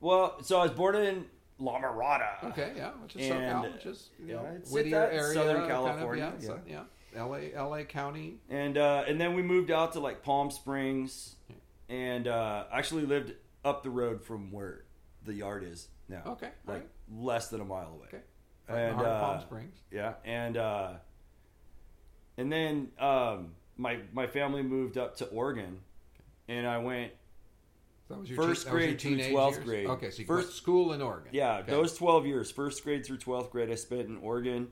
Well, 0.01 0.37
so 0.43 0.59
I 0.61 0.63
was 0.65 0.73
born 0.73 0.95
in 0.97 1.25
La 1.59 1.79
Mirada. 1.81 2.45
Okay, 2.51 2.73
yeah, 2.77 2.91
which 3.03 3.17
is 3.17 3.31
And, 3.31 3.41
SoCal, 3.43 3.73
which 3.75 3.87
is 3.87 4.09
you 4.21 4.27
yeah, 4.29 4.35
know, 4.35 4.49
it's 4.57 4.71
Whittier 4.71 5.01
that 5.01 5.13
area, 5.13 5.35
Southern 5.35 5.57
kind 5.57 5.73
of, 5.73 5.85
California, 5.87 6.33
yeah, 6.41 6.47
so- 6.47 6.61
yeah, 6.69 6.83
L.A. 7.17 7.53
L.A. 7.55 7.85
County. 7.85 8.37
and 8.51 8.77
uh, 8.79 9.05
and 9.09 9.21
then 9.21 9.35
we 9.35 9.43
moved 9.43 9.71
out 9.71 9.95
to 9.95 10.01
like 10.01 10.23
Palm 10.23 10.51
Springs, 10.51 11.35
and 11.89 12.29
uh, 12.29 12.65
actually 12.73 13.07
lived 13.07 13.35
up 13.65 13.83
the 13.83 13.91
road 13.91 14.23
from 14.23 14.51
where 14.53 14.85
the 15.25 15.35
yard 15.35 15.65
is 15.65 15.89
now. 16.09 16.23
Okay, 16.27 16.51
like 16.67 16.77
alright. 16.77 16.89
less 17.13 17.49
than 17.49 17.61
a 17.61 17.65
mile 17.65 17.93
away. 17.99 18.07
Okay, 18.09 18.23
Right 18.69 18.79
and 18.81 19.01
uh, 19.01 19.21
Palm 19.21 19.41
Springs. 19.41 19.77
Yeah, 19.91 20.15
and 20.25 20.57
uh, 20.57 20.93
and 22.37 22.53
then 22.53 22.89
um, 22.99 23.53
my 23.77 23.99
my 24.13 24.27
family 24.27 24.63
moved 24.63 24.99
up 24.99 25.17
to 25.19 25.27
Oregon, 25.27 25.81
and 26.49 26.67
I 26.67 26.79
went. 26.79 27.13
That 28.09 28.21
was 28.21 28.31
your 28.31 28.41
First 28.41 28.67
your 28.67 28.75
grade 28.75 29.01
through 29.01 29.17
12th 29.19 29.65
grade. 29.65 29.87
Okay, 29.89 30.11
so 30.11 30.23
First- 30.25 30.57
school 30.57 30.93
in 30.93 31.03
Oregon. 31.03 31.31
Yeah, 31.33 31.59
Okay. 31.59 31.73
those 31.73 31.95
twelve 31.97 32.25
years, 32.25 32.53
first 32.53 32.85
grade 32.85 33.05
through 33.05 33.19
twelfth 33.19 33.51
grade, 33.51 33.69
I 33.71 33.75
spent 33.75 34.03
in 34.09 34.19
Oregon. 34.19 34.71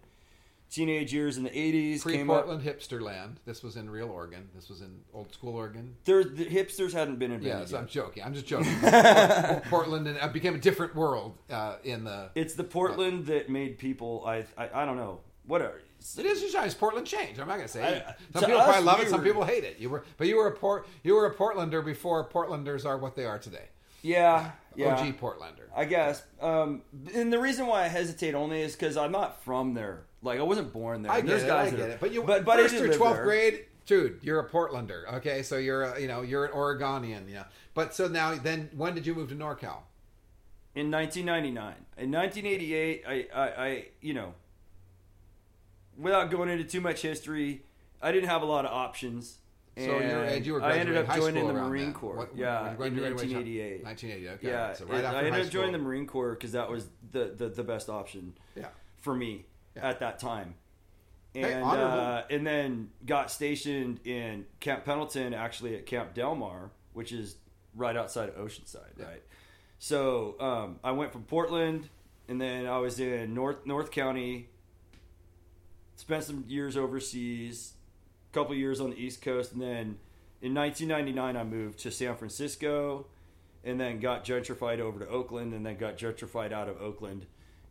Teenage 0.70 1.12
years 1.12 1.36
in 1.36 1.44
the 1.44 1.56
eighties 1.56 2.02
came 2.02 2.28
up. 2.30 2.46
pre-Portland 2.46 2.62
hipster 2.64 3.00
land. 3.00 3.38
This 3.44 3.62
was 3.62 3.76
in 3.76 3.88
real 3.88 4.08
Oregon. 4.10 4.48
This 4.56 4.68
was 4.68 4.80
in 4.80 5.02
old 5.12 5.32
school 5.32 5.54
Oregon. 5.54 5.94
There, 6.04 6.24
the 6.24 6.46
hipsters 6.46 6.92
hadn't 6.92 7.20
been 7.20 7.30
invented. 7.30 7.60
Yes, 7.60 7.70
yet. 7.70 7.80
I'm 7.80 7.86
joking. 7.86 8.24
I'm 8.24 8.34
just 8.34 8.46
joking. 8.46 8.72
Portland 9.70 10.08
and 10.08 10.16
it 10.16 10.32
became 10.32 10.54
a 10.56 10.58
different 10.58 10.96
world 10.96 11.38
uh, 11.48 11.76
in 11.84 12.02
the. 12.04 12.30
It's 12.34 12.54
the 12.54 12.64
Portland 12.64 13.26
that 13.26 13.48
made 13.48 13.78
people. 13.78 14.24
I, 14.26 14.44
I, 14.58 14.82
I 14.82 14.84
don't 14.84 14.96
know. 14.96 15.20
Whatever. 15.46 15.80
It 16.18 16.26
is 16.26 16.40
just 16.40 16.54
nice. 16.54 16.74
Portland 16.74 17.06
changed. 17.06 17.38
I'm 17.40 17.46
not 17.48 17.56
gonna 17.56 17.68
say. 17.68 17.82
I- 17.82 17.88
it. 17.90 18.06
some 18.32 18.40
to 18.42 18.46
people 18.46 18.60
us, 18.60 18.66
probably 18.66 18.84
love 18.84 18.98
we 18.98 19.04
it. 19.04 19.10
Some 19.10 19.20
were- 19.20 19.26
people 19.26 19.44
hate 19.44 19.64
it. 19.64 19.78
You 19.78 19.90
were, 19.90 20.04
but 20.18 20.26
you 20.26 20.36
were 20.36 20.48
a 20.48 20.52
port. 20.56 20.86
You 21.02 21.14
were 21.14 21.26
a 21.26 21.34
Portlander 21.34 21.84
before 21.84 22.28
Portlanders 22.28 22.84
are 22.84 22.98
what 22.98 23.14
they 23.14 23.24
are 23.26 23.38
today. 23.38 23.66
Yeah, 24.02 24.50
yeah. 24.76 24.96
OG 24.96 25.18
Portlander. 25.18 25.68
I 25.74 25.86
guess. 25.86 26.22
Um, 26.40 26.82
and 27.14 27.32
the 27.32 27.38
reason 27.38 27.66
why 27.66 27.84
I 27.84 27.88
hesitate 27.88 28.34
only 28.34 28.60
is 28.60 28.74
because 28.74 28.96
I'm 28.98 29.12
not 29.12 29.42
from 29.44 29.72
there. 29.72 30.02
Like 30.24 30.40
I 30.40 30.42
wasn't 30.42 30.72
born 30.72 31.02
there. 31.02 31.12
I 31.12 31.18
And 31.18 31.26
get 31.26 31.30
there's 31.32 31.42
it. 31.44 31.46
guys 31.48 31.68
I 31.68 31.70
that 31.70 31.76
get 31.76 31.86
are- 31.88 31.92
it. 31.92 32.00
But 32.00 32.12
you, 32.12 32.22
but, 32.24 32.44
but 32.44 32.56
first 32.58 32.74
through 32.76 32.94
twelfth 32.94 33.22
grade, 33.22 33.66
dude, 33.86 34.18
you're 34.22 34.40
a 34.40 34.48
Portlander. 34.48 35.12
Okay, 35.18 35.42
so 35.42 35.58
you're 35.58 35.82
a, 35.84 36.00
you 36.00 36.08
know 36.08 36.22
you're 36.22 36.46
an 36.46 36.52
Oregonian. 36.52 37.28
Yeah. 37.28 37.44
But 37.74 37.94
so 37.94 38.08
now 38.08 38.34
then, 38.34 38.70
when 38.74 38.94
did 38.94 39.06
you 39.06 39.14
move 39.14 39.28
to 39.28 39.34
NorCal? 39.36 39.78
in 40.76 40.90
1999. 40.90 41.74
In 41.98 42.10
1988, 42.10 43.04
I, 43.06 43.26
I, 43.32 43.64
I, 43.64 43.84
you 44.00 44.12
know, 44.12 44.34
without 45.96 46.30
going 46.30 46.48
into 46.48 46.64
too 46.64 46.80
much 46.80 47.00
history, 47.02 47.62
I 48.02 48.10
didn't 48.12 48.28
have 48.28 48.42
a 48.42 48.46
lot 48.46 48.64
of 48.64 48.72
options. 48.72 49.38
So 49.76 49.84
you're, 49.84 50.00
and 50.00 50.44
you 50.46 50.52
were 50.54 50.62
I 50.62 50.78
ended 50.78 50.94
graduating 50.94 50.98
up 51.02 51.06
high 51.08 51.18
joining 51.18 51.46
the 51.48 51.52
Marine 51.52 51.84
then. 51.84 51.92
Corps. 51.94 52.16
What- 52.16 52.36
yeah, 52.36 52.74
when 52.74 52.94
you 52.96 53.04
in 53.04 53.12
graduated, 53.14 53.82
1988. 53.82 53.84
1980. 53.84 54.28
Okay. 54.28 54.48
Yeah, 54.48 54.72
So 54.72 54.84
right 54.86 54.98
it- 55.00 55.04
after 55.04 55.16
I 55.16 55.20
high 55.20 55.26
ended 55.28 55.46
up 55.46 55.50
joining 55.52 55.72
the. 55.72 55.78
Marine 55.78 56.06
Corps 56.06 56.30
because 56.32 56.52
that 56.52 56.68
was 56.70 56.88
the, 57.12 57.34
the, 57.36 57.48
the 57.48 57.62
best 57.64 57.88
option 57.88 58.34
Yeah. 58.56 58.66
for 59.00 59.14
me 59.14 59.46
Yeah. 59.76 59.88
at 59.88 60.00
that 60.00 60.18
time. 60.18 60.54
And 61.34 61.64
honorable. 61.64 62.00
uh, 62.00 62.22
and 62.30 62.46
then 62.46 62.90
got 63.04 63.30
stationed 63.30 64.00
in 64.06 64.46
Camp 64.60 64.84
Pendleton, 64.84 65.34
actually 65.34 65.74
at 65.74 65.84
Camp 65.84 66.14
Delmar, 66.14 66.70
which 66.92 67.10
is 67.10 67.36
right 67.74 67.96
outside 67.96 68.28
of 68.28 68.36
Oceanside, 68.36 68.96
Yeah. 68.98 69.04
right? 69.06 69.22
So 69.80 70.36
um, 70.40 70.78
I 70.84 70.92
went 70.92 71.10
from 71.12 71.24
Portland, 71.24 71.88
and 72.28 72.40
then 72.40 72.66
I 72.66 72.78
was 72.78 73.00
in 73.00 73.34
North 73.34 73.66
North 73.66 73.90
County. 73.90 74.48
Spent 75.96 76.24
some 76.24 76.44
years 76.48 76.76
overseas, 76.76 77.74
a 78.30 78.34
couple 78.34 78.54
years 78.54 78.80
on 78.80 78.90
the 78.90 78.96
East 78.96 79.22
Coast, 79.22 79.52
and 79.52 79.62
then 79.62 79.98
in 80.42 80.54
1999 80.54 81.36
I 81.36 81.44
moved 81.44 81.78
to 81.80 81.90
San 81.90 82.16
Francisco, 82.16 83.06
and 83.64 83.80
then 83.80 84.00
got 84.00 84.24
gentrified 84.24 84.80
over 84.80 84.98
to 85.00 85.08
Oakland, 85.08 85.52
and 85.54 85.64
then 85.64 85.76
got 85.76 85.96
gentrified 85.96 86.52
out 86.52 86.68
of 86.68 86.80
Oakland, 86.80 87.26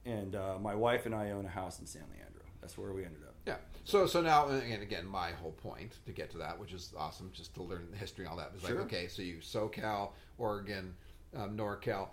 and 0.06 0.36
uh, 0.36 0.58
my 0.60 0.76
wife 0.76 1.06
and 1.06 1.16
I 1.16 1.32
own 1.32 1.46
a 1.46 1.50
house 1.50 1.80
in 1.80 1.86
San 1.86 2.04
Leandro. 2.12 2.42
That's 2.62 2.78
where 2.78 2.92
we 2.94 3.04
ended 3.04 3.24
up. 3.24 3.36
Yeah. 3.46 3.56
So 3.84 4.06
so 4.08 4.22
now 4.22 4.48
and 4.48 4.82
again, 4.82 5.06
my 5.06 5.32
whole 5.32 5.52
point 5.52 5.98
to 6.06 6.12
get 6.12 6.30
to 6.32 6.38
that, 6.38 6.58
which 6.60 6.72
is 6.74 6.94
awesome, 6.98 7.30
just 7.34 7.54
to 7.56 7.64
learn 7.64 7.88
the 7.92 7.98
history 7.98 8.24
and 8.26 8.32
all 8.32 8.38
that, 8.38 8.52
is 8.56 8.62
Sure. 8.62 8.76
like 8.78 8.86
okay, 8.86 9.08
so 9.08 9.22
you 9.22 9.38
SoCal, 9.38 10.12
Oregon, 10.38 10.94
um, 11.36 11.58
NorCal. 11.58 12.08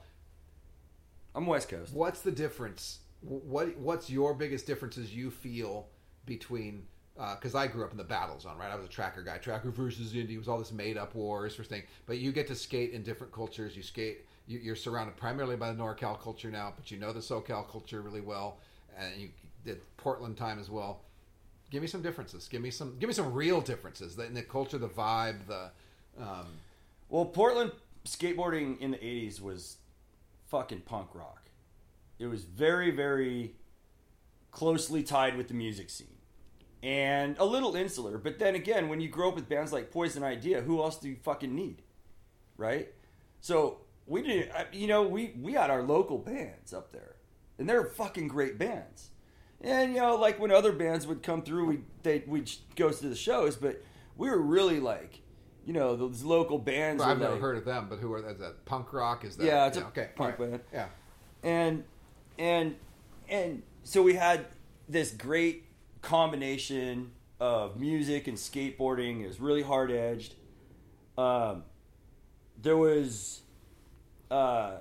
I'm 1.35 1.47
West 1.47 1.69
Coast. 1.69 1.93
What's 1.93 2.23
the 2.23 2.33
difference? 2.33 3.01
What 3.21 3.77
what's 3.79 4.11
your 4.11 4.35
biggest 4.35 4.67
differences 4.67 5.15
you 5.15 5.31
feel 5.31 5.89
between? 6.27 6.87
Because 7.17 7.55
I 7.55 7.67
grew 7.67 7.85
up 7.85 7.91
in 7.93 7.99
the 7.99 8.05
battle 8.05 8.41
zone, 8.41 8.57
right? 8.59 8.71
I 8.71 8.77
was 8.77 8.87
a 8.87 8.89
tracker 8.89 9.23
guy. 9.23 9.37
Tracker 9.39 9.71
versus 9.71 10.15
indie 10.15 10.39
was 10.39 10.49
all 10.49 10.59
this 10.59 10.73
made 10.73 10.97
up 10.97 11.15
wars 11.15 11.55
for 11.55 11.63
thing. 11.65 11.83
But 12.07 12.19
you 12.19 12.33
get 12.33 12.47
to 12.49 12.55
skate 12.55 12.93
in 12.93 13.03
different 13.03 13.33
cultures. 13.33 13.77
You 13.77 13.83
skate. 13.83 14.25
You, 14.47 14.59
you're 14.59 14.77
surrounded 14.77 15.17
primarily 15.17 15.57
by 15.57 15.73
the 15.73 15.79
NorCal 15.79 16.21
culture 16.21 16.51
now, 16.51 16.73
but 16.77 16.91
you 16.91 16.99
know 16.99 17.13
the 17.13 17.21
SoCal 17.21 17.69
culture 17.69 18.01
really 18.01 18.21
well, 18.21 18.59
and 18.99 19.21
you 19.21 19.29
did 19.65 19.81
Portland 19.97 20.37
time 20.37 20.59
as 20.59 20.71
well. 20.71 21.03
Give 21.71 21.83
me 21.83 21.89
some 21.89 22.03
differences. 22.03 22.49
Give 22.49 22.61
me 22.61 22.71
some. 22.71 22.97
Give 22.99 23.09
me 23.09 23.15
some 23.15 23.33
real 23.33 23.61
differences 23.61 24.19
in 24.19 24.35
the 24.35 24.43
culture, 24.43 24.79
the 24.79 24.89
vibe, 24.89 25.47
the. 25.47 25.71
Um, 26.21 26.47
Well, 27.09 27.27
Portland 27.27 27.73
skateboarding 28.05 28.79
in 28.81 28.93
the 28.93 28.99
80s 28.99 29.41
was 29.41 29.77
fucking 30.49 30.81
punk 30.81 31.15
rock. 31.15 31.51
It 32.19 32.27
was 32.27 32.45
very, 32.45 32.91
very 32.91 33.55
closely 34.51 35.03
tied 35.03 35.37
with 35.37 35.49
the 35.49 35.55
music 35.55 35.91
scene. 35.91 36.07
And 36.83 37.37
a 37.39 37.45
little 37.45 37.77
insular. 37.77 38.19
But 38.19 38.39
then 38.39 38.55
again, 38.55 38.89
when 38.89 39.01
you 39.01 39.09
grow 39.09 39.29
up 39.29 39.35
with 39.35 39.49
bands 39.49 39.73
like 39.73 39.91
Poison 39.91 40.23
Idea, 40.23 40.63
who 40.63 40.83
else 40.83 40.97
do 40.99 41.09
you 41.09 41.17
fucking 41.17 41.55
need? 41.55 41.83
Right? 42.57 42.89
So 43.41 43.79
we 44.11 44.23
didn't, 44.23 44.51
you 44.73 44.89
know, 44.89 45.05
we, 45.05 45.35
we 45.41 45.53
had 45.53 45.71
our 45.71 45.83
local 45.83 46.19
bands 46.19 46.75
up 46.75 46.91
there. 46.91 47.15
And 47.59 47.69
they're 47.69 47.85
fucking 47.85 48.27
great 48.27 48.59
bands. 48.59 49.11
And, 49.61 49.95
you 49.95 50.01
know, 50.01 50.17
like 50.17 50.41
when 50.41 50.51
other 50.51 50.73
bands 50.73 51.07
would 51.07 51.23
come 51.23 51.43
through, 51.43 51.67
we, 51.67 51.79
they, 52.03 52.25
we'd 52.27 52.51
go 52.75 52.91
to 52.91 53.09
the 53.09 53.15
shows, 53.15 53.55
but 53.57 53.83
we 54.17 54.29
were 54.29 54.41
really 54.41 54.81
like, 54.81 55.21
you 55.65 55.73
know, 55.73 55.95
those 55.95 56.25
local 56.25 56.59
bands. 56.59 57.03
I've 57.03 57.21
never 57.21 57.33
like- 57.35 57.41
heard 57.41 57.57
of 57.59 57.65
them, 57.65 57.87
but 57.89 58.01
who 58.01 58.13
are 58.13 58.29
is 58.29 58.39
that? 58.39 58.65
Punk 58.65 58.93
rock? 58.93 59.25
Is 59.25 59.37
that? 59.37 59.45
Yeah, 59.45 59.67
it's 59.67 59.77
a 59.77 59.87
okay. 59.87 60.09
punk 60.17 60.39
right. 60.39 60.51
band. 60.51 60.63
Yeah. 60.73 60.87
and 61.43 61.85
and 62.39 62.75
and 63.29 63.63
so 63.85 64.03
we 64.03 64.15
had 64.15 64.47
this 64.89 65.13
great 65.13 65.67
combination 66.03 67.13
of 67.39 67.79
music 67.79 68.27
and 68.27 68.37
skateboarding. 68.37 69.23
It 69.23 69.29
was 69.29 69.39
really 69.39 69.63
hard 69.63 69.93
edged. 69.93 70.35
Um, 71.17 71.65
there 72.61 72.77
was, 72.77 73.43
uh, 74.31 74.79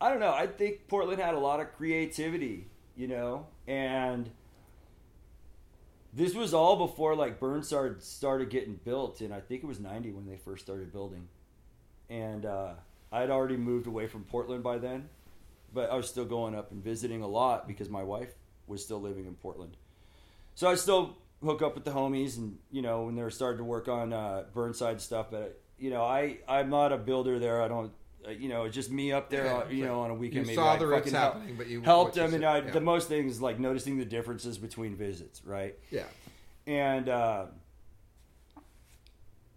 I 0.00 0.08
don't 0.08 0.20
know. 0.20 0.32
I 0.32 0.46
think 0.46 0.88
Portland 0.88 1.20
had 1.20 1.34
a 1.34 1.38
lot 1.38 1.60
of 1.60 1.72
creativity, 1.74 2.68
you 2.96 3.08
know, 3.08 3.46
and 3.66 4.30
this 6.12 6.34
was 6.34 6.54
all 6.54 6.76
before 6.76 7.14
like 7.14 7.38
Burnside 7.38 8.02
started 8.02 8.50
getting 8.50 8.80
built, 8.84 9.20
and 9.20 9.32
I 9.32 9.40
think 9.40 9.62
it 9.62 9.66
was 9.66 9.78
'90 9.78 10.12
when 10.12 10.26
they 10.26 10.36
first 10.36 10.64
started 10.64 10.92
building, 10.92 11.28
and 12.08 12.46
uh, 12.46 12.72
I'd 13.12 13.30
already 13.30 13.56
moved 13.56 13.86
away 13.86 14.06
from 14.06 14.24
Portland 14.24 14.62
by 14.62 14.78
then, 14.78 15.08
but 15.72 15.90
I 15.90 15.96
was 15.96 16.08
still 16.08 16.24
going 16.24 16.54
up 16.54 16.72
and 16.72 16.82
visiting 16.82 17.22
a 17.22 17.28
lot 17.28 17.68
because 17.68 17.88
my 17.88 18.02
wife 18.02 18.32
was 18.66 18.82
still 18.82 19.00
living 19.00 19.26
in 19.26 19.34
Portland, 19.34 19.76
so 20.54 20.68
I 20.68 20.74
still 20.76 21.18
hook 21.44 21.62
up 21.62 21.74
with 21.74 21.84
the 21.84 21.92
homies, 21.92 22.38
and 22.38 22.58
you 22.70 22.82
know 22.82 23.02
when 23.02 23.14
they 23.14 23.22
were 23.22 23.30
starting 23.30 23.58
to 23.58 23.64
work 23.64 23.86
on 23.86 24.12
uh, 24.12 24.44
Burnside 24.52 25.00
stuff, 25.00 25.26
but 25.30 25.60
you 25.78 25.90
know 25.90 26.02
I 26.02 26.38
I'm 26.48 26.70
not 26.70 26.92
a 26.92 26.98
builder 26.98 27.38
there. 27.38 27.62
I 27.62 27.68
don't. 27.68 27.92
Uh, 28.26 28.30
you 28.32 28.48
know, 28.50 28.68
just 28.68 28.90
me 28.90 29.12
up 29.12 29.30
there, 29.30 29.46
Yeah, 29.46 29.68
you 29.70 29.84
know, 29.84 30.00
on 30.00 30.10
a 30.10 30.14
weekend. 30.14 30.42
you 30.42 30.46
maybe 30.48 30.54
saw 30.56 30.74
I'd 30.74 30.80
the 30.80 30.86
ritz 30.86 31.04
fucking 31.06 31.18
help- 31.18 31.34
happening, 31.34 31.56
but 31.56 31.68
you- 31.68 31.80
helped 31.80 32.14
them, 32.16 32.34
and 32.34 32.44
I, 32.44 32.58
yeah. 32.58 32.70
the 32.70 32.80
most 32.80 33.08
things 33.08 33.40
like 33.40 33.58
noticing 33.58 33.96
the 33.96 34.04
differences 34.04 34.58
between 34.58 34.94
visits, 34.94 35.42
right? 35.44 35.74
Yeah. 35.90 36.04
And 36.66 37.08
uh, 37.08 37.46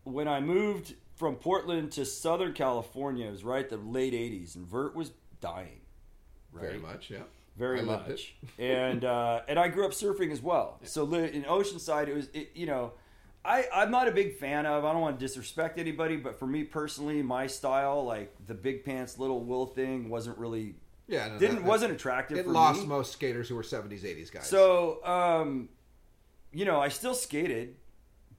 when 0.03 0.27
I 0.27 0.39
moved 0.39 0.95
from 1.15 1.35
Portland 1.35 1.91
to 1.93 2.05
Southern 2.05 2.53
California, 2.53 3.27
it 3.27 3.31
was 3.31 3.43
right 3.43 3.67
the 3.69 3.77
late 3.77 4.13
'80s, 4.13 4.55
and 4.55 4.65
Vert 4.65 4.95
was 4.95 5.11
dying. 5.41 5.81
Right? 6.51 6.61
Very 6.67 6.79
much, 6.79 7.09
yeah. 7.09 7.19
very 7.57 7.79
I 7.79 7.83
much. 7.83 8.35
and 8.59 9.03
uh, 9.03 9.41
and 9.47 9.57
I 9.59 9.67
grew 9.67 9.85
up 9.85 9.91
surfing 9.91 10.31
as 10.31 10.41
well. 10.41 10.79
So 10.85 11.11
in 11.13 11.43
Oceanside, 11.43 12.07
it 12.07 12.13
was 12.15 12.27
it, 12.33 12.51
you 12.55 12.65
know, 12.65 12.93
I 13.45 13.65
I'm 13.73 13.91
not 13.91 14.07
a 14.07 14.11
big 14.11 14.37
fan 14.37 14.65
of. 14.65 14.85
I 14.85 14.91
don't 14.93 15.01
want 15.01 15.19
to 15.19 15.25
disrespect 15.25 15.77
anybody, 15.77 16.15
but 16.17 16.39
for 16.39 16.47
me 16.47 16.63
personally, 16.63 17.21
my 17.21 17.47
style, 17.47 18.03
like 18.05 18.33
the 18.45 18.53
big 18.53 18.85
pants, 18.85 19.19
little 19.19 19.41
wool 19.41 19.65
thing, 19.65 20.09
wasn't 20.09 20.37
really 20.37 20.75
Yeah, 21.07 21.27
no, 21.27 21.39
didn't 21.39 21.55
that- 21.57 21.65
wasn't 21.65 21.91
attractive. 21.93 22.37
It 22.37 22.47
lost 22.47 22.81
me. 22.81 22.87
most 22.87 23.11
skaters 23.11 23.49
who 23.49 23.55
were 23.55 23.63
70s, 23.63 24.03
80s 24.03 24.31
guys. 24.31 24.47
So, 24.47 25.03
um, 25.05 25.69
you 26.53 26.63
know, 26.65 26.79
I 26.79 26.87
still 26.87 27.13
skated, 27.15 27.75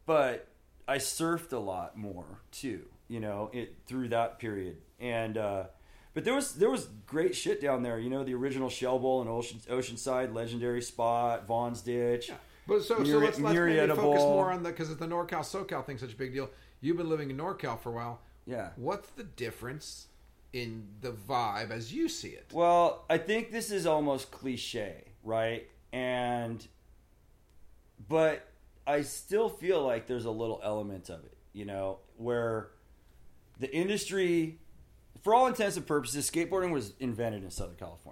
but 0.06 0.48
I 0.88 0.96
surfed 0.98 1.52
a 1.52 1.58
lot 1.58 1.96
more 1.96 2.40
too. 2.50 2.86
You 3.08 3.20
know, 3.20 3.50
it 3.52 3.74
through 3.86 4.08
that 4.08 4.38
period, 4.38 4.78
and 4.98 5.36
uh, 5.36 5.64
but 6.14 6.24
there 6.24 6.34
was 6.34 6.54
there 6.54 6.70
was 6.70 6.88
great 7.06 7.36
shit 7.36 7.60
down 7.60 7.82
there. 7.82 7.98
You 7.98 8.08
know, 8.08 8.24
the 8.24 8.32
original 8.34 8.70
Shell 8.70 9.00
Bowl 9.00 9.20
in 9.20 9.28
Ocean 9.28 9.60
Oceanside, 9.68 10.32
legendary 10.32 10.80
spot, 10.80 11.46
Vaughn's 11.46 11.82
Ditch. 11.82 12.30
But 12.66 12.82
so, 12.82 13.02
so 13.04 13.18
let's, 13.18 13.38
let's 13.38 13.58
maybe 13.58 13.86
focus 13.94 14.22
more 14.22 14.50
on 14.50 14.62
the 14.62 14.70
because 14.70 14.90
it's 14.90 15.00
the 15.00 15.06
NorCal 15.06 15.40
SoCal 15.40 15.84
thing's 15.84 16.00
such 16.00 16.12
a 16.12 16.16
big 16.16 16.32
deal. 16.32 16.50
You've 16.80 16.96
been 16.96 17.08
living 17.08 17.30
in 17.30 17.36
NorCal 17.36 17.78
for 17.78 17.90
a 17.90 17.92
while. 17.92 18.20
Yeah. 18.46 18.70
What's 18.76 19.08
the 19.10 19.24
difference 19.24 20.08
in 20.52 20.86
the 21.00 21.12
vibe 21.12 21.70
as 21.70 21.92
you 21.92 22.08
see 22.08 22.28
it? 22.28 22.50
Well, 22.52 23.04
I 23.10 23.18
think 23.18 23.50
this 23.50 23.70
is 23.70 23.86
almost 23.86 24.30
cliche, 24.30 25.04
right? 25.22 25.68
And 25.92 26.66
but 28.08 28.48
I 28.86 29.02
still 29.02 29.48
feel 29.48 29.82
like 29.84 30.06
there's 30.06 30.24
a 30.24 30.30
little 30.30 30.60
element 30.62 31.08
of 31.08 31.24
it, 31.24 31.36
you 31.52 31.64
know, 31.64 31.98
where 32.16 32.70
the 33.58 33.74
industry 33.74 34.58
for 35.22 35.34
all 35.34 35.46
intents 35.46 35.76
and 35.76 35.86
purposes 35.86 36.30
skateboarding 36.30 36.70
was 36.70 36.92
invented 37.00 37.42
in 37.42 37.50
Southern 37.50 37.76
California. 37.76 38.03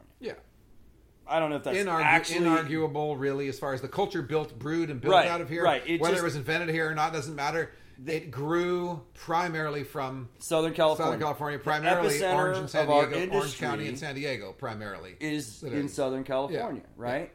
Yeah, 1.27 1.35
I 1.35 1.39
don't 1.41 1.51
know 1.51 1.57
if 1.57 1.65
that's 1.65 1.79
Inargu- 1.79 2.03
actually 2.03 2.41
inarguable, 2.47 3.19
really, 3.19 3.49
as 3.49 3.59
far 3.59 3.75
as 3.75 3.81
the 3.81 3.89
culture 3.89 4.23
built, 4.23 4.59
brewed, 4.59 4.91
and 4.91 5.01
built 5.01 5.13
Right, 5.15 5.29
out 5.29 5.41
of 5.41 5.49
here. 5.49 5.63
right. 5.65 5.83
It 5.87 6.01
Whether 6.01 6.15
just- 6.15 6.23
it 6.23 6.27
was 6.27 6.37
invented 6.37 6.69
here 6.71 6.91
or 6.91 6.95
not 6.95 7.13
doesn't 7.13 7.35
matter. 7.35 7.73
It 8.05 8.31
grew 8.31 9.03
primarily 9.15 9.85
from 9.85 10.29
Southern 10.39 10.73
California. 10.73 11.07
Southern 11.13 11.21
California, 11.21 11.59
primarily 11.59 12.25
Orange 12.25 12.59
and 12.59 12.71
San 12.71 12.87
Diego, 12.89 13.37
Orange 13.37 13.59
County 13.59 13.87
and 13.87 13.99
San 13.99 14.15
Diego, 14.17 14.53
primarily 14.53 15.15
is 15.21 15.63
in 15.63 15.89
Southern 15.89 16.25
California, 16.25 16.83
Yeah. 16.85 16.89
right? 16.97 17.33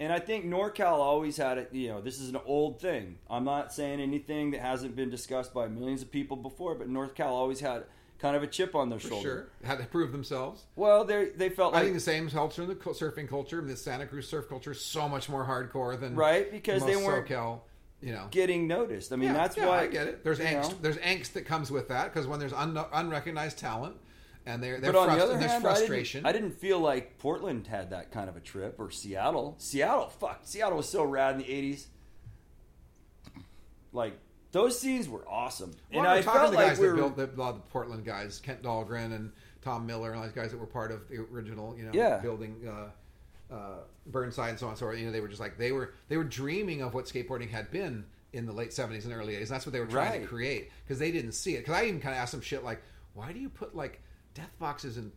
And 0.00 0.12
I 0.12 0.18
think 0.18 0.44
NorCal 0.44 0.94
always 0.98 1.36
had 1.36 1.56
it. 1.58 1.72
You 1.72 1.88
know, 1.90 2.00
this 2.00 2.20
is 2.20 2.28
an 2.28 2.38
old 2.44 2.80
thing. 2.80 3.18
I'm 3.30 3.44
not 3.44 3.72
saying 3.72 4.00
anything 4.00 4.50
that 4.50 4.60
hasn't 4.60 4.96
been 4.96 5.08
discussed 5.08 5.54
by 5.54 5.68
millions 5.68 6.02
of 6.02 6.10
people 6.10 6.36
before, 6.36 6.74
but 6.74 6.90
NorCal 6.90 7.26
always 7.28 7.60
had 7.60 7.84
kind 8.22 8.36
of 8.36 8.42
a 8.42 8.46
chip 8.46 8.74
on 8.74 8.88
their 8.88 8.98
for 9.00 9.08
shoulder. 9.08 9.48
sure 9.60 9.68
had 9.68 9.78
to 9.78 9.84
prove 9.84 10.12
themselves. 10.12 10.62
Well, 10.76 11.04
they 11.04 11.26
they 11.36 11.50
felt 11.50 11.74
Like, 11.74 11.82
I 11.82 11.84
think 11.84 11.94
the 11.96 12.00
same 12.00 12.30
culture 12.30 12.62
in 12.62 12.68
the 12.68 12.76
surfing 12.76 13.28
culture. 13.28 13.60
The 13.60 13.76
Santa 13.76 14.06
Cruz 14.06 14.26
surf 14.28 14.48
culture 14.48 14.70
is 14.70 14.80
so 14.82 15.08
much 15.08 15.28
more 15.28 15.44
hardcore 15.44 15.98
than 16.00 16.14
Right, 16.14 16.50
because 16.50 16.86
they 16.86 16.96
weren't 16.96 17.28
SoCal. 17.28 17.60
You 18.00 18.12
know, 18.12 18.26
getting 18.30 18.66
noticed. 18.66 19.12
I 19.12 19.16
mean, 19.16 19.28
yeah, 19.28 19.34
that's 19.34 19.56
yeah, 19.56 19.66
why 19.66 19.82
I 19.82 19.86
get 19.86 20.06
it. 20.08 20.24
There's 20.24 20.40
angst. 20.40 20.70
know. 20.70 20.76
There's 20.80 20.96
angst 20.98 21.34
that 21.34 21.44
comes 21.46 21.70
with 21.70 21.88
that 21.88 22.12
because 22.12 22.26
when 22.26 22.40
there's 22.40 22.52
un- 22.52 22.76
unrecognized 22.92 23.58
talent 23.58 23.94
and 24.46 24.60
they're 24.62 24.80
they're 24.80 24.92
But 24.92 24.98
on 24.98 25.08
frust- 25.10 25.16
the 25.18 25.22
other 25.24 25.38
hand, 25.38 25.62
frustration. 25.62 26.26
I 26.26 26.32
didn't, 26.32 26.46
I 26.46 26.48
didn't 26.48 26.60
feel 26.60 26.80
like 26.80 27.18
Portland 27.18 27.68
had 27.68 27.90
that 27.90 28.10
kind 28.10 28.28
of 28.28 28.36
a 28.36 28.40
trip 28.40 28.76
or 28.80 28.90
Seattle. 28.90 29.54
Seattle, 29.58 30.08
fuck, 30.08 30.40
Seattle 30.42 30.78
was 30.78 30.88
so 30.88 31.04
rad 31.04 31.34
in 31.34 31.38
the 31.38 31.44
'80s. 31.44 31.86
Like 33.92 34.18
those 34.52 34.78
scenes 34.78 35.08
were 35.08 35.26
awesome, 35.28 35.72
Well, 35.92 36.00
and 36.00 36.08
I 36.08 36.22
talking 36.22 36.40
felt 36.40 36.52
to 36.52 36.56
like 36.58 36.68
guys 36.68 36.78
we 36.78 36.86
that 36.86 36.92
were 36.92 36.96
built 36.96 37.16
the, 37.16 37.24
a 37.24 37.36
lot 37.40 37.50
of 37.50 37.56
the 37.56 37.60
Portland 37.70 38.04
guys, 38.04 38.38
Kent 38.38 38.62
Dahlgren 38.62 39.14
and 39.14 39.32
Tom 39.62 39.86
Miller, 39.86 40.10
and 40.10 40.18
all 40.18 40.24
these 40.24 40.32
guys 40.34 40.50
that 40.52 40.58
were 40.58 40.66
part 40.66 40.92
of 40.92 41.08
the 41.08 41.16
original, 41.32 41.76
you 41.76 41.84
know, 41.84 41.90
Yeah. 41.94 42.18
building 42.18 42.56
uh, 42.68 43.54
uh, 43.54 43.78
Burnside 44.06 44.50
and 44.50 44.58
so 44.58 44.66
on 44.66 44.72
and 44.72 44.78
so 44.78 44.86
forth. 44.86 44.98
You 44.98 45.06
know, 45.06 45.12
they 45.12 45.20
were 45.20 45.28
just 45.28 45.40
like 45.40 45.58
they 45.58 45.72
were 45.72 45.94
they 46.08 46.16
were 46.16 46.24
dreaming 46.24 46.82
of 46.82 46.94
what 46.94 47.04
skateboarding 47.06 47.50
had 47.50 47.70
been 47.70 48.04
in 48.32 48.46
the 48.46 48.52
late 48.52 48.70
'70s 48.70 49.04
and 49.04 49.12
early 49.12 49.34
'80s. 49.34 49.48
That's 49.48 49.66
what 49.66 49.72
they 49.72 49.80
were 49.80 49.86
trying 49.86 50.20
to 50.22 50.26
create 50.26 50.70
because 50.84 50.98
they 50.98 51.12
didn't 51.12 51.32
see 51.32 51.54
it. 51.54 51.58
Because 51.60 51.74
I 51.74 51.84
even 51.84 52.00
kind 52.00 52.14
of 52.14 52.20
asked 52.20 52.32
them 52.32 52.40
shit 52.40 52.64
like, 52.64 52.82
"Why 53.14 53.32
do 53.32 53.38
you 53.38 53.48
put 53.48 53.74
like 53.76 54.00
death 54.34 54.50
boxes 54.58 54.96
and 54.96 55.12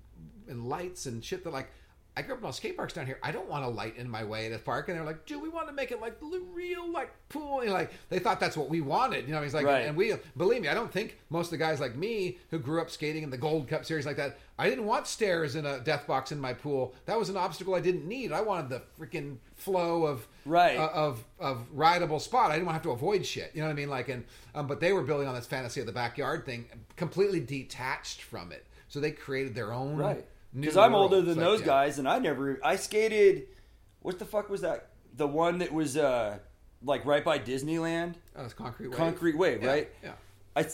and 0.47 0.67
lights 0.69 1.05
and 1.07 1.23
shit 1.23 1.43
that 1.43 1.51
like?" 1.53 1.69
I 2.17 2.21
grew 2.21 2.33
up 2.35 2.39
in 2.39 2.45
all 2.45 2.53
skate 2.53 2.77
parks 2.77 2.93
down 2.93 3.05
here. 3.05 3.19
I 3.21 3.31
don't 3.31 3.49
want 3.49 3.65
a 3.65 3.67
light 3.67 3.97
in 3.97 4.09
my 4.09 4.23
way 4.23 4.45
at 4.45 4.53
a 4.53 4.57
park, 4.59 4.87
and 4.87 4.97
they're 4.97 5.05
like, 5.05 5.25
"Dude, 5.25 5.41
we 5.41 5.49
want 5.49 5.67
to 5.67 5.73
make 5.73 5.91
it 5.91 5.99
like 5.99 6.19
the 6.19 6.41
real 6.53 6.89
like 6.89 7.11
pool." 7.27 7.59
And 7.59 7.71
like 7.71 7.91
they 8.09 8.19
thought 8.19 8.39
that's 8.39 8.55
what 8.55 8.69
we 8.69 8.79
wanted, 8.79 9.27
you 9.27 9.33
know. 9.33 9.41
He's 9.41 9.53
like, 9.53 9.65
Right. 9.65 9.85
and 9.85 9.97
we 9.97 10.13
believe 10.37 10.61
me, 10.61 10.69
I 10.69 10.73
don't 10.73 10.91
think 10.91 11.17
most 11.29 11.47
of 11.47 11.51
the 11.51 11.57
guys 11.57 11.79
like 11.81 11.95
me 11.95 12.37
who 12.51 12.59
grew 12.59 12.79
up 12.81 12.89
skating 12.89 13.23
in 13.23 13.29
the 13.29 13.37
Gold 13.37 13.67
Cup 13.67 13.83
series 13.85 14.05
like 14.05 14.15
that. 14.17 14.37
I 14.57 14.69
didn't 14.69 14.85
want 14.85 15.07
stairs 15.07 15.55
in 15.57 15.65
a 15.65 15.79
death 15.79 16.07
box 16.07 16.31
in 16.31 16.39
my 16.39 16.53
pool. 16.53 16.93
That 17.05 17.19
was 17.19 17.27
an 17.29 17.35
obstacle 17.35 17.75
I 17.75 17.81
didn't 17.81 18.07
need. 18.07 18.31
I 18.31 18.39
wanted 18.39 18.69
the 18.69 18.81
freaking 18.97 19.37
flow 19.55 20.05
of 20.05 20.25
Right. 20.45 20.77
uh, 20.77 20.89
of 20.93 21.25
of 21.39 21.65
rideable 21.73 22.19
spot. 22.21 22.49
I 22.51 22.53
didn't 22.53 22.67
want 22.67 22.81
to 22.81 22.89
have 22.89 22.97
to 22.97 23.03
avoid 23.05 23.25
shit. 23.25 23.51
You 23.53 23.59
know 23.61 23.67
what 23.67 23.73
I 23.73 23.75
mean? 23.75 23.89
Like, 23.89 24.07
and 24.07 24.23
um, 24.53 24.67
but 24.67 24.79
they 24.79 24.93
were 24.93 25.01
building 25.03 25.27
on 25.27 25.35
this 25.35 25.47
fantasy 25.47 25.81
of 25.81 25.85
the 25.85 25.91
backyard 25.91 26.45
thing, 26.45 26.65
completely 26.95 27.41
detached 27.41 28.21
from 28.21 28.53
it. 28.53 28.65
So 28.87 29.01
they 29.01 29.11
created 29.11 29.53
their 29.55 29.73
own 29.73 29.97
right 29.97 30.25
because 30.55 30.77
I'm 30.77 30.95
older 30.95 31.17
than 31.21 31.29
It's 31.31 31.37
like, 31.37 31.45
those 31.45 31.59
yeah. 31.61 31.65
guys, 31.65 31.99
and 31.99 32.07
I 32.07 32.19
never 32.19 32.59
I 32.63 32.75
skated. 32.75 33.47
What 33.99 34.19
the 34.19 34.25
fuck 34.25 34.49
was 34.49 34.61
that? 34.61 34.89
The 35.15 35.27
one 35.27 35.59
that 35.59 35.71
was 35.73 35.97
uh 35.97 36.39
like 36.83 37.05
right 37.05 37.23
by 37.23 37.39
Disneyland, 37.39 38.15
Oh, 38.35 38.43
it's 38.45 38.53
concrete 38.53 38.89
wave. 38.89 38.97
Concrete 38.97 39.37
Wave, 39.37 39.63
Yeah, 39.63 39.69
right? 39.69 39.89
Yeah. 40.03 40.11
I, 40.55 40.65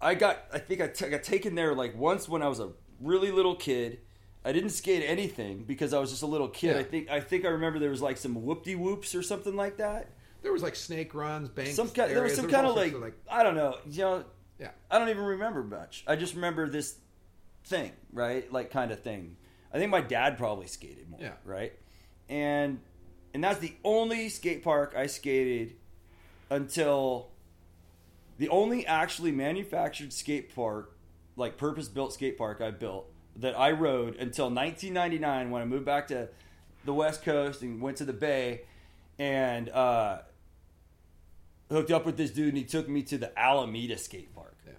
I 0.00 0.14
got 0.14 0.38
I 0.52 0.58
think 0.58 0.80
I 0.80 0.88
t- 0.88 1.08
got 1.08 1.22
taken 1.22 1.54
there 1.54 1.74
like 1.74 1.96
once 1.96 2.28
when 2.28 2.42
I 2.42 2.48
was 2.48 2.60
a 2.60 2.70
really 3.00 3.30
little 3.30 3.54
kid. 3.56 4.00
I 4.44 4.52
didn't 4.52 4.70
skate 4.70 5.02
anything 5.06 5.64
because 5.64 5.94
I 5.94 5.98
was 5.98 6.10
just 6.10 6.22
a 6.22 6.26
little 6.26 6.48
kid. 6.48 6.74
Yeah. 6.74 6.80
I 6.80 6.82
think 6.82 7.10
I 7.10 7.20
think 7.20 7.44
I 7.46 7.48
remember 7.48 7.78
there 7.78 7.90
was 7.90 8.02
like 8.02 8.18
some 8.18 8.34
whoop 8.44 8.62
de 8.64 8.74
whoops 8.74 9.14
or 9.14 9.22
something 9.22 9.56
like 9.56 9.78
that. 9.78 10.10
There 10.42 10.52
was 10.52 10.62
like 10.62 10.76
snake 10.76 11.14
runs, 11.14 11.48
banks. 11.48 11.74
Some 11.74 11.88
kind, 11.88 12.10
there 12.10 12.22
was 12.22 12.32
areas. 12.32 12.36
some 12.36 12.44
was 12.46 12.54
kind 12.54 12.66
all 12.66 12.78
of 12.78 13.00
like, 13.00 13.14
I 13.30 13.42
don't 13.42 13.54
know. 13.54 13.78
You 13.88 14.02
know, 14.02 14.24
yeah. 14.58 14.72
I 14.90 14.98
don't 14.98 15.08
even 15.08 15.24
remember 15.24 15.62
much. 15.62 16.04
I 16.06 16.16
just 16.16 16.34
remember 16.34 16.68
this 16.68 16.96
thing, 17.64 17.92
right? 18.12 18.50
Like 18.52 18.70
kind 18.70 18.90
of 18.90 19.00
thing. 19.00 19.36
I 19.72 19.78
think 19.78 19.90
my 19.90 20.00
dad 20.00 20.38
probably 20.38 20.66
skated 20.66 21.10
more, 21.10 21.20
Yeah. 21.20 21.32
right? 21.44 21.72
And 22.28 22.80
and 23.32 23.42
that's 23.42 23.58
the 23.58 23.74
only 23.84 24.28
skate 24.28 24.62
park 24.62 24.94
I 24.96 25.06
skated 25.06 25.74
until 26.50 27.30
the 28.38 28.48
only 28.48 28.86
actually 28.86 29.32
manufactured 29.32 30.12
skate 30.12 30.54
park, 30.54 30.96
like 31.36 31.56
purpose 31.56 31.88
built 31.88 32.12
skate 32.12 32.38
park 32.38 32.60
I 32.60 32.70
built 32.70 33.10
that 33.36 33.58
I 33.58 33.72
rode 33.72 34.14
until 34.16 34.46
1999 34.46 35.50
when 35.50 35.60
I 35.60 35.64
moved 35.64 35.84
back 35.84 36.06
to 36.08 36.28
the 36.84 36.94
West 36.94 37.24
Coast 37.24 37.62
and 37.62 37.80
went 37.80 37.96
to 37.96 38.04
the 38.04 38.12
Bay 38.12 38.62
and 39.18 39.68
uh, 39.70 40.18
hooked 41.70 41.90
up 41.90 42.06
with 42.06 42.16
this 42.16 42.30
dude 42.30 42.48
and 42.50 42.58
he 42.58 42.64
took 42.64 42.88
me 42.88 43.02
to 43.02 43.18
the 43.18 43.36
Alameda 43.38 43.98
skate 43.98 44.32
park. 44.34 44.56
Yeah. 44.66 44.72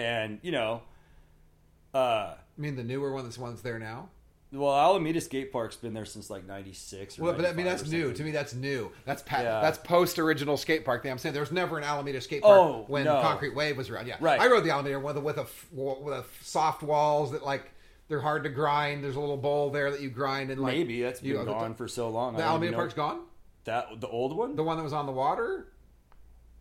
And, 0.00 0.38
you 0.42 0.52
know, 0.52 0.82
uh, 1.94 1.98
I 1.98 2.36
mean, 2.56 2.76
the 2.76 2.84
newer 2.84 3.12
one, 3.12 3.24
this 3.24 3.38
one 3.38 3.50
that's 3.50 3.62
there 3.62 3.78
now. 3.78 4.08
well, 4.52 4.74
Alameda 4.76 5.20
skate 5.20 5.52
park's 5.52 5.76
been 5.76 5.92
there 5.94 6.04
since 6.06 6.30
like 6.30 6.46
96 6.46 7.18
Well, 7.18 7.34
but 7.34 7.44
I 7.44 7.52
mean, 7.52 7.66
that's 7.66 7.86
new 7.88 8.12
to 8.12 8.22
me. 8.24 8.30
That's 8.30 8.54
new. 8.54 8.90
That's 9.04 9.22
pa- 9.22 9.40
Yeah. 9.42 9.60
that's 9.60 9.76
post 9.78 10.18
original 10.18 10.56
skate 10.56 10.84
park 10.84 11.02
thing. 11.02 11.10
I'm 11.12 11.18
saying 11.18 11.34
there 11.34 11.42
was 11.42 11.52
never 11.52 11.76
an 11.78 11.84
Alameda 11.84 12.20
skate 12.20 12.42
park 12.42 12.58
Oh, 12.58 12.84
when 12.88 13.04
no. 13.04 13.20
Concrete 13.20 13.54
Wave 13.54 13.76
was 13.76 13.90
around. 13.90 14.06
Yeah, 14.06 14.16
Right. 14.20 14.40
I 14.40 14.46
rode 14.48 14.64
the 14.64 14.70
Alameda 14.70 14.98
with 15.00 15.16
a, 15.16 15.20
with 15.20 15.36
a 15.38 15.46
with 15.76 16.14
a 16.14 16.24
soft 16.42 16.82
walls 16.82 17.32
that 17.32 17.44
like 17.44 17.70
they're 18.08 18.22
hard 18.22 18.42
to 18.44 18.48
grind. 18.48 19.04
There's 19.04 19.16
a 19.16 19.20
little 19.20 19.36
bowl 19.36 19.68
there 19.70 19.90
that 19.90 20.00
you 20.00 20.08
grind 20.08 20.50
and 20.50 20.60
like 20.62 20.76
Maybe 20.78 21.02
that's 21.02 21.20
been 21.20 21.28
you 21.30 21.36
know, 21.36 21.44
the- 21.44 21.52
gone 21.52 21.74
for 21.74 21.86
so 21.88 22.08
long. 22.08 22.34
The 22.34 22.42
Alameda 22.42 22.74
Park's 22.74 22.94
gone. 22.94 23.20
That 23.64 24.00
the 24.00 24.08
old 24.08 24.34
one? 24.34 24.56
The 24.56 24.62
one 24.64 24.78
that 24.78 24.82
was 24.82 24.94
on 24.94 25.04
the 25.04 25.12
water. 25.12 25.68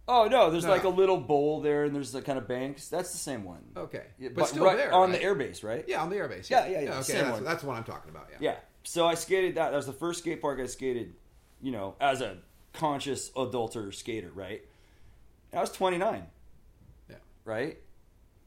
Oh 0.07 0.27
no, 0.27 0.49
there's 0.51 0.63
No. 0.65 0.71
like 0.71 0.83
a 0.83 0.89
little 0.89 1.17
bowl 1.17 1.61
there, 1.61 1.83
and 1.85 1.95
there's 1.95 2.11
the 2.11 2.21
kind 2.21 2.37
of 2.37 2.47
banks. 2.47 2.87
That's 2.89 3.11
the 3.11 3.17
same 3.17 3.43
one. 3.43 3.61
Okay, 3.75 4.03
Yeah, 4.19 4.29
but, 4.33 4.47
still 4.47 4.65
right 4.65 4.77
there 4.77 4.93
on 4.93 5.11
right? 5.11 5.19
the 5.19 5.25
airbase, 5.25 5.63
right? 5.63 5.83
Yeah, 5.87 6.01
on 6.01 6.09
the 6.09 6.15
airbase. 6.17 6.49
Yeah, 6.49 6.67
yeah, 6.67 6.81
yeah, 6.81 6.93
okay, 6.95 7.01
same 7.03 7.17
that's, 7.23 7.31
one. 7.31 7.43
that's 7.43 7.63
what 7.63 7.77
I'm 7.77 7.83
talking 7.83 8.09
about. 8.11 8.27
Yeah. 8.31 8.37
Yeah. 8.51 8.55
So 8.83 9.05
I 9.05 9.15
skated 9.15 9.55
that. 9.55 9.71
That 9.71 9.75
was 9.75 9.85
the 9.85 9.93
first 9.93 10.19
skate 10.19 10.41
park 10.41 10.59
I 10.61 10.65
skated, 10.67 11.13
you 11.61 11.71
know, 11.71 11.95
as 11.99 12.21
a 12.21 12.37
conscious 12.73 13.29
adulter 13.31 13.93
skater, 13.93 14.31
right? 14.33 14.61
I 15.53 15.59
was 15.61 15.71
29, 15.71 16.25
Yeah. 17.09 17.15
right? 17.43 17.77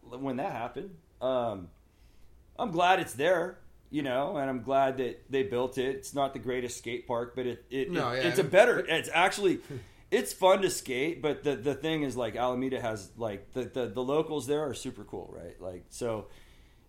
When 0.03 0.37
that 0.37 0.53
happened. 0.53 0.97
Um, 1.21 1.69
I'm 2.59 2.71
glad 2.71 3.01
it's 3.01 3.13
there, 3.15 3.59
you 3.91 4.03
know, 4.03 4.37
and 4.37 4.49
I'm 4.49 4.63
glad 4.63 4.97
that 4.99 5.25
they 5.31 5.43
built 5.43 5.77
it. 5.79 5.97
It's 5.97 6.15
not 6.15 6.33
the 6.33 6.39
greatest 6.39 6.79
skate 6.79 7.07
park, 7.07 7.35
but 7.37 7.47
it, 7.47 7.65
it, 7.71 7.91
No, 7.91 8.11
it- 8.11 8.23
yeah, 8.23 8.29
it's 8.29 8.39
a 8.39 8.43
I 8.43 8.45
mean- 8.45 8.51
better, 8.51 8.79
it's 8.79 9.11
actually, 9.13 9.59
it's 10.11 10.33
fun 10.33 10.63
to 10.63 10.71
skate, 10.71 11.23
but 11.23 11.45
the, 11.45 11.57
the 11.57 11.75
thing 11.75 12.03
is 12.03 12.17
like 12.17 12.37
Alameda 12.37 12.81
has 12.81 13.11
like 13.17 13.53
the, 13.53 13.63
the, 13.65 13.87
the 13.87 14.03
locals 14.03 14.47
there 14.47 14.63
are 14.67 14.75
super 14.75 15.05
cool, 15.05 15.33
right? 15.37 15.61
Like, 15.61 15.85
so, 15.91 16.27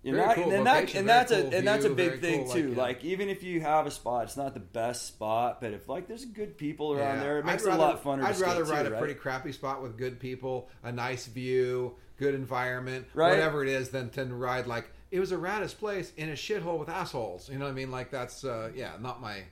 and, 0.04 0.16
Very 0.16 0.34
cool 0.34 0.52
and, 0.52 0.66
that, 0.66 0.96
and 0.96 1.08
that's 1.08 1.32
cool 1.32 1.54
a 1.54 1.58
and 1.58 1.68
that's 1.68 1.86
a 1.86 1.90
big 1.92 2.20
thing 2.22 2.46
cool, 2.46 2.54
too. 2.54 2.68
like, 2.70 2.76
yeah. 2.76 2.82
Like 2.84 3.04
even 3.06 3.30
if 3.30 3.44
you 3.44 3.62
have 3.62 3.86
a 3.86 3.92
spot, 3.92 4.24
it's 4.24 4.38
not 4.38 4.56
the 4.56 4.60
best 4.60 5.06
spot, 5.06 5.62
but 5.62 5.74
if 5.74 5.88
like 5.88 6.08
there's 6.08 6.26
good 6.26 6.58
people 6.58 6.94
around 6.94 7.18
Yeah. 7.18 7.24
there, 7.24 7.38
it 7.40 7.46
makes 7.46 7.64
I'd 7.68 7.74
it 7.74 7.76
a 7.76 7.78
lot 7.78 8.04
funner. 8.04 8.24
I'd 8.24 8.36
to 8.36 8.42
rather 8.44 8.66
skate 8.66 8.76
ride 8.78 8.82
too, 8.84 8.88
a 8.88 8.92
right? 8.94 9.00
pretty 9.00 9.14
crappy 9.20 9.52
spot 9.52 9.84
with 9.84 9.98
good 10.00 10.20
people, 10.20 10.70
a 10.82 10.92
nice 10.92 11.28
view, 11.28 11.94
good 12.18 12.34
environment, 12.34 13.06
Right. 13.14 13.30
whatever 13.30 13.62
it 13.64 13.70
is, 13.70 13.90
than 13.90 14.10
to 14.12 14.26
ride 14.26 14.66
like 14.66 14.90
it 15.12 15.20
was 15.20 15.32
a 15.32 15.38
raddest 15.38 15.78
place 15.78 16.12
in 16.18 16.30
a 16.30 16.34
shithole 16.34 16.80
with 16.80 16.90
assholes. 16.90 17.48
You 17.50 17.60
know 17.60 17.66
what 17.66 17.72
I 17.72 17.76
mean? 17.76 17.92
Like 17.92 18.10
that's 18.10 18.44
uh, 18.44 18.72
yeah, 18.74 18.94
not 19.00 19.22
my 19.22 19.44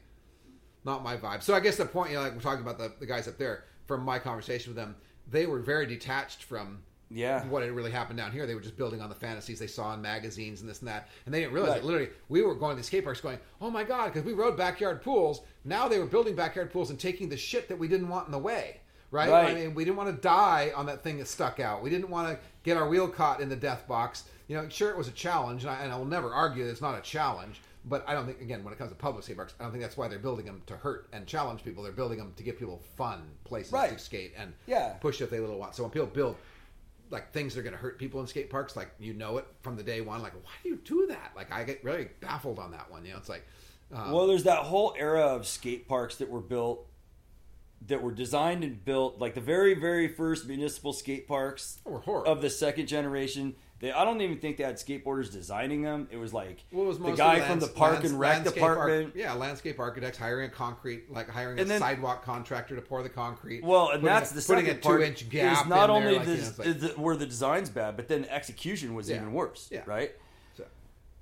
not 0.86 1.03
my 1.03 1.17
vibe. 1.17 1.43
So 1.43 1.53
I 1.53 1.59
guess 1.59 1.77
the 1.77 1.86
point, 1.86 2.11
you 2.11 2.15
know, 2.17 2.23
like 2.23 2.34
we're 2.36 2.41
talking 2.41 2.61
about 2.63 2.77
the, 2.77 2.91
the 2.99 3.05
guys 3.05 3.27
up 3.27 3.38
there, 3.38 3.65
from 3.86 4.03
my 4.03 4.19
conversation 4.19 4.69
with 4.71 4.77
them, 4.77 4.95
they 5.30 5.45
were 5.45 5.59
very 5.59 5.86
detached 5.86 6.43
from 6.43 6.80
Yeah. 7.09 7.43
what 7.45 7.63
had 7.63 7.71
really 7.71 7.91
happened 7.91 8.17
down 8.17 8.32
here. 8.32 8.45
They 8.45 8.55
were 8.55 8.61
just 8.61 8.77
building 8.77 9.01
on 9.01 9.09
the 9.09 9.15
fantasies 9.15 9.59
they 9.59 9.67
saw 9.67 9.93
in 9.93 10.01
magazines 10.01 10.61
and 10.61 10.69
this 10.69 10.80
and 10.80 10.88
that, 10.88 11.09
and 11.25 11.34
they 11.34 11.39
didn't 11.41 11.53
realize 11.53 11.71
Right. 11.71 11.82
that 11.82 11.86
literally 11.88 12.09
we 12.30 12.41
were 12.41 12.55
going 12.55 12.75
to 12.75 12.82
the 12.82 12.86
skate 12.86 13.03
parks 13.03 13.19
going, 13.21 13.39
oh 13.61 13.69
my 13.69 13.84
god, 13.84 14.05
because 14.13 14.23
we 14.23 14.34
rode 14.34 14.55
backyard 14.57 15.01
pools. 15.01 15.41
Now 15.65 15.88
they 15.88 15.99
were 15.99 16.05
building 16.05 16.36
backyard 16.36 16.71
pools 16.71 16.89
and 16.91 16.99
taking 16.99 17.30
the 17.30 17.38
shit 17.38 17.67
that 17.69 17.77
we 17.80 17.88
didn't 17.88 18.09
want 18.09 18.27
in 18.27 18.32
the 18.32 18.38
way. 18.39 18.80
Right? 19.11 19.30
Right. 19.30 19.49
I 19.49 19.53
mean, 19.55 19.73
we 19.73 19.84
didn't 19.86 19.97
want 19.97 20.15
to 20.15 20.21
die 20.21 20.71
on 20.75 20.86
that 20.86 21.03
thing 21.03 21.17
that 21.17 21.27
stuck 21.27 21.59
out. 21.59 21.82
We 21.82 21.89
didn't 21.89 22.11
want 22.11 22.27
to 22.30 22.38
get 22.63 22.77
our 22.77 22.88
wheel 22.88 23.07
caught 23.07 23.41
in 23.41 23.49
the 23.49 23.55
death 23.55 23.88
box. 23.88 24.25
You 24.47 24.55
know, 24.55 24.69
sure, 24.69 24.91
it 24.91 24.97
was 24.97 25.07
a 25.07 25.11
challenge, 25.11 25.63
and 25.63 25.71
I, 25.71 25.82
and 25.84 25.91
I 25.91 25.97
will 25.97 26.05
never 26.05 26.32
argue 26.32 26.63
that 26.65 26.69
it's 26.69 26.82
not 26.82 26.95
a 26.95 27.01
challenge. 27.01 27.59
But 27.90 28.06
I 28.08 28.14
don't 28.14 28.28
think, 28.28 28.40
again, 28.42 28.64
when 28.64 28.72
it 28.72 28.78
comes 28.78 28.92
to 28.92 28.96
public 28.96 29.24
skate 29.24 29.36
parks, 29.38 29.56
I 29.60 29.64
don't 29.64 29.72
think 29.72 29.82
that's 29.82 29.98
why 29.98 30.08
they're 30.08 30.20
building 30.20 30.46
them 30.46 30.62
to 30.68 30.78
hurt 30.78 31.10
and 31.12 31.26
challenge 31.26 31.64
people. 31.64 31.82
They're 31.82 31.92
building 31.92 32.20
them 32.20 32.34
to 32.38 32.44
give 32.44 32.60
people 32.60 32.82
fun 32.96 33.24
places 33.44 33.74
Right. 33.74 33.92
to 33.94 34.00
skate 34.00 34.34
and 34.38 34.54
Yeah. 34.68 34.94
push 35.02 35.22
if 35.22 35.32
they 35.32 35.40
little 35.40 35.58
want. 35.58 35.74
So 35.76 35.84
when 35.84 35.92
people 35.92 36.08
build 36.08 36.36
like 37.10 37.34
things 37.34 37.56
that 37.56 37.62
are 37.62 37.64
going 37.64 37.74
to 37.74 37.80
hurt 37.80 37.98
people 37.98 38.22
in 38.22 38.28
skate 38.28 38.52
parks, 38.52 38.76
like 38.76 38.92
you 39.00 39.14
know 39.16 39.40
it 39.40 39.48
from 39.64 39.76
the 39.76 39.82
day 39.82 40.02
one, 40.02 40.22
like 40.22 40.34
why 40.36 40.52
do 40.62 40.70
you 40.70 40.76
do 40.76 41.08
that? 41.08 41.32
Like 41.36 41.52
I 41.52 41.64
get 41.64 41.84
really 41.84 42.10
baffled 42.22 42.60
on 42.60 42.70
that 42.72 42.92
one. 42.92 43.04
You 43.04 43.14
know, 43.14 43.18
it's 43.18 43.30
like, 43.30 43.44
um, 43.92 44.12
Well, 44.12 44.28
there's 44.28 44.44
that 44.44 44.60
whole 44.60 44.94
era 44.96 45.22
of 45.22 45.48
skate 45.48 45.88
parks 45.88 46.18
that 46.18 46.30
were 46.30 46.42
built, 46.42 46.86
that 47.88 48.04
were 48.04 48.12
designed 48.12 48.64
and 48.64 48.86
built, 48.86 49.18
like 49.18 49.34
the 49.34 49.42
very, 49.42 49.74
very 49.74 50.08
first 50.08 50.46
municipal 50.48 50.94
skate 50.94 51.28
parks 51.28 51.80
of 52.28 52.42
the 52.44 52.50
second 52.52 52.86
generation. 52.88 53.56
They, 53.80 53.93
I 53.93 54.03
don't 54.03 54.19
even 54.21 54.39
think 54.39 54.57
they 54.57 54.63
had 54.65 54.75
skateboarders 54.75 55.32
designing 55.32 55.82
them. 55.84 56.09
It 56.11 56.17
was 56.17 56.34
like 56.34 56.65
Well, 56.71 56.84
it 56.84 56.88
was 56.89 56.99
the 56.99 57.11
guy 57.13 57.36
lands- 57.39 57.47
from 57.47 57.59
the 57.61 57.67
park 57.67 57.93
lands- 57.93 58.11
and 58.11 58.19
rec 58.19 58.45
arch- 58.45 58.53
department. 58.53 59.15
yeah, 59.15 59.32
landscape 59.34 59.80
architects 59.80 60.17
hiring 60.17 60.47
a 60.47 60.51
concrete, 60.51 61.09
like 61.11 61.30
hiring 61.30 61.59
a 61.59 61.63
then- 61.65 61.80
sidewalk 61.80 62.23
contractor 62.23 62.75
to 62.75 62.82
pour 62.82 63.03
the 63.03 63.09
concrete. 63.09 63.63
Well, 63.63 63.91
and 63.91 64.03
that's 64.03 64.32
a, 64.32 64.36
the 64.36 64.41
putting 64.41 64.65
second 64.65 64.80
a 64.80 64.97
two 64.97 65.01
inch 65.03 65.30
gap. 65.30 65.63
is 65.63 65.69
not 65.69 65.86
in 65.89 65.95
only 65.95 66.09
there, 66.09 66.17
like, 66.17 66.25
the, 66.27 66.36
you 66.36 66.41
know, 66.41 66.80
like- 66.88 66.95
the- 66.95 67.01
were 67.01 67.15
the 67.15 67.25
designs 67.25 67.69
bad, 67.69 67.95
but 67.95 68.09
then 68.09 68.25
execution 68.25 68.95
was 68.95 69.09
Yeah. 69.09 69.15
even 69.17 69.32
worse. 69.34 69.69
Yeah. 69.71 69.84
Right. 69.86 70.11
so- 70.57 70.65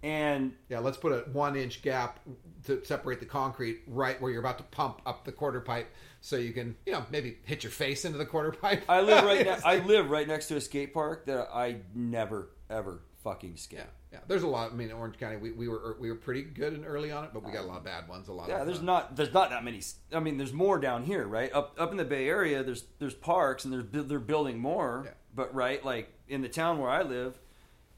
And 0.02 0.54
Yeah, 0.70 0.80
let's 0.80 0.98
put 0.98 1.12
a 1.12 1.30
one 1.32 1.56
inch 1.56 1.84
gap 1.84 2.20
to 2.66 2.84
separate 2.86 3.20
the 3.20 3.26
concrete 3.28 3.84
right 3.88 4.20
where 4.20 4.32
you're 4.32 4.40
about 4.42 4.58
to 4.58 4.64
pump 4.66 5.02
up 5.06 5.26
the 5.26 5.32
quarter 5.32 5.62
pipe 5.62 5.94
so 6.28 6.36
you 6.36 6.52
can, 6.52 6.76
you 6.86 6.92
know, 6.92 7.06
maybe 7.10 7.38
hit 7.46 7.64
your 7.64 7.72
face 7.72 8.04
into 8.04 8.18
the 8.18 8.26
quarter 8.26 8.52
pipe. 8.52 8.84
I 8.90 9.00
live 9.00 9.24
right. 9.24 9.48
It's 9.48 9.64
I 9.64 9.78
live 9.78 10.10
right 10.10 10.28
next 10.28 10.48
to 10.48 10.58
a 10.58 10.62
skate 10.62 10.94
park 10.94 11.26
that 11.28 11.48
I 11.54 11.78
never 11.96 12.50
ever 12.70 13.00
fucking 13.24 13.56
skate. 13.56 13.80
yeah, 13.80 13.86
yeah. 14.12 14.20
There's 14.28 14.44
a 14.44 14.48
lot. 14.48 14.74
I 14.74 14.76
mean, 14.76 14.92
Orange 14.92 15.18
County, 15.18 15.38
we, 15.38 15.52
we 15.54 15.70
were 15.70 15.96
we 16.02 16.10
were 16.10 16.18
pretty 16.18 16.42
good 16.42 16.74
and 16.74 16.86
early 16.86 17.14
on 17.14 17.24
it, 17.24 17.30
but 17.34 17.44
we 17.46 17.54
got 17.54 17.64
a 17.64 17.68
lot 17.68 17.78
of 17.78 17.86
bad 17.86 18.10
ones. 18.10 18.28
A 18.28 18.34
lot. 18.34 18.50
Yeah, 18.50 18.66
there's 18.66 18.80
uh, 18.80 18.84
not 18.84 19.16
there's 19.16 19.34
not 19.34 19.52
that 19.52 19.64
many. 19.64 19.82
I 20.12 20.20
mean, 20.20 20.38
there's 20.38 20.52
more 20.52 20.78
down 20.80 21.06
here, 21.06 21.26
right? 21.26 21.50
Up 21.54 21.76
up 21.80 21.92
in 21.92 21.98
the 21.98 22.04
Bay 22.04 22.28
Area, 22.28 22.62
there's 22.62 22.84
there's 23.00 23.14
parks 23.16 23.64
and 23.64 23.74
there's 23.74 23.86
bu- 23.86 24.04
they're 24.04 24.20
building 24.20 24.60
more. 24.60 25.04
Yeah. 25.06 25.12
But 25.34 25.56
right, 25.56 25.84
like 25.86 26.12
in 26.28 26.42
the 26.42 26.50
town 26.50 26.78
where 26.80 26.90
I 26.90 27.04
live, 27.04 27.40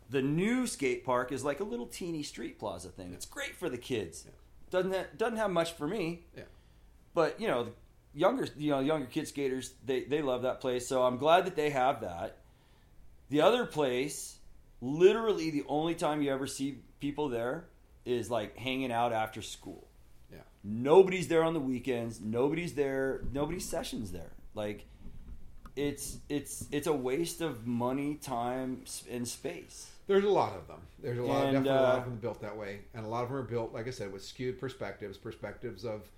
the 0.07 0.21
new 0.21 0.67
skate 0.67 1.03
park 1.03 1.31
is 1.31 1.43
like 1.43 1.61
a 1.61 1.63
little 1.63 1.87
teeny 1.87 2.21
street 2.21 2.59
plaza 2.59 2.89
thing. 2.89 3.11
It's 3.11 3.25
great 3.25 3.55
for 3.55 3.69
the 3.69 3.77
kids. 3.79 4.23
Yeah. 4.27 4.33
Doesn't 4.69 4.93
ha- 4.93 5.09
doesn't 5.17 5.37
have 5.37 5.49
much 5.49 5.73
for 5.73 5.87
me. 5.87 6.25
Yeah. 6.37 6.43
But 7.15 7.41
you 7.41 7.47
know, 7.47 7.63
the 7.63 7.71
younger 8.13 8.47
you 8.57 8.71
know 8.71 8.79
younger 8.79 9.05
kid 9.05 9.27
skaters 9.27 9.73
they 9.85 10.03
they 10.03 10.21
love 10.21 10.43
that 10.43 10.61
place. 10.61 10.87
So 10.87 11.03
I'm 11.03 11.17
glad 11.17 11.45
that 11.45 11.55
they 11.55 11.69
have 11.69 12.01
that. 12.01 12.37
The 13.29 13.41
other 13.41 13.65
place, 13.65 14.37
literally 14.81 15.51
the 15.51 15.63
only 15.67 15.95
time 15.95 16.21
you 16.21 16.31
ever 16.31 16.47
see 16.47 16.79
people 16.99 17.29
there 17.29 17.65
is 18.05 18.31
like 18.31 18.57
hanging 18.57 18.91
out 18.91 19.13
after 19.13 19.41
school. 19.41 19.87
Yeah. 20.31 20.39
Nobody's 20.63 21.27
there 21.27 21.43
on 21.43 21.53
the 21.53 21.59
weekends. 21.59 22.19
Nobody's 22.19 22.73
there. 22.73 23.21
Nobody's 23.31 23.67
sessions 23.67 24.11
there. 24.11 24.31
Like 24.55 24.85
it's 25.75 26.17
it's 26.27 26.65
it's 26.71 26.87
a 26.87 26.93
waste 26.93 27.41
of 27.41 27.65
money, 27.65 28.15
time, 28.15 28.83
and 29.09 29.27
space. 29.27 29.91
There's 30.07 30.23
a 30.23 30.29
lot 30.29 30.55
of 30.55 30.67
them. 30.67 30.79
There's 31.01 31.19
a 31.19 31.23
lot, 31.23 31.45
And, 31.45 31.53
definitely 31.53 31.69
a 31.79 31.81
lot 31.81 31.95
uh, 31.95 31.97
of 31.99 32.05
them 32.05 32.15
built 32.15 32.41
that 32.41 32.57
way, 32.57 32.79
and 32.95 33.05
a 33.05 33.07
lot 33.07 33.23
of 33.23 33.29
them 33.29 33.37
are 33.37 33.43
built, 33.43 33.73
like 33.73 33.87
I 33.87 33.91
said, 33.91 34.11
with 34.11 34.23
skewed 34.23 34.59
perspectives, 34.59 35.17
perspectives 35.17 35.85
of 35.85 36.09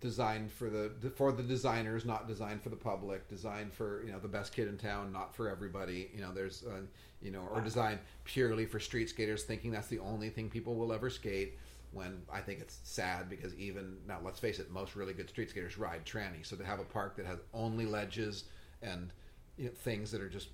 designed 0.00 0.50
for 0.50 0.70
the 0.70 0.90
for 1.14 1.32
the 1.32 1.42
designers, 1.42 2.04
not 2.04 2.26
designed 2.26 2.62
for 2.62 2.70
the 2.70 2.76
public, 2.76 3.28
designed 3.28 3.72
for 3.72 4.02
you 4.04 4.12
know 4.12 4.18
the 4.18 4.28
best 4.28 4.52
kid 4.52 4.68
in 4.68 4.78
town, 4.78 5.12
not 5.12 5.34
for 5.34 5.48
everybody. 5.48 6.10
You 6.14 6.22
know, 6.22 6.32
there's 6.32 6.64
uh, 6.64 6.80
you 7.22 7.30
know, 7.30 7.46
or 7.52 7.60
designed 7.60 8.00
purely 8.24 8.66
for 8.66 8.80
street 8.80 9.10
skaters, 9.10 9.42
thinking 9.44 9.70
that's 9.70 9.88
the 9.88 9.98
only 9.98 10.30
thing 10.30 10.48
people 10.48 10.74
will 10.74 10.92
ever 10.92 11.10
skate. 11.10 11.58
When 11.92 12.22
I 12.32 12.40
think 12.40 12.60
it's 12.60 12.78
sad 12.84 13.28
because 13.28 13.54
even 13.56 13.96
now, 14.06 14.20
let's 14.22 14.38
face 14.38 14.60
it, 14.60 14.70
most 14.70 14.94
really 14.94 15.12
good 15.12 15.28
street 15.28 15.50
skaters 15.50 15.76
ride 15.76 16.04
tranny. 16.04 16.44
So 16.46 16.56
to 16.56 16.64
have 16.64 16.78
a 16.78 16.84
park 16.84 17.16
that 17.16 17.26
has 17.26 17.38
only 17.52 17.84
ledges 17.84 18.44
and 18.80 19.12
you 19.58 19.66
know, 19.66 19.70
things 19.72 20.12
that 20.12 20.20
are 20.20 20.28
just 20.28 20.48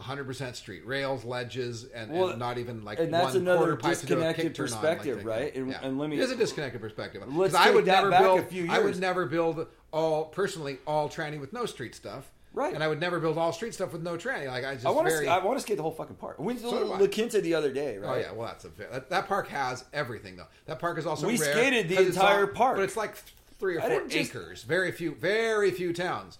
100% 0.00 0.54
street 0.56 0.84
rails, 0.86 1.24
ledges, 1.24 1.84
and, 1.84 2.10
Well, 2.10 2.30
and 2.30 2.38
not 2.38 2.58
even 2.58 2.84
like 2.84 2.98
and 2.98 3.12
that's 3.14 3.26
one 3.34 3.36
another 3.36 3.58
quarter 3.58 3.76
pipe 3.76 3.98
to 3.98 4.06
do 4.06 4.14
a 4.14 4.16
disconnected 4.16 4.54
turn 4.54 4.64
on, 4.66 4.72
perspective, 4.72 5.16
like, 5.18 5.26
right? 5.26 5.54
And- 5.54 5.70
yeah. 5.70 5.78
and 5.82 5.98
let 5.98 6.10
me- 6.10 6.16
it 6.18 6.22
is 6.22 6.30
a 6.32 6.36
disconnected 6.36 6.80
perspective. 6.80 7.22
Let's 7.34 7.54
I 7.54 7.70
would 7.70 7.86
never 7.86 8.10
build. 8.10 8.44
I 8.68 8.78
would 8.80 8.98
never 8.98 9.26
build 9.26 9.66
all 9.92 10.24
personally 10.26 10.78
all 10.86 11.08
tranny 11.08 11.38
with 11.40 11.52
no 11.52 11.66
street 11.66 11.94
stuff. 11.94 12.30
Right. 12.52 12.72
And 12.72 12.84
I 12.84 12.88
would 12.88 13.00
never 13.00 13.18
build 13.18 13.36
all 13.36 13.52
street 13.52 13.74
stuff 13.74 13.92
with 13.92 14.02
no 14.02 14.16
tranny. 14.16 14.46
Like 14.46 14.64
I 14.64 14.74
just 14.74 14.86
I 14.86 14.90
want 14.90 15.08
very. 15.08 15.24
to 15.26 15.30
I 15.32 15.44
want 15.44 15.58
to 15.58 15.62
skate 15.62 15.76
the 15.76 15.82
whole 15.82 15.90
fucking 15.90 16.16
park. 16.16 16.38
We 16.38 16.56
So 16.56 16.70
do 16.70 16.84
La 16.84 17.06
Quinta 17.08 17.40
the 17.40 17.52
other 17.54 17.72
day, 17.72 17.98
right? 17.98 18.08
Oh 18.08 18.20
yeah, 18.20 18.32
well 18.32 18.46
that's 18.46 18.64
a 18.64 18.68
that, 18.92 19.10
that 19.10 19.26
park 19.28 19.48
has 19.48 19.84
everything 19.92 20.36
though. 20.36 20.46
That 20.66 20.78
park 20.78 20.96
is 20.98 21.04
also 21.06 21.26
We 21.26 21.36
rare 21.36 21.52
skated 21.52 21.88
the 21.88 21.98
entire 22.06 22.42
all- 22.42 22.46
park. 22.52 22.76
but 22.76 22.82
it's 22.84 22.96
like 22.96 23.16
three 23.58 23.76
or 23.76 23.80
four 23.80 23.88
didn't 23.90 24.10
just- 24.10 24.30
acres. 24.30 24.62
Very 24.62 24.92
few, 24.92 25.14
very 25.16 25.72
few 25.72 25.92
towns 25.92 26.38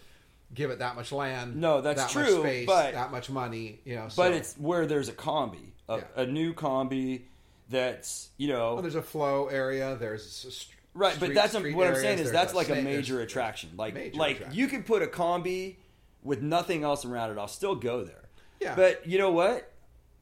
give 0.54 0.70
it 0.70 0.78
that 0.78 0.96
much 0.96 1.12
land. 1.12 1.56
No, 1.56 1.80
that's 1.80 2.00
that 2.02 2.10
true, 2.10 2.38
Much 2.38 2.42
space, 2.42 2.66
but- 2.66 2.94
that 2.94 3.10
much 3.10 3.28
money, 3.30 3.80
you 3.84 3.96
know. 3.96 4.04
But 4.04 4.12
so- 4.12 4.32
it's 4.32 4.54
where 4.54 4.86
there's 4.86 5.08
a 5.08 5.12
combi, 5.12 5.72
a, 5.88 5.96
Yeah. 5.98 6.02
a 6.16 6.26
new 6.26 6.54
combi 6.54 7.22
that's 7.68 8.30
you 8.36 8.48
know 8.48 8.74
Well, 8.74 8.82
there's 8.82 8.94
a 8.94 9.02
flow 9.02 9.46
area. 9.48 9.96
There's 9.98 10.22
a 10.44 10.50
st- 10.50 10.70
Right, 10.96 11.14
but 11.18 11.26
street- 11.26 11.34
that's 11.34 11.54
a, 11.54 11.72
what 11.72 11.88
I'm 11.88 11.96
saying 11.96 12.20
is 12.20 12.30
that's 12.30 12.54
like 12.54 12.68
a 12.68 12.76
major 12.76 13.20
attraction. 13.20 13.70
Like 13.76 13.94
major 13.94 14.16
like 14.16 14.36
attraction. 14.36 14.58
you 14.58 14.68
can 14.68 14.82
put 14.84 15.02
a 15.02 15.06
combi 15.06 15.76
with 16.22 16.40
nothing 16.40 16.84
else 16.84 17.04
around 17.04 17.30
it. 17.32 17.38
I'll 17.38 17.48
still 17.48 17.74
go 17.74 18.04
there. 18.04 18.22
Yeah. 18.60 18.76
But 18.76 19.06
you 19.06 19.18
know 19.18 19.32
what? 19.32 19.70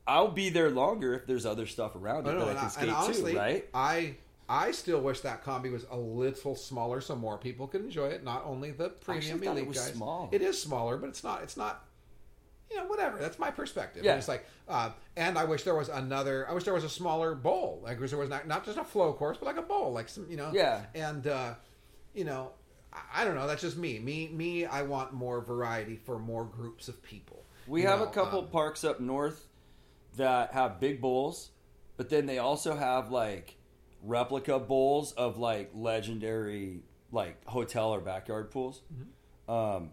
I'll 0.07 0.29
be 0.33 0.49
there 0.49 0.71
longer 0.71 1.15
if 1.15 1.27
there's 1.27 1.45
other 1.47 1.67
stuff 1.67 1.95
around 1.95 2.27
it 2.27 2.31
I 2.31 2.33
know, 2.33 2.47
that 2.47 2.57
I 2.57 2.61
can 2.61 2.65
I- 2.65 2.69
skate 2.69 2.89
and 2.89 2.97
honestly, 2.97 3.33
too. 3.33 3.39
Right? 3.39 3.69
I 3.75 4.15
I 4.53 4.71
still 4.73 5.01
wish 5.01 5.21
that 5.21 5.43
combi 5.43 5.73
was 5.73 5.87
a 5.91 5.97
little 5.97 6.55
smaller 6.55 7.01
so 7.01 7.17
more 7.17 7.39
people 7.39 7.67
could 7.67 7.81
enjoy 7.81 8.09
it. 8.09 8.23
Not 8.23 8.45
only 8.45 8.71
the 8.71 8.91
premium 8.91 9.37
actually 9.37 9.47
thought 9.47 9.57
it 9.59 9.67
was 9.67 9.79
guys. 9.79 9.93
small. 9.93 10.29
It 10.31 10.43
is 10.43 10.61
smaller, 10.61 10.99
but 10.99 11.09
it's 11.09 11.25
not. 11.25 11.43
It's 11.43 11.57
not. 11.57 11.87
You 12.71 12.77
know, 12.77 12.85
whatever. 12.85 13.19
That's 13.19 13.39
my 13.39 13.51
perspective. 13.51 14.05
Yeah. 14.05 14.13
And 14.13 14.19
it's 14.19 14.29
like, 14.29 14.47
uh, 14.69 14.91
and 15.17 15.39
I 15.39 15.45
wish 15.45 15.63
there 15.63 15.75
was 15.75 15.89
another. 15.89 16.47
I 16.49 16.53
wish 16.53 16.65
there 16.65 16.75
was 16.75 16.85
a 16.85 16.89
smaller 16.91 17.35
bowl. 17.35 17.81
Like, 17.83 17.99
wish 17.99 18.11
there 18.11 18.19
was 18.19 18.29
not 18.29 18.47
not 18.47 18.67
just 18.67 18.77
a 18.77 18.85
flow 18.85 19.15
course, 19.15 19.39
but 19.39 19.47
like 19.47 19.57
a 19.57 19.63
bowl, 19.63 19.93
like 19.93 20.11
some, 20.11 20.27
you 20.29 20.37
know. 20.37 20.51
Yeah. 20.53 20.83
And 20.95 21.27
uh, 21.27 21.55
you 22.13 22.25
know, 22.25 22.51
I, 22.93 23.23
I 23.23 23.25
don't 23.25 23.35
know. 23.35 23.47
That's 23.47 23.63
just 23.63 23.79
me. 23.79 23.99
Me. 24.01 24.29
Me. 24.29 24.67
I 24.67 24.83
want 24.83 25.15
more 25.15 25.41
variety 25.41 25.97
for 25.97 26.19
more 26.19 26.45
groups 26.45 26.89
of 26.89 27.03
people. 27.03 27.45
We 27.67 27.83
You 27.83 27.89
have 27.89 28.01
know, 28.01 28.07
a 28.07 28.11
couple 28.11 28.41
um, 28.41 28.49
parks 28.49 28.85
up 28.85 29.01
north 29.01 29.47
that 30.17 30.53
have 30.53 30.79
big 30.79 31.01
bowls, 31.01 31.51
but 31.97 32.11
then 32.11 32.27
they 32.27 32.37
also 32.39 32.77
have 32.77 33.11
like 33.11 33.57
replica 34.03 34.59
bowls 34.59 35.13
of 35.13 35.39
like 35.39 35.71
legendary 35.75 36.83
like 37.13 37.45
hotel 37.47 37.91
or 37.91 38.01
backyard 38.01 38.51
pools. 38.51 38.83
Um, 39.49 39.91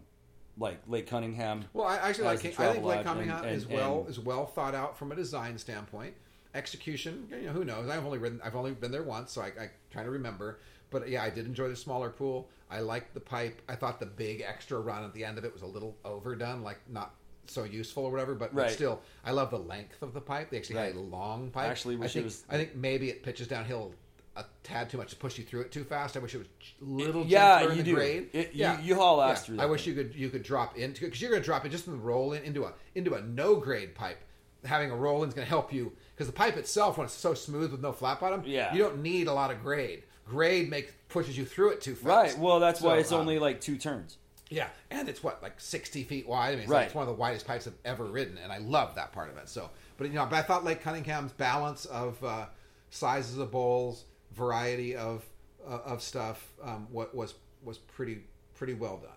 like 0.58 0.80
Lake 0.86 1.06
Cunningham. 1.06 1.64
Well, 1.72 1.86
I 1.86 1.96
actually 1.96 2.24
like. 2.24 2.44
I 2.44 2.72
think 2.72 2.84
Lake 2.84 3.04
Cunningham 3.04 3.44
and- 3.44 3.56
is 3.56 3.66
well 3.66 4.00
and- 4.00 4.08
is 4.10 4.18
well 4.18 4.46
thought 4.46 4.74
out 4.74 4.98
from 4.98 5.12
a 5.12 5.16
design 5.16 5.58
standpoint. 5.58 6.14
Execution, 6.54 7.28
you 7.30 7.46
know, 7.46 7.52
who 7.52 7.64
knows? 7.64 7.88
I've 7.88 8.04
only 8.04 8.18
ridden. 8.18 8.40
I've 8.44 8.56
only 8.56 8.72
been 8.72 8.90
there 8.90 9.04
once, 9.04 9.32
so 9.32 9.40
I, 9.40 9.46
I 9.46 9.70
trying 9.90 10.06
to 10.06 10.10
remember. 10.10 10.58
But 10.90 11.08
yeah, 11.08 11.22
I 11.22 11.30
did 11.30 11.46
enjoy 11.46 11.68
the 11.68 11.76
smaller 11.76 12.10
pool. 12.10 12.48
I 12.68 12.80
liked 12.80 13.14
the 13.14 13.20
pipe. 13.20 13.62
I 13.68 13.76
thought 13.76 14.00
the 14.00 14.06
big 14.06 14.40
extra 14.40 14.80
run 14.80 15.04
at 15.04 15.14
the 15.14 15.24
end 15.24 15.38
of 15.38 15.44
it 15.44 15.52
was 15.52 15.62
a 15.62 15.66
little 15.66 15.96
overdone, 16.04 16.62
like 16.62 16.80
not 16.88 17.14
so 17.46 17.64
useful 17.64 18.04
or 18.04 18.10
whatever. 18.10 18.34
But, 18.34 18.54
Right. 18.54 18.70
still, 18.70 19.00
I 19.24 19.32
love 19.32 19.50
the 19.50 19.58
length 19.58 20.02
of 20.02 20.12
the 20.14 20.20
pipe. 20.20 20.50
They 20.50 20.58
actually 20.58 20.76
had 20.80 20.94
a 20.94 21.00
long 21.00 21.50
pipe. 21.50 21.68
Actually 21.70 21.96
I 21.96 21.98
wish 21.98 22.10
it 22.10 22.14
think, 22.14 22.24
was- 22.26 22.44
I 22.48 22.56
think 22.56 22.74
maybe 22.76 23.10
it 23.10 23.22
pitches 23.22 23.48
downhill 23.48 23.94
a 24.36 24.44
tad 24.62 24.88
too 24.88 24.96
much 24.96 25.10
to 25.10 25.16
push 25.16 25.36
you 25.38 25.44
through 25.44 25.62
it 25.62 25.72
too 25.72 25.82
fast. 25.84 26.16
I 26.16 26.20
wish 26.20 26.34
it 26.34 26.38
was 26.38 26.46
a 26.80 26.84
little 26.84 27.24
Yeah, 27.26 27.58
gentler 27.58 27.72
in 27.72 27.76
you 27.78 27.82
the 27.82 27.90
do. 27.90 27.94
grade. 27.96 28.30
It- 28.32 28.52
you- 28.54 28.78
you 28.82 28.94
haul 28.94 29.20
ass 29.20 29.40
Yeah. 29.40 29.44
through 29.46 29.60
I 29.60 29.66
wish 29.66 29.84
thing. 29.84 29.96
you 29.96 30.02
could 30.04 30.14
you 30.14 30.30
could 30.30 30.42
drop 30.44 30.78
into 30.78 31.04
it 31.04 31.08
because 31.08 31.20
you're 31.20 31.30
going 31.32 31.42
to 31.42 31.46
drop 31.46 31.66
it 31.66 31.70
just 31.70 31.86
in 31.88 31.92
the 31.94 31.98
roll 31.98 32.32
in 32.32 32.44
into 32.44 32.64
a 32.64 32.72
into 32.94 33.14
a 33.14 33.20
no 33.22 33.56
grade 33.56 33.94
pipe. 33.94 34.18
Having 34.64 34.92
a 34.92 34.96
roll 34.96 35.22
in 35.24 35.28
is 35.28 35.34
going 35.34 35.44
to 35.46 35.48
help 35.48 35.72
you 35.72 35.92
because 36.14 36.26
the 36.28 36.32
pipe 36.32 36.56
itself, 36.56 36.96
when 36.96 37.06
it's 37.06 37.14
so 37.14 37.34
smooth 37.34 37.72
with 37.72 37.80
no 37.80 37.92
flat 37.92 38.20
bottom, 38.20 38.42
Yeah. 38.46 38.72
you 38.72 38.78
don't 38.82 39.02
need 39.02 39.26
a 39.26 39.32
lot 39.32 39.50
of 39.50 39.62
grade. 39.62 40.04
Grade 40.26 40.70
makes 40.70 40.92
pushes 41.08 41.36
you 41.36 41.44
through 41.44 41.70
it 41.70 41.80
too 41.80 41.96
fast. 41.96 42.06
Right. 42.34 42.38
Well, 42.38 42.60
that's 42.60 42.80
why 42.80 42.98
it's 42.98 43.10
um, 43.10 43.20
only 43.20 43.38
like 43.40 43.60
two 43.60 43.76
turns. 43.78 44.16
Yeah, 44.50 44.68
and 44.90 45.08
it's 45.08 45.22
what 45.22 45.42
like 45.42 45.60
sixty 45.60 46.02
feet 46.04 46.28
wide. 46.28 46.48
I 46.48 46.50
mean, 46.52 46.60
it's, 46.62 46.68
Right. 46.68 46.78
like, 46.78 46.86
it's 46.86 46.94
one 46.94 47.02
of 47.02 47.08
the 47.08 47.18
widest 47.20 47.46
pipes 47.46 47.66
I've 47.66 47.72
ever 47.84 48.04
ridden, 48.04 48.36
and 48.36 48.52
I 48.52 48.58
love 48.58 48.96
that 48.96 49.12
part 49.12 49.30
of 49.30 49.36
it. 49.38 49.48
So, 49.48 49.70
but 49.96 50.08
you 50.08 50.14
know, 50.14 50.26
but 50.26 50.36
I 50.36 50.42
thought 50.42 50.64
Lake 50.64 50.82
Cunningham's 50.82 51.32
balance 51.32 51.84
of 51.86 52.22
uh, 52.24 52.46
sizes 52.90 53.38
of 53.38 53.50
bowls, 53.52 54.04
variety 54.32 54.96
of 54.96 55.24
uh, 55.66 55.78
of 55.84 56.02
stuff, 56.02 56.48
um, 56.62 56.88
what 56.90 57.14
was 57.14 57.34
was 57.62 57.78
pretty 57.78 58.24
pretty 58.54 58.74
well 58.74 58.96
done. 58.96 59.10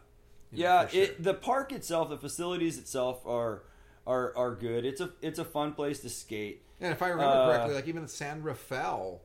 You 0.51 0.63
know, 0.65 0.69
Yeah, 0.69 0.87
sure. 0.87 1.01
it, 1.03 1.23
the 1.23 1.33
park 1.33 1.71
itself, 1.71 2.09
the 2.09 2.17
facilities 2.17 2.77
itself 2.77 3.25
are 3.25 3.63
are 4.05 4.37
are 4.37 4.53
good. 4.53 4.85
It's 4.85 5.01
a 5.01 5.09
it's 5.21 5.39
a 5.39 5.45
fun 5.45 5.73
place 5.73 5.99
to 6.01 6.09
skate. 6.09 6.61
And 6.79 6.91
if 6.93 7.01
I 7.01 7.07
remember 7.07 7.33
Uh, 7.37 7.45
correctly, 7.47 7.73
like 7.75 7.87
even 7.87 8.07
San 8.07 8.43
Rafael 8.43 9.21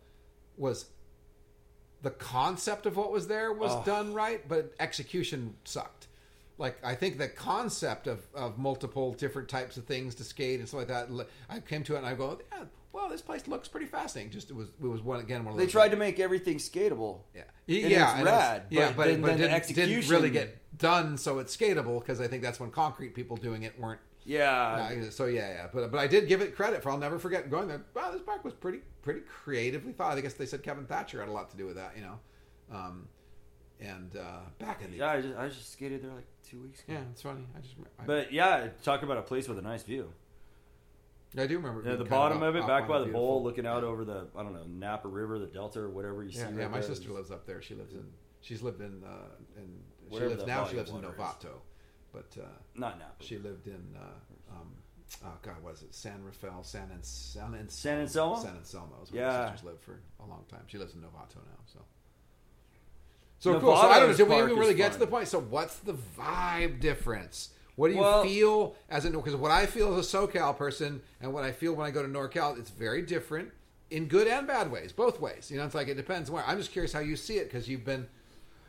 was 0.57 0.87
the 2.03 2.11
concept 2.11 2.87
of 2.87 2.97
what 2.97 3.11
was 3.11 3.27
there 3.27 3.53
was 3.53 3.73
Oh. 3.73 3.83
done 3.85 4.15
right, 4.15 4.47
but 4.49 4.73
execution 4.81 5.55
sucked. 5.65 6.07
Like 6.59 6.79
I 6.85 6.95
think 6.95 7.19
the 7.19 7.29
concept 7.29 8.07
of, 8.07 8.27
of 8.35 8.59
multiple 8.59 9.12
different 9.15 9.49
types 9.49 9.77
of 9.77 9.85
things 9.85 10.15
to 10.16 10.25
skate 10.25 10.59
and 10.61 10.69
stuff 10.69 10.79
like 10.79 10.89
that. 10.89 11.09
I 11.49 11.61
came 11.61 11.83
to 11.85 11.95
it 11.95 11.99
and 11.99 12.07
I 12.07 12.15
go, 12.15 12.41
yeah, 12.53 12.65
well, 12.93 13.09
this 13.09 13.23
place 13.23 13.47
looks 13.47 13.69
pretty 13.69 13.87
fascinating. 13.87 14.33
Just 14.33 14.51
it 14.51 14.57
was 14.57 14.69
it 14.83 14.87
was 14.87 15.01
one 15.03 15.20
again 15.20 15.45
one 15.45 15.53
of 15.55 15.59
They 15.59 15.66
tried 15.69 15.91
to 15.91 15.97
make 15.97 16.19
everything 16.19 16.57
skatable. 16.59 17.20
yeah, 17.35 17.43
And 17.69 17.77
yeah, 17.77 17.85
it's 17.85 18.12
and 18.12 18.20
it's- 18.23 18.27
rad, 18.27 18.62
yeah, 18.70 18.89
but 18.89 18.97
but, 18.97 19.07
then- 19.07 19.20
but 19.20 19.27
then 19.29 19.35
it 19.37 19.39
didn't, 19.43 19.55
execution- 19.55 19.91
didn't 20.01 20.11
really 20.11 20.31
get 20.31 20.79
done, 20.79 21.16
so 21.16 21.39
it's 21.39 21.57
skatable 21.57 22.01
because 22.01 22.20
I 22.20 22.27
think 22.27 22.43
that's 22.43 22.59
when 22.59 22.70
concrete 22.70 23.15
people 23.15 23.37
doing 23.37 23.62
it 23.62 23.79
weren't 23.79 24.01
Yeah, 24.29 25.09
so 25.11 25.25
yeah, 25.25 25.49
yeah, 25.49 25.67
but 25.73 25.91
but 25.91 25.99
I 25.99 26.07
did 26.07 26.29
give 26.29 26.43
it 26.43 26.55
credit 26.55 26.83
for. 26.83 26.91
I'll 26.91 26.99
never 26.99 27.19
forget 27.19 27.51
going 27.51 27.67
there. 27.69 27.83
Wow, 27.95 28.11
this 28.13 28.21
park 28.21 28.45
was 28.45 28.53
pretty 28.53 28.81
pretty 29.01 29.21
creatively 29.21 29.93
thought. 29.93 30.19
I 30.19 30.21
guess 30.21 30.35
they 30.35 30.45
said 30.45 30.63
Kevin 30.63 30.85
Thatcher 30.85 31.21
had 31.21 31.29
a 31.31 31.33
lot 31.33 31.51
to 31.51 31.57
do 31.57 31.65
with 31.67 31.77
that, 31.77 31.95
you 31.97 32.03
know. 32.03 32.19
Um, 32.71 33.09
and 33.81 34.15
uh, 34.17 34.41
back 34.59 34.83
in 34.83 34.91
the 34.91 34.99
yeah. 34.99 35.11
I 35.13 35.21
just 35.23 35.37
I 35.39 35.49
just 35.49 35.73
skated 35.73 36.03
there 36.05 36.13
like 36.13 36.27
two 36.49 36.61
weeks 36.61 36.81
ago. 36.83 36.93
yeah, 36.93 37.01
it's 37.11 37.23
funny. 37.23 37.47
I 37.57 37.61
just 37.61 37.75
I, 37.99 38.05
But 38.05 38.31
yeah, 38.33 38.69
talk 38.83 39.03
about 39.03 39.17
a 39.17 39.23
place 39.23 39.49
with 39.49 39.59
a 39.59 39.63
nice 39.63 39.83
view. 39.83 40.13
I 41.37 41.47
do 41.47 41.57
remember 41.57 41.83
Yeah, 41.83 41.93
the 41.93 41.99
kind 41.99 42.11
bottom 42.11 42.39
up- 42.39 42.49
of 42.51 42.57
it, 42.57 42.67
back 42.67 42.87
by 42.89 42.99
a 42.99 43.05
the 43.05 43.13
bowl, 43.13 43.43
looking 43.43 43.67
out 43.67 43.83
yeah. 43.83 43.89
over 43.89 44.05
the 44.05 44.27
I 44.37 44.43
don't 44.43 44.53
know 44.53 44.65
Napa 44.69 45.09
River, 45.09 45.39
the 45.39 45.47
Delta, 45.47 45.81
or 45.81 45.89
whatever 45.89 46.23
you 46.23 46.33
see. 46.33 46.39
Yeah, 46.41 46.45
right 46.47 46.57
yeah. 46.59 46.69
My 46.69 46.81
there. 46.81 46.89
sister 46.89 47.11
lives 47.13 47.31
up 47.31 47.47
there. 47.47 47.63
She 47.63 47.75
lives 47.75 47.95
in. 47.95 48.05
She's 48.41 48.63
lived 48.63 48.81
in. 48.83 49.03
Uh, 49.05 49.29
in 49.57 49.69
she 50.13 50.25
lives 50.25 50.47
now. 50.47 50.67
She 50.67 50.77
lives 50.77 50.91
in 50.91 50.99
Novato. 50.99 51.45
is. 51.45 51.51
But 52.13 52.37
uh, 52.41 52.47
not 52.75 52.99
Napa. 52.99 53.13
she 53.21 53.39
lived 53.39 53.67
in. 53.67 53.83
Uh, 53.97 54.53
um, 54.57 54.69
oh 55.25 55.33
God, 55.43 55.57
what 55.63 55.75
is 55.75 55.83
it? 55.83 55.95
San 55.95 56.23
Rafael, 56.25 56.63
San 56.63 56.91
and 56.93 57.05
San 57.05 57.55
and 57.55 57.71
San 57.71 58.01
Anselmo? 58.01 58.37
San 58.43 58.57
Anselmo 58.57 58.97
is 59.03 59.13
where 59.13 59.23
Yeah. 59.23 59.39
my 59.39 59.51
sisters 59.51 59.65
lived 59.65 59.83
for 59.83 60.01
a 60.21 60.27
long 60.27 60.45
time. 60.51 60.63
She 60.67 60.79
lives 60.79 60.95
in 60.95 61.01
Novato 61.01 61.37
now. 61.37 61.61
So. 61.67 61.81
So 63.41 63.61
cool. 63.61 63.77
So 63.77 63.83
I 63.89 64.01
don't 64.01 64.11
know. 64.11 64.17
Did 64.17 64.29
we 64.29 64.37
even 64.37 64.57
really 64.57 64.75
get 64.75 64.93
to 64.93 64.99
the 64.99 65.07
point? 65.07 65.29
So 65.29 65.39
what's 65.41 65.77
the 65.79 65.95
vibe 66.19 66.81
difference? 66.81 67.51
What 67.77 67.89
do 67.89 67.95
you 67.95 68.01
Well- 68.01 68.25
feel 68.25 68.75
as 68.89 69.05
a 69.05 69.11
because 69.11 69.37
what 69.37 69.53
I 69.53 69.67
feel 69.67 69.97
as 69.97 70.13
a 70.13 70.17
SoCal 70.19 70.57
person 70.57 71.01
and 71.21 71.33
what 71.33 71.45
I 71.45 71.53
feel 71.53 71.75
when 71.75 71.87
I 71.87 71.91
go 71.93 72.03
to 72.03 72.09
NorCal, 72.09 72.59
it's 72.59 72.71
very 72.71 73.03
different 73.03 73.53
in 73.91 74.07
good 74.09 74.27
and 74.27 74.47
bad 74.47 74.71
ways, 74.73 74.93
both 74.93 75.21
ways. 75.21 75.51
You 75.51 75.59
know, 75.59 75.65
it's 75.65 75.75
like 75.77 75.87
it 75.89 75.95
depends 75.95 76.31
where. 76.31 76.43
I'm 76.45 76.59
just 76.59 76.73
curious 76.73 76.93
how 76.93 76.99
you 77.01 77.15
see 77.17 77.39
it 77.39 77.45
because 77.45 77.69
you've 77.69 77.85
been, 77.85 78.09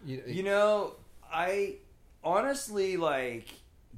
you, 0.06 0.22
You 0.28 0.44
know, 0.44 0.96
I 1.32 1.78
honestly 2.24 2.98
like 2.98 3.48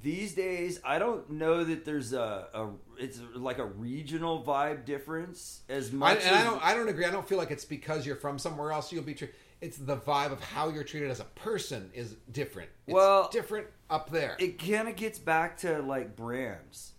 these 0.01 0.33
days. 0.33 0.79
I 0.83 0.99
don't 0.99 1.29
know 1.31 1.63
that 1.63 1.85
there's 1.85 2.13
a, 2.13 2.47
a 2.53 2.69
it's 2.97 3.19
like 3.35 3.59
a 3.59 3.65
regional 3.65 4.43
vibe 4.43 4.85
difference 4.85 5.61
as 5.69 5.91
I, 5.91 5.95
much. 5.95 6.25
and 6.25 6.35
I 6.35 6.43
don't. 6.43 6.63
I 6.65 6.73
don't 6.73 6.89
agree. 6.89 7.05
I 7.05 7.11
don't 7.11 7.27
feel 7.27 7.37
like 7.37 7.51
it's 7.51 7.65
because 7.65 8.05
you're 8.05 8.15
from 8.15 8.39
somewhere 8.39 8.71
else 8.71 8.91
you'll 8.91 9.03
be 9.03 9.13
treated. 9.13 9.35
It's 9.61 9.77
the 9.77 9.97
vibe 9.97 10.31
of 10.31 10.41
how 10.41 10.69
you're 10.69 10.83
treated 10.83 11.11
as 11.11 11.19
a 11.19 11.25
person 11.25 11.91
is 11.93 12.15
different. 12.31 12.69
It's 12.87 12.95
Well, 12.95 13.29
different 13.31 13.67
up 13.91 14.09
there. 14.09 14.35
it 14.39 14.57
kind 14.57 14.87
of 14.87 14.95
gets 14.95 15.19
back 15.19 15.57
to 15.59 15.81
like 15.83 16.15
brands. 16.15 16.93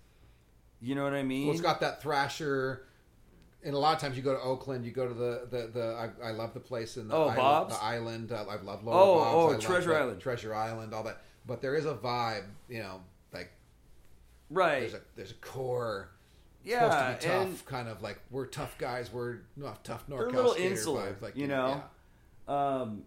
You 0.80 0.94
know 0.94 1.02
what 1.04 1.14
I 1.14 1.22
mean? 1.24 1.46
Well, 1.46 1.54
it's 1.54 1.60
got 1.62 1.80
that 1.80 2.02
Thrasher. 2.02 2.84
And 3.64 3.74
a 3.74 3.78
lot 3.78 3.94
of 3.94 4.01
times 4.01 4.16
you 4.16 4.22
go 4.24 4.34
to 4.34 4.40
Oakland, 4.40 4.84
you 4.84 4.90
go 4.90 5.06
to 5.06 5.14
the 5.14 5.47
the, 5.51 5.66
the 5.72 6.10
I, 6.22 6.28
I 6.28 6.30
love 6.32 6.52
the 6.52 6.60
place 6.60 6.97
in 6.97 7.09
the 7.09 7.14
Oh, 7.14 7.28
island, 7.28 7.70
the 7.70 7.82
island. 7.82 8.32
Uh, 8.32 8.44
I 8.48 8.56
love 8.60 8.82
Lower 8.84 8.94
Oh, 8.94 9.14
Bob's. 9.18 9.34
oh, 9.34 9.48
I 9.48 9.52
love 9.52 9.60
Treasure 9.60 9.90
the- 9.90 9.97
Island. 9.98 10.20
Treasure 10.20 10.55
Island, 10.55 10.93
all 10.94 11.05
that. 11.05 11.22
But 11.47 11.60
there 11.62 11.74
is 11.76 11.86
a 11.86 11.94
vibe, 11.94 12.44
you 12.68 12.80
know, 12.80 13.01
like 13.32 13.51
right. 14.51 14.80
there's 14.80 14.94
a 14.94 15.01
there's 15.16 15.30
a 15.30 15.34
core. 15.34 16.10
yeah, 16.64 16.80
supposed 16.90 17.20
to 17.20 17.26
be 17.28 17.32
tough, 17.34 17.47
and 17.47 17.66
kind 17.66 17.89
of 17.89 18.02
like 18.02 18.20
we're 18.30 18.47
tough 18.47 18.76
guys. 18.78 19.12
We're 19.12 19.39
not 19.56 19.84
tough 19.84 20.09
North. 20.09 20.20
They're 20.32 20.40
a 20.40 20.43
little 20.48 20.55
insular, 20.55 21.16
like 21.20 21.36
you 21.36 21.47
know? 21.48 21.82
um, 22.48 23.05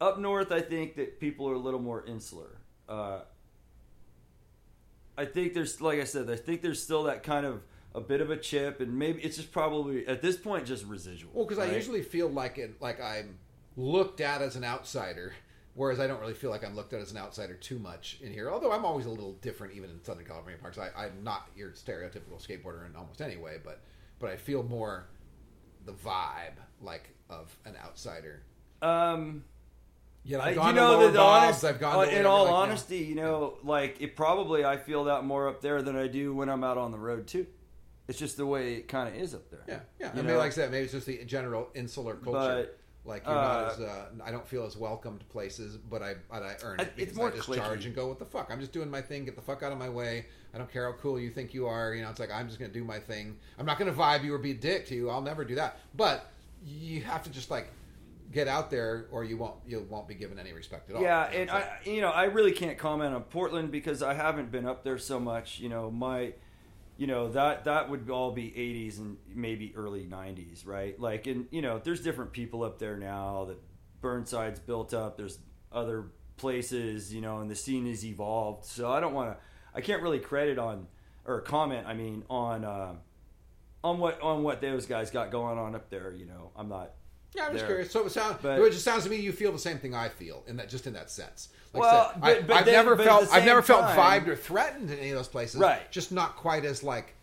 up 0.00 0.18
north, 0.18 0.52
I 0.52 0.60
think 0.60 0.96
that 0.96 1.18
people 1.18 1.48
are 1.48 1.54
a 1.54 1.58
little 1.58 1.80
more 1.80 2.04
insular. 2.06 2.58
Uh, 2.88 3.20
I 5.18 5.24
think 5.24 5.54
there's, 5.54 5.80
like 5.80 5.98
I 6.00 6.04
said, 6.04 6.28
I 6.30 6.36
think 6.36 6.60
there's 6.60 6.82
still 6.82 7.04
that 7.04 7.22
kind 7.22 7.46
of 7.46 7.62
a 7.96 8.00
bit 8.00 8.20
of 8.20 8.30
a 8.30 8.36
chip, 8.36 8.80
and 8.80 8.96
maybe 8.96 9.22
it's 9.22 9.36
just 9.36 9.50
probably 9.50 10.06
at 10.06 10.20
this 10.20 10.36
point 10.36 10.66
just 10.66 10.84
residual. 10.84 11.30
Well, 11.34 11.46
because 11.46 11.58
I 11.58 11.74
usually 11.74 12.02
feel 12.02 12.28
like 12.28 12.58
it, 12.58 12.80
like 12.80 13.00
I'm 13.00 13.38
looked 13.74 14.20
at 14.20 14.42
as 14.42 14.54
an 14.54 14.64
outsider, 14.64 15.32
whereas 15.74 15.98
I 15.98 16.06
don't 16.06 16.20
really 16.20 16.34
feel 16.34 16.50
like 16.50 16.62
I'm 16.62 16.76
looked 16.76 16.92
at 16.92 17.00
as 17.00 17.10
an 17.10 17.16
outsider 17.16 17.54
too 17.54 17.78
much 17.78 18.18
in 18.22 18.32
here. 18.32 18.50
Although 18.50 18.70
I'm 18.70 18.84
always 18.84 19.06
a 19.06 19.10
little 19.10 19.32
different, 19.40 19.74
even 19.74 19.88
in 19.88 20.04
Southern 20.04 20.26
California 20.26 20.60
parks. 20.60 20.76
I, 20.78 20.90
I'm 20.94 21.24
not 21.24 21.48
your 21.56 21.70
stereotypical 21.70 22.38
skateboarder 22.38 22.86
in 22.86 22.94
almost 22.96 23.22
any 23.22 23.38
way, 23.38 23.56
but 23.64 23.80
but 24.18 24.30
I 24.30 24.36
feel 24.36 24.62
more 24.62 25.08
the 25.86 25.92
vibe 25.92 26.58
like 26.82 27.14
of 27.30 27.56
an 27.64 27.76
outsider. 27.82 28.42
Um, 28.82 29.42
Yeah, 30.26 30.38
I, 30.38 30.48
I've 30.48 30.50
you 30.50 30.60
gone 30.60 30.74
to 30.74 30.80
know 30.80 31.00
that 31.00 31.12
the 31.12 31.18
Bob's, 31.18 31.44
honest, 31.44 31.64
I've 31.64 31.80
gone 31.80 31.94
uh, 31.94 31.98
to 31.98 32.02
in 32.02 32.08
whatever, 32.08 32.28
all 32.28 32.44
like, 32.44 32.50
yeah. 32.50 32.56
honesty, 32.56 32.98
you 32.98 33.14
know, 33.14 33.54
like 33.62 34.02
it 34.02 34.16
probably 34.16 34.64
I 34.64 34.76
feel 34.76 35.04
that 35.04 35.24
more 35.24 35.48
up 35.48 35.60
there 35.62 35.82
than 35.82 35.96
I 35.96 36.08
do 36.08 36.34
when 36.34 36.48
I'm 36.48 36.64
out 36.64 36.76
on 36.76 36.90
the 36.90 36.98
road 36.98 37.26
too. 37.26 37.46
It's 38.08 38.18
just 38.18 38.36
the 38.36 38.46
way 38.46 38.74
it 38.74 38.88
kind 38.88 39.08
of 39.08 39.20
is 39.20 39.34
up 39.34 39.50
there. 39.50 39.64
Yeah, 39.66 39.80
yeah. 39.98 40.14
You 40.14 40.20
I 40.20 40.22
mean, 40.24 40.36
like 40.36 40.52
I 40.52 40.54
said, 40.54 40.70
maybe 40.70 40.84
it's 40.84 40.92
just 40.92 41.06
the 41.06 41.24
general 41.24 41.68
insular 41.74 42.14
culture. 42.14 42.66
But, 42.66 42.78
like 43.04 43.24
you're 43.24 43.36
uh, 43.36 43.42
not 43.42 43.72
as 43.72 43.80
uh, 43.80 44.06
I 44.24 44.32
don't 44.32 44.46
feel 44.46 44.64
as 44.64 44.76
welcome 44.76 45.18
to 45.18 45.24
places, 45.26 45.76
but 45.76 46.02
I 46.02 46.14
but 46.28 46.42
I 46.42 46.56
earn 46.62 46.80
it 46.80 46.92
it's 46.96 47.12
because 47.12 47.32
I 47.32 47.36
just 47.36 47.54
charge 47.54 47.86
and 47.86 47.94
go 47.94 48.08
what 48.08 48.18
the 48.18 48.24
fuck. 48.24 48.48
I'm 48.50 48.58
just 48.58 48.72
doing 48.72 48.90
my 48.90 49.00
thing. 49.00 49.24
Get 49.24 49.36
the 49.36 49.42
fuck 49.42 49.62
out 49.62 49.70
of 49.70 49.78
my 49.78 49.88
way. 49.88 50.26
I 50.52 50.58
don't 50.58 50.70
care 50.72 50.90
how 50.90 50.98
cool 50.98 51.20
you 51.20 51.30
think 51.30 51.54
you 51.54 51.66
are. 51.66 51.94
You 51.94 52.02
know, 52.02 52.10
it's 52.10 52.18
like 52.18 52.32
I'm 52.32 52.48
just 52.48 52.58
gonna 52.58 52.72
do 52.72 52.84
my 52.84 52.98
thing. 52.98 53.36
I'm 53.58 53.66
not 53.66 53.78
gonna 53.78 53.92
vibe 53.92 54.24
you 54.24 54.34
or 54.34 54.38
be 54.38 54.50
a 54.50 54.54
dick 54.54 54.86
to 54.88 54.94
you. 54.96 55.08
I'll 55.08 55.22
never 55.22 55.44
do 55.44 55.54
that. 55.54 55.78
But 55.94 56.30
you 56.64 57.02
have 57.02 57.22
to 57.24 57.30
just 57.30 57.50
like 57.50 57.68
get 58.32 58.48
out 58.48 58.70
there, 58.70 59.06
or 59.12 59.22
you 59.24 59.36
won't 59.36 59.54
you 59.66 59.86
won't 59.88 60.08
be 60.08 60.14
given 60.14 60.38
any 60.38 60.52
respect 60.52 60.90
at 60.90 60.96
all. 60.96 61.02
Yeah, 61.02 61.30
You 61.30 61.34
know, 61.34 61.40
and 61.42 61.50
like- 61.50 61.64
I, 61.64 61.90
you 61.90 62.00
know, 62.00 62.10
I 62.10 62.24
really 62.24 62.52
can't 62.52 62.76
comment 62.76 63.14
on 63.14 63.22
Portland 63.22 63.70
because 63.70 64.02
I 64.02 64.14
haven't 64.14 64.50
been 64.50 64.66
up 64.66 64.82
there 64.82 64.98
so 64.98 65.20
much. 65.20 65.60
You 65.60 65.68
know, 65.68 65.90
my, 65.90 66.32
you 66.96 67.06
know 67.06 67.28
that 67.28 67.64
that 67.64 67.90
would 67.90 68.08
all 68.10 68.32
be 68.32 68.50
'80s 68.50 68.98
and 68.98 69.16
maybe 69.34 69.72
early 69.76 70.04
'90s, 70.04 70.66
right? 70.66 70.98
Like, 70.98 71.26
and 71.26 71.46
you 71.50 71.62
know, 71.62 71.78
there's 71.82 72.00
different 72.00 72.32
people 72.32 72.62
up 72.62 72.78
there 72.78 72.96
now 72.96 73.46
that 73.46 73.58
Burnside's 74.00 74.60
built 74.60 74.94
up. 74.94 75.16
There's 75.16 75.38
other 75.72 76.06
places, 76.36 77.12
you 77.12 77.20
know, 77.20 77.40
and 77.40 77.50
the 77.50 77.54
scene 77.54 77.86
has 77.86 78.04
evolved. 78.04 78.64
So 78.64 78.90
I 78.90 79.00
don't 79.00 79.14
want 79.14 79.32
to, 79.32 79.36
I 79.74 79.80
can't 79.80 80.02
really 80.02 80.18
credit 80.18 80.58
on 80.58 80.86
or 81.24 81.40
comment. 81.40 81.86
I 81.86 81.94
mean, 81.94 82.24
on 82.30 82.64
uh, 82.64 82.94
on 83.84 83.98
what 83.98 84.20
on 84.20 84.42
what 84.42 84.60
those 84.60 84.86
guys 84.86 85.10
got 85.10 85.30
going 85.30 85.58
on 85.58 85.74
up 85.74 85.90
there. 85.90 86.12
You 86.12 86.26
know, 86.26 86.50
I'm 86.56 86.68
not. 86.68 86.92
Yeah, 87.36 87.46
I'm 87.46 87.52
just 87.52 87.66
curious. 87.66 87.90
So 87.90 88.06
it 88.06 88.10
sounds, 88.10 88.42
it 88.44 88.70
just 88.72 88.84
sounds 88.84 89.04
to 89.04 89.10
me 89.10 89.16
you 89.16 89.32
feel 89.32 89.52
the 89.52 89.58
same 89.58 89.78
thing 89.78 89.94
I 89.94 90.08
feel 90.08 90.42
in 90.46 90.56
that, 90.56 90.68
just 90.68 90.86
in 90.86 90.94
that 90.94 91.10
sense. 91.10 91.48
Like 91.74 91.82
Well, 91.82 92.00
I 92.08 92.12
said, 92.12 92.20
but- 92.20 92.28
I, 92.28 92.40
but 92.42 92.56
I've 92.56 92.64
then- 92.64 92.74
never 92.74 92.96
felt, 92.96 93.28
I've 93.32 93.44
never 93.44 93.60
same 93.62 93.76
felt 93.76 93.94
time- 93.94 94.24
vibed 94.24 94.28
or 94.28 94.36
threatened 94.36 94.90
in 94.90 94.98
any 94.98 95.10
of 95.10 95.16
those 95.16 95.28
places. 95.28 95.60
Right. 95.60 95.90
Just 95.92 96.12
not 96.12 96.36
quite 96.36 96.64
as 96.64 96.82
like 96.82 97.14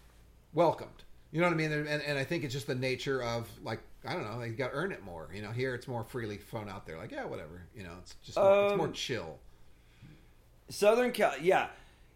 welcomed. 0.53 0.90
You 1.31 1.41
know 1.41 1.48
what 1.48 1.53
I 1.53 1.57
mean? 1.57 1.72
And, 1.72 1.88
and 1.88 2.19
I 2.19 2.23
think 2.23 2.44
it's 2.44 2.53
just 2.53 2.68
the 2.68 2.76
nature 2.76 3.23
of 3.23 3.49
like 3.64 3.80
I 4.06 4.14
don't 4.14 4.23
know. 4.26 4.44
You 4.44 4.52
got 4.53 4.68
to 4.72 4.73
earn 4.76 4.91
it 4.91 5.02
more. 5.03 5.30
You 5.34 5.41
know, 5.41 5.49
here 5.52 5.73
it's 5.73 5.88
more 5.88 6.03
freely 6.03 6.38
thrown 6.38 6.69
out 6.69 6.85
there. 6.85 6.98
Like 6.98 7.11
yeah, 7.11 7.26
whatever. 7.26 7.64
You 7.76 7.84
know, 7.84 7.94
it's 8.02 8.14
just 8.23 8.38
more, 8.38 8.65
it's 8.68 8.77
more 8.77 8.88
Um, 8.88 8.94
chill. 8.94 9.40
Southern 10.69 11.11
Cal, 11.11 11.34
yeah, 11.41 11.68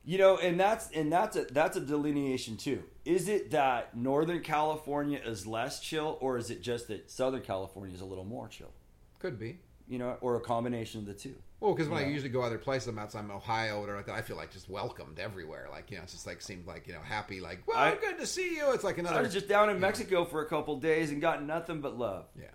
you 0.05 0.17
know, 0.17 0.37
and 0.37 0.59
that's 0.59 0.89
and 0.91 1.11
that's 1.11 1.35
a 1.35 1.45
that's 1.45 1.77
a 1.77 1.81
delineation 1.81 2.57
too. 2.57 2.83
Is 3.07 3.29
it 3.29 3.51
that 3.51 3.95
Northern 3.95 4.41
California 4.41 5.21
is 5.23 5.47
less 5.47 5.79
chill, 5.79 6.17
or 6.19 6.37
is 6.37 6.51
it 6.51 6.61
just 6.61 6.89
that 6.89 7.09
Southern 7.09 7.41
California 7.41 7.95
is 7.95 8.01
a 8.01 8.05
little 8.05 8.25
more 8.25 8.49
chill? 8.49 8.73
Could 9.19 9.39
be. 9.39 9.59
You 9.87 9.97
know, 9.97 10.17
or 10.19 10.35
a 10.35 10.41
combination 10.41 10.99
of 10.99 11.05
the 11.05 11.13
two. 11.13 11.35
Well, 11.61 11.73
because 11.73 11.87
when 11.87 12.03
I 12.03 12.07
usually 12.09 12.29
go 12.29 12.41
other 12.41 12.57
places, 12.57 12.89
I'm 12.89 12.99
outside 12.99 13.23
of 13.23 13.31
Ohio 13.31 13.81
or 13.81 13.95
like 13.95 14.07
that, 14.07 14.15
I 14.15 14.21
feel 14.21 14.35
like 14.35 14.51
just 14.51 14.69
welcomed 14.69 15.19
everywhere. 15.19 15.69
Like 15.71 15.89
you 15.89 15.95
know, 15.95 16.03
it's 16.03 16.11
just 16.11 16.27
like 16.27 16.41
seemed 16.41 16.67
like 16.67 16.85
you 16.85 16.91
know 16.91 16.99
happy. 16.99 17.39
Like 17.39 17.65
well, 17.65 17.77
I- 17.77 17.95
good 17.95 18.17
to 18.19 18.25
see 18.25 18.57
you. 18.57 18.71
It's 18.73 18.83
like 18.83 18.97
another. 18.97 19.19
I 19.19 19.21
was 19.21 19.31
just 19.31 19.47
down 19.47 19.69
in 19.69 19.77
you 19.77 19.81
know, 19.81 19.87
Mexico 19.87 20.25
for 20.25 20.41
a 20.41 20.49
couple 20.49 20.77
days 20.77 21.09
and 21.09 21.21
got 21.21 21.41
nothing 21.41 21.79
but 21.79 21.97
love. 21.97 22.25
Yeah. 22.37 22.47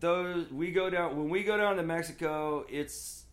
Those 0.00 0.50
we 0.50 0.72
go 0.72 0.90
down 0.90 1.16
when 1.16 1.28
we 1.28 1.44
go 1.44 1.56
down 1.56 1.76
to 1.76 1.84
Mexico, 1.84 2.66
it's 2.68 3.26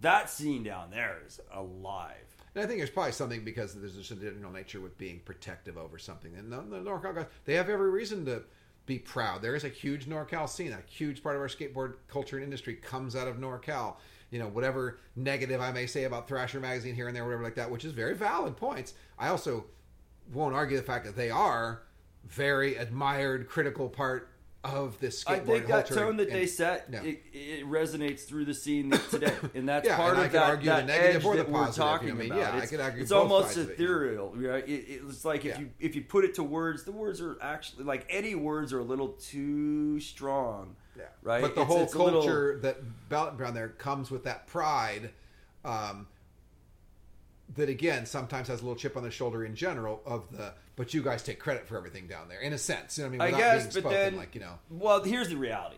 that 0.00 0.28
scene 0.28 0.64
down 0.64 0.90
there 0.90 1.18
is 1.24 1.38
alive. 1.52 2.29
And 2.54 2.64
I 2.64 2.66
think 2.66 2.78
there's 2.78 2.90
probably 2.90 3.12
something 3.12 3.44
because 3.44 3.74
there's 3.74 4.10
a 4.10 4.16
general 4.16 4.52
nature 4.52 4.80
with 4.80 4.98
being 4.98 5.20
protective 5.24 5.78
over 5.78 5.98
something. 5.98 6.34
And 6.36 6.52
the, 6.52 6.56
the 6.62 6.78
NorCal 6.78 7.14
guys, 7.14 7.26
they 7.44 7.54
have 7.54 7.68
every 7.68 7.90
reason 7.90 8.24
to 8.26 8.42
be 8.86 8.98
proud. 8.98 9.40
There 9.40 9.54
is 9.54 9.64
a 9.64 9.68
huge 9.68 10.06
NorCal 10.06 10.48
scene. 10.48 10.72
A 10.72 10.80
huge 10.90 11.22
part 11.22 11.36
of 11.36 11.42
our 11.42 11.48
skateboard 11.48 11.94
culture 12.08 12.36
and 12.36 12.44
industry 12.44 12.74
comes 12.74 13.14
out 13.14 13.28
of 13.28 13.36
NorCal. 13.36 13.96
you 14.30 14.38
know 14.40 14.48
whatever 14.48 14.98
negative 15.14 15.60
I 15.60 15.70
may 15.70 15.86
say 15.86 16.04
about 16.04 16.26
Thrasher 16.26 16.58
magazine 16.58 16.94
here 16.94 17.06
and 17.06 17.16
there, 17.16 17.24
whatever 17.24 17.44
like 17.44 17.54
that, 17.54 17.70
which 17.70 17.84
is 17.84 17.92
very 17.92 18.14
valid 18.14 18.56
points. 18.56 18.94
I 19.18 19.28
also 19.28 19.66
won't 20.32 20.54
argue 20.54 20.76
the 20.76 20.82
fact 20.82 21.04
that 21.04 21.16
they 21.16 21.30
are 21.30 21.82
very 22.24 22.76
admired, 22.76 23.48
critical 23.48 23.88
part 23.88 24.29
of 24.62 24.98
this 25.00 25.24
skateboard 25.24 25.30
I 25.30 25.38
think 25.40 25.66
that 25.68 25.86
culture. 25.88 25.94
tone 25.94 26.16
that 26.18 26.28
and- 26.28 26.36
they 26.36 26.46
set 26.46 26.86
Yeah. 26.92 27.02
it, 27.02 27.22
it 27.32 27.66
resonates 27.66 28.26
through 28.26 28.44
the 28.44 28.52
scene 28.52 28.90
today, 29.10 29.32
and 29.54 29.66
that's 29.66 29.88
Yeah, 29.88 29.96
part 29.96 30.12
and 30.14 30.20
I 30.22 30.26
of 30.26 30.32
that, 30.32 30.42
argue 30.50 30.70
the 30.70 30.76
that 30.76 30.86
negative 30.86 31.24
edge 31.26 31.36
that 31.36 31.48
we're 31.50 31.58
positive, 31.64 31.76
talking 31.76 32.08
you 32.08 32.14
know, 32.14 32.20
I 32.20 32.22
mean, 32.24 32.32
about. 32.32 32.40
yeah, 32.40 32.52
I 32.54 32.62
it's, 32.62 32.70
could 32.70 32.80
argue 32.80 33.00
it's 33.02 33.10
both 33.10 33.22
almost 33.22 33.46
sides 33.48 33.56
of 33.58 33.70
it, 33.70 33.72
ethereal, 33.74 34.32
right? 34.36 34.68
It, 34.68 34.84
it's 35.08 35.24
like 35.24 35.40
if 35.46 35.52
Yeah. 35.54 35.60
you 35.60 35.70
if 35.80 35.96
you 35.96 36.02
put 36.02 36.24
it 36.26 36.34
to 36.34 36.42
words, 36.42 36.84
the 36.84 36.92
words 36.92 37.22
are 37.22 37.38
actually 37.40 37.84
like 37.84 38.06
any 38.10 38.34
words 38.34 38.74
are 38.74 38.80
a 38.80 38.84
little 38.84 39.08
too 39.08 39.98
strong, 40.00 40.76
Yeah. 40.94 41.04
right? 41.22 41.40
But 41.40 41.54
the 41.54 41.62
It's- 41.62 41.66
whole 41.74 41.82
it's 41.84 41.94
a 41.94 41.98
little- 42.02 42.20
culture 42.20 42.58
that 42.60 43.08
Belt 43.08 43.38
Brown 43.38 43.54
there 43.54 43.68
comes 43.70 44.10
with 44.10 44.24
that 44.24 44.46
pride. 44.46 45.10
Um, 45.64 46.06
that 47.56 47.68
again 47.68 48.06
sometimes 48.06 48.46
has 48.48 48.60
a 48.60 48.62
little 48.62 48.76
chip 48.76 48.96
on 48.96 49.02
the 49.02 49.10
shoulder 49.10 49.44
in 49.44 49.54
general 49.56 50.00
of 50.06 50.30
the 50.30 50.52
but 50.80 50.94
you 50.94 51.02
guys 51.02 51.22
take 51.22 51.38
credit 51.38 51.68
for 51.68 51.76
everything 51.76 52.06
down 52.06 52.26
there 52.30 52.40
in 52.40 52.54
a 52.54 52.58
sense 52.58 52.96
you 52.96 53.04
know 53.04 53.10
what 53.10 53.22
I 53.22 53.26
mean 53.26 53.34
I 53.34 53.38
guess, 53.38 53.64
being 53.64 53.66
but 53.66 53.90
spoken 53.90 53.90
then, 53.90 54.16
like 54.16 54.34
you 54.34 54.40
know 54.40 54.58
well, 54.70 55.02
here's 55.02 55.28
the 55.28 55.36
reality: 55.36 55.76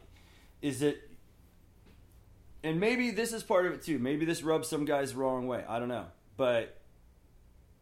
is 0.61 0.79
that, 0.79 0.97
and 2.63 2.79
maybe 2.79 3.11
this 3.11 3.33
is 3.33 3.43
part 3.43 3.67
of 3.67 3.73
it 3.73 3.83
too. 3.83 3.99
Maybe 3.99 4.25
this 4.25 4.45
rubs 4.45 4.69
some 4.69 4.85
guys 4.85 5.11
the 5.11 5.19
wrong 5.19 5.49
way. 5.49 5.65
I 5.69 5.81
don't 5.81 5.89
know, 5.89 6.05
but 6.37 6.79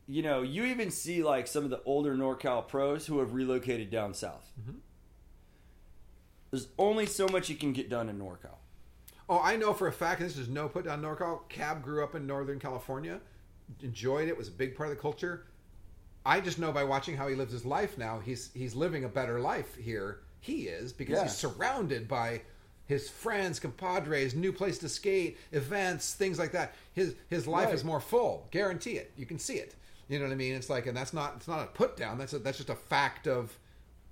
you 0.09 0.23
know, 0.23 0.41
you 0.41 0.65
even 0.65 0.91
see 0.91 1.23
like 1.23 1.47
some 1.47 1.63
of 1.63 1.69
the 1.69 1.83
older 1.85 2.17
NorCal 2.17 2.67
pros 2.67 3.05
who 3.05 3.19
have 3.19 3.35
relocated 3.35 3.91
down 3.91 4.15
south. 4.15 4.51
Mm-hmm. 4.59 4.79
There's 6.51 6.69
only 6.79 7.05
so 7.05 7.29
much 7.29 7.51
you 7.51 7.55
can 7.55 7.75
get 7.75 7.91
done 7.91 8.09
in 8.09 8.19
NorCal. 8.19 8.57
oh 9.29 9.41
I 9.43 9.57
know 9.57 9.75
for 9.75 9.89
a 9.89 9.93
fact 9.93 10.23
and 10.23 10.31
this 10.31 10.39
is 10.39 10.49
no 10.49 10.71
put 10.71 10.87
down 10.87 11.03
NorCal 11.03 11.47
Cab 11.51 11.83
grew 11.83 12.03
up 12.03 12.15
in 12.15 12.27
Northern 12.27 12.59
California 12.59 13.21
enjoyed 13.83 14.27
it 14.27 14.39
was 14.39 14.49
a 14.49 14.53
big 14.53 14.75
part 14.75 14.89
of 14.89 14.97
the 14.97 15.01
culture 15.03 15.45
I 16.25 16.41
just 16.41 16.59
know 16.59 16.71
by 16.73 16.85
watching 16.85 17.17
how 17.17 17.29
he 17.29 17.35
lives 17.35 17.53
his 17.53 17.65
life 17.65 17.97
now 17.99 18.19
he's 18.19 18.51
he's 18.55 18.75
living 18.75 19.05
a 19.05 19.09
better 19.09 19.41
life 19.41 19.75
here 19.77 20.21
he 20.41 20.63
is 20.69 20.93
because 20.93 21.17
Yeah. 21.17 21.23
he's 21.25 21.37
surrounded 21.37 22.09
by 22.09 22.43
his 22.87 23.09
friends, 23.09 23.61
compadres, 23.61 24.35
new 24.35 24.53
place 24.53 24.79
to 24.79 24.89
skate, 24.89 25.39
events, 25.53 26.15
things 26.15 26.39
like 26.41 26.53
that. 26.53 26.75
His 26.93 27.15
his 27.29 27.47
life 27.47 27.67
Right. 27.67 27.75
is 27.75 27.85
more 27.85 28.01
full. 28.01 28.49
Guarantee 28.51 28.97
it. 28.97 29.13
You 29.17 29.27
can 29.27 29.39
see 29.39 29.55
it. 29.59 29.75
You 30.09 30.19
know 30.19 30.25
what 30.25 30.33
I 30.33 30.37
mean? 30.37 30.55
It's 30.57 30.69
like, 30.69 30.87
and 30.87 30.97
that's 30.97 31.13
not 31.13 31.35
it's 31.37 31.47
not 31.49 31.63
a 31.63 31.67
put 31.67 31.97
down. 31.97 32.19
That's 32.19 32.33
a, 32.33 32.39
that's 32.41 32.57
just 32.59 32.69
a 32.71 32.75
fact 32.75 33.29
of 33.29 33.57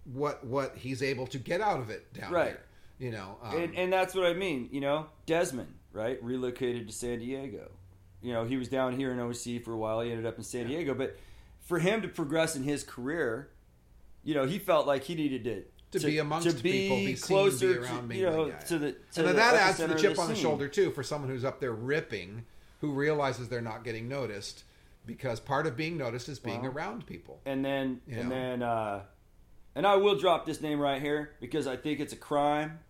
what 0.05 0.45
what 0.47 0.77
he's 0.77 1.03
able 1.03 1.27
to 1.29 1.39
get 1.39 1.61
out 1.61 1.81
of 1.81 1.91
it 1.91 2.13
down 2.15 2.33
Right. 2.33 2.45
there. 2.53 2.65
You 3.01 3.11
know, 3.13 3.37
um, 3.43 3.57
and, 3.57 3.75
and 3.77 3.93
that's 3.93 4.15
what 4.15 4.27
I 4.27 4.33
mean. 4.35 4.69
You 4.73 4.81
know, 4.81 5.07
Desmond, 5.27 5.73
right, 5.93 6.23
relocated 6.23 6.87
to 6.89 6.93
San 6.95 7.19
Diego. 7.21 7.71
You 8.23 8.33
know, 8.33 8.45
he 8.45 8.57
was 8.57 8.69
down 8.69 8.97
here 8.97 9.13
in 9.13 9.21
OC 9.21 9.63
for 9.63 9.73
a 9.73 9.77
while. 9.77 10.01
He 10.01 10.11
ended 10.11 10.27
up 10.27 10.37
in 10.37 10.43
San 10.45 10.67
Diego, 10.67 10.95
but 10.95 11.17
for 11.69 11.79
him 11.79 12.01
to 12.03 12.09
progress 12.09 12.57
in 12.57 12.63
his 12.63 12.83
career, 12.83 13.51
you 14.25 14.35
know, 14.35 14.47
he 14.47 14.59
felt 14.59 14.87
like 14.87 15.05
he 15.05 15.15
needed 15.15 15.45
to 15.45 15.99
To 15.99 16.07
be 16.07 16.19
amongst 16.19 16.49
to 16.49 16.55
be 16.63 16.73
people, 16.73 16.97
be 16.97 17.15
seen, 17.17 17.17
closer 17.37 17.73
be 17.75 17.79
around 17.79 18.01
to, 18.01 18.07
me, 18.07 18.19
you 18.21 18.25
know, 18.27 18.53
to 18.69 18.79
the 18.79 18.93
to 18.93 18.97
and 18.97 18.99
then 19.15 19.25
the 19.27 19.33
that 19.35 19.55
adds 19.55 19.77
to 19.79 19.87
the 19.87 19.95
chip 19.95 20.19
on 20.19 20.29
the 20.29 20.35
shoulder 20.35 20.67
too 20.67 20.91
for 20.93 21.03
someone 21.03 21.31
who's 21.31 21.45
up 21.45 21.61
there 21.61 21.73
ripping, 21.73 22.45
who 22.81 22.93
realizes 22.93 23.49
they're 23.51 23.61
not 23.61 23.85
getting 23.85 24.09
noticed 24.09 24.65
because 25.05 25.41
part 25.41 25.67
of 25.67 25.77
being 25.77 25.97
noticed 25.99 26.29
is 26.31 26.39
being 26.39 26.63
Well, 26.63 26.73
around 26.73 27.07
people. 27.07 27.41
and 27.47 27.63
then 27.65 28.01
You 28.09 28.19
and 28.21 28.29
know? 28.31 28.35
then 28.35 28.63
uh 28.63 29.03
and 29.75 29.87
I 29.87 29.97
will 29.97 30.17
drop 30.19 30.47
this 30.47 30.61
name 30.63 30.81
right 30.81 31.01
here 31.01 31.37
because 31.41 31.67
I 31.67 31.77
think 31.77 32.01
it's 32.01 32.15
a 32.15 32.17
crime. 32.17 32.81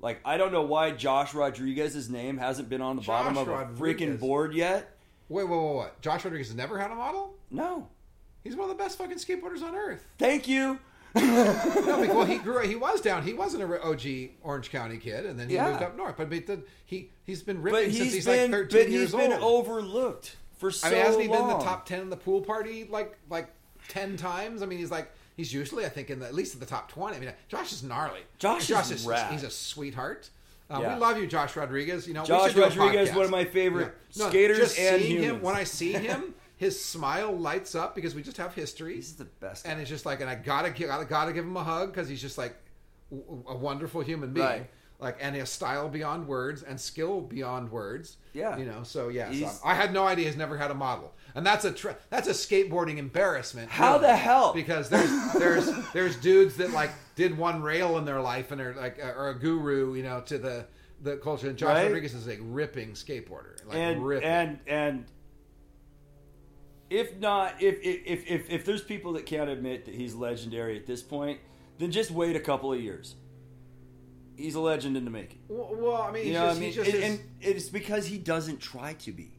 Like 0.00 0.20
I 0.24 0.38
don't 0.38 0.52
know 0.52 0.62
why 0.62 0.90
Josh 0.90 1.34
Rodriguez's 1.34 2.08
name 2.10 2.38
hasn't 2.38 2.68
been 2.70 2.80
on 2.80 2.96
the 2.96 3.02
bottom 3.02 3.34
Josh 3.34 3.46
of 3.46 3.48
a 3.48 3.80
freaking 3.80 4.18
board 4.18 4.54
yet. 4.54 4.96
Wait, 5.28 5.44
wait, 5.48 5.56
wait, 5.58 5.74
what? 5.74 6.00
Josh 6.00 6.24
Rodriguez 6.24 6.48
has 6.48 6.56
never 6.56 6.78
had 6.78 6.90
a 6.90 6.94
model. 6.94 7.34
No. 7.50 7.88
He's 8.44 8.56
one 8.56 8.70
of 8.70 8.76
the 8.76 8.82
best 8.82 8.98
fucking 8.98 9.16
skateboarders 9.18 9.62
on 9.62 9.74
earth. 9.74 10.06
Thank 10.18 10.48
you. 10.48 10.78
No, 11.14 11.22
because, 12.00 12.08
well, 12.08 12.24
he 12.24 12.38
grew. 12.38 12.60
He 12.66 12.74
was 12.74 13.00
down. 13.00 13.22
He 13.22 13.32
wasn't 13.34 13.62
a 13.62 13.82
OG 13.82 14.30
Orange 14.42 14.70
County 14.70 14.96
kid, 14.96 15.26
and 15.26 15.38
then 15.38 15.48
he 15.48 15.54
Yeah. 15.56 15.70
moved 15.70 15.82
up 15.82 15.96
north. 15.96 16.16
But, 16.16 16.30
but 16.30 16.60
he 16.86 17.10
he's 17.24 17.42
been 17.42 17.60
ripping 17.62 17.90
he's 17.90 17.98
since 17.98 18.12
he's 18.14 18.24
been 18.24 18.50
like 18.50 18.60
thirteen 18.70 18.80
but 18.84 18.90
years 18.90 19.14
old. 19.14 19.22
he's 19.22 19.30
been 19.32 19.42
overlooked 19.42 20.36
for 20.58 20.70
so 20.70 20.86
I 20.86 20.90
mean, 20.90 21.00
hasn't 21.00 21.22
he 21.22 21.28
been 21.28 21.42
in 21.42 21.48
the 21.48 21.58
top 21.58 21.84
ten 21.86 22.00
in 22.00 22.10
the 22.10 22.16
pool 22.16 22.40
party 22.40 22.86
like 22.90 23.18
like 23.28 23.48
ten 23.88 24.16
times? 24.16 24.62
I 24.62 24.66
mean, 24.66 24.78
he's 24.78 24.90
like 24.90 25.12
he's 25.36 25.52
usually 25.52 25.84
I 25.84 25.88
think 25.90 26.08
in 26.10 26.18
the, 26.20 26.26
at 26.26 26.34
least 26.34 26.54
in 26.54 26.60
the 26.60 26.66
top 26.66 26.90
twenty. 26.90 27.16
I 27.16 27.20
mean, 27.20 27.32
Josh 27.48 27.72
is 27.72 27.82
gnarly. 27.82 28.20
Josh 28.38 28.66
Josh 28.66 28.86
is 28.90 29.02
is 29.02 29.06
rad. 29.06 29.32
he's 29.32 29.42
a 29.44 29.50
sweetheart. 29.50 30.30
Uh, 30.70 30.78
Yeah. 30.80 30.94
We 30.94 31.00
love 31.00 31.18
you, 31.18 31.26
Josh 31.26 31.56
Rodriguez. 31.56 32.08
You 32.08 32.14
know, 32.14 32.24
Josh 32.24 32.54
Rodriguez, 32.56 33.12
one 33.14 33.26
of 33.26 33.30
my 33.30 33.44
favorite 33.44 33.94
Yeah. 34.12 34.24
No, 34.24 34.30
skaters 34.30 34.58
just 34.58 34.78
and 34.78 35.02
seeing 35.02 35.16
him 35.18 35.22
humans. 35.24 35.44
when 35.44 35.56
I 35.56 35.64
see 35.64 35.92
him, 35.92 36.34
his 36.62 36.82
smile 36.82 37.36
lights 37.36 37.74
up 37.74 37.94
because 37.96 38.14
we 38.14 38.22
just 38.22 38.36
have 38.36 38.54
history. 38.54 38.94
He's 38.94 39.14
the 39.16 39.24
best. 39.24 39.66
and 39.66 39.80
it's 39.80 39.90
just 39.90 40.06
like, 40.06 40.20
and 40.20 40.30
I 40.30 40.36
gotta 40.36 40.70
give, 40.70 40.88
gotta, 40.88 41.04
gotta 41.04 41.32
give 41.32 41.44
him 41.44 41.56
a 41.56 41.64
hug 41.64 41.92
because 41.92 42.08
he's 42.08 42.20
just 42.20 42.38
like 42.38 42.54
a 43.10 43.56
wonderful 43.56 44.00
human 44.00 44.32
being. 44.32 44.46
Right. 44.46 44.70
Like, 45.00 45.18
and 45.20 45.34
his 45.34 45.50
style 45.50 45.88
beyond 45.88 46.28
words 46.28 46.62
and 46.62 46.80
skill 46.80 47.20
beyond 47.20 47.72
words. 47.72 48.18
Yeah. 48.32 48.56
you 48.56 48.64
know. 48.64 48.84
So 48.84 49.08
yeah, 49.08 49.32
so 49.32 49.50
I 49.64 49.74
had 49.74 49.92
no 49.92 50.06
idea 50.06 50.26
he's 50.26 50.36
never 50.36 50.56
had 50.56 50.70
a 50.70 50.74
model, 50.74 51.12
and 51.34 51.44
that's 51.44 51.64
a 51.64 51.72
tr 51.72 51.88
that's 52.08 52.28
a 52.28 52.32
skateboarding 52.32 52.98
embarrassment. 52.98 53.68
How 53.68 53.98
the 53.98 54.14
hell? 54.16 54.52
Because 54.54 54.88
there's 54.88 55.10
there's 55.32 55.68
there's 55.92 56.14
dudes 56.16 56.56
that 56.58 56.70
like 56.70 56.92
did 57.16 57.36
one 57.36 57.62
rail 57.62 57.98
in 57.98 58.04
their 58.04 58.20
life 58.20 58.52
and 58.52 58.60
are 58.60 58.74
like 58.74 59.00
are 59.02 59.30
a 59.30 59.34
guru, 59.38 59.94
you 59.96 60.04
know, 60.04 60.20
to 60.26 60.38
the 60.38 60.66
the 61.02 61.16
culture. 61.16 61.48
And 61.48 61.58
Josh 61.58 61.68
Right. 61.74 61.82
Rodriguez 61.86 62.14
is 62.14 62.28
a 62.28 62.36
ripping 62.40 62.92
skateboarder, 62.92 63.66
like 63.66 63.76
and 63.76 64.06
ripping. 64.06 64.28
and 64.28 64.58
and 64.68 65.04
if 66.92 67.18
not, 67.18 67.62
if 67.62 67.78
if 67.82 68.30
if 68.30 68.50
if 68.50 68.64
there's 68.64 68.82
people 68.82 69.14
that 69.14 69.26
can't 69.26 69.48
admit 69.48 69.86
that 69.86 69.94
he's 69.94 70.14
legendary 70.14 70.76
at 70.76 70.86
this 70.86 71.02
point, 71.02 71.40
then 71.78 71.90
just 71.90 72.10
wait 72.10 72.36
a 72.36 72.40
couple 72.40 72.72
of 72.72 72.80
years. 72.80 73.16
He's 74.36 74.54
a 74.54 74.60
legend 74.60 74.96
in 74.96 75.04
the 75.04 75.10
making. 75.10 75.40
well, 75.48 75.74
well, 75.74 76.02
I 76.02 76.10
mean, 76.12 76.26
You 76.26 76.32
know 76.34 76.46
just, 76.46 76.56
I 76.56 76.60
mean? 76.60 76.72
just 76.72 76.90
and, 76.94 77.04
and 77.04 77.20
it's 77.40 77.68
because 77.68 78.06
he 78.06 78.18
doesn't 78.18 78.60
try 78.60 78.94
to 78.94 79.12
be. 79.12 79.32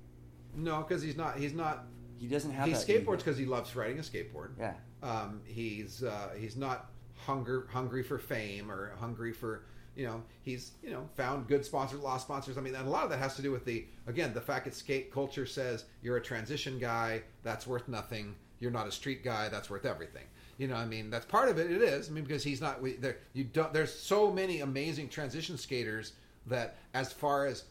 no, 0.56 0.82
because 0.88 1.02
he's 1.02 1.18
not 1.18 1.38
he's 1.38 1.54
not 1.54 1.86
He 2.18 2.28
doesn't 2.28 2.52
have. 2.52 2.68
he 2.68 2.74
skateboards 2.74 3.18
because 3.18 3.38
he 3.38 3.46
loves 3.46 3.76
riding 3.76 4.00
a 4.00 4.02
skateboard. 4.02 4.52
Yeah. 4.60 4.74
Um, 5.02 5.42
he's 5.46 6.04
uh, 6.04 6.30
he's 6.38 6.56
not 6.56 6.90
hunger 7.16 7.68
hungry 7.72 8.04
for 8.04 8.18
fame 8.18 8.72
or 8.72 8.96
hungry 9.00 9.34
for 9.34 9.66
you 9.96 10.06
know 10.06 10.22
he's 10.42 10.72
you 10.84 10.92
know 10.92 11.08
found 11.16 11.48
good 11.48 11.66
sponsors, 11.66 12.00
lost 12.00 12.26
sponsors. 12.26 12.58
I 12.58 12.62
mean, 12.62 12.76
and 12.76 12.88
a 12.88 12.90
lot 12.90 13.04
of 13.04 13.10
that 13.12 13.20
has 13.20 13.36
to 13.36 13.42
do 13.42 13.52
with 13.52 13.66
the 13.66 13.86
again 14.08 14.34
the 14.34 14.42
fact 14.42 14.66
that 14.66 14.76
skate 14.76 15.12
culture 15.12 15.46
says 15.46 15.86
you're 16.02 16.18
a 16.18 16.22
transition 16.22 16.80
guy 16.80 17.22
that's 17.44 17.68
worth 17.68 17.88
nothing. 17.88 18.36
You're 18.60 18.72
not 18.72 18.88
a 18.88 18.92
street 18.92 19.24
guy 19.24 19.50
that's 19.50 19.70
worth 19.70 19.86
everything. 19.86 20.24
You 20.58 20.68
know, 20.68 20.76
I 20.76 20.86
mean, 20.86 21.10
that's 21.10 21.26
part 21.26 21.50
of 21.50 21.58
it. 21.58 21.70
It 21.72 21.82
is. 21.82 22.10
I 22.10 22.12
mean, 22.12 22.24
because 22.24 22.44
he's 22.44 22.62
not. 22.62 22.82
We, 22.82 22.94
there, 22.94 23.18
you 23.34 23.44
don't. 23.44 23.74
There's 23.74 23.94
so 23.94 24.32
many 24.32 24.62
amazing 24.62 25.10
transition 25.10 25.58
skaters 25.58 26.14
that, 26.48 26.76
as 26.94 27.12
far 27.12 27.48
as 27.48 27.66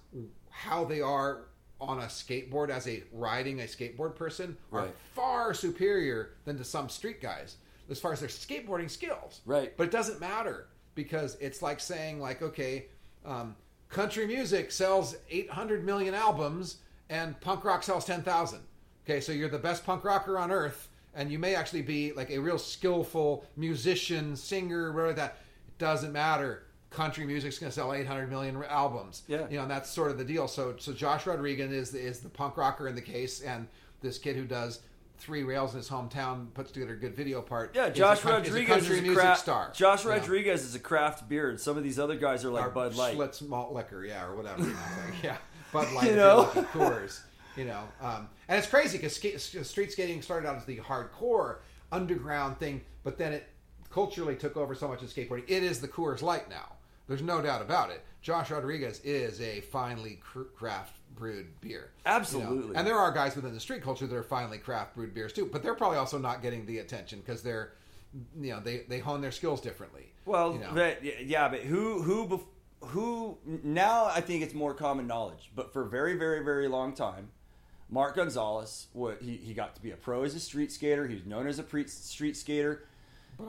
how 0.50 0.84
they 0.84 1.00
are 1.00 1.44
on 1.80 2.00
a 2.00 2.06
skateboard 2.06 2.70
as 2.70 2.86
a 2.86 3.02
riding 3.12 3.60
a 3.60 3.64
skateboard 3.64 4.14
person, 4.14 4.56
are 4.72 4.88
far 5.14 5.54
superior 5.54 6.34
than 6.44 6.58
to 6.58 6.64
some 6.64 6.88
street 6.88 7.20
guys 7.20 7.56
as 7.90 8.00
far 8.00 8.12
as 8.12 8.20
their 8.20 8.28
skateboarding 8.28 8.90
skills. 8.90 9.40
Right. 9.44 9.76
But 9.76 9.84
it 9.84 9.90
doesn't 9.90 10.20
matter 10.20 10.66
because 10.94 11.36
it's 11.40 11.62
like 11.62 11.80
saying 11.80 12.20
like, 12.20 12.42
okay, 12.42 12.86
um, 13.24 13.56
country 13.88 14.26
music 14.26 14.72
sells 14.72 15.16
800 15.30 15.84
million 15.84 16.14
albums 16.14 16.78
and 17.10 17.38
punk 17.40 17.64
rock 17.64 17.82
sells 17.82 18.04
10,000. 18.04 18.60
Okay, 19.04 19.20
so 19.20 19.32
you're 19.32 19.48
the 19.48 19.58
best 19.58 19.84
punk 19.84 20.04
rocker 20.04 20.38
on 20.38 20.50
earth 20.50 20.88
and 21.14 21.30
you 21.30 21.38
may 21.38 21.54
actually 21.54 21.82
be 21.82 22.12
like 22.12 22.30
a 22.30 22.38
real 22.38 22.58
skillful 22.58 23.44
musician, 23.56 24.36
singer, 24.36 24.92
whatever 24.92 25.12
that. 25.14 25.38
It 25.68 25.78
doesn't 25.78 26.12
matter. 26.12 26.64
Country 26.90 27.24
music's 27.24 27.58
going 27.58 27.70
to 27.70 27.74
sell 27.74 27.92
800 27.92 28.30
million 28.30 28.62
albums. 28.68 29.22
Yeah. 29.26 29.48
You 29.48 29.56
know, 29.56 29.62
and 29.62 29.70
that's 29.70 29.90
sort 29.90 30.10
of 30.10 30.18
the 30.18 30.24
deal. 30.24 30.46
So, 30.46 30.74
so 30.78 30.92
Josh 30.92 31.26
Rodriguez 31.26 31.72
is 31.72 31.90
the, 31.90 32.00
is 32.00 32.20
the 32.20 32.28
punk 32.28 32.56
rocker 32.56 32.88
in 32.88 32.94
the 32.94 33.02
case, 33.02 33.40
and 33.40 33.66
this 34.00 34.18
kid 34.18 34.36
who 34.36 34.44
does 34.44 34.80
three 35.22 35.44
rails 35.44 35.72
in 35.72 35.78
his 35.78 35.88
hometown 35.88 36.52
puts 36.52 36.72
together 36.72 36.94
a 36.94 36.96
good 36.96 37.14
video 37.14 37.40
part. 37.40 37.74
Yeah, 37.74 37.86
is 37.86 37.90
a 37.90 37.94
Josh 37.94 38.20
coun- 38.20 38.42
is 38.42 38.48
a 38.48 38.50
Rodriguez 38.50 38.68
country 38.68 38.94
is 38.96 38.98
a, 38.98 39.02
music 39.02 39.18
craft 39.22 39.40
star. 39.40 39.70
Josh 39.74 40.04
you 40.04 40.10
know. 40.10 40.16
Rodriguez 40.16 40.64
is 40.64 40.74
a 40.74 40.78
craft 40.80 41.28
beer, 41.28 41.48
and 41.50 41.60
some 41.60 41.76
of 41.76 41.84
these 41.84 41.98
other 41.98 42.16
guys 42.16 42.44
are 42.44 42.50
like 42.50 42.66
Or 42.66 42.70
Bud 42.70 42.94
Light. 42.96 43.16
Schlitz 43.16 43.46
malt 43.46 43.72
liquor, 43.72 44.04
yeah, 44.04 44.26
or 44.26 44.34
whatever. 44.34 44.62
You 44.62 44.68
know, 44.70 44.74
like, 45.06 45.22
yeah, 45.22 45.36
Bud 45.72 45.92
Light, 45.92 46.10
You 46.10 46.16
know? 46.16 46.44
Coors. 46.72 47.20
You 47.56 47.66
know, 47.66 47.82
um, 48.00 48.28
and 48.48 48.58
it's 48.58 48.66
crazy 48.66 48.96
because 48.98 49.14
sk- 49.14 49.64
street 49.64 49.92
skating 49.92 50.22
started 50.22 50.48
out 50.48 50.56
as 50.56 50.64
the 50.64 50.78
hardcore 50.78 51.58
underground 51.92 52.58
thing, 52.58 52.80
but 53.04 53.18
then 53.18 53.32
it 53.34 53.46
culturally 53.90 54.34
took 54.36 54.56
over 54.56 54.74
so 54.74 54.88
much 54.88 55.02
of 55.02 55.08
skateboarding. 55.08 55.44
It 55.48 55.62
is 55.62 55.80
the 55.80 55.88
Coors 55.88 56.22
Light 56.22 56.48
now. 56.48 56.72
There's 57.08 57.20
no 57.22 57.42
doubt 57.42 57.60
about 57.60 57.90
it. 57.90 58.02
Josh 58.22 58.50
Rodriguez 58.50 59.00
is 59.04 59.40
a 59.40 59.60
finely 59.60 60.18
cr- 60.22 60.42
craft 60.56 60.96
brewed 61.14 61.60
beer. 61.60 61.90
you 62.04 62.10
know. 62.10 62.16
Absolutely. 62.16 62.76
And 62.76 62.86
there 62.86 62.96
are 62.98 63.10
guys 63.12 63.36
within 63.36 63.52
the 63.54 63.60
street 63.60 63.82
culture 63.82 64.06
that 64.06 64.16
are 64.16 64.22
finely 64.22 64.58
craft 64.58 64.94
brewed 64.94 65.14
beers 65.14 65.32
too, 65.32 65.46
but 65.50 65.62
they're 65.62 65.74
probably 65.74 65.98
also 65.98 66.18
not 66.18 66.42
getting 66.42 66.66
the 66.66 66.78
attention 66.78 67.20
because 67.24 67.42
they're, 67.42 67.72
you 68.40 68.50
know, 68.52 68.60
they, 68.60 68.78
they 68.88 68.98
hone 68.98 69.20
their 69.20 69.30
skills 69.32 69.60
differently. 69.60 70.12
Well, 70.24 70.52
you 70.54 70.60
know. 70.60 70.70
but, 70.74 71.02
yeah, 71.24 71.48
but 71.48 71.60
who 71.60 72.02
who 72.02 72.26
bef- 72.28 72.88
who 72.88 73.38
now 73.64 74.06
I 74.06 74.20
think 74.20 74.42
it's 74.42 74.54
more 74.54 74.74
common 74.74 75.06
knowledge, 75.06 75.50
but 75.54 75.72
for 75.72 75.82
a 75.82 75.88
very, 75.88 76.16
very, 76.16 76.44
very 76.44 76.68
long 76.68 76.94
time, 76.94 77.30
Mark 77.90 78.16
Gonzalez, 78.16 78.86
what 78.92 79.20
he, 79.22 79.36
he 79.36 79.52
got 79.54 79.74
to 79.76 79.82
be 79.82 79.90
a 79.90 79.96
pro 79.96 80.22
as 80.24 80.34
a 80.34 80.40
street 80.40 80.72
skater. 80.72 81.06
He 81.08 81.14
was 81.14 81.26
known 81.26 81.46
as 81.46 81.58
a 81.58 81.62
pre- 81.62 81.86
street 81.86 82.36
skater. 82.36 82.84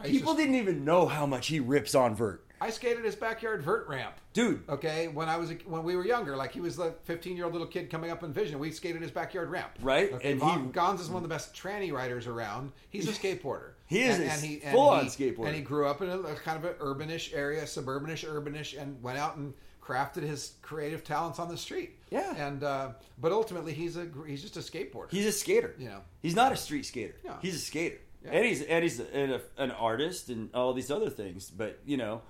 People 0.03 0.33
just- 0.33 0.37
didn't 0.37 0.55
even 0.55 0.83
know 0.85 1.05
how 1.07 1.25
much 1.25 1.47
he 1.47 1.59
rips 1.59 1.93
on 1.95 2.15
vert, 2.15 2.45
I 2.63 2.69
skated 2.69 3.03
his 3.03 3.15
backyard 3.15 3.61
vert 3.61 3.87
ramp. 3.87 4.15
dude. 4.33 4.63
Okay, 4.69 5.07
when 5.07 5.27
I 5.29 5.37
was 5.37 5.51
a, 5.51 5.55
when 5.65 5.83
we 5.83 5.95
were 5.95 6.05
younger, 6.05 6.35
like 6.35 6.51
he 6.53 6.61
was 6.61 6.77
the 6.77 6.93
15 7.03 7.35
year 7.35 7.45
old 7.45 7.53
little 7.53 7.67
kid 7.67 7.89
coming 7.89 8.09
up 8.09 8.23
in 8.23 8.31
Vision, 8.33 8.57
we 8.59 8.71
skated 8.71 9.01
his 9.01 9.11
backyard 9.11 9.49
ramp. 9.49 9.71
Right, 9.81 10.11
Okay, 10.13 10.31
and 10.31 10.39
Von, 10.39 10.65
he- 10.65 10.71
Gonz 10.71 10.99
is 11.01 11.09
one 11.09 11.17
of 11.17 11.23
the 11.29 11.33
best 11.33 11.53
tranny 11.53 11.91
riders 11.91 12.25
around. 12.27 12.71
He's 12.89 13.07
a 13.07 13.11
skateboarder. 13.19 13.71
He 13.85 14.01
is 14.03 14.15
and, 14.17 14.23
a 14.23 14.31
and 14.31 14.41
he, 14.41 14.61
and 14.63 14.73
full-on 14.73 15.05
skateboarder. 15.07 15.47
And 15.47 15.55
he 15.55 15.61
grew 15.61 15.87
up 15.87 16.01
in 16.01 16.09
a, 16.09 16.17
a 16.19 16.35
kind 16.35 16.57
of 16.57 16.65
an 16.65 16.73
urbanish 16.79 17.33
area, 17.35 17.61
suburbanish, 17.63 18.23
urbanish, 18.25 18.81
and 18.81 19.01
went 19.03 19.17
out 19.17 19.35
and 19.35 19.53
crafted 19.83 20.23
his 20.23 20.53
creative 20.61 21.03
talents 21.03 21.39
on 21.39 21.49
the 21.49 21.57
street. 21.57 21.97
Yeah. 22.09 22.33
And 22.37 22.63
uh, 22.63 22.89
but 23.19 23.31
ultimately, 23.33 23.73
he's 23.73 23.97
a 23.97 24.07
he's 24.25 24.41
just 24.41 24.55
a 24.55 24.61
skateboarder. 24.61 25.11
He's 25.11 25.25
a 25.25 25.31
skater. 25.31 25.75
You 25.77 25.89
know. 25.89 25.99
he's 26.21 26.35
not 26.35 26.51
a 26.53 26.55
street 26.55 26.85
skater. 26.85 27.15
Yeah. 27.25 27.33
He's 27.41 27.55
a 27.55 27.59
skater, 27.59 27.97
Yeah. 28.23 28.31
and 28.31 28.45
he's 28.45 28.61
and 28.61 28.81
he's 28.83 28.99
an, 28.99 29.41
an 29.57 29.71
artist 29.71 30.29
and 30.29 30.49
all 30.55 30.73
these 30.73 30.89
other 30.89 31.09
things. 31.09 31.49
But 31.51 31.79
you 31.85 31.97
know, 31.97 32.21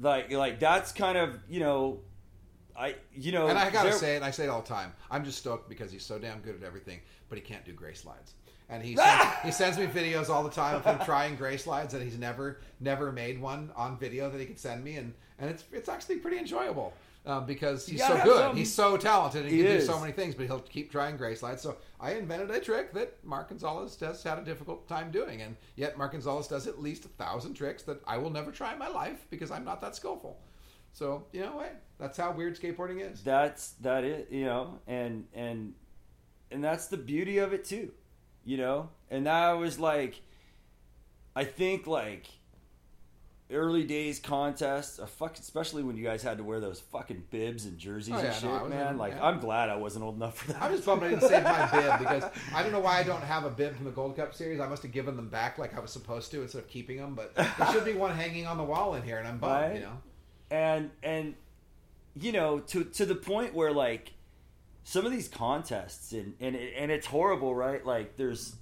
like 0.00 0.30
like 0.32 0.60
that's 0.60 0.92
kind 0.92 1.16
of 1.18 1.38
you 1.48 1.60
know, 1.60 2.00
I 2.78 2.96
you 3.14 3.32
know, 3.32 3.46
And 3.48 3.58
I 3.58 3.70
gotta 3.70 3.90
there- 3.90 3.98
say 3.98 4.12
it, 4.14 4.16
and 4.16 4.24
I 4.24 4.30
say 4.30 4.44
it 4.44 4.48
all 4.48 4.62
the 4.62 4.68
time. 4.68 4.92
I'm 5.10 5.24
just 5.24 5.38
stoked 5.38 5.68
because 5.68 5.90
he's 5.90 6.04
so 6.04 6.18
damn 6.18 6.40
good 6.40 6.54
at 6.56 6.62
everything, 6.62 7.00
but 7.28 7.38
he 7.38 7.42
can't 7.42 7.64
do 7.64 7.72
gray 7.72 7.94
slides. 7.94 8.34
And 8.68 8.82
he 8.82 8.96
sends, 8.96 9.24
he 9.44 9.50
sends 9.52 9.78
me 9.78 9.86
videos 9.86 10.28
all 10.28 10.42
the 10.42 10.50
time 10.50 10.74
of 10.74 10.84
him 10.84 10.98
trying 11.04 11.36
gray 11.36 11.56
slides, 11.56 11.94
and 11.94 12.02
he's 12.02 12.18
never 12.18 12.60
never 12.80 13.12
made 13.12 13.40
one 13.40 13.70
on 13.76 13.96
video 13.98 14.28
that 14.30 14.40
he 14.40 14.46
could 14.46 14.58
send 14.58 14.82
me, 14.84 14.96
and 14.96 15.14
and 15.38 15.48
it's 15.50 15.64
it's 15.72 15.88
actually 15.88 16.16
pretty 16.16 16.38
enjoyable. 16.38 16.92
Um, 17.26 17.44
because 17.44 17.86
he's 17.86 18.06
so 18.06 18.14
good, 18.22 18.36
some- 18.36 18.56
he's 18.56 18.72
so 18.72 18.96
talented, 18.96 19.42
and 19.42 19.50
he, 19.50 19.56
He 19.58 19.62
can 19.64 19.72
is. 19.72 19.86
do 19.86 19.92
so 19.92 19.98
many 20.00 20.12
things. 20.12 20.36
But 20.36 20.46
he'll 20.46 20.60
keep 20.60 20.92
trying 20.92 21.16
gray 21.16 21.34
slides. 21.34 21.60
So 21.60 21.76
I 22.00 22.12
invented 22.12 22.50
a 22.52 22.60
trick 22.60 22.92
that 22.94 23.16
Mark 23.24 23.48
Gonzalez 23.48 23.98
has 24.00 24.22
had 24.22 24.38
a 24.38 24.44
difficult 24.44 24.86
time 24.88 25.10
doing, 25.10 25.42
and 25.42 25.56
yet 25.74 25.98
Mark 25.98 26.12
Gonzalez 26.12 26.46
does 26.46 26.68
at 26.68 26.80
least 26.80 27.04
a 27.04 27.08
thousand 27.08 27.54
tricks 27.54 27.82
that 27.82 28.00
I 28.06 28.18
will 28.18 28.30
never 28.30 28.52
try 28.52 28.72
in 28.72 28.78
my 28.78 28.86
life 28.88 29.26
because 29.28 29.50
I'm 29.50 29.64
not 29.64 29.80
that 29.80 29.96
skillful. 29.96 30.38
So 30.92 31.26
you 31.32 31.40
know, 31.40 31.58
hey, 31.58 31.72
that's 31.98 32.16
how 32.16 32.30
weird 32.30 32.58
skateboarding 32.58 33.00
is. 33.00 33.22
that's 33.24 33.70
that 33.80 34.04
it 34.04 34.28
you 34.30 34.44
know 34.44 34.78
and 34.86 35.26
and 35.34 35.74
and 36.52 36.62
that's 36.62 36.86
the 36.86 36.96
beauty 36.96 37.38
of 37.38 37.52
it 37.52 37.64
too 37.64 37.90
you 38.44 38.56
know 38.56 38.88
and 39.10 39.26
that 39.26 39.50
was 39.52 39.78
like 39.80 40.20
i 41.34 41.42
think 41.42 41.86
like 41.88 42.26
early 43.50 43.84
days 43.84 44.18
contests 44.18 44.98
fucking 45.18 45.38
especially 45.40 45.82
when 45.84 45.96
you 45.96 46.02
guys 46.02 46.20
had 46.22 46.38
to 46.38 46.42
wear 46.42 46.58
those 46.58 46.80
fucking 46.80 47.22
bibs 47.30 47.64
and 47.64 47.78
jerseys 47.78 48.12
Oh, 48.14 48.18
and 48.18 48.34
shit 48.34 48.44
no, 48.50 48.66
man 48.66 48.98
like 48.98 49.12
yeah. 49.14 49.24
i'm 49.24 49.38
glad 49.38 49.68
i 49.70 49.76
wasn't 49.76 50.04
old 50.04 50.16
enough 50.16 50.38
for 50.38 50.52
that 50.52 50.62
I'm 50.62 50.72
just 50.72 50.84
bummed 50.84 51.04
I 51.04 51.10
didn't 51.10 51.22
save 51.28 51.44
my 51.44 51.66
bib 51.70 51.98
because 52.00 52.24
I 52.52 52.62
don't 52.64 52.72
know 52.72 52.80
why 52.80 52.98
I 52.98 53.02
don't 53.04 53.22
have 53.22 53.44
a 53.44 53.50
bib 53.50 53.76
from 53.76 53.84
the 53.84 53.92
Gold 53.92 54.16
Cup 54.16 54.34
series. 54.34 54.58
I 54.58 54.66
must 54.66 54.82
have 54.82 54.90
given 54.90 55.14
them 55.16 55.28
back 55.28 55.58
like 55.58 55.76
I 55.76 55.80
was 55.80 55.92
supposed 55.92 56.30
to 56.32 56.42
instead 56.42 56.58
of 56.58 56.68
keeping 56.68 56.96
them. 56.96 57.14
But 57.14 57.34
there 57.36 57.72
should 57.72 57.84
be 57.84 57.92
one 57.94 58.14
hanging 58.16 58.46
on 58.46 58.56
the 58.56 58.64
wall 58.64 58.94
in 58.94 59.02
here, 59.02 59.18
and 59.18 59.28
I'm 59.28 59.38
bummed. 59.38 59.52
Right. 59.62 59.74
You 59.76 59.80
know, 59.82 59.98
and 60.50 60.90
and 61.02 61.34
you 62.20 62.32
know 62.32 62.58
to 62.60 62.84
to 62.84 63.06
the 63.06 63.14
point 63.14 63.54
where 63.54 63.72
like 63.72 64.14
some 64.84 65.04
of 65.06 65.12
these 65.12 65.28
contests 65.28 66.12
and 66.12 66.34
and 66.40 66.56
it, 66.56 66.74
and 66.76 66.90
it's 66.90 67.06
horrible 67.06 67.54
right 67.54 67.84
like 67.86 68.16
there's 68.16 68.56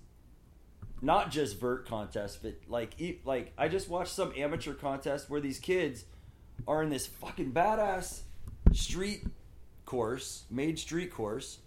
not 1.05 1.31
just 1.31 1.61
vert 1.61 1.87
contests 1.87 2.37
but 2.43 2.55
like 2.69 2.95
like 3.25 3.53
I 3.59 3.69
just 3.69 3.89
watched 3.89 4.13
some 4.13 4.33
amateur 4.37 4.73
contest 4.75 5.29
where 5.29 5.41
these 5.41 5.59
kids 5.59 6.05
are 6.67 6.83
in 6.83 6.89
this 6.89 7.07
fucking 7.07 7.53
badass 7.53 8.21
street 8.73 9.25
course 9.85 10.45
made 10.51 10.79
street 10.79 11.13
course 11.13 11.59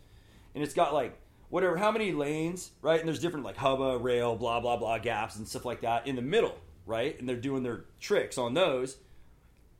and 0.55 0.63
it's 0.63 0.73
got 0.73 0.93
like 0.93 1.17
whatever 1.49 1.77
how 1.77 1.91
many 1.91 2.11
lanes 2.11 2.71
right 2.81 2.99
and 2.99 3.07
there's 3.07 3.19
different 3.19 3.45
like 3.45 3.57
hubba 3.57 3.97
rail 3.97 4.35
blah 4.35 4.59
blah 4.59 4.75
blah 4.75 4.97
gaps 4.97 5.35
and 5.35 5.47
stuff 5.47 5.65
like 5.65 5.81
that 5.81 6.07
in 6.07 6.15
the 6.15 6.21
middle 6.21 6.55
right 6.85 7.19
and 7.19 7.29
they're 7.29 7.35
doing 7.35 7.61
their 7.63 7.85
tricks 7.99 8.37
on 8.37 8.53
those 8.55 8.97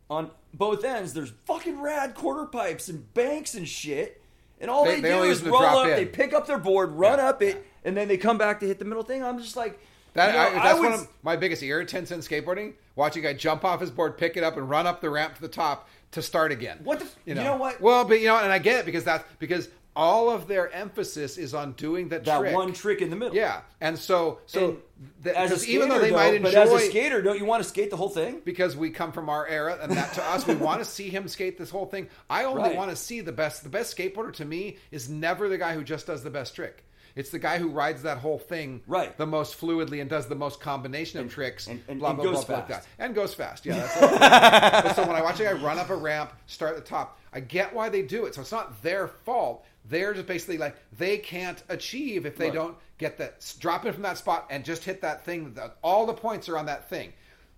on 0.10 0.30
both 0.54 0.84
ends 0.86 1.14
there's 1.14 1.32
fucking 1.46 1.82
rad 1.82 2.14
quarter 2.14 2.46
pipes 2.46 2.88
and 2.90 3.12
banks 3.14 3.56
and 3.56 3.68
shit 3.68 4.22
and 4.60 4.70
all 4.72 4.86
They- 4.86 4.96
they, 4.96 5.02
they 5.02 5.10
do 5.16 5.24
is 5.24 5.30
use 5.30 5.42
them 5.42 5.48
to 5.48 5.52
roll 5.54 5.66
up 5.80 5.88
in. 5.88 5.96
they 5.96 6.06
pick 6.06 6.34
up 6.34 6.46
their 6.48 6.60
board 6.60 6.92
run 6.92 7.18
Yeah. 7.20 7.30
up 7.30 7.42
it 7.42 7.66
and 7.88 7.96
then 7.98 8.08
they 8.08 8.18
come 8.18 8.38
back 8.38 8.60
to 8.60 8.68
hit 8.68 8.78
the 8.80 8.86
middle 8.86 9.04
thing 9.04 9.24
i'm 9.24 9.40
just 9.40 9.56
like 9.56 9.80
that 10.14 10.28
you 10.28 10.34
know, 10.34 10.40
I, 10.40 10.48
I 10.62 10.68
that's 10.68 10.80
would- 10.80 10.90
one 10.92 11.00
of 11.00 11.08
my 11.24 11.36
biggest 11.36 11.62
irritants 11.62 12.12
in 12.12 12.20
skateboarding. 12.22 12.74
Watching 12.96 13.24
a 13.24 13.34
guy 13.34 13.38
jump 13.38 13.64
off 13.64 13.80
his 13.82 13.92
board, 13.92 14.18
pick 14.18 14.36
it 14.36 14.44
up, 14.44 14.58
and 14.58 14.68
run 14.68 14.88
up 14.88 15.00
the 15.00 15.12
ramp 15.12 15.36
to 15.36 15.42
the 15.42 15.48
top 15.48 15.88
to 16.14 16.24
start 16.24 16.52
again. 16.52 16.80
What 16.84 16.98
the 17.00 17.06
f- 17.06 17.16
you 17.26 17.36
know 17.36 17.56
what? 17.58 17.80
Well, 17.80 18.04
but 18.04 18.20
you 18.20 18.26
know, 18.26 18.38
and 18.40 18.52
I 18.52 18.58
get 18.58 18.80
it 18.80 18.86
because 18.88 19.04
that's 19.04 19.24
because 19.38 19.70
all 19.96 20.32
of 20.32 20.48
their 20.48 20.72
emphasis 20.74 21.38
is 21.38 21.54
on 21.54 21.74
doing 21.74 22.10
that, 22.10 22.26
that 22.26 22.40
trick. 22.40 22.56
one 22.56 22.74
trick 22.74 23.04
in 23.04 23.12
the 23.12 23.16
middle 23.16 23.36
Yeah, 23.36 23.62
and 23.80 23.96
so 24.00 24.40
so 24.48 24.70
And 24.70 24.78
the- 25.22 25.38
as 25.38 25.52
a 25.52 25.58
skater, 25.60 25.72
even 25.78 25.90
though 25.90 26.00
they 26.00 26.10
though, 26.10 26.16
might 26.16 26.34
enjoy 26.34 26.52
but 26.52 26.56
as 26.56 26.72
a 26.72 26.80
skater 26.80 27.22
don't 27.22 27.38
you 27.38 27.46
want 27.46 27.62
to 27.62 27.70
skate 27.70 27.92
the 27.92 27.98
whole 27.98 28.10
thing 28.10 28.42
because 28.44 28.76
we 28.76 28.90
come 28.90 29.12
from 29.12 29.30
our 29.30 29.46
era 29.48 29.78
and 29.80 29.92
that 29.92 30.14
to 30.14 30.24
us 30.24 30.48
we 30.48 30.56
want 30.68 30.80
to 30.80 30.86
see 30.86 31.10
him 31.10 31.28
skate 31.28 31.58
this 31.60 31.70
whole 31.70 31.86
thing 31.86 32.08
i 32.30 32.44
only 32.46 32.62
Right. 32.64 32.76
want 32.76 32.90
to 32.92 32.96
see 32.96 33.22
the 33.22 33.32
best 33.32 33.62
the 33.64 33.70
best 33.70 33.96
skateboarder 33.98 34.34
to 34.34 34.46
me 34.46 34.78
is 34.92 35.10
never 35.10 35.48
the 35.50 35.58
guy 35.60 35.74
who 35.76 35.84
just 35.84 36.06
does 36.08 36.24
the 36.24 36.30
best 36.32 36.56
trick 36.56 36.84
it's 37.18 37.32
the 37.32 37.40
guy 37.40 37.58
who 37.58 37.68
rides 37.70 38.04
that 38.04 38.20
whole 38.20 38.38
thing 38.38 38.82
Right. 38.88 39.18
the 39.18 39.26
most 39.26 39.60
fluidly 39.60 40.00
and 40.00 40.10
does 40.10 40.28
the 40.28 40.36
most 40.36 40.62
combination 40.62 41.20
of 41.20 41.24
And- 41.26 41.32
tricks 41.32 41.68
and- 41.68 41.84
and- 41.90 42.00
blah 42.00 42.10
and 42.12 42.18
blah 42.18 42.26
goes 42.26 42.46
blah, 42.46 42.46
blah 42.46 42.56
like 42.58 42.68
fast. 42.70 42.88
and 43.00 43.14
goes 43.16 43.34
fast 43.34 43.66
yeah 43.66 43.76
that's 43.76 44.00
but 44.88 44.96
so 44.96 45.06
when 45.06 45.16
i 45.16 45.22
watch 45.22 45.40
a 45.40 45.44
guy 45.44 45.52
run 45.54 45.78
up 45.80 45.90
a 45.90 45.96
ramp 45.96 46.32
start 46.46 46.78
at 46.78 46.84
the 46.84 46.90
top 46.90 47.20
i 47.34 47.40
get 47.40 47.74
why 47.74 47.90
they 47.90 48.02
do 48.04 48.26
it 48.26 48.36
so 48.36 48.42
it's 48.42 48.52
not 48.52 48.82
their 48.84 49.08
fault 49.08 49.66
they're 49.90 50.14
just 50.14 50.28
basically 50.28 50.58
like 50.58 50.76
they 50.98 51.18
can't 51.18 51.64
achieve 51.70 52.26
if 52.26 52.38
they 52.38 52.46
Right. 52.46 52.54
don't 52.54 52.78
get 52.98 53.18
that 53.18 53.54
drop 53.60 53.86
in 53.86 53.94
from 53.94 54.04
that 54.04 54.18
spot 54.18 54.48
and 54.50 54.64
just 54.64 54.84
hit 54.84 55.02
that 55.02 55.26
thing 55.26 55.54
that 55.56 55.78
all 55.84 56.06
the 56.06 56.14
points 56.14 56.48
are 56.50 56.58
on 56.58 56.68
that 56.68 56.88
thing 56.90 57.14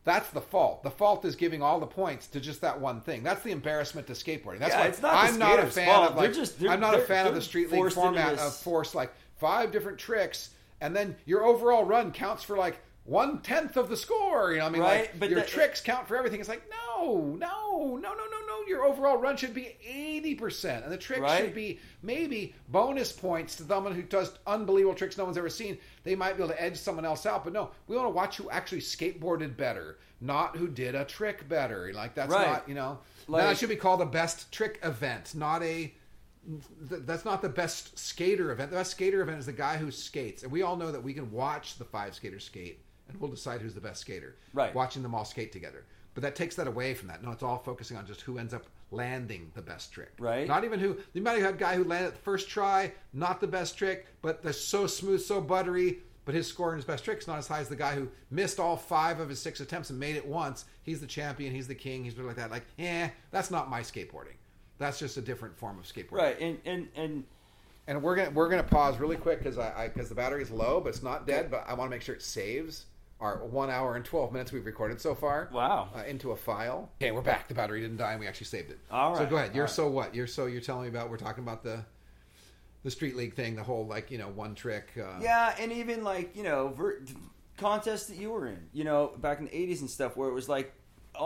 that's 0.05 0.29
the 0.29 0.41
fault. 0.41 0.81
The 0.81 0.89
fault 0.89 1.25
is 1.25 1.35
giving 1.35 1.61
all 1.61 1.79
the 1.79 1.85
points 1.85 2.27
to 2.27 2.39
just 2.39 2.61
that 2.61 2.79
one 2.79 3.01
thing. 3.01 3.21
That's 3.21 3.43
the 3.43 3.51
embarrassment 3.51 4.07
to 4.07 4.13
skateboarding. 4.13 4.57
That's 4.59 4.73
Yeah, 4.73 4.79
why 4.79 4.87
it's 4.87 5.01
not 5.01 5.13
I'm 5.13 5.37
not 5.37 5.59
a 5.59 5.67
fan 5.67 5.85
fault. 5.87 6.11
of 6.11 6.15
like 6.15 6.23
They're 6.31 6.41
just- 6.41 6.59
they're- 6.59 6.71
I'm 6.71 6.79
not 6.79 6.95
a 6.95 6.99
fan 7.01 7.27
of 7.27 7.35
the 7.35 7.41
street 7.41 7.69
league 7.69 7.91
format 7.91 8.39
of 8.39 8.55
force 8.55 8.95
like 8.95 9.11
five 9.39 9.71
different 9.71 9.97
tricks 9.97 10.51
and 10.81 10.95
then 10.95 11.15
your 11.25 11.43
overall 11.43 11.83
run 11.83 12.11
counts 12.11 12.43
for 12.43 12.57
like 12.57 12.79
one 13.05 13.41
tenth 13.41 13.75
of 13.75 13.89
the 13.89 13.97
score. 13.97 14.51
You 14.51 14.59
know, 14.59 14.65
what 14.65 14.69
I 14.69 14.71
mean, 14.73 14.81
Right, 14.81 14.99
like 15.01 15.19
but 15.19 15.29
your 15.31 15.41
tricks 15.41 15.81
count 15.81 16.07
for 16.07 16.15
everything. 16.15 16.39
It's 16.39 16.47
like 16.49 16.63
no, 16.69 17.15
no, 17.37 17.37
no, 17.37 17.97
no, 17.97 18.13
no, 18.13 18.13
no. 18.47 18.61
Your 18.67 18.83
overall 18.85 19.17
run 19.17 19.35
should 19.35 19.53
be 19.53 19.75
eighty 19.83 20.35
percent, 20.35 20.83
and 20.83 20.93
the 20.93 20.97
tricks 20.97 21.21
Right. 21.21 21.41
should 21.41 21.55
be 21.55 21.79
maybe 22.03 22.53
bonus 22.67 23.11
points 23.11 23.55
to 23.55 23.63
someone 23.63 23.93
who 23.95 24.03
does 24.03 24.31
unbelievable 24.45 24.93
tricks 24.95 25.17
no 25.17 25.25
one's 25.25 25.37
ever 25.39 25.49
seen. 25.49 25.79
They 26.03 26.15
might 26.15 26.37
be 26.37 26.43
able 26.43 26.53
to 26.53 26.61
edge 26.61 26.77
someone 26.77 27.03
else 27.05 27.25
out, 27.25 27.43
but 27.43 27.51
no, 27.53 27.71
we 27.87 27.95
want 27.95 28.05
to 28.07 28.11
watch 28.13 28.37
who 28.37 28.49
actually 28.51 28.81
skateboarded 28.81 29.57
better, 29.57 29.97
not 30.21 30.55
who 30.55 30.67
did 30.67 30.93
a 30.93 31.03
trick 31.05 31.49
better. 31.49 31.91
Like 31.93 32.13
that's 32.13 32.31
Right. 32.31 32.47
not 32.47 32.69
you 32.69 32.75
know. 32.75 32.99
Like- 33.27 33.43
that 33.43 33.57
should 33.57 33.69
be 33.69 33.75
called 33.75 34.01
a 34.01 34.05
best 34.05 34.51
trick 34.51 34.79
event, 34.83 35.33
not 35.35 35.63
a. 35.63 35.93
th- 36.89 37.01
That's 37.05 37.25
not 37.25 37.41
the 37.41 37.49
best 37.49 37.97
skater 37.97 38.51
event. 38.51 38.71
The 38.71 38.77
best 38.77 38.91
skater 38.91 39.21
event 39.21 39.39
is 39.39 39.45
the 39.45 39.53
guy 39.53 39.77
who 39.77 39.91
skates, 39.91 40.43
and 40.43 40.51
we 40.51 40.61
all 40.61 40.75
know 40.77 40.91
that 40.91 41.03
we 41.03 41.13
can 41.13 41.31
watch 41.31 41.77
the 41.77 41.85
five 41.85 42.15
skaters 42.15 42.43
skate, 42.43 42.79
and 43.07 43.19
we'll 43.19 43.31
decide 43.31 43.61
who's 43.61 43.73
the 43.73 43.81
best 43.81 44.01
skater. 44.01 44.35
Right. 44.53 44.73
Watching 44.73 45.03
them 45.03 45.15
all 45.15 45.25
skate 45.25 45.51
together, 45.51 45.85
but 46.13 46.23
that 46.23 46.35
takes 46.35 46.55
that 46.55 46.67
away 46.67 46.93
from 46.93 47.07
that. 47.09 47.23
No, 47.23 47.31
it's 47.31 47.43
all 47.43 47.57
focusing 47.57 47.97
on 47.97 48.05
just 48.05 48.21
who 48.21 48.37
ends 48.37 48.53
up 48.53 48.65
landing 48.91 49.51
the 49.53 49.61
best 49.61 49.91
trick. 49.91 50.13
Right. 50.19 50.47
Not 50.47 50.63
even 50.63 50.79
who. 50.79 50.97
You 51.13 51.21
might 51.21 51.33
have 51.33 51.41
had 51.43 51.53
a 51.55 51.57
guy 51.57 51.75
who 51.75 51.83
landed 51.83 52.13
the 52.13 52.17
first 52.17 52.49
try, 52.49 52.91
not 53.13 53.39
the 53.39 53.47
best 53.47 53.77
trick, 53.77 54.07
but 54.21 54.41
they're 54.41 54.53
so 54.53 54.87
smooth, 54.87 55.21
so 55.21 55.41
buttery. 55.41 55.99
But 56.25 56.35
his 56.35 56.45
score 56.45 56.69
and 56.69 56.75
his 56.75 56.85
best 56.85 57.03
trick's 57.05 57.25
not 57.25 57.39
as 57.39 57.47
high 57.47 57.59
as 57.61 57.69
the 57.69 57.75
guy 57.75 57.95
who 57.95 58.07
missed 58.29 58.59
all 58.59 58.77
five 58.77 59.19
of 59.19 59.29
his 59.29 59.41
six 59.41 59.61
attempts 59.61 59.89
and 59.89 59.99
made 59.99 60.15
it 60.15 60.23
once. 60.27 60.65
He's 60.83 60.99
the 60.99 61.07
champion. 61.07 61.55
He's 61.55 61.67
the 61.67 61.73
king. 61.73 62.03
He's 62.03 62.15
like 62.19 62.35
that. 62.35 62.51
Like, 62.51 62.65
eh, 62.77 63.09
that's 63.31 63.49
not 63.49 63.67
my 63.67 63.81
skateboarding. 63.81 64.35
That's 64.79 64.97
just 64.97 65.17
a 65.17 65.21
different 65.21 65.55
form 65.57 65.77
of 65.77 65.85
skateboarding. 65.85 66.11
right 66.13 66.39
and 66.39 66.57
and 66.65 66.87
and 66.95 67.23
And 67.87 68.01
we're 68.01 68.15
gonna 68.15 68.31
we're 68.31 68.49
gonna 68.49 68.63
pause 68.63 68.97
really 68.99 69.17
quick 69.17 69.39
because 69.39 69.57
I 69.59 69.89
because 69.93 70.09
the 70.09 70.15
battery 70.15 70.41
is 70.41 70.49
low, 70.51 70.79
but 70.81 70.89
it's 70.89 71.03
not 71.03 71.27
dead. 71.27 71.51
But 71.51 71.65
I 71.67 71.73
want 71.75 71.89
to 71.91 71.95
make 71.95 72.01
sure 72.01 72.15
it 72.15 72.21
saves 72.23 72.85
our 73.19 73.45
one 73.45 73.69
hour 73.69 73.95
and 73.95 74.05
twelve 74.05 74.31
minutes 74.31 74.51
we've 74.51 74.65
recorded 74.65 75.01
so 75.01 75.13
far. 75.13 75.49
Wow. 75.51 75.89
Uh, 75.95 76.03
into 76.03 76.31
a 76.31 76.35
file. 76.35 76.89
Okay, 77.01 77.11
we're 77.11 77.21
back. 77.21 77.47
The 77.49 77.53
battery 77.53 77.81
didn't 77.81 77.97
die, 77.97 78.11
and 78.11 78.19
we 78.21 78.27
actually 78.27 78.45
saved 78.47 78.71
it. 78.71 78.79
All 78.89 79.15
So 79.15 79.25
go 79.25 79.35
ahead. 79.35 79.53
You're 79.53 79.65
right. 79.65 79.69
so 79.69 79.87
what? 79.89 80.15
You're 80.15 80.27
so 80.27 80.45
you're 80.45 80.61
telling 80.61 80.83
me 80.83 80.89
about. 80.89 81.09
We're 81.09 81.17
talking 81.17 81.43
about 81.43 81.63
the 81.63 81.83
the 82.83 82.91
street 82.91 83.17
league 83.17 83.33
thing, 83.33 83.55
the 83.57 83.63
whole 83.63 83.85
like 83.85 84.09
you 84.11 84.17
know 84.17 84.29
one 84.29 84.55
trick. 84.55 84.91
Uh, 84.97 85.19
Yeah, 85.21 85.53
and 85.59 85.71
even 85.73 86.03
like 86.03 86.35
you 86.37 86.43
know 86.43 86.69
ver- 86.69 87.01
contests 87.57 88.05
that 88.07 88.15
you 88.15 88.29
were 88.31 88.47
in, 88.47 88.69
you 88.71 88.85
know, 88.85 89.11
back 89.17 89.39
in 89.39 89.45
the 89.45 89.51
'80s 89.51 89.81
and 89.81 89.89
stuff, 89.89 90.15
where 90.15 90.29
it 90.29 90.33
was 90.33 90.47
like, 90.47 90.73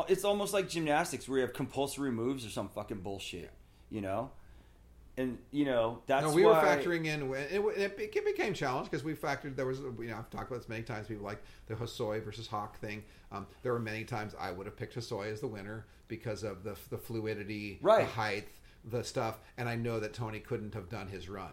it's 0.09 0.23
almost 0.23 0.53
like 0.53 0.67
gymnastics, 0.69 1.27
where 1.27 1.39
you 1.39 1.45
have 1.45 1.53
compulsory 1.53 2.11
moves 2.11 2.45
or 2.45 2.49
some 2.49 2.69
fucking 2.69 3.01
bullshit, 3.01 3.51
you 3.89 4.01
know. 4.01 4.31
and 5.17 5.37
you 5.51 5.65
know 5.65 6.01
that's 6.07 6.25
no, 6.25 6.33
we 6.33 6.43
why, 6.43 6.49
were 6.51 6.67
factoring 6.67 7.05
in. 7.05 7.31
It, 7.33 7.61
it, 7.77 7.99
it 8.15 8.25
became 8.25 8.53
challenged 8.53 8.89
because 8.89 9.03
we 9.03 9.13
factored. 9.13 9.55
There 9.55 9.65
was, 9.67 9.79
you 9.79 10.07
know, 10.09 10.17
I've 10.17 10.29
talked 10.29 10.49
about 10.49 10.61
this 10.61 10.69
many 10.69 10.83
times. 10.83 11.07
People 11.07 11.23
like 11.25 11.41
the 11.67 11.75
Hosoi 11.75 12.23
versus 12.23 12.47
Hawk 12.47 12.79
thing. 12.79 13.03
Um, 13.31 13.45
there 13.61 13.73
were 13.73 13.79
many 13.79 14.03
times 14.03 14.35
I 14.39 14.51
would 14.51 14.65
have 14.65 14.75
picked 14.75 14.95
Hosoi 14.95 15.31
as 15.31 15.39
the 15.41 15.47
winner 15.47 15.85
because 16.07 16.43
of 16.43 16.63
the 16.63 16.75
the 16.89 16.97
fluidity, 16.97 17.79
Right. 17.81 18.01
the 18.05 18.11
height, 18.11 18.47
the 18.85 19.03
stuff, 19.03 19.39
and 19.57 19.69
I 19.69 19.75
know 19.75 19.99
that 19.99 20.13
Tony 20.13 20.39
couldn't 20.39 20.73
have 20.73 20.89
done 20.89 21.07
his 21.07 21.29
run. 21.29 21.51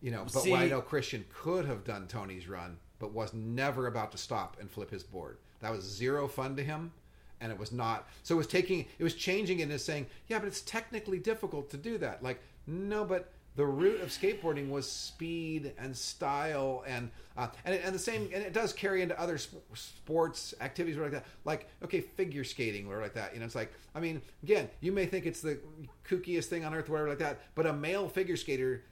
You 0.00 0.10
know, 0.10 0.24
but 0.24 0.42
See- 0.42 0.54
I 0.54 0.68
know 0.68 0.80
Christian 0.82 1.24
could 1.32 1.64
have 1.66 1.84
done 1.84 2.06
Tony's 2.08 2.46
run, 2.48 2.76
but 2.98 3.12
was 3.12 3.32
never 3.32 3.86
about 3.86 4.12
to 4.12 4.18
stop 4.18 4.56
and 4.60 4.70
flip 4.70 4.90
his 4.90 5.02
board. 5.02 5.38
That 5.60 5.70
was 5.70 5.82
zero 5.84 6.28
fun 6.28 6.56
to 6.56 6.62
him, 6.64 6.92
and 7.40 7.52
it 7.52 7.58
was 7.58 7.72
not. 7.72 8.08
So 8.22 8.34
it 8.34 8.38
was 8.38 8.46
taking, 8.46 8.86
it 8.98 9.04
was 9.04 9.14
changing 9.14 9.60
it 9.60 9.70
and 9.70 9.80
saying, 9.80 10.06
yeah, 10.28 10.38
but 10.38 10.48
it's 10.48 10.60
technically 10.62 11.18
difficult 11.18 11.70
to 11.70 11.76
do 11.76 11.98
that. 11.98 12.22
Like, 12.22 12.40
no, 12.66 13.04
but 13.04 13.32
the 13.56 13.64
root 13.64 14.00
of 14.00 14.08
skateboarding 14.08 14.68
was 14.68 14.90
speed 14.90 15.72
and 15.78 15.96
style 15.96 16.82
and 16.86 17.10
uh, 17.36 17.48
and, 17.64 17.74
and 17.74 17.94
the 17.94 17.98
same 18.00 18.28
and 18.32 18.42
it 18.42 18.52
does 18.52 18.72
carry 18.72 19.00
into 19.00 19.18
other 19.20 19.38
sp- 19.38 19.62
sports 19.74 20.54
activities 20.60 20.98
like 20.98 21.12
that 21.12 21.24
like 21.44 21.68
okay 21.82 22.00
figure 22.00 22.42
skating 22.42 22.88
or 22.88 23.00
like 23.00 23.14
that 23.14 23.32
you 23.32 23.38
know 23.38 23.46
it's 23.46 23.54
like 23.54 23.72
i 23.94 24.00
mean 24.00 24.20
again 24.42 24.68
you 24.80 24.90
may 24.90 25.06
think 25.06 25.24
it's 25.24 25.40
the 25.40 25.58
kookiest 26.08 26.46
thing 26.46 26.64
on 26.64 26.74
earth 26.74 26.88
whatever 26.88 27.08
like 27.08 27.18
that 27.18 27.40
but 27.54 27.64
a 27.66 27.72
male 27.72 28.08
figure 28.08 28.36
skater 28.36 28.82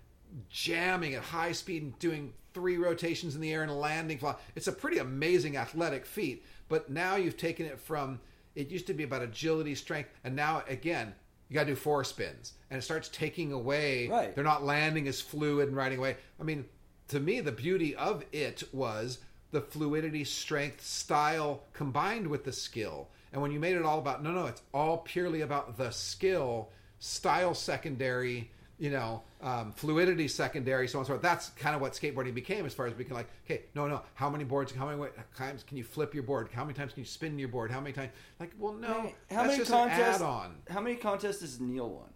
jamming 0.48 1.14
at 1.14 1.22
high 1.22 1.52
speed 1.52 1.82
and 1.82 1.98
doing 1.98 2.32
three 2.54 2.76
rotations 2.76 3.34
in 3.34 3.40
the 3.40 3.52
air 3.52 3.62
and 3.62 3.70
a 3.70 3.74
landing 3.74 4.18
fly. 4.18 4.34
It's 4.54 4.66
a 4.66 4.72
pretty 4.72 4.98
amazing 4.98 5.56
athletic 5.56 6.06
feat. 6.06 6.44
But 6.68 6.90
now 6.90 7.16
you've 7.16 7.36
taken 7.36 7.66
it 7.66 7.78
from 7.78 8.20
it 8.54 8.70
used 8.70 8.86
to 8.88 8.94
be 8.94 9.04
about 9.04 9.22
agility, 9.22 9.74
strength, 9.74 10.10
and 10.24 10.36
now 10.36 10.62
again 10.68 11.14
you 11.52 11.54
got 11.54 11.64
to 11.64 11.72
do 11.72 11.76
four 11.76 12.02
spins, 12.02 12.54
and 12.70 12.78
it 12.78 12.82
starts 12.82 13.10
taking 13.10 13.52
away. 13.52 14.08
Right. 14.08 14.34
They're 14.34 14.42
not 14.42 14.64
landing 14.64 15.06
as 15.06 15.20
fluid 15.20 15.68
and 15.68 15.76
riding 15.76 15.98
away. 15.98 16.16
I 16.40 16.44
mean, 16.44 16.64
to 17.08 17.20
me, 17.20 17.40
the 17.40 17.52
beauty 17.52 17.94
of 17.94 18.24
it 18.32 18.62
was 18.72 19.18
the 19.50 19.60
fluidity, 19.60 20.24
strength, 20.24 20.82
style 20.82 21.64
combined 21.74 22.26
with 22.26 22.44
the 22.44 22.52
skill. 22.52 23.08
And 23.34 23.42
when 23.42 23.52
you 23.52 23.60
made 23.60 23.76
it 23.76 23.84
all 23.84 23.98
about 23.98 24.22
no, 24.22 24.30
no, 24.30 24.46
it's 24.46 24.62
all 24.72 24.98
purely 24.98 25.42
about 25.42 25.76
the 25.76 25.90
skill, 25.90 26.70
style 27.00 27.52
secondary, 27.52 28.50
you 28.82 28.90
know, 28.90 29.22
um, 29.40 29.70
fluidity 29.70 30.26
secondary, 30.26 30.88
so 30.88 30.98
on 30.98 31.02
and 31.02 31.06
so 31.06 31.12
forth. 31.12 31.22
That's 31.22 31.50
kind 31.50 31.76
of 31.76 31.80
what 31.80 31.92
skateboarding 31.92 32.34
became 32.34 32.66
as 32.66 32.74
far 32.74 32.88
as 32.88 32.92
becoming 32.92 33.18
like, 33.18 33.28
okay, 33.46 33.62
no, 33.76 33.86
no, 33.86 34.02
how 34.14 34.28
many 34.28 34.42
boards, 34.42 34.72
how 34.72 34.86
many 34.88 35.08
times 35.36 35.62
can 35.62 35.76
you 35.76 35.84
flip 35.84 36.12
your 36.12 36.24
board? 36.24 36.48
How 36.52 36.64
many 36.64 36.74
times 36.74 36.92
can 36.92 37.02
you 37.02 37.06
spin 37.06 37.38
your 37.38 37.46
board? 37.48 37.70
How 37.70 37.80
many 37.80 37.92
times? 37.92 38.10
Like, 38.40 38.50
well, 38.58 38.72
no, 38.72 39.12
how 39.30 39.44
many 39.44 39.58
just 39.58 39.70
contests? 39.70 40.20
How 40.20 40.80
many 40.80 40.96
contests 40.96 41.42
has 41.42 41.60
Neil 41.60 41.88
won? 41.90 42.08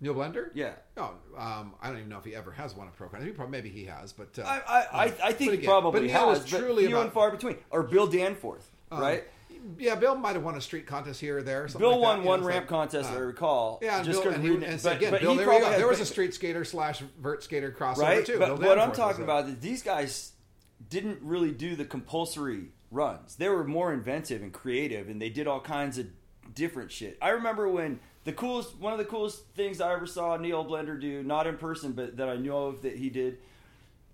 Neil 0.00 0.14
Blender? 0.14 0.48
Yeah. 0.52 0.72
Oh, 0.96 1.12
um, 1.38 1.74
I 1.80 1.88
don't 1.90 1.98
even 1.98 2.08
know 2.08 2.18
if 2.18 2.24
he 2.24 2.34
ever 2.34 2.50
has 2.50 2.74
won 2.74 2.88
a 2.88 2.90
pro 2.90 3.08
con. 3.08 3.20
Maybe, 3.20 3.30
probably- 3.32 3.52
maybe 3.52 3.68
he 3.68 3.84
has, 3.84 4.12
but 4.12 4.36
uh, 4.36 4.42
I 4.42 4.58
I, 4.66 4.78
I, 4.92 5.04
I 5.04 5.32
think 5.32 5.38
But 5.38 5.38
he 5.38 5.48
again, 5.58 5.64
probably 5.64 6.00
but 6.00 6.06
Neil 6.08 6.28
has, 6.30 6.42
was 6.42 6.50
but 6.50 6.58
truly 6.58 6.86
few 6.86 6.96
about- 6.96 7.04
and 7.04 7.12
far 7.12 7.30
between. 7.30 7.56
Or 7.70 7.84
Bill 7.84 8.08
Danforth, 8.08 8.68
um, 8.90 9.00
right? 9.00 9.24
Yeah, 9.78 9.94
Bill 9.94 10.16
might 10.16 10.34
have 10.34 10.42
won 10.42 10.56
a 10.56 10.60
street 10.60 10.86
contest 10.86 11.20
here 11.20 11.38
or 11.38 11.42
there. 11.42 11.68
Bill 11.68 11.92
like 11.92 12.00
won 12.00 12.20
know, 12.20 12.26
one 12.26 12.44
ramp 12.44 12.62
like, 12.62 12.68
contest, 12.68 13.10
uh, 13.10 13.14
I 13.14 13.18
recall. 13.18 13.78
Yeah, 13.82 13.98
and 13.98 14.04
just 14.06 14.22
Bill, 14.22 14.32
and, 14.32 14.42
he, 14.42 14.50
it. 14.50 14.62
and 14.62 14.82
But- 14.82 14.96
again, 14.96 15.10
but 15.12 15.20
Bill, 15.20 15.34
there, 15.34 15.48
we 15.48 15.58
go. 15.60 15.70
there 15.70 15.88
was 15.88 16.00
a 16.00 16.06
street 16.06 16.34
skater 16.34 16.64
slash 16.64 17.00
vert 17.18 17.42
skater 17.42 17.70
crossover 17.70 17.98
right? 17.98 18.26
too. 18.26 18.38
But 18.38 18.58
Bill 18.58 18.68
what 18.68 18.78
I'm 18.78 18.92
talking 18.92 19.24
about 19.24 19.48
is 19.48 19.58
these 19.60 19.82
guys 19.82 20.32
didn't 20.88 21.18
really 21.22 21.52
do 21.52 21.76
the 21.76 21.84
compulsory 21.84 22.68
runs. 22.90 23.36
They 23.36 23.48
were 23.48 23.64
more 23.64 23.92
inventive 23.92 24.42
and 24.42 24.52
creative, 24.52 25.08
and 25.08 25.20
they 25.20 25.30
did 25.30 25.46
all 25.46 25.60
kinds 25.60 25.98
of 25.98 26.06
different 26.54 26.90
shit. 26.90 27.16
I 27.22 27.30
remember 27.30 27.68
when 27.68 28.00
the 28.24 28.32
coolest, 28.32 28.76
one 28.78 28.92
of 28.92 28.98
the 28.98 29.04
coolest 29.04 29.46
things 29.54 29.80
I 29.80 29.92
ever 29.92 30.06
saw 30.06 30.36
Neil 30.36 30.64
Blender 30.64 31.00
do, 31.00 31.22
not 31.22 31.46
in 31.46 31.56
person, 31.56 31.92
but 31.92 32.16
that 32.16 32.28
I 32.28 32.36
know 32.36 32.66
of 32.66 32.82
that 32.82 32.96
he 32.96 33.08
did, 33.10 33.38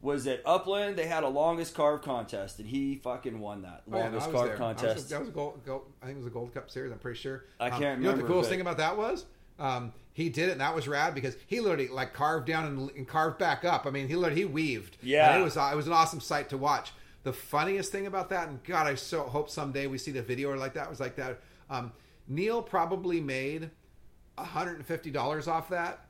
was 0.03 0.27
at 0.27 0.41
Upland. 0.45 0.97
They 0.97 1.07
had 1.07 1.25
a 1.25 1.29
longest 1.29 1.75
carve 1.75 2.03
contest, 2.03 2.59
and 2.59 2.69
he 2.69 2.97
fucking 2.97 3.39
won 3.41 3.63
that 3.63 3.83
Oh, 3.91 3.97
longest 3.99 4.27
was 4.29 4.35
carve 4.35 4.49
there. 4.49 4.63
I 4.63 4.69
was- 4.73 4.81
contest. 4.83 5.09
that 5.11 5.21
was 5.21 5.29
a 5.29 5.33
gold, 5.33 5.65
gold. 5.65 5.83
I 6.03 6.07
think 6.07 6.17
it 6.17 6.21
was 6.21 6.27
a 6.27 6.31
Gold 6.31 6.53
Cup 6.55 6.71
series. 6.71 6.93
I'm 6.93 6.99
pretty 6.99 7.19
sure. 7.19 7.45
I 7.59 7.71
Um, 7.71 7.81
can't 7.81 7.99
You 8.01 8.05
know 8.09 8.13
what 8.13 8.21
the 8.21 8.27
coolest 8.27 8.51
thing 8.51 8.61
about 8.61 8.77
that 8.77 8.97
was? 8.97 9.25
Um, 9.59 9.93
he 10.13 10.29
did 10.29 10.49
it, 10.51 10.53
and 10.53 10.61
that 10.61 10.75
was 10.75 10.87
rad 10.87 11.15
because 11.15 11.37
he 11.47 11.61
literally 11.61 11.89
like 11.89 12.13
carved 12.13 12.47
down 12.47 12.67
and, 12.67 12.91
and 12.91 13.09
carved 13.09 13.39
back 13.39 13.65
up. 13.65 13.87
I 13.87 13.91
mean, 13.91 14.07
he 14.09 14.15
literally 14.17 14.41
he 14.43 14.45
weaved. 14.47 14.99
Yeah. 15.03 15.33
and 15.33 15.41
it 15.41 15.45
was 15.45 15.57
uh, 15.57 15.71
it 15.73 15.77
was 15.77 15.87
an 15.87 15.93
awesome 15.95 16.21
sight 16.21 16.49
to 16.51 16.59
watch. 16.59 16.93
The 17.23 17.33
funniest 17.33 17.91
thing 17.91 18.07
about 18.07 18.29
that, 18.31 18.49
and 18.49 18.63
God, 18.65 18.87
I 18.87 18.95
so 18.95 19.23
hope 19.25 19.51
someday 19.51 19.87
we 19.89 19.99
see 19.99 20.13
the 20.13 20.23
video 20.23 20.51
or 20.51 20.57
like 20.57 20.75
that 20.75 20.89
was 20.89 21.01
like 21.01 21.17
that. 21.17 21.41
Um, 21.69 21.93
Neil 22.29 22.63
probably 22.63 23.21
made 23.21 23.71
$150 24.39 25.49
off 25.49 25.69
that, 25.71 26.07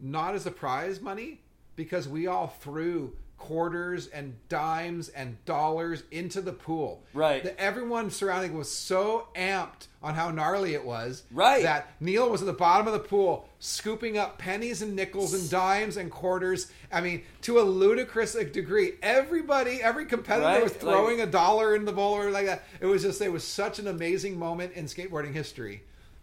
not 0.00 0.34
as 0.34 0.46
a 0.46 0.50
prize 0.50 1.00
money, 1.00 1.40
because 1.76 2.08
we 2.08 2.26
all 2.26 2.48
threw 2.48 3.16
quarters 3.40 4.06
and 4.08 4.36
dimes 4.48 5.08
and 5.08 5.42
dollars 5.46 6.04
into 6.12 6.40
the 6.40 6.52
pool. 6.52 7.02
Right. 7.14 7.42
The, 7.42 7.58
everyone 7.58 8.10
surrounding 8.10 8.56
was 8.56 8.70
so 8.70 9.26
amped 9.34 9.88
on 10.02 10.14
how 10.14 10.30
gnarly 10.30 10.74
it 10.74 10.84
was. 10.84 11.24
Right. 11.32 11.62
That 11.64 11.90
Neil 12.00 12.30
was 12.30 12.42
at 12.42 12.46
the 12.46 12.52
bottom 12.52 12.86
of 12.86 12.92
the 12.92 12.98
pool 13.00 13.48
scooping 13.58 14.18
up 14.18 14.38
pennies 14.38 14.82
and 14.82 14.94
nickels 14.94 15.34
and 15.34 15.48
dimes 15.50 15.96
and 15.96 16.10
quarters. 16.10 16.70
I 16.92 17.00
mean, 17.00 17.22
to 17.42 17.58
a 17.58 17.62
ludicrous 17.62 18.34
degree. 18.34 18.92
Everybody, 19.02 19.82
every 19.82 20.04
competitor 20.06 20.46
Right, 20.46 20.62
was 20.62 20.72
throwing 20.74 21.18
like- 21.18 21.28
a 21.28 21.30
dollar 21.32 21.74
in 21.74 21.84
the 21.86 21.92
bowl 21.92 22.14
or 22.14 22.30
like 22.30 22.46
that. 22.46 22.62
It 22.80 22.86
was 22.86 23.02
just, 23.02 23.20
it 23.22 23.32
was 23.32 23.42
such 23.42 23.78
an 23.78 23.88
amazing 23.88 24.38
moment 24.38 24.74
in 24.74 24.84
skateboarding 24.84 25.32
history. 25.32 25.82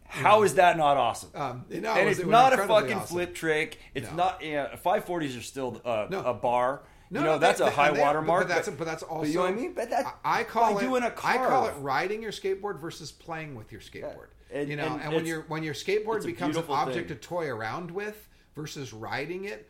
How 0.09 0.43
is 0.43 0.53
that 0.55 0.77
not 0.77 0.95
awesome? 0.95 1.31
Um, 1.35 1.65
you 1.69 1.81
know, 1.81 1.93
it 1.93 1.97
and 1.97 2.07
was- 2.07 2.19
it's 2.19 2.27
it 2.27 2.31
not 2.31 2.53
a 2.53 2.57
fucking 2.65 2.93
awesome. 2.93 3.07
flip 3.07 3.35
trick. 3.35 3.79
It's 3.93 4.09
No. 4.11 4.15
not. 4.15 4.41
Yeah, 4.41 4.75
five 4.77 5.03
forties 5.03 5.35
are 5.35 5.41
still 5.41 5.81
uh, 5.83 6.07
No. 6.09 6.23
a 6.23 6.33
bar. 6.33 6.83
No, 7.09 7.19
you 7.19 7.25
know 7.25 7.33
no, 7.33 7.39
that's 7.39 7.59
they- 7.59 7.67
a 7.67 7.69
high 7.69 7.91
water 7.91 8.19
but- 8.19 8.27
mark. 8.27 8.47
But 8.47 8.55
that's 8.55 8.69
but 8.69 8.85
that's 8.85 9.03
also 9.03 9.27
you 9.27 9.35
know 9.35 9.41
what 9.41 9.51
I 9.51 9.55
mean. 9.55 9.73
But 9.73 9.89
that 9.89 10.17
I 10.23 10.41
I 10.41 10.43
call 10.43 10.77
it 10.77 10.81
doing 10.81 11.03
a 11.03 11.13
I 11.23 11.37
call 11.37 11.67
it 11.67 11.75
riding 11.79 12.21
your 12.21 12.31
skateboard 12.31 12.79
versus 12.79 13.11
playing 13.11 13.55
with 13.55 13.71
your 13.71 13.81
skateboard. 13.81 14.27
And- 14.51 14.69
you 14.69 14.75
know, 14.75 14.85
and 14.85 15.01
and, 15.01 15.13
when 15.13 15.25
your 15.25 15.41
when 15.43 15.63
your 15.63 15.73
skateboard 15.73 16.25
becomes 16.25 16.57
an 16.57 16.65
object 16.69 17.09
thing. 17.09 17.17
to 17.17 17.23
toy 17.27 17.47
around 17.47 17.91
with 17.91 18.27
versus 18.55 18.93
riding 18.93 19.45
it, 19.45 19.69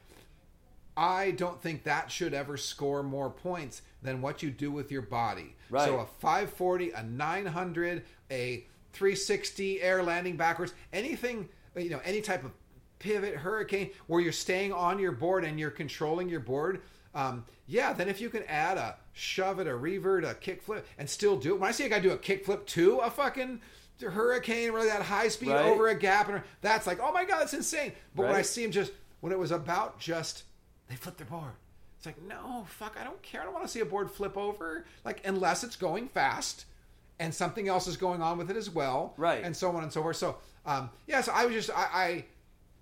I 0.95 1.31
don't 1.31 1.61
think 1.61 1.83
that 1.83 2.11
should 2.11 2.33
ever 2.33 2.57
score 2.57 3.03
more 3.03 3.29
points 3.29 3.83
than 4.01 4.21
what 4.21 4.41
you 4.41 4.49
do 4.49 4.71
with 4.71 4.91
your 4.91 5.03
body. 5.03 5.55
Right. 5.69 5.85
So 5.85 5.99
a 5.99 6.05
540, 6.05 6.91
a 6.91 7.03
900, 7.03 8.03
a 8.31 8.65
360 8.93 9.81
air 9.81 10.01
landing 10.01 10.37
backwards, 10.37 10.73
anything, 10.91 11.49
you 11.75 11.89
know, 11.91 12.01
any 12.03 12.21
type 12.21 12.43
of 12.43 12.51
pivot, 12.99 13.35
hurricane, 13.35 13.91
where 14.07 14.21
you're 14.21 14.31
staying 14.31 14.73
on 14.73 14.97
your 14.97 15.11
board 15.11 15.43
and 15.43 15.59
you're 15.59 15.69
controlling 15.69 16.29
your 16.29 16.39
board. 16.39 16.81
Um, 17.15 17.45
yeah, 17.67 17.93
then 17.93 18.07
if 18.09 18.21
you 18.21 18.29
can 18.29 18.43
add 18.43 18.77
a 18.77 18.95
shove 19.13 19.59
it, 19.59 19.67
a 19.67 19.75
revert, 19.75 20.23
a 20.23 20.35
kickflip, 20.35 20.83
and 20.97 21.09
still 21.09 21.35
do 21.37 21.53
it. 21.55 21.59
When 21.59 21.67
I 21.67 21.71
see 21.71 21.85
a 21.85 21.89
guy 21.89 21.99
do 21.99 22.11
a 22.11 22.17
kickflip 22.17 22.65
to 22.67 22.97
a 22.99 23.09
fucking 23.09 23.61
hurricane, 24.01 24.71
really 24.71 24.87
that 24.87 25.01
high 25.01 25.27
speed 25.27 25.49
Right. 25.49 25.65
over 25.65 25.87
a 25.87 25.95
gap, 25.95 26.29
and 26.29 26.41
that's 26.61 26.85
like, 26.87 26.99
oh 27.01 27.11
my 27.11 27.25
god, 27.25 27.39
that's 27.41 27.53
insane. 27.53 27.93
But 28.15 28.27
when 28.27 28.35
I 28.35 28.41
see 28.43 28.63
him 28.63 28.71
just 28.71 28.91
when 29.21 29.31
it 29.33 29.39
was 29.39 29.51
about 29.51 29.99
just 29.99 30.43
they 30.87 30.95
flip 30.95 31.17
their 31.17 31.27
board. 31.27 31.51
It's 31.97 32.05
like, 32.05 32.21
no, 32.21 32.65
fuck, 32.69 32.95
I 32.99 33.03
don't 33.03 33.21
care. 33.23 33.41
I 33.41 33.43
don't 33.43 33.53
want 33.53 33.65
to 33.65 33.71
see 33.71 33.79
a 33.79 33.85
board 33.85 34.11
flip 34.11 34.37
over. 34.37 34.85
Like, 35.03 35.25
unless 35.25 35.63
it's 35.63 35.75
going 35.75 36.07
fast 36.09 36.65
and 37.19 37.33
something 37.33 37.67
else 37.67 37.87
is 37.87 37.97
going 37.97 38.21
on 38.21 38.37
with 38.37 38.51
it 38.51 38.55
as 38.55 38.69
well. 38.69 39.15
Right. 39.17 39.43
And 39.43 39.57
so 39.57 39.69
on 39.75 39.81
and 39.81 39.91
so 39.91 40.03
forth. 40.03 40.15
So, 40.17 40.37
um, 40.65 40.91
yeah, 41.07 41.21
so 41.21 41.31
I 41.33 41.45
was 41.47 41.55
just, 41.55 41.71
I, 41.71 41.87
I 41.91 42.25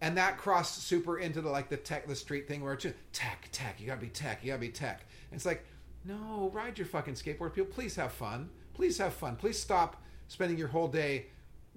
and 0.02 0.18
that 0.18 0.38
crossed 0.38 0.84
super 0.84 1.18
into 1.20 1.42
the, 1.42 1.50
like, 1.50 1.70
the 1.70 1.78
tech, 1.78 2.08
the 2.08 2.16
street 2.16 2.48
thing 2.48 2.62
where 2.64 2.74
it's 2.74 2.84
just 2.84 2.96
tech, 3.14 3.50
tech, 3.52 3.80
you 3.80 3.88
gotta 3.88 4.02
be 4.02 4.08
tech, 4.10 4.44
you 4.44 4.50
gotta 4.52 4.60
be 4.62 4.70
tech. 4.70 5.06
And 5.32 5.38
it's 5.38 5.46
like, 5.46 5.66
no, 6.04 6.52
ride 6.54 6.78
your 6.78 6.88
fucking 6.88 7.16
skateboard. 7.16 7.54
People, 7.54 7.72
please 7.74 7.96
have 7.96 8.12
fun. 8.12 8.50
Please 8.74 8.98
have 9.00 9.14
fun. 9.14 9.36
Please 9.38 9.60
stop 9.60 10.04
spending 10.28 10.58
your 10.58 10.68
whole 10.68 10.88
day 10.88 11.28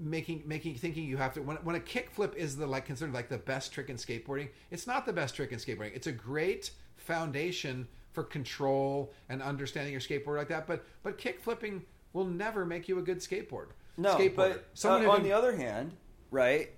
making 0.01 0.43
making 0.47 0.77
thinking 0.77 1.05
you 1.05 1.17
have 1.17 1.35
to 1.35 1.43
when, 1.43 1.57
when 1.59 1.75
a 1.75 1.81
kickflip 1.81 2.35
is 2.37 2.57
the 2.57 2.65
like 2.65 2.87
considered 2.87 3.13
like 3.13 3.29
the 3.29 3.37
best 3.37 3.73
trick 3.73 3.91
in 3.91 3.97
skateboarding 3.97 4.49
it's 4.71 4.87
not 4.87 5.05
the 5.05 5.13
best 5.13 5.35
trick 5.35 5.51
in 5.51 5.59
skateboarding 5.59 5.93
it's 5.93 6.07
a 6.07 6.13
great 6.13 6.71
foundation 6.97 7.89
for 8.13 8.23
control 8.23 9.13
and 9.29 9.43
understanding 9.43 9.91
your 9.93 10.01
skateboard 10.01 10.37
like 10.37 10.47
that 10.49 10.69
but 10.69 10.85
but 11.03 11.19
kick 11.19 11.41
flipping 11.41 11.83
will 12.13 12.27
never 12.27 12.65
make 12.65 12.87
you 12.89 12.99
a 13.01 13.03
good 13.03 13.19
skateboard 13.19 13.71
No, 13.97 14.15
skateboarder. 14.15 14.37
but 14.37 14.65
uh, 14.85 14.89
on 15.11 15.17
can- 15.17 15.25
the 15.25 15.33
other 15.33 15.57
hand, 15.57 15.93
right? 16.31 16.71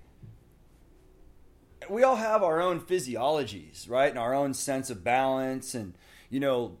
We 1.89 2.03
all 2.03 2.15
have 2.15 2.43
our 2.43 2.61
own 2.61 2.79
physiologies, 2.79 3.89
right, 3.89 4.09
and 4.09 4.19
our 4.19 4.33
own 4.33 4.53
sense 4.53 4.89
of 4.89 5.03
balance, 5.03 5.73
and 5.73 5.93
you 6.29 6.39
know, 6.39 6.77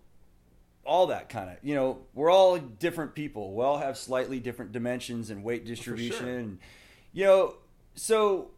all 0.85 1.07
that 1.07 1.29
kind 1.29 1.49
of. 1.49 1.57
You 1.61 1.75
know, 1.75 1.99
we're 2.13 2.31
all 2.31 2.57
different 2.57 3.15
people. 3.15 3.53
We 3.53 3.63
all 3.63 3.79
have 3.79 3.97
slightly 3.97 4.39
different 4.39 4.71
dimensions 4.71 5.29
and 5.29 5.43
weight 5.43 5.63
oh, 5.65 5.67
distribution. 5.69 6.25
sure. 6.25 6.37
and, 6.37 6.59
you 7.13 7.25
know, 7.25 7.55
so 7.95 8.51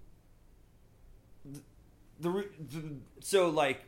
th- 1.43 1.63
the, 2.19 2.29
the 2.29 2.83
so 3.19 3.49
like 3.49 3.83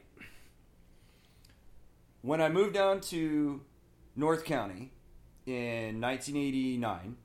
when 2.22 2.42
I 2.42 2.50
moved 2.50 2.74
down 2.74 3.02
to 3.02 3.62
North 4.16 4.44
County 4.44 4.92
in 5.46 6.02
1989 6.02 7.18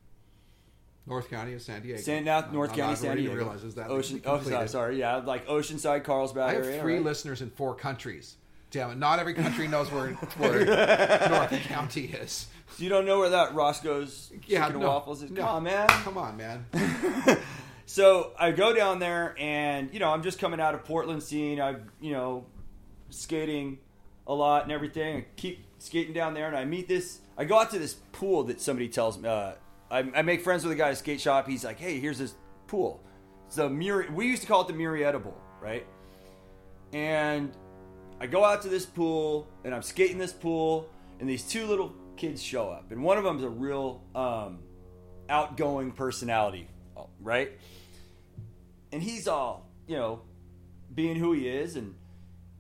North 1.07 1.29
County 1.31 1.55
of 1.55 1.63
San 1.63 1.83
Diego. 1.83 2.01
San 2.01 2.29
Uh, 2.29 2.51
North 2.53 2.71
not 2.71 2.79
County, 2.79 2.97
San 2.97 3.17
Diego. 3.17 3.35
realizes 3.35 3.75
that. 3.75 3.91
Ocean. 3.91 4.23
Oh, 4.25 4.41
sorry, 4.43 4.69
sorry. 4.69 4.99
Yeah, 4.99 5.17
like 5.17 5.47
Oceanside, 5.49 6.05
Carlsbad 6.05 6.51
area. 6.51 6.53
I 6.53 6.55
have 6.59 6.67
area. 6.67 6.81
three 6.83 6.95
right? 6.97 7.03
listeners 7.05 7.43
in 7.43 7.51
four 7.51 7.75
countries. 7.75 8.37
Damn 8.71 8.91
it! 8.93 8.99
Not 8.99 9.19
every 9.19 9.35
country 9.35 9.67
knows 9.67 9.91
where, 9.91 10.09
where 10.39 10.65
North 11.31 11.51
County 11.65 12.03
is. 12.05 12.47
So 12.77 12.85
you 12.85 12.89
don't 12.89 13.05
know 13.05 13.19
where 13.19 13.31
that 13.31 13.53
Roscoe's 13.55 14.31
Yeah, 14.47 14.67
Chicken 14.67 14.83
no, 14.83 14.89
Waffles 14.89 15.23
is? 15.25 15.31
no. 15.33 15.41
Come 15.41 15.49
on, 15.57 15.63
man. 15.65 15.89
Come 15.89 16.19
on, 16.19 16.37
man. 16.37 16.67
So 17.87 18.31
I 18.39 18.53
go 18.53 18.73
down 18.73 19.01
there, 19.01 19.35
and 19.37 19.93
you 19.93 19.99
know, 19.99 20.11
I'm 20.13 20.23
just 20.23 20.39
coming 20.39 20.61
out 20.61 20.77
of 20.77 20.85
Portland 20.85 21.25
scene. 21.25 21.61
I, 21.61 21.75
you 22.01 22.13
know, 22.13 22.47
skating 23.09 23.79
a 24.29 24.33
lot 24.33 24.63
and 24.63 24.71
everything. 24.71 25.17
I 25.17 25.25
keep 25.35 25.65
skating 25.81 26.15
down 26.15 26.35
there, 26.35 26.47
and 26.47 26.57
I 26.57 26.65
meet 26.65 26.87
this. 26.87 27.21
I 27.37 27.45
go 27.45 27.59
out 27.59 27.71
to 27.73 27.81
this 27.81 27.95
pool 28.13 28.45
that 28.45 28.61
somebody 28.61 28.89
tells 28.89 29.19
me. 29.19 29.29
Uh, 29.29 29.55
I, 29.91 29.99
I 30.15 30.23
make 30.23 30.43
friends 30.43 30.63
with 30.65 30.73
a 30.73 30.77
guy 30.77 30.89
at 30.89 30.93
a 30.93 30.97
skate 30.97 31.21
shop. 31.21 31.49
He's 31.49 31.65
like, 31.65 31.79
"Hey, 31.79 31.99
here's 32.01 32.19
this 32.19 32.35
pool." 32.67 33.05
It's 33.47 33.57
the 33.57 33.69
Muri- 33.69 34.09
We 34.11 34.27
used 34.27 34.43
to 34.43 34.49
call 34.49 34.63
it 34.63 34.69
the 34.69 34.75
Murietta 34.75 35.23
Bowl, 35.23 35.37
right? 35.61 35.85
And 36.93 37.53
I 38.21 38.27
go 38.27 38.45
out 38.45 38.63
to 38.63 38.69
this 38.69 38.87
pool, 38.87 39.49
and 39.65 39.75
I'm 39.75 39.83
skating 39.83 40.19
this 40.19 40.33
pool, 40.33 40.89
and 41.19 41.29
these 41.29 41.43
two 41.43 41.67
little 41.67 41.95
kids 42.17 42.43
show 42.43 42.69
up, 42.69 42.91
and 42.93 43.03
one 43.03 43.19
of 43.19 43.25
them's 43.25 43.43
a 43.43 43.49
real 43.49 44.03
um, 44.15 44.61
outgoing 45.29 45.93
personality, 45.93 46.69
right? 47.21 47.53
and 48.93 49.03
he's 49.03 49.29
all 49.29 49.69
you 49.87 49.97
know 49.97 50.21
being 50.95 51.15
who 51.17 51.33
he 51.33 51.47
is 51.49 51.77
and 51.77 51.95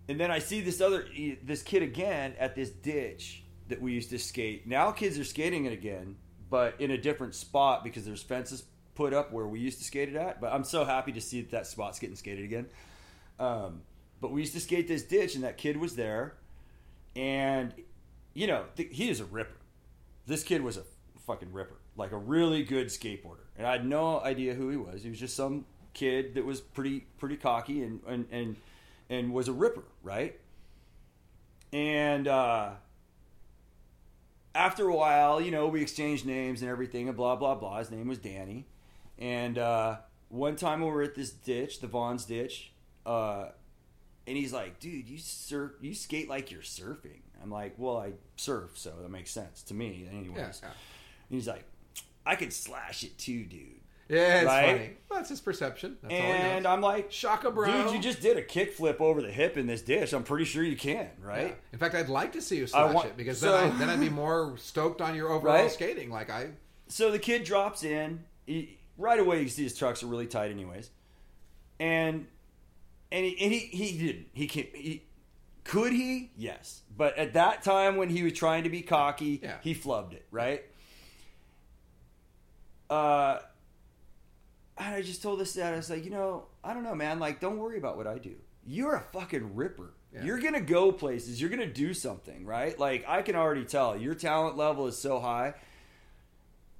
and 0.08 0.20
then 0.20 0.30
i 0.30 0.38
see 0.38 0.60
this 0.60 0.80
other 0.80 1.04
this 1.42 1.60
kid 1.62 1.82
again 1.82 2.34
at 2.38 2.54
this 2.54 2.70
ditch 2.70 3.42
that 3.68 3.80
we 3.82 3.92
used 3.92 4.10
to 4.10 4.18
skate 4.18 4.64
now 4.66 4.92
kids 4.92 5.18
are 5.18 5.24
skating 5.24 5.64
it 5.64 5.72
again 5.72 6.14
but 6.50 6.74
in 6.80 6.90
a 6.90 6.98
different 6.98 7.34
spot 7.34 7.84
because 7.84 8.04
there's 8.04 8.22
fences 8.22 8.64
put 8.94 9.14
up 9.14 9.32
where 9.32 9.46
we 9.46 9.60
used 9.60 9.78
to 9.78 9.84
skate 9.84 10.08
it 10.08 10.16
at. 10.16 10.40
But 10.40 10.52
i'm 10.52 10.64
so 10.64 10.84
happy 10.84 11.12
to 11.12 11.20
see 11.20 11.40
that 11.40 11.50
that 11.52 11.66
spot's 11.66 11.98
getting 11.98 12.16
skated 12.16 12.44
again. 12.44 12.66
Um, 13.38 13.82
but 14.20 14.32
we 14.32 14.40
used 14.40 14.52
to 14.52 14.60
skate 14.60 14.88
this 14.88 15.04
ditch 15.04 15.34
and 15.34 15.44
that 15.44 15.56
kid 15.56 15.78
was 15.78 15.96
there. 15.96 16.34
And 17.16 17.72
you 18.34 18.46
know 18.46 18.64
th- 18.76 18.90
he 18.92 19.08
is 19.08 19.20
a 19.20 19.24
ripper. 19.24 19.56
This 20.26 20.42
kid 20.42 20.62
was 20.62 20.76
a 20.76 20.82
fucking 21.26 21.52
ripper 21.52 21.76
like 21.96 22.12
a 22.12 22.16
really 22.16 22.62
good 22.62 22.88
skateboarder. 22.88 23.44
And 23.56 23.66
i 23.66 23.72
had 23.72 23.86
no 23.86 24.20
idea 24.20 24.54
who 24.54 24.70
he 24.70 24.76
was. 24.76 25.02
He 25.02 25.10
was 25.10 25.18
just 25.18 25.36
some 25.36 25.66
kid 25.92 26.34
that 26.34 26.44
was 26.44 26.60
pretty 26.60 27.06
pretty 27.18 27.36
cocky 27.36 27.82
and 27.82 28.00
and 28.06 28.26
and, 28.30 28.56
and 29.08 29.32
was 29.32 29.48
a 29.48 29.52
ripper 29.52 29.84
right? 30.02 30.38
And 31.72 32.26
uh 32.26 32.72
after 34.54 34.88
a 34.88 34.94
while 34.94 35.40
you 35.40 35.50
know 35.50 35.68
we 35.68 35.82
exchanged 35.82 36.26
names 36.26 36.62
and 36.62 36.70
everything 36.70 37.08
and 37.08 37.16
blah 37.16 37.36
blah 37.36 37.54
blah 37.54 37.78
his 37.78 37.90
name 37.90 38.08
was 38.08 38.18
danny 38.18 38.66
and 39.18 39.58
uh 39.58 39.96
one 40.28 40.56
time 40.56 40.80
we 40.80 40.88
were 40.88 41.02
at 41.02 41.14
this 41.14 41.30
ditch 41.30 41.80
the 41.80 41.86
vaughn's 41.86 42.24
ditch 42.24 42.72
uh 43.06 43.46
and 44.30 44.36
he's 44.36 44.52
like, 44.52 44.78
dude, 44.78 45.08
you 45.08 45.18
surf, 45.18 45.72
you 45.80 45.92
skate 45.92 46.28
like 46.28 46.52
you're 46.52 46.62
surfing. 46.62 47.22
I'm 47.42 47.50
like, 47.50 47.74
well, 47.78 47.96
I 47.96 48.12
surf, 48.36 48.70
so 48.74 48.92
that 49.02 49.08
makes 49.08 49.32
sense 49.32 49.62
to 49.64 49.74
me, 49.74 50.08
anyways. 50.08 50.60
Yeah. 50.62 50.68
And 50.68 50.74
he's 51.30 51.48
like, 51.48 51.64
I 52.24 52.36
could 52.36 52.52
slash 52.52 53.02
it 53.02 53.18
too, 53.18 53.44
dude. 53.44 53.79
Yeah, 54.10 54.38
it's 54.38 54.46
Right? 54.46 54.66
funny. 54.76 54.90
Well, 55.08 55.18
that's 55.20 55.28
his 55.28 55.40
perception. 55.40 55.96
That's 56.02 56.12
all 56.14 56.20
and. 56.20 56.66
I'm 56.66 56.80
like, 56.80 57.12
Shaka, 57.12 57.50
bro. 57.50 57.66
dude, 57.84 57.94
you 57.94 58.00
just 58.00 58.20
did 58.20 58.36
a 58.36 58.42
kickflip 58.42 59.00
over 59.00 59.22
the 59.22 59.30
hip 59.30 59.56
in 59.56 59.66
this 59.66 59.82
dish. 59.82 60.12
I'm 60.12 60.24
pretty 60.24 60.44
sure 60.44 60.62
you 60.64 60.76
can, 60.76 61.08
right? 61.22 61.46
Yeah. 61.48 61.54
In 61.72 61.78
fact, 61.78 61.94
I'd 61.94 62.08
like 62.08 62.32
to 62.32 62.42
see 62.42 62.56
you 62.58 62.66
slash 62.66 62.92
want- 62.92 63.06
it 63.06 63.16
because 63.16 63.38
so- 63.38 63.52
then, 63.52 63.72
I, 63.72 63.76
then 63.78 63.88
I'd 63.88 64.00
be 64.00 64.08
more 64.10 64.56
stoked 64.58 65.00
on 65.00 65.14
your 65.14 65.28
overall 65.32 65.54
Right? 65.62 65.70
skating. 65.70 66.10
Like 66.10 66.28
I, 66.28 66.48
So 66.88 67.10
the 67.12 67.18
kid 67.20 67.44
drops 67.44 67.84
in. 67.84 68.24
He, 68.46 68.78
right 68.98 69.18
away, 69.20 69.42
you 69.42 69.48
see 69.48 69.62
his 69.62 69.76
trucks 69.78 70.02
are 70.02 70.06
really 70.06 70.26
tight, 70.26 70.50
anyways. 70.50 70.90
And 71.78 72.26
and 73.12 73.24
he 73.24 73.36
and 73.42 73.52
he, 73.52 73.58
he 73.58 73.98
didn't. 74.06 74.26
He 74.32 74.46
can't. 74.48 74.68
He, 74.74 75.04
could 75.64 75.92
he? 75.92 76.32
Yes. 76.36 76.82
But 76.96 77.16
at 77.16 77.34
that 77.34 77.62
time 77.62 77.96
when 77.96 78.08
he 78.08 78.22
was 78.24 78.32
trying 78.32 78.64
to 78.64 78.70
be 78.70 78.82
cocky, 78.82 79.40
Yeah. 79.42 79.56
he 79.62 79.74
flubbed 79.74 80.14
it. 80.14 80.26
Right. 80.32 80.64
Uh. 82.88 83.38
And 84.80 84.94
I 84.94 85.02
just 85.02 85.22
told 85.22 85.38
this 85.38 85.52
dad, 85.52 85.74
I 85.74 85.76
was 85.76 85.90
like, 85.90 86.04
you 86.06 86.10
know, 86.10 86.44
I 86.64 86.72
don't 86.72 86.82
know, 86.82 86.94
man. 86.94 87.18
Like, 87.18 87.38
don't 87.38 87.58
worry 87.58 87.76
about 87.76 87.98
what 87.98 88.06
I 88.06 88.16
do. 88.16 88.34
You're 88.66 88.94
a 88.94 89.00
fucking 89.00 89.54
ripper. 89.54 89.92
Yeah. 90.12 90.24
You're 90.24 90.40
gonna 90.40 90.62
go 90.62 90.90
places. 90.90 91.38
You're 91.40 91.50
gonna 91.50 91.66
do 91.66 91.92
something, 91.92 92.46
right? 92.46 92.78
Like, 92.78 93.04
I 93.06 93.20
can 93.20 93.36
already 93.36 93.64
tell 93.64 93.96
your 93.96 94.14
talent 94.14 94.56
level 94.56 94.86
is 94.86 94.96
so 94.96 95.20
high. 95.20 95.52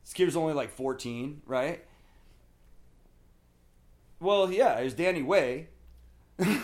This 0.02 0.14
kid 0.14 0.24
was 0.24 0.34
only 0.34 0.54
like 0.54 0.70
14, 0.70 1.42
right? 1.46 1.84
Well, 4.18 4.50
yeah, 4.50 4.78
it 4.78 4.84
was 4.84 4.94
Danny 4.94 5.22
Way. 5.22 5.68
that's 6.38 6.58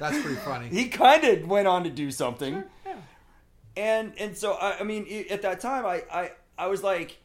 pretty 0.00 0.36
funny. 0.36 0.68
He 0.68 0.88
kind 0.88 1.22
of 1.22 1.46
went 1.46 1.68
on 1.68 1.84
to 1.84 1.90
do 1.90 2.10
something. 2.10 2.64
And 3.76 4.14
and 4.18 4.36
so 4.36 4.54
I, 4.54 4.78
I 4.80 4.82
mean, 4.84 5.06
at 5.30 5.42
that 5.42 5.60
time, 5.60 5.84
I, 5.86 6.02
I 6.10 6.32
I 6.58 6.66
was 6.68 6.82
like, 6.82 7.18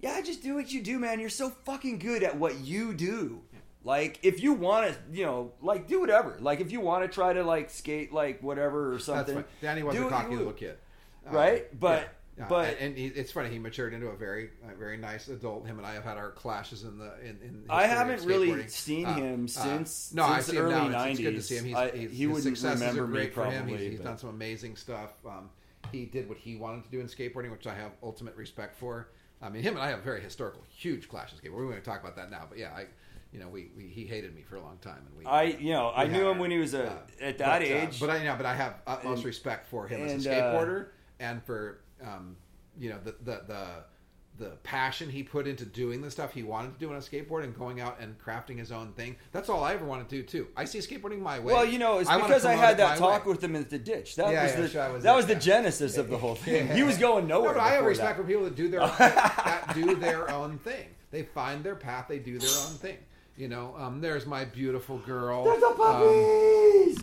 yeah, 0.00 0.20
just 0.22 0.42
do 0.42 0.54
what 0.54 0.70
you 0.72 0.82
do, 0.82 0.98
man. 0.98 1.20
You're 1.20 1.28
so 1.28 1.50
fucking 1.50 1.98
good 1.98 2.22
at 2.22 2.36
what 2.36 2.58
you 2.60 2.94
do. 2.94 3.40
Like, 3.82 4.18
if 4.22 4.42
you 4.42 4.52
want 4.52 4.92
to, 4.92 4.98
you 5.12 5.24
know, 5.24 5.52
like 5.62 5.86
do 5.88 6.00
whatever. 6.00 6.36
Like, 6.40 6.60
if 6.60 6.70
you 6.70 6.80
want 6.80 7.02
to 7.04 7.08
try 7.08 7.32
to 7.32 7.42
like 7.42 7.70
skate, 7.70 8.12
like 8.12 8.42
whatever 8.42 8.88
or 8.88 8.92
That's 8.92 9.04
something. 9.06 9.34
fine. 9.36 9.44
Danny 9.62 9.82
was 9.82 9.96
a 9.96 10.08
cocky 10.08 10.30
little 10.30 10.46
would. 10.48 10.56
kid, 10.56 10.76
Uh, 11.26 11.32
Right? 11.32 11.80
But- 11.80 12.12
yeah. 12.38 12.46
but- 12.48 12.76
and, 12.78 12.96
he, 12.96 13.06
it's 13.06 13.32
funny. 13.32 13.48
He 13.50 13.58
matured 13.58 13.92
into 13.94 14.08
a 14.08 14.16
very, 14.16 14.50
a 14.70 14.74
very 14.74 14.96
nice 14.98 15.28
adult. 15.28 15.66
Him 15.66 15.78
and 15.78 15.86
I 15.86 15.94
have 15.94 16.04
had 16.04 16.18
our 16.18 16.30
clashes 16.30 16.84
in 16.84 16.98
the 16.98 17.12
in. 17.20 17.38
in 17.42 17.64
I 17.70 17.86
haven't 17.86 18.22
really 18.24 18.66
seen 18.68 19.06
Uh, 19.06 19.14
him 19.14 19.44
uh, 19.44 19.48
since- 19.48 20.12
no, 20.14 20.24
I 20.24 20.40
see 20.40 20.52
the 20.52 20.58
him 20.58 20.64
early 20.66 20.88
now. 20.90 21.04
It's, 21.04 21.18
it's 21.18 21.20
good 21.28 21.34
to 21.36 21.42
see 21.42 21.56
him. 21.56 21.64
He's, 21.64 21.74
I- 21.76 21.90
he's, 21.90 22.10
he 22.10 22.26
his 22.28 22.42
successes 22.42 22.80
remember 22.80 23.04
are 23.04 23.06
me 23.06 23.26
for 23.30 23.44
him. 23.46 23.64
probably, 23.64 23.78
He's, 23.78 23.90
he's 23.92 24.00
done 24.00 24.18
some 24.18 24.28
amazing 24.30 24.76
stuff. 24.76 25.12
Um, 25.26 25.48
he 25.92 26.04
did 26.04 26.28
what 26.28 26.36
he 26.38 26.56
wanted 26.56 26.84
to 26.84 26.90
do 26.90 27.00
in 27.00 27.06
skateboarding, 27.06 27.50
which 27.50 27.66
I 27.66 27.74
have 27.74 27.92
ultimate 28.02 28.36
respect 28.36 28.76
for. 28.76 29.08
I 29.42 29.48
mean, 29.48 29.62
him 29.62 29.74
and 29.74 29.82
I 29.82 29.90
have 29.90 30.00
a 30.00 30.02
very 30.02 30.20
historical, 30.20 30.62
huge 30.68 31.08
clashes. 31.08 31.40
We're 31.42 31.64
going 31.64 31.76
to 31.76 31.80
talk 31.80 32.00
about 32.00 32.16
that 32.16 32.30
now, 32.30 32.44
but 32.48 32.58
yeah, 32.58 32.72
I, 32.76 32.86
you 33.32 33.40
know, 33.40 33.48
we, 33.48 33.70
we 33.76 33.84
he 33.84 34.04
hated 34.04 34.34
me 34.34 34.42
for 34.42 34.56
a 34.56 34.60
long 34.60 34.78
time, 34.82 35.02
and 35.08 35.18
we. 35.18 35.24
I, 35.24 35.44
you 35.44 35.72
know, 35.72 35.92
I 35.94 36.06
knew 36.06 36.28
him 36.28 36.38
when 36.38 36.50
he 36.50 36.58
was 36.58 36.74
a 36.74 36.88
uh, 36.88 36.92
at 37.20 37.38
that 37.38 37.60
but, 37.60 37.62
uh, 37.62 37.64
age. 37.64 38.00
but 38.00 38.10
I 38.10 38.22
know, 38.24 38.34
but 38.36 38.46
I 38.46 38.54
have 38.54 38.74
utmost 38.86 39.18
And- 39.18 39.24
respect 39.26 39.66
for 39.68 39.86
him 39.86 40.02
as 40.02 40.10
a 40.10 40.14
and, 40.14 40.26
uh, 40.26 40.30
skateboarder 40.30 40.86
and 41.20 41.42
for 41.42 41.80
um, 42.02 42.36
you 42.78 42.90
know 42.90 42.98
the, 43.02 43.12
the 43.22 43.42
the 43.46 43.66
the 44.40 44.56
passion 44.64 45.08
he 45.08 45.22
put 45.22 45.46
into 45.46 45.64
doing 45.64 46.00
the 46.00 46.10
stuff 46.10 46.32
he 46.34 46.42
wanted 46.42 46.72
to 46.72 46.78
do 46.80 46.90
on 46.90 46.96
a 46.96 46.98
skateboard 46.98 47.44
and 47.44 47.56
going 47.56 47.80
out 47.80 47.98
and 48.00 48.18
crafting 48.18 48.58
his 48.58 48.72
own 48.72 48.90
thing. 48.94 49.14
That's 49.30 49.48
all 49.48 49.62
I 49.62 49.74
ever 49.74 49.84
want 49.84 50.08
to 50.08 50.16
do 50.16 50.22
too. 50.24 50.48
I 50.56 50.64
see 50.64 50.78
skateboarding 50.78 51.20
my 51.20 51.38
way. 51.38 51.52
Well, 51.52 51.64
you 51.64 51.78
know, 51.78 51.98
it's 51.98 52.10
I 52.10 52.16
because 52.16 52.44
I 52.44 52.54
had 52.54 52.78
that 52.78 52.98
talk 52.98 53.26
way. 53.26 53.32
with 53.32 53.44
him 53.44 53.54
in 53.54 53.66
the 53.68 53.78
ditch. 53.78 54.16
That 54.16 54.32
Yeah, 54.32 54.42
was 54.42 54.52
yeah, 54.52 54.60
the 54.62 54.68
sure, 54.68 54.92
was 54.94 55.02
that 55.04 55.08
there, 55.10 55.16
was 55.16 55.26
the 55.26 55.34
genesis 55.36 55.96
of 55.98 56.08
the 56.08 56.18
whole 56.18 56.34
thing. 56.34 56.68
He 56.68 56.82
was 56.82 56.98
going 56.98 57.28
nowhere. 57.28 57.50
No, 57.52 57.54
but 57.58 57.62
I 57.62 57.74
have 57.74 57.84
respect 57.84 58.16
that. 58.16 58.22
for 58.22 58.26
people 58.26 58.44
that 58.44 58.56
do 58.56 58.68
their 58.68 58.80
that 58.98 59.72
do 59.74 59.94
their 59.94 60.28
own 60.30 60.58
thing. 60.58 60.88
They 61.10 61.22
find 61.22 61.62
their 61.62 61.76
path. 61.76 62.06
They 62.08 62.18
do 62.18 62.38
their 62.38 62.48
own 62.66 62.74
thing. 62.78 62.96
You 63.36 63.48
know, 63.48 63.74
um, 63.78 64.00
there's 64.00 64.26
my 64.26 64.44
beautiful 64.46 64.98
girl. 64.98 65.44
There's 65.44 65.60
the 65.60 65.66
Um, 65.68 65.76
puppies. 65.76 66.98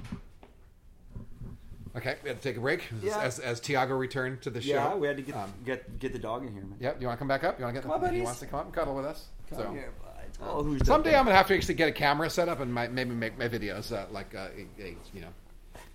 Okay, 1.98 2.16
we 2.24 2.30
had 2.30 2.38
to 2.42 2.44
take 2.44 2.58
a 2.58 2.62
break 2.62 2.84
Yeah. 3.02 3.20
as, 3.22 3.40
as 3.40 3.60
Tiago 3.60 3.96
returned 3.96 4.42
to 4.44 4.50
the 4.50 4.62
show. 4.62 4.70
yeah, 4.70 4.96
we 4.96 5.08
had 5.08 5.18
to 5.18 5.24
get 5.24 5.36
Um, 5.36 5.54
get 5.66 6.00
get 6.00 6.14
the 6.14 6.20
dog 6.20 6.46
in 6.46 6.54
here, 6.54 6.64
man. 6.64 6.78
Yep. 6.80 7.02
You 7.02 7.08
want 7.08 7.18
to 7.18 7.20
come 7.20 7.28
back 7.28 7.44
up? 7.44 7.60
You 7.60 7.66
want 7.66 7.76
to 7.76 7.82
get? 7.82 7.90
Come 7.92 8.04
on, 8.04 8.14
He 8.14 8.22
wants 8.22 8.40
to 8.40 8.46
come 8.48 8.60
up 8.60 8.66
and 8.66 8.74
cuddle 8.74 8.96
with 8.96 9.06
us. 9.06 9.26
Come 9.50 9.60
so 9.60 9.72
here, 9.72 9.92
bud. 10.02 10.14
Oh, 10.42 10.64
who's 10.64 10.86
someday 10.86 11.16
I'm 11.16 11.26
gonna 11.26 11.36
have 11.36 11.48
to 11.48 11.56
actually 11.56 11.74
get 11.76 11.90
a 11.90 11.92
camera 11.92 12.30
set 12.30 12.48
up 12.48 12.60
and 12.60 12.72
my, 12.74 12.88
maybe 12.88 13.12
make 13.16 13.38
my 13.40 13.48
videos 13.50 13.92
uh, 13.92 14.06
like 14.12 14.36
uh, 14.36 14.48
a, 14.80 14.84
a 14.84 14.98
you 15.14 15.22
know 15.22 15.30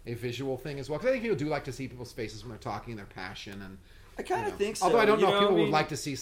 a 0.06 0.14
visual 0.14 0.56
thing 0.56 0.80
as 0.80 0.90
well. 0.90 0.98
Because 0.98 1.10
I 1.10 1.12
think 1.12 1.22
people 1.22 1.36
do 1.38 1.46
like 1.46 1.64
to 1.64 1.72
see 1.72 1.86
people's 1.86 2.12
faces 2.12 2.42
when 2.42 2.50
they're 2.50 2.58
talking, 2.58 2.96
their 2.96 3.04
passion, 3.06 3.62
and 3.62 3.78
I 4.18 4.22
kind 4.22 4.40
you 4.42 4.46
of 4.48 4.52
know. 4.54 4.58
think 4.58 4.76
so. 4.76 4.86
Although 4.86 4.98
I 4.98 5.06
don't 5.06 5.20
you 5.20 5.26
know 5.26 5.34
if 5.34 5.40
people 5.40 5.56
I 5.56 5.60
would 5.60 5.70
like 5.70 5.88
to 5.90 5.96
see. 5.96 6.16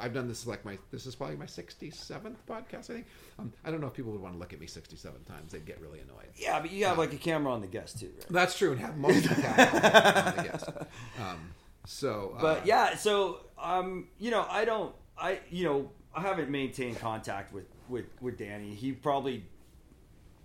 I've 0.00 0.14
done 0.14 0.28
this 0.28 0.46
like 0.46 0.64
my. 0.64 0.78
This 0.90 1.06
is 1.06 1.14
probably 1.14 1.36
my 1.36 1.46
67th 1.46 2.36
podcast. 2.48 2.90
I 2.90 2.94
think. 2.94 3.06
Um, 3.38 3.52
I 3.64 3.70
don't 3.70 3.80
know 3.80 3.86
if 3.86 3.94
people 3.94 4.12
would 4.12 4.20
want 4.20 4.34
to 4.34 4.38
look 4.38 4.52
at 4.52 4.60
me 4.60 4.66
67 4.66 5.24
times. 5.24 5.52
They'd 5.52 5.64
get 5.66 5.80
really 5.80 6.00
annoyed. 6.00 6.28
Yeah, 6.36 6.60
but 6.60 6.70
you 6.72 6.84
have 6.86 6.98
like 6.98 7.12
a 7.12 7.16
camera 7.16 7.52
on 7.52 7.60
the 7.60 7.66
guest 7.66 8.00
too, 8.00 8.10
right? 8.16 8.26
That's 8.30 8.56
true, 8.56 8.72
and 8.72 8.80
have 8.80 8.96
most 8.96 9.24
of 9.26 9.36
the 9.36 9.42
camera 9.42 10.24
on 10.26 10.36
the 10.36 10.42
guest. 10.42 10.68
Um, 11.20 11.50
so, 11.86 12.34
uh, 12.38 12.40
But 12.40 12.66
yeah, 12.66 12.96
so 12.96 13.40
um, 13.58 14.08
you 14.18 14.30
know, 14.30 14.46
I 14.48 14.64
don't, 14.64 14.94
I 15.18 15.40
you 15.50 15.64
know, 15.64 15.90
I 16.14 16.22
haven't 16.22 16.50
maintained 16.50 16.98
contact 16.98 17.52
with 17.52 17.66
with 17.88 18.06
with 18.20 18.38
Danny. 18.38 18.74
He 18.74 18.92
probably 18.92 19.44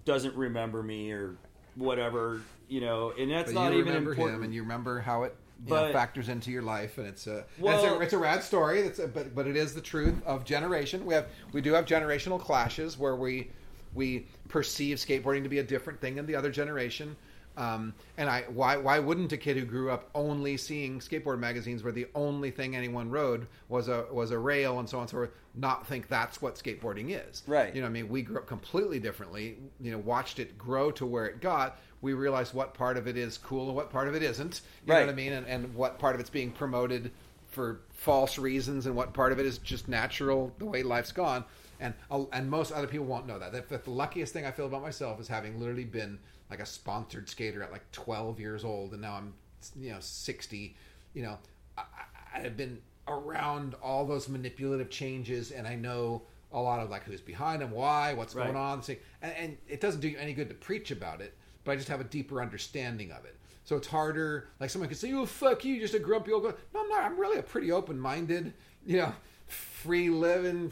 doesn't 0.06 0.36
remember 0.36 0.84
me 0.84 1.12
or 1.12 1.36
whatever, 1.76 2.42
you 2.68 2.82
know, 2.82 3.14
and 3.18 3.32
that's 3.32 3.52
not 3.52 3.72
you 3.72 3.80
even 3.80 3.88
remember 3.90 4.12
important. 4.12 4.38
him, 4.40 4.44
and 4.44 4.54
you 4.54 4.62
remember 4.64 5.00
how 5.00 5.24
it 5.24 5.36
But- 5.68 5.88
know, 5.88 5.94
factors 5.94 6.30
into 6.30 6.52
your 6.52 6.62
life, 6.62 6.98
and 6.98 7.08
it's 7.08 7.28
a 7.28 7.46
Well- 7.60 7.76
it's 7.84 7.94
a, 7.94 8.00
it's 8.00 8.14
a 8.14 8.18
rad 8.18 8.44
story. 8.44 8.82
It's 8.82 9.00
a, 9.00 9.08
but 9.08 9.36
but 9.36 9.48
it 9.48 9.56
is 9.56 9.74
the 9.74 9.82
truth 9.82 10.16
of 10.26 10.46
generation. 10.46 11.06
We 11.06 11.14
have 11.14 11.28
we 11.52 11.62
do 11.62 11.74
have 11.74 11.86
generational 11.86 12.40
clashes 12.40 12.98
where 12.98 13.16
we 13.16 13.52
we 13.94 14.28
perceive 14.48 14.98
skateboarding 14.98 15.44
to 15.44 15.50
be 15.50 15.60
a 15.60 15.64
different 15.64 16.00
thing 16.00 16.16
than 16.16 16.26
the 16.26 16.36
other 16.36 16.52
generation. 16.52 17.16
Um, 17.58 17.94
and 18.18 18.30
I 18.30 18.44
why 18.44 18.78
why 18.78 19.00
wouldn't 19.00 19.34
a 19.34 19.38
kid 19.38 19.58
who 19.58 19.66
grew 19.66 19.92
up 19.92 20.10
only 20.16 20.56
seeing 20.56 21.00
skateboard 21.00 21.40
magazines 21.40 21.84
where 21.84 21.92
the 21.92 22.08
only 22.16 22.52
thing 22.52 22.74
anyone 22.76 23.10
rode 23.10 23.48
was 23.68 23.90
a 23.90 24.06
was 24.12 24.32
a 24.32 24.38
rail 24.38 24.80
and 24.80 24.88
so 24.88 24.98
on 24.98 25.02
and 25.02 25.10
so 25.10 25.18
forth 25.18 25.32
not 25.56 25.86
think 25.86 26.08
that's 26.08 26.42
what 26.42 26.56
skateboarding 26.56 27.10
is? 27.10 27.44
Right. 27.48 27.76
You 27.76 27.82
know, 27.82 27.88
I 27.88 27.90
mean, 27.90 28.08
we 28.08 28.22
grew 28.22 28.38
up 28.38 28.48
completely 28.48 29.00
differently. 29.00 29.58
You 29.82 29.92
know, 29.92 29.98
watched 29.98 30.40
it 30.40 30.58
grow 30.58 30.92
to 30.92 31.06
where 31.06 31.26
it 31.26 31.42
got. 31.42 31.80
We 32.02 32.14
realize 32.14 32.54
what 32.54 32.74
part 32.74 32.98
of 32.98 33.08
it 33.08 33.18
is 33.18 33.38
cool 33.38 33.68
and 33.68 33.76
what 33.76 33.90
part 33.90 34.08
of 34.08 34.16
it 34.16 34.24
isn't. 34.24 34.62
You 34.86 34.94
know 34.94 35.00
what 35.02 35.10
I 35.10 35.14
mean? 35.14 35.34
And, 35.34 35.48
and 35.48 35.76
what 35.76 36.00
part 36.00 36.16
of 36.16 36.22
it's 36.22 36.30
being 36.30 36.52
promoted 36.52 37.12
for 37.50 37.82
false 37.92 38.38
reasons 38.38 38.86
and 38.86 38.96
what 38.96 39.14
part 39.14 39.32
of 39.32 39.40
it 39.40 39.46
is 39.46 39.58
just 39.58 39.88
natural 39.88 40.54
the 40.60 40.66
way 40.66 40.84
life's 40.84 41.12
gone. 41.12 41.44
And 41.82 41.94
uh, 42.12 42.26
and 42.34 42.50
most 42.50 42.72
other 42.72 42.88
people 42.88 43.06
won't 43.06 43.28
know 43.28 43.40
that. 43.40 43.52
That, 43.52 43.70
that 43.70 43.84
the 43.86 43.92
luckiest 43.92 44.34
thing 44.34 44.46
I 44.46 44.52
feel 44.52 44.66
about 44.66 44.82
myself 44.82 45.20
is 45.20 45.28
having 45.28 45.60
literally 45.60 45.86
been 45.86 46.20
like 46.50 46.60
a 46.60 46.66
sponsored 46.66 47.30
skater 47.30 47.62
at 47.64 47.72
like 47.72 47.90
12 47.92 48.40
years 48.40 48.64
old, 48.66 48.94
and 48.94 49.02
now 49.02 49.14
I'm 49.16 49.34
you 49.80 49.92
know 49.92 49.98
60. 50.00 50.76
You 51.14 51.24
know, 51.24 51.38
I, 51.78 51.82
I- 51.82 52.42
I've 52.46 52.56
been 52.58 52.80
around 53.08 53.76
all 53.82 54.06
those 54.06 54.30
manipulative 54.30 54.90
changes, 54.90 55.52
and 55.52 55.68
I 55.68 55.76
know 55.76 56.24
a 56.52 56.60
lot 56.62 56.80
of 56.82 56.90
like 56.90 57.04
who's 57.04 57.22
behind 57.22 57.62
them, 57.62 57.72
why, 57.72 58.14
what's 58.14 58.36
Right. 58.36 58.46
going 58.46 58.56
on, 58.58 58.84
and, 59.22 59.32
and 59.34 59.58
it 59.68 59.82
doesn't 59.82 60.02
do 60.02 60.08
you 60.10 60.18
any 60.18 60.34
good 60.34 60.50
to 60.50 60.56
preach 60.56 60.92
about 60.92 61.22
it, 61.22 61.36
but 61.70 61.74
I 61.74 61.76
just 61.76 61.90
have 61.90 62.02
a 62.02 62.06
deeper 62.06 62.42
understanding 62.42 63.12
of 63.12 63.26
it. 63.26 63.36
So 63.64 63.76
it's 63.76 63.86
harder. 63.86 64.48
Like 64.60 64.72
someone 64.72 64.90
could 64.90 64.98
say, 64.98 65.14
"Oh 65.14 65.28
fuck 65.28 65.64
you, 65.64 65.80
just 65.80 65.94
a 65.94 66.00
grumpy 66.00 66.32
old." 66.32 66.46
guy." 66.46 66.54
No, 66.74 66.82
I'm 66.82 66.90
not. 66.90 67.04
I'm 67.04 67.20
really 67.20 67.38
a 67.38 67.44
pretty 67.44 67.72
open-minded, 67.72 68.54
you 68.88 68.98
know, 68.98 69.14
free 69.46 70.10
living, 70.10 70.72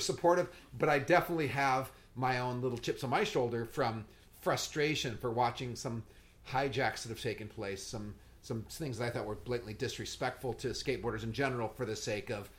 supportive. 0.00 0.48
But 0.76 0.88
I 0.88 0.98
definitely 0.98 1.46
have 1.46 1.92
my 2.16 2.40
own 2.40 2.60
little 2.60 2.78
chips 2.78 3.04
on 3.04 3.10
my 3.10 3.22
shoulder 3.22 3.64
from 3.64 4.06
frustration 4.40 5.16
for 5.18 5.30
watching 5.30 5.76
some 5.76 6.02
hijacks 6.50 7.02
that 7.02 7.10
have 7.10 7.22
taken 7.22 7.46
place, 7.46 7.80
some 7.80 8.16
some 8.42 8.62
things 8.62 8.98
that 8.98 9.04
I 9.04 9.10
thought 9.10 9.26
were 9.26 9.36
blatantly 9.36 9.74
disrespectful 9.74 10.54
to 10.54 10.70
skateboarders 10.70 11.22
in 11.22 11.32
general 11.32 11.68
for 11.68 11.86
the 11.86 11.94
sake 11.94 12.30
of 12.30 12.50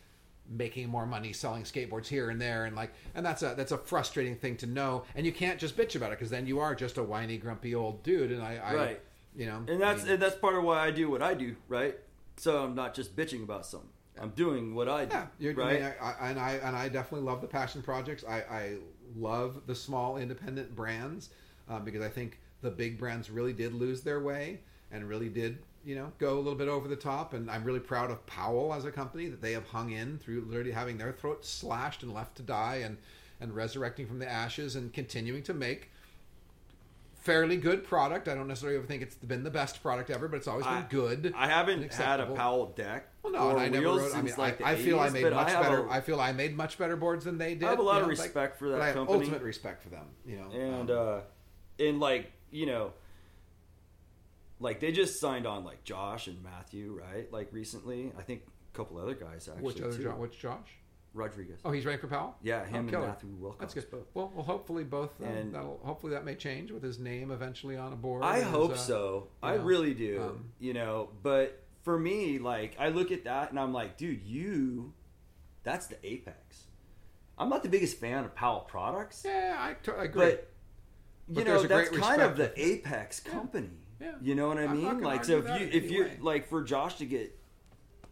making 0.49 0.88
more 0.89 1.05
money 1.05 1.34
selling 1.34 1.63
skateboards 1.63 2.07
here 2.07 2.30
and 2.30 2.39
there 2.39 2.65
and 2.65 2.76
like 2.76 2.93
and 3.15 3.26
that's 3.26 3.41
a 3.41 3.55
that's 3.57 3.72
a 3.72 3.77
frustrating 3.77 4.35
thing 4.35 4.55
to 4.55 4.67
know 4.67 5.03
and 5.15 5.26
you 5.26 5.31
can't 5.31 5.59
just 5.59 5.76
bitch 5.76 5.95
about 5.95 6.11
it 6.11 6.19
because 6.19 6.30
then 6.30 6.45
you 6.45 6.59
are 6.59 6.76
just 6.76 6.97
a 6.97 7.03
whiny 7.03 7.38
grumpy 7.38 7.73
old 7.73 8.03
dude 8.03 8.31
and 8.31 8.43
I, 8.43 8.57
I 8.57 8.76
Right. 8.76 9.01
you 9.35 9.47
know 9.47 9.63
and 9.67 9.81
that's 9.81 10.01
I 10.01 10.03
mean, 10.03 10.13
and 10.13 10.22
that's 10.22 10.35
part 10.35 10.55
of 10.55 10.63
why 10.63 10.85
I 10.85 10.91
do 10.91 11.09
what 11.09 11.22
I 11.23 11.34
do, 11.34 11.55
right? 11.67 11.95
So 12.38 12.63
I'm 12.63 12.76
not 12.76 12.93
just 12.93 13.15
bitching 13.15 13.43
about 13.43 13.65
something. 13.65 13.89
I'm 14.22 14.30
doing 14.30 14.76
what 14.76 14.88
I 14.88 15.05
do, 15.05 15.15
yeah 15.15 15.27
you're, 15.39 15.53
right? 15.55 15.67
I 15.67 15.73
mean, 15.73 15.93
I, 16.01 16.30
and 16.30 16.39
I 16.39 16.51
and 16.63 16.76
I 16.76 16.89
definitely 16.89 17.26
love 17.26 17.41
the 17.41 17.47
passion 17.47 17.81
projects 17.81 18.23
I, 18.27 18.38
I 18.41 18.76
love 19.15 19.61
the 19.65 19.76
small 19.76 20.17
independent 20.17 20.76
brands 20.76 21.30
uh, 21.69 21.80
because 21.80 22.01
I 22.01 22.09
think 22.09 22.39
the 22.61 22.72
big 22.72 22.97
brands 22.97 23.30
really 23.30 23.53
did 23.53 23.73
lose 23.73 24.01
their 24.01 24.19
way 24.19 24.61
and 24.91 25.07
really 25.09 25.30
did 25.30 25.57
you 25.85 25.95
know 25.95 26.11
go 26.17 26.33
a 26.35 26.39
little 26.41 26.55
bit 26.55 26.67
over 26.67 26.87
the 26.87 26.95
top 26.95 27.33
and 27.33 27.49
I'm 27.49 27.63
really 27.63 27.79
proud 27.79 28.09
of 28.11 28.25
Powell 28.25 28.73
as 28.73 28.85
a 28.85 28.91
company 28.91 29.27
that 29.27 29.41
they 29.41 29.51
have 29.53 29.67
hung 29.67 29.91
in 29.91 30.17
through 30.17 30.41
literally 30.47 30.71
having 30.71 30.97
their 30.97 31.11
throats 31.11 31.47
slashed 31.47 32.01
and 32.03 32.13
left 32.13 32.35
to 32.37 32.43
die 32.43 32.77
and 32.83 32.97
and 33.39 33.55
resurrecting 33.55 34.07
from 34.07 34.17
the 34.19 34.29
ashes 34.29 34.75
and 34.75 34.91
continuing 34.93 35.43
to 35.43 35.53
make 35.53 35.91
fairly 37.15 37.57
good 37.57 37.83
product. 37.83 38.27
I 38.27 38.35
don't 38.35 38.47
necessarily 38.47 38.77
ever 38.77 38.85
think 38.87 39.01
it's 39.01 39.15
been 39.15 39.43
the 39.43 39.49
best 39.49 39.81
product 39.81 40.09
ever, 40.09 40.27
but 40.27 40.37
it's 40.37 40.47
always 40.47 40.65
been 40.65 40.73
I- 40.73 40.85
good. 40.89 41.33
I 41.35 41.47
haven't 41.47 41.91
had 41.93 42.19
a. 42.19 42.27
Powell 42.27 42.67
deck. 42.67 43.07
Well, 43.23 43.33
no, 43.33 43.49
and 43.49 43.59
I 43.59 43.67
never 43.67 43.87
wrote. 43.87 44.15
I 44.15 44.21
mean, 44.21 44.33
like, 44.37 44.61
I, 44.61 44.71
I 44.71 44.75
feel 44.75 44.99
I 44.99 45.09
made 45.09 45.31
much 45.33 45.49
have 45.51 45.63
better. 45.63 45.85
a- 45.87 45.91
I 45.91 46.01
feel 46.01 46.21
I 46.21 46.31
made 46.31 46.55
much 46.55 46.77
better 46.77 46.95
boards 46.95 47.25
than 47.25 47.37
they 47.39 47.55
did. 47.55 47.63
I 47.63 47.71
have 47.71 47.79
a 47.79 47.81
lot 47.81 47.95
of 48.01 48.03
know, 48.03 48.09
like- 48.09 48.19
respect 48.19 48.59
for 48.59 48.69
that 48.69 48.75
but 48.75 48.81
I 48.83 48.85
have 48.87 48.95
company. 48.95 49.19
ultimate 49.19 49.41
respect 49.41 49.81
for 49.81 49.89
them. 49.89 50.05
You 50.25 50.37
know, 50.37 50.51
and 50.51 50.91
Um, 50.91 50.97
uh 50.97 51.83
and 51.83 51.99
like 51.99 52.31
you 52.51 52.67
know 52.67 52.93
like 54.60 54.80
they 54.80 54.91
just 54.91 55.19
signed 55.19 55.45
on 55.45 55.64
like 55.64 55.84
josh 55.84 56.27
and 56.27 56.41
matthew 56.44 56.98
right 56.99 57.32
like 57.32 57.48
recently 57.52 58.11
i 58.18 58.22
think 58.22 58.41
a 58.73 58.77
couple 58.77 58.98
other 58.98 59.14
guys 59.14 59.48
actually 59.49 59.64
which 59.64 59.82
other 59.82 59.95
too. 59.98 60.03
Josh? 60.03 60.18
Which 60.18 60.40
Josh? 60.40 60.69
rodriguez 61.14 61.60
Oh, 61.64 61.72
he's 61.72 61.86
ready 61.86 61.98
for 61.98 62.07
Powell. 62.07 62.36
yeah 62.41 62.61
Oh, 62.64 62.65
him 62.69 62.76
and 62.82 62.90
killer. 62.90 63.07
matthew 63.07 63.30
wilcox 63.40 63.73
That's 63.73 63.86
good. 63.86 63.91
both. 63.91 64.07
Well, 64.14 64.32
well, 64.36 64.44
hopefully 64.44 64.84
both. 64.84 65.14
Um, 65.22 65.27
And- 65.30 65.56
that'll 65.56 65.80
hopefully 65.84 66.11
that 66.14 66.26
may 66.26 66.36
change 66.36 66.72
with 66.72 66.84
his 66.84 66.99
name 66.99 67.32
eventually 67.32 67.77
on 67.77 67.94
a 67.94 67.95
board. 67.95 68.23
i 68.23 68.40
his, 68.40 68.48
hope 68.48 68.72
uh, 68.73 68.76
so 68.77 69.27
i 69.41 69.56
know, 69.56 69.64
really 69.64 69.94
do 69.94 70.22
um, 70.22 70.45
you 70.60 70.73
know 70.73 71.10
but 71.23 71.64
for 71.84 71.98
me 71.98 72.38
like 72.40 72.76
i 72.80 72.90
look 72.90 73.11
at 73.11 73.23
that 73.26 73.49
and 73.49 73.60
i'm 73.60 73.72
like 73.73 73.95
dude 73.98 74.23
you 74.23 74.94
that's 75.64 75.88
the 75.88 75.98
apex 76.06 76.65
i'm 77.38 77.48
not 77.49 77.64
the 77.64 77.69
biggest 77.69 77.98
fan 77.98 78.26
of 78.26 78.36
powell 78.36 78.61
products 78.61 79.23
Yeah, 79.26 79.56
I, 79.57 79.69
agree. 80.03 80.07
but 80.14 80.52
you 81.30 81.44
know 81.45 81.64
that's 81.64 81.90
kind 81.98 82.22
of 82.22 82.36
the 82.38 82.52
apex 82.61 83.19
company 83.22 83.69
Yeah. 83.72 83.84
You 84.22 84.35
know 84.35 84.47
what 84.47 84.57
i 84.57 84.63
I'm 84.63 84.77
mean 84.77 85.01
like 85.01 85.23
so 85.26 85.38
if 85.38 85.45
you 85.45 85.49
that 85.49 85.76
if 85.76 85.91
you're 85.91 86.05
anyway. 86.05 86.19
like 86.22 86.47
for 86.49 86.63
josh 86.63 86.95
to 86.95 87.05
get 87.05 87.38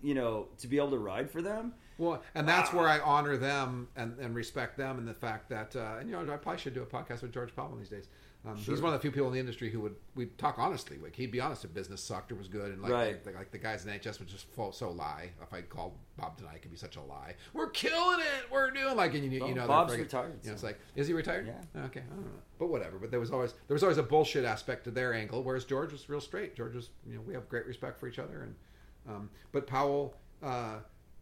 you 0.02 0.14
know 0.14 0.48
to 0.60 0.68
be 0.68 0.78
able 0.78 0.92
to 0.92 0.98
ride 0.98 1.30
for 1.32 1.42
them 1.42 1.74
Well, 1.98 2.24
and 2.34 2.48
that's 2.48 2.74
where 2.74 2.88
I 2.88 3.00
honor 3.00 3.38
them 3.38 3.88
and, 3.96 4.18
and 4.20 4.34
respect 4.36 4.78
them, 4.78 4.98
and 4.98 5.08
the 5.08 5.14
fact 5.14 5.48
that 5.50 5.76
uh, 5.76 5.98
and 6.00 6.10
you 6.10 6.16
know 6.16 6.34
I 6.34 6.38
probably 6.38 6.60
should 6.60 6.74
do 6.74 6.82
a 6.82 6.86
podcast 6.88 7.22
with 7.22 7.32
George 7.32 7.56
Powell 7.56 7.70
one 7.70 7.80
these 7.80 7.90
days. 7.90 8.08
Um, 8.46 8.58
He's 8.58 8.82
one 8.82 8.94
of 8.94 9.00
the 9.00 9.02
few 9.02 9.10
people 9.12 9.28
in 9.28 9.34
the 9.34 9.40
industry 9.40 9.70
who 9.70 9.80
would 9.80 9.96
we 10.16 10.26
talk 10.26 10.60
honestly. 10.60 10.98
Like 10.98 11.16
he'd 11.16 11.32
be 11.32 11.40
honest 11.40 11.64
if 11.64 11.74
business 11.74 12.04
sucked 12.04 12.30
or 12.30 12.36
was 12.36 12.50
good, 12.50 12.74
and 12.74 12.82
like 12.82 12.92
Right. 12.92 13.26
like, 13.26 13.36
like 13.36 13.52
the 13.52 13.58
guys 13.58 13.86
in 13.86 13.92
NHS 13.92 14.20
would 14.20 14.28
just 14.28 14.48
fall, 14.54 14.74
so 14.74 14.92
lie. 14.92 15.30
If 15.42 15.54
I 15.54 15.62
called 15.62 15.94
Bob 16.18 16.38
tonight, 16.38 16.56
it 16.56 16.62
could 16.62 16.72
be 16.72 16.76
such 16.78 16.98
a 16.98 17.02
lie. 17.02 17.36
We're 17.54 17.70
killing 17.70 18.20
it. 18.20 18.52
We're 18.52 18.70
doing 18.72 18.98
like 18.98 19.14
and 19.14 19.32
you, 19.32 19.40
Well, 19.40 19.48
you 19.50 19.56
know 19.56 19.66
Bob's 19.66 19.94
friggin- 19.94 20.00
retired, 20.00 20.40
You 20.44 20.50
know, 20.50 20.54
it's 20.56 20.64
like 20.64 20.78
is 20.96 21.08
he 21.08 21.14
retired? 21.14 21.48
Yeah. 21.48 21.86
Okay, 21.86 22.02
I 22.02 22.16
don't 22.16 22.26
know, 22.26 22.32
but 22.60 22.68
whatever. 22.68 23.00
But 23.00 23.12
there 23.12 23.20
was 23.22 23.32
always 23.32 23.54
there 23.68 23.76
was 23.76 23.84
always 23.84 23.98
a 23.98 24.04
bullshit 24.04 24.44
aspect 24.44 24.84
to 24.86 24.92
their 24.92 25.14
angle, 25.14 25.42
whereas 25.42 25.64
George 25.64 25.94
was 25.94 26.10
real 26.10 26.20
straight. 26.22 26.54
George 26.54 26.76
was 26.76 26.90
you 27.08 27.16
know 27.16 27.22
we 27.22 27.34
have 27.34 27.48
great 27.48 27.66
respect 27.66 27.98
for 27.98 28.10
each 28.10 28.20
other, 28.20 28.42
and 28.44 28.56
um, 29.08 29.30
but 29.54 29.68
Powell 29.68 30.18
uh, 30.42 30.80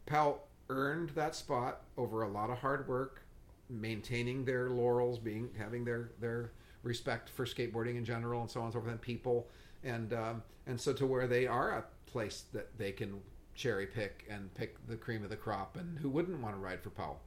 Powell 0.08 0.48
earned 0.70 1.12
that 1.12 1.36
spot 1.36 1.82
over 1.98 2.24
a 2.24 2.28
lot 2.28 2.50
of 2.50 2.58
hard 2.58 2.88
work, 2.88 3.22
maintaining 3.70 4.44
their 4.46 4.70
laurels, 4.72 5.20
being 5.20 5.50
having 5.58 5.84
their 5.86 6.12
their 6.20 6.52
respect 6.84 7.30
for 7.30 7.46
skateboarding 7.46 7.96
in 7.98 8.06
general, 8.06 8.42
and 8.42 8.50
so 8.50 8.60
on 8.62 8.66
and 8.68 8.74
so 8.74 8.80
forth, 8.80 8.92
and 8.92 9.02
people, 9.02 9.48
and 9.84 10.14
um, 10.14 10.44
and 10.68 10.80
so 10.80 10.94
to 10.94 11.06
where 11.06 11.28
they 11.28 11.48
are 11.48 11.72
a 11.72 11.84
place 12.10 12.44
that 12.54 12.78
they 12.78 12.92
can 12.92 13.20
cherry 13.56 13.86
pick 13.86 14.26
and 14.30 14.54
pick 14.56 14.76
the 14.88 14.96
cream 14.96 15.24
of 15.24 15.30
the 15.30 15.36
crop, 15.36 15.78
and 15.78 16.00
who 16.00 16.10
wouldn't 16.10 16.40
want 16.42 16.56
to 16.56 16.60
ride 16.60 16.82
for 16.82 16.90
Powell? 16.90 17.20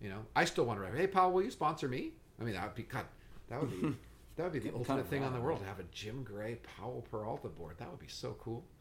You 0.00 0.08
know, 0.10 0.18
I 0.34 0.44
still 0.44 0.64
want 0.64 0.78
to 0.80 0.84
ride. 0.84 0.94
Hey, 0.96 1.06
Powell, 1.06 1.32
will 1.32 1.42
you 1.42 1.50
sponsor 1.50 1.88
me? 1.88 2.10
I 2.40 2.44
mean, 2.44 2.54
that 2.54 2.64
would 2.64 2.74
be 2.74 2.82
God, 2.84 3.04
that 3.48 3.60
would 3.60 3.70
be 3.70 3.96
that 4.36 4.44
would 4.44 4.52
be 4.52 4.58
the 4.58 4.74
ultimate 4.74 5.06
thing 5.08 5.22
on 5.24 5.32
the 5.32 5.40
world 5.40 5.60
to 5.60 5.66
have 5.66 5.78
a 5.80 5.84
Jim 5.92 6.22
Gray 6.24 6.58
Powell 6.78 7.04
Peralta 7.10 7.48
board. 7.48 7.76
That 7.78 7.90
would 7.90 8.00
be 8.00 8.08
so 8.08 8.36
cool. 8.40 8.64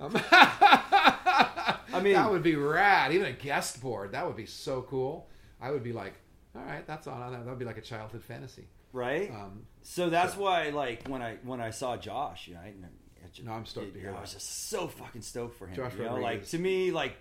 Um, 0.00 0.12
I 0.30 2.00
mean- 2.02 2.12
that 2.12 2.30
would 2.30 2.42
be 2.42 2.54
rad. 2.56 3.12
Even 3.12 3.26
a 3.26 3.32
guest 3.32 3.80
board, 3.80 4.12
that 4.12 4.26
would 4.26 4.36
be 4.36 4.44
so 4.46 4.82
cool. 4.82 5.28
I 5.60 5.70
would 5.70 5.82
be 5.82 5.92
like, 5.94 6.12
all 6.54 6.62
right, 6.62 6.86
that's 6.86 7.06
on. 7.06 7.32
That 7.32 7.46
would 7.46 7.58
be 7.58 7.64
like 7.64 7.78
a 7.78 7.82
childhood 7.82 8.22
fantasy. 8.22 8.66
Right 8.92 9.30
Um, 9.30 9.66
so 9.82 10.08
that's 10.10 10.36
why 10.36 10.70
like 10.70 11.06
when 11.08 11.22
i 11.22 11.36
when 11.44 11.60
i 11.60 11.70
saw 11.70 11.96
josh 11.96 12.48
right 12.54 12.74
and 12.74 12.84
it 12.84 13.32
just, 13.32 13.46
No, 13.46 13.52
I'm 13.52 13.66
stoked 13.66 13.94
to 13.94 14.00
hear 14.00 14.10
i 14.10 14.12
that. 14.12 14.20
was 14.22 14.32
just 14.34 14.68
so 14.68 14.88
fucking 14.88 15.22
stoked 15.22 15.56
for 15.58 15.66
him 15.66 15.76
Josh 15.76 15.94
you 15.96 16.04
know 16.04 16.16
like 16.16 16.46
to 16.48 16.58
me 16.58 16.90
like 16.90 17.16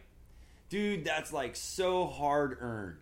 dude 0.70 1.04
that's 1.06 1.32
like 1.34 1.56
so 1.56 2.06
hard 2.08 2.58
earned 2.62 3.00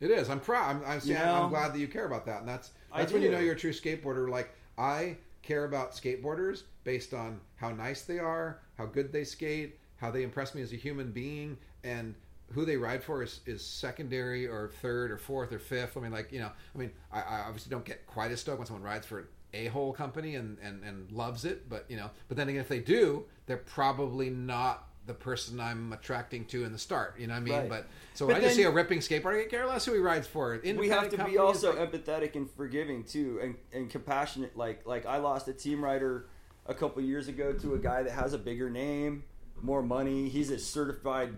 It 0.00 0.10
is. 0.12 0.30
I'm 0.30 0.38
proud. 0.40 0.76
I'm, 0.76 0.82
I'm, 0.86 1.00
You 1.04 1.16
I'm 1.16 1.48
glad 1.50 1.72
that 1.74 1.78
you 1.80 1.88
care 1.88 2.06
about 2.06 2.24
that, 2.26 2.38
and 2.40 2.48
that's 2.48 2.70
I 2.92 3.00
that's 3.00 3.12
when 3.12 3.20
you 3.22 3.30
know 3.32 3.40
you're 3.40 3.54
a 3.54 3.58
true 3.58 3.72
skateboarder. 3.72 4.28
Like 4.30 4.50
I 4.78 5.16
care 5.42 5.64
about 5.64 5.90
skateboarders 5.92 6.62
based 6.84 7.12
on 7.14 7.40
how 7.56 7.70
nice 7.72 8.02
they 8.02 8.18
are, 8.20 8.60
how 8.76 8.86
good 8.86 9.12
they 9.12 9.24
skate, 9.24 9.78
how 9.96 10.10
they 10.12 10.22
impress 10.22 10.54
me 10.54 10.62
as 10.62 10.72
a 10.72 10.76
human 10.76 11.10
being, 11.10 11.58
and 11.82 12.14
who 12.52 12.64
they 12.64 12.76
ride 12.76 13.02
for 13.02 13.22
is, 13.22 13.40
is 13.46 13.64
secondary 13.64 14.46
or 14.46 14.70
third 14.80 15.10
or 15.10 15.18
fourth 15.18 15.52
or 15.52 15.58
fifth. 15.58 15.96
I 15.96 16.00
mean, 16.00 16.12
like 16.12 16.32
you 16.32 16.40
know, 16.40 16.50
I 16.74 16.78
mean, 16.78 16.90
I, 17.12 17.20
I 17.20 17.40
obviously 17.46 17.70
don't 17.70 17.84
get 17.84 18.06
quite 18.06 18.30
as 18.30 18.40
stoked 18.40 18.58
when 18.58 18.66
someone 18.66 18.82
rides 18.82 19.06
for 19.06 19.20
an 19.20 19.26
a-hole 19.54 19.92
company 19.92 20.34
and, 20.34 20.58
and 20.62 20.82
and 20.84 21.10
loves 21.10 21.44
it, 21.44 21.68
but 21.68 21.84
you 21.88 21.96
know, 21.96 22.10
but 22.28 22.36
then 22.36 22.48
again, 22.48 22.60
if 22.60 22.68
they 22.68 22.80
do, 22.80 23.24
they're 23.46 23.56
probably 23.58 24.30
not 24.30 24.84
the 25.06 25.14
person 25.14 25.58
I'm 25.58 25.92
attracting 25.94 26.44
to 26.46 26.64
in 26.64 26.72
the 26.72 26.78
start. 26.78 27.18
You 27.18 27.26
know 27.28 27.32
what 27.32 27.40
I 27.40 27.42
mean? 27.42 27.54
Right. 27.54 27.68
But 27.68 27.86
so 28.12 28.26
But 28.26 28.34
when 28.34 28.42
I 28.42 28.44
just 28.44 28.56
see 28.56 28.64
a 28.64 28.70
ripping 28.70 28.98
skateboarder, 28.98 29.42
I 29.46 29.48
care 29.48 29.66
less 29.66 29.86
who 29.86 29.94
he 29.94 30.00
rides 30.00 30.26
for. 30.26 30.60
we 30.62 30.90
have 30.90 31.08
to 31.10 31.24
be 31.24 31.38
also 31.38 31.74
like- 31.74 31.90
empathetic 31.92 32.36
and 32.36 32.50
forgiving 32.50 33.04
too 33.04 33.40
and, 33.42 33.54
and 33.72 33.88
compassionate 33.90 34.56
like 34.56 34.86
like 34.86 35.06
i 35.06 35.16
lost 35.16 35.48
a 35.48 35.52
team 35.52 35.82
rider 35.82 36.26
a 36.66 36.74
couple 36.74 37.02
years 37.02 37.26
ago 37.28 37.52
to 37.54 37.74
a 37.74 37.78
guy 37.78 38.02
that 38.02 38.12
has 38.12 38.34
a 38.34 38.38
bigger 38.38 38.68
name 38.68 39.24
more 39.62 39.82
money 39.82 40.28
he's 40.28 40.50
a 40.50 40.58
certified 40.58 41.34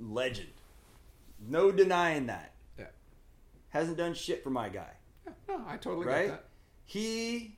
legend 0.00 0.48
no 1.48 1.70
denying 1.70 2.26
that 2.26 2.52
Yeah. 2.78 2.86
hasn't 3.70 3.96
done 3.96 4.14
shit 4.14 4.42
for 4.42 4.50
my 4.50 4.68
guy 4.68 4.90
Yeah, 5.26 5.32
no, 5.48 5.64
I 5.66 5.76
totally 5.76 6.06
right 6.06 6.26
get 6.26 6.30
that. 6.32 6.44
he 6.84 7.56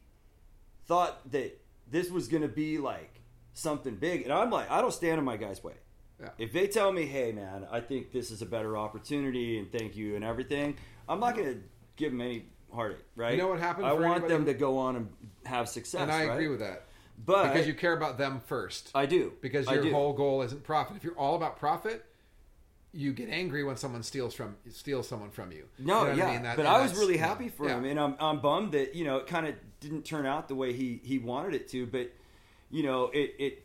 thought 0.86 1.30
that 1.32 1.58
this 1.90 2.10
was 2.10 2.28
going 2.28 2.42
to 2.42 2.48
be 2.48 2.78
like 2.78 3.20
something 3.54 3.94
big 3.96 4.22
and 4.22 4.32
i'm 4.32 4.50
like 4.50 4.70
i 4.70 4.80
don't 4.80 4.92
stand 4.92 5.18
in 5.18 5.24
my 5.24 5.36
guy's 5.36 5.62
way 5.62 5.74
Yeah. 6.20 6.30
if 6.38 6.52
they 6.52 6.66
tell 6.66 6.90
me 6.92 7.06
hey 7.06 7.32
man 7.32 7.66
i 7.70 7.80
think 7.80 8.12
this 8.12 8.30
is 8.30 8.40
a 8.42 8.46
better 8.46 8.76
opportunity 8.76 9.58
and 9.58 9.70
thank 9.70 9.94
you 9.94 10.16
and 10.16 10.24
everything 10.24 10.76
i'm 11.08 11.20
not 11.20 11.36
going 11.36 11.54
to 11.54 11.60
give 11.96 12.12
them 12.12 12.20
any 12.22 12.46
heartache, 12.72 13.04
right? 13.16 13.32
You 13.32 13.38
know 13.38 13.48
what 13.48 13.60
happens? 13.60 13.84
I 13.84 13.92
want 13.92 14.26
them 14.28 14.46
to 14.46 14.54
go 14.54 14.78
on 14.78 14.96
and 14.96 15.08
have 15.44 15.68
success, 15.68 16.00
and 16.00 16.10
I 16.10 16.24
right? 16.26 16.32
agree 16.32 16.48
with 16.48 16.60
that 16.60 16.86
But 17.22 17.52
because 17.52 17.66
you 17.66 17.74
care 17.74 17.92
about 17.92 18.16
them 18.16 18.40
first. 18.46 18.90
I 18.94 19.04
do 19.04 19.34
because 19.42 19.68
your 19.70 19.82
do. 19.82 19.92
whole 19.92 20.14
goal 20.14 20.40
isn't 20.40 20.64
profit. 20.64 20.96
If 20.96 21.04
you're 21.04 21.18
all 21.18 21.36
about 21.36 21.58
profit, 21.58 22.02
you 22.94 23.12
get 23.12 23.28
angry 23.30 23.64
when 23.64 23.76
someone 23.76 24.02
steals 24.02 24.34
from 24.34 24.56
steals 24.70 25.08
someone 25.08 25.30
from 25.30 25.50
you. 25.52 25.66
No, 25.78 26.02
You 26.02 26.08
know 26.10 26.14
yeah, 26.16 26.26
I 26.28 26.32
mean? 26.32 26.42
That- 26.42 26.56
but 26.56 26.66
I 26.66 26.80
was 26.82 26.94
really 26.94 27.16
happy 27.16 27.48
for 27.48 27.66
yeah. 27.68 27.78
him, 27.78 27.84
and 27.84 27.98
I'm 27.98 28.16
I'm 28.20 28.40
bummed 28.40 28.72
that 28.72 28.94
you 28.94 29.04
know 29.04 29.16
it 29.18 29.26
kind 29.26 29.46
of 29.46 29.54
didn't 29.80 30.04
turn 30.04 30.26
out 30.26 30.48
the 30.48 30.54
way 30.54 30.72
he 30.72 31.00
he 31.02 31.18
wanted 31.18 31.54
it 31.54 31.68
to. 31.70 31.86
But 31.86 32.12
you 32.70 32.82
know, 32.82 33.10
it 33.12 33.34
it 33.38 33.62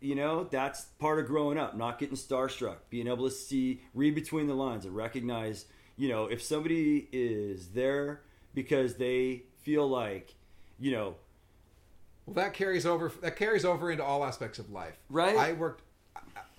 you 0.00 0.14
know 0.14 0.44
that's 0.44 0.84
part 0.98 1.18
of 1.18 1.26
growing 1.26 1.58
up, 1.58 1.76
not 1.76 1.98
getting 1.98 2.16
starstruck, 2.16 2.76
being 2.90 3.06
able 3.08 3.24
to 3.28 3.30
see, 3.34 3.80
read 3.94 4.14
between 4.14 4.46
the 4.46 4.54
lines, 4.54 4.84
and 4.84 4.94
recognize. 4.94 5.66
You 5.96 6.08
know, 6.08 6.24
if 6.26 6.42
somebody 6.42 7.08
is 7.12 7.68
there 7.68 8.22
because 8.52 8.96
they 8.96 9.44
feel 9.62 9.88
like, 9.88 10.34
you 10.78 10.90
know, 10.90 11.14
Well, 12.26 12.34
that 12.34 12.52
carries 12.52 12.84
over. 12.84 13.12
That 13.22 13.36
carries 13.36 13.64
over 13.64 13.90
into 13.92 14.02
all 14.02 14.24
aspects 14.24 14.58
of 14.58 14.70
life. 14.70 14.96
Right. 15.08 15.36
I 15.36 15.52
worked, 15.52 15.83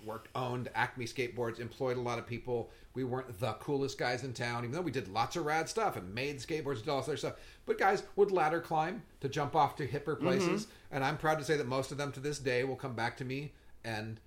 worked, 0.06 0.28
owned 0.34 0.70
Acme 0.74 1.04
skateboards, 1.04 1.58
employed 1.60 1.96
a 1.96 2.00
lot 2.00 2.18
of 2.18 2.26
people. 2.26 2.70
We 2.94 3.04
weren't 3.04 3.38
the 3.40 3.52
coolest 3.54 3.98
guys 3.98 4.24
in 4.24 4.32
town, 4.32 4.62
even 4.64 4.72
though 4.72 4.80
we 4.80 4.90
did 4.90 5.08
lots 5.08 5.36
of 5.36 5.44
rad 5.44 5.68
stuff 5.68 5.96
and 5.96 6.14
made 6.14 6.38
skateboards 6.38 6.80
and 6.80 6.88
all 6.88 6.98
this 7.00 7.08
other 7.08 7.16
stuff. 7.18 7.34
But 7.66 7.78
guys 7.78 8.02
would 8.16 8.30
ladder 8.30 8.60
climb 8.60 9.02
to 9.20 9.28
jump 9.28 9.54
off 9.54 9.76
to 9.76 9.86
hipper 9.86 10.18
places, 10.18 10.64
Mm-hmm. 10.66 10.94
and 10.94 11.04
I'm 11.04 11.18
proud 11.18 11.38
to 11.38 11.44
say 11.44 11.56
that 11.58 11.66
most 11.66 11.92
of 11.92 11.98
them 11.98 12.12
to 12.12 12.20
this 12.20 12.38
day 12.38 12.64
will 12.64 12.76
come 12.76 12.94
back 12.94 13.16
to 13.18 13.24
me 13.24 13.52
and 13.84 14.18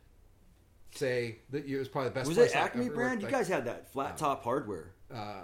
say 0.92 1.40
that 1.52 1.66
it 1.66 1.78
was 1.78 1.88
probably 1.88 2.10
the 2.10 2.16
best. 2.16 2.28
was 2.28 2.38
it 2.38 2.56
Acme 2.56 2.90
brand? 2.90 3.22
worked. 3.22 3.32
You 3.32 3.38
guys 3.38 3.48
had 3.48 3.66
that 3.66 3.92
flat 3.92 4.18
top 4.18 4.44
hardware. 4.44 4.92
uh, 5.14 5.42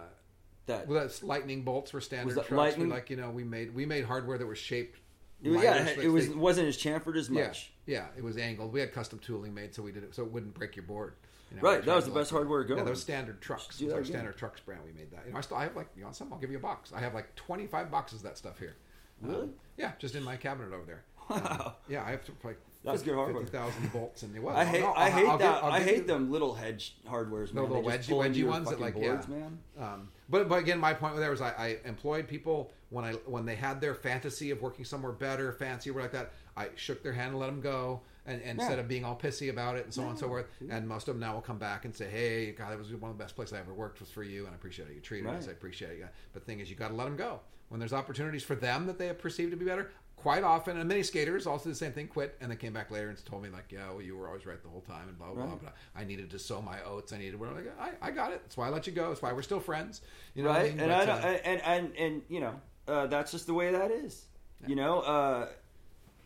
That 0.67 0.87
well, 0.87 1.01
that's 1.01 1.23
lightning 1.23 1.63
bolts 1.63 1.93
were 1.93 2.01
standard 2.01 2.27
Was 2.27 2.35
that 2.35 2.45
trucks. 2.47 2.57
lightning? 2.57 2.87
We 2.87 2.93
like 2.93 3.09
you 3.09 3.17
know 3.17 3.29
we 3.29 3.43
made 3.43 3.73
we 3.73 3.85
made 3.85 4.05
hardware 4.05 4.37
that 4.37 4.45
was 4.47 4.57
shaped. 4.57 4.99
It 5.45 5.63
yeah, 5.63 5.87
it 6.01 6.09
was 6.09 6.29
they, 6.29 6.35
wasn't 6.35 6.67
as 6.67 6.77
chamfered 6.77 7.15
as 7.17 7.29
much. 7.29 7.71
yeah, 7.85 8.07
it 8.17 8.23
was 8.23 8.37
angled. 8.37 8.73
We 8.73 8.79
had 8.79 8.93
custom 8.93 9.19
tooling 9.19 9.53
made 9.53 9.73
so 9.75 9.83
we 9.83 9.91
did 9.91 10.03
it 10.03 10.15
so 10.15 10.23
it 10.23 10.31
wouldn't 10.31 10.53
break 10.53 10.75
your 10.75 10.83
board. 10.85 11.13
You 11.51 11.57
know, 11.57 11.63
Right, 11.69 11.85
that 11.85 11.95
was 11.95 12.05
the 12.05 12.11
best 12.11 12.31
hardware 12.31 12.61
Yeah, 12.63 12.69
going. 12.69 12.83
that 12.85 12.89
was 12.89 13.01
standard 13.01 13.39
trucks. 13.39 13.77
do 13.77 13.85
It 13.85 13.87
was 13.87 13.91
that 13.91 13.95
our 13.95 14.01
again. 14.01 14.11
standard 14.13 14.37
trucks 14.37 14.59
brand. 14.61 14.81
We 14.83 14.91
made 14.93 15.11
that. 15.11 15.23
You 15.27 15.33
know, 15.33 15.37
I 15.37 15.41
still 15.41 15.57
I 15.57 15.63
have 15.63 15.75
like 15.75 15.87
you 15.95 16.03
want 16.03 16.15
some? 16.15 16.33
I'll 16.33 16.39
give 16.39 16.49
you 16.51 16.57
a 16.57 16.61
box. 16.61 16.91
I 16.95 16.99
have 16.99 17.13
like 17.13 17.33
twenty 17.35 17.67
five 17.67 17.91
boxes 17.91 18.19
of 18.19 18.23
that 18.23 18.37
stuff 18.37 18.57
here. 18.59 18.75
Um, 19.23 19.29
Really? 19.29 19.49
yeah, 19.77 19.91
just 19.99 20.15
in 20.15 20.23
my 20.23 20.35
cabinet 20.37 20.73
over 20.73 20.85
there. 20.85 21.03
Wow. 21.27 21.37
Um, 21.65 21.71
yeah, 21.89 22.03
I 22.03 22.11
have 22.11 22.23
to 22.25 22.31
like 22.43 22.59
That's 22.83 23.01
good 23.01 23.15
hardware. 23.15 23.41
Fifty 23.43 23.57
thousand 23.57 23.91
bolts 23.91 24.21
in 24.21 24.31
the 24.31 24.39
well. 24.39 24.55
I 24.55 24.63
hate 24.63 24.81
no, 24.81 24.91
I 24.91 25.05
I'll- 25.05 25.11
hate 25.11 25.27
I'll 25.27 25.37
give- 25.39 25.47
I'll 25.47 25.71
I 25.71 25.79
hate 25.81 25.97
you- 25.97 26.03
them 26.03 26.31
little 26.31 26.53
hedge 26.53 26.95
hardwares, 27.07 27.51
man. 27.51 27.55
the 27.55 27.61
little 27.63 27.81
They 27.81 27.97
just 27.97 28.07
wedgie, 28.07 28.11
pull 28.11 28.21
into 28.21 28.45
ones 28.47 28.69
that 28.69 28.79
like 28.79 28.93
boards, 28.93 29.25
yeah. 29.27 29.35
man. 29.35 29.59
Um, 29.79 30.09
but 30.29 30.47
but 30.49 30.59
again, 30.59 30.77
my 30.79 30.93
point 30.93 31.13
with 31.15 31.21
there 31.23 31.31
was 31.31 31.41
I, 31.41 31.49
I 31.51 31.77
employed 31.87 32.27
people 32.27 32.71
when 32.89 33.05
I 33.05 33.13
when 33.25 33.45
they 33.45 33.55
had 33.55 33.81
their 33.81 33.95
fantasy 33.95 34.51
of 34.51 34.61
working 34.61 34.85
somewhere 34.85 35.11
better, 35.11 35.51
fancy, 35.51 35.89
or 35.89 36.01
like 36.01 36.11
that. 36.11 36.31
I 36.57 36.69
shook 36.75 37.03
their 37.03 37.11
hand 37.11 37.31
and 37.31 37.39
let 37.39 37.47
them 37.47 37.59
go, 37.59 37.99
and, 38.25 38.41
and 38.41 38.59
instead 38.59 38.79
of 38.79 38.87
being 38.87 39.03
all 39.03 39.17
pissy 39.17 39.49
about 39.49 39.75
it 39.75 39.83
and 39.83 39.93
so 39.93 40.03
on 40.03 40.11
and 40.11 40.17
so 40.17 40.27
forth. 40.27 40.45
And 40.69 40.87
most 40.87 41.09
of 41.09 41.15
them 41.15 41.19
now 41.19 41.33
will 41.33 41.41
come 41.41 41.57
back 41.57 41.83
and 41.83 41.93
say, 41.93 42.09
"Hey, 42.09 42.51
God, 42.53 42.71
that 42.71 42.77
was 42.77 42.93
one 42.93 43.11
of 43.11 43.17
the 43.17 43.21
best 43.23 43.35
places 43.35 43.53
I 43.53 43.59
ever 43.59 43.73
worked 43.73 43.99
was 43.99 44.09
for 44.09 44.23
you, 44.23 44.45
and 44.45 44.53
I 44.53 44.55
appreciate 44.55 44.87
how 44.87 44.93
you 44.93 45.01
treated 45.01 45.27
us. 45.29 45.41
Right. 45.41 45.49
I 45.49 45.51
appreciate 45.51 45.99
it." 45.99 46.07
But 46.31 46.45
the 46.45 46.45
thing 46.45 46.61
is, 46.61 46.69
you 46.69 46.77
got 46.77 46.89
to 46.89 46.93
let 46.95 47.05
them 47.05 47.17
go 47.17 47.41
when 47.69 47.79
there's 47.79 47.91
opportunities 47.93 48.43
for 48.43 48.55
them 48.55 48.85
that 48.85 48.97
they 48.97 49.07
have 49.07 49.19
perceived 49.19 49.51
to 49.51 49.57
be 49.57 49.65
better. 49.65 49.91
Quite 50.15 50.43
often, 50.43 50.77
and 50.79 50.87
many 50.87 51.03
skaters 51.03 51.45
also 51.45 51.67
the 51.67 51.75
same 51.75 51.91
thing. 51.91 52.07
Quit 52.07 52.37
and 52.39 52.49
they 52.49 52.55
came 52.55 52.71
back 52.71 52.89
later 52.89 53.09
and 53.09 53.25
told 53.25 53.43
me 53.43 53.49
like, 53.49 53.69
"Yeah, 53.69 53.89
well, 53.89 54.01
you 54.01 54.15
were 54.15 54.27
always 54.27 54.45
right 54.45 54.63
the 54.63 54.69
whole 54.69 54.81
time," 54.81 55.09
and 55.09 55.17
blah 55.17 55.27
blah. 55.27 55.43
blah. 55.43 55.51
Right. 55.51 55.61
But 55.61 55.75
I 55.93 56.05
needed 56.05 56.29
to 56.31 56.39
sow 56.39 56.61
my 56.61 56.81
oats. 56.83 57.11
I 57.11 57.17
needed. 57.17 57.37
We're 57.37 57.51
like, 57.51 57.65
I, 57.77 57.91
I 58.01 58.11
got 58.11 58.31
it. 58.31 58.39
That's 58.43 58.55
why 58.55 58.67
I 58.67 58.69
let 58.69 58.87
you 58.87 58.93
go. 58.93 59.09
That's 59.09 59.21
why 59.21 59.33
we're 59.33 59.41
still 59.41 59.59
friends. 59.59 60.01
You 60.33 60.43
know 60.43 60.49
what 60.49 60.59
I 60.59 60.63
right? 60.63 60.71
mean? 60.71 60.79
And 60.79 60.89
But, 60.89 61.01
I 61.01 61.05
don't, 61.05 61.23
uh, 61.25 61.37
and, 61.43 61.61
and 61.61 61.95
and 61.97 62.21
you 62.29 62.39
know 62.39 62.55
uh, 62.87 63.07
that's 63.07 63.31
just 63.31 63.47
the 63.47 63.53
way 63.53 63.71
that 63.71 63.91
is. 63.91 64.25
You 64.67 64.75
know, 64.75 65.01
uh, 65.01 65.49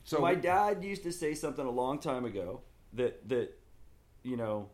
so 0.03 0.19
my 0.19 0.36
dad 0.36 0.84
used 0.84 1.03
to 1.03 1.11
say 1.11 1.34
something 1.34 1.65
a 1.65 1.72
long 1.72 1.99
time 1.99 2.26
ago 2.26 2.61
that 2.94 3.27
that 3.30 3.57
you 4.23 4.38
know, 4.38 4.69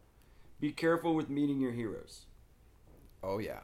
be 0.60 0.72
careful 0.72 1.16
with 1.16 1.30
meeting 1.30 1.60
your 1.60 1.72
heroes. 1.72 2.26
Oh 3.24 3.40
yeah, 3.40 3.60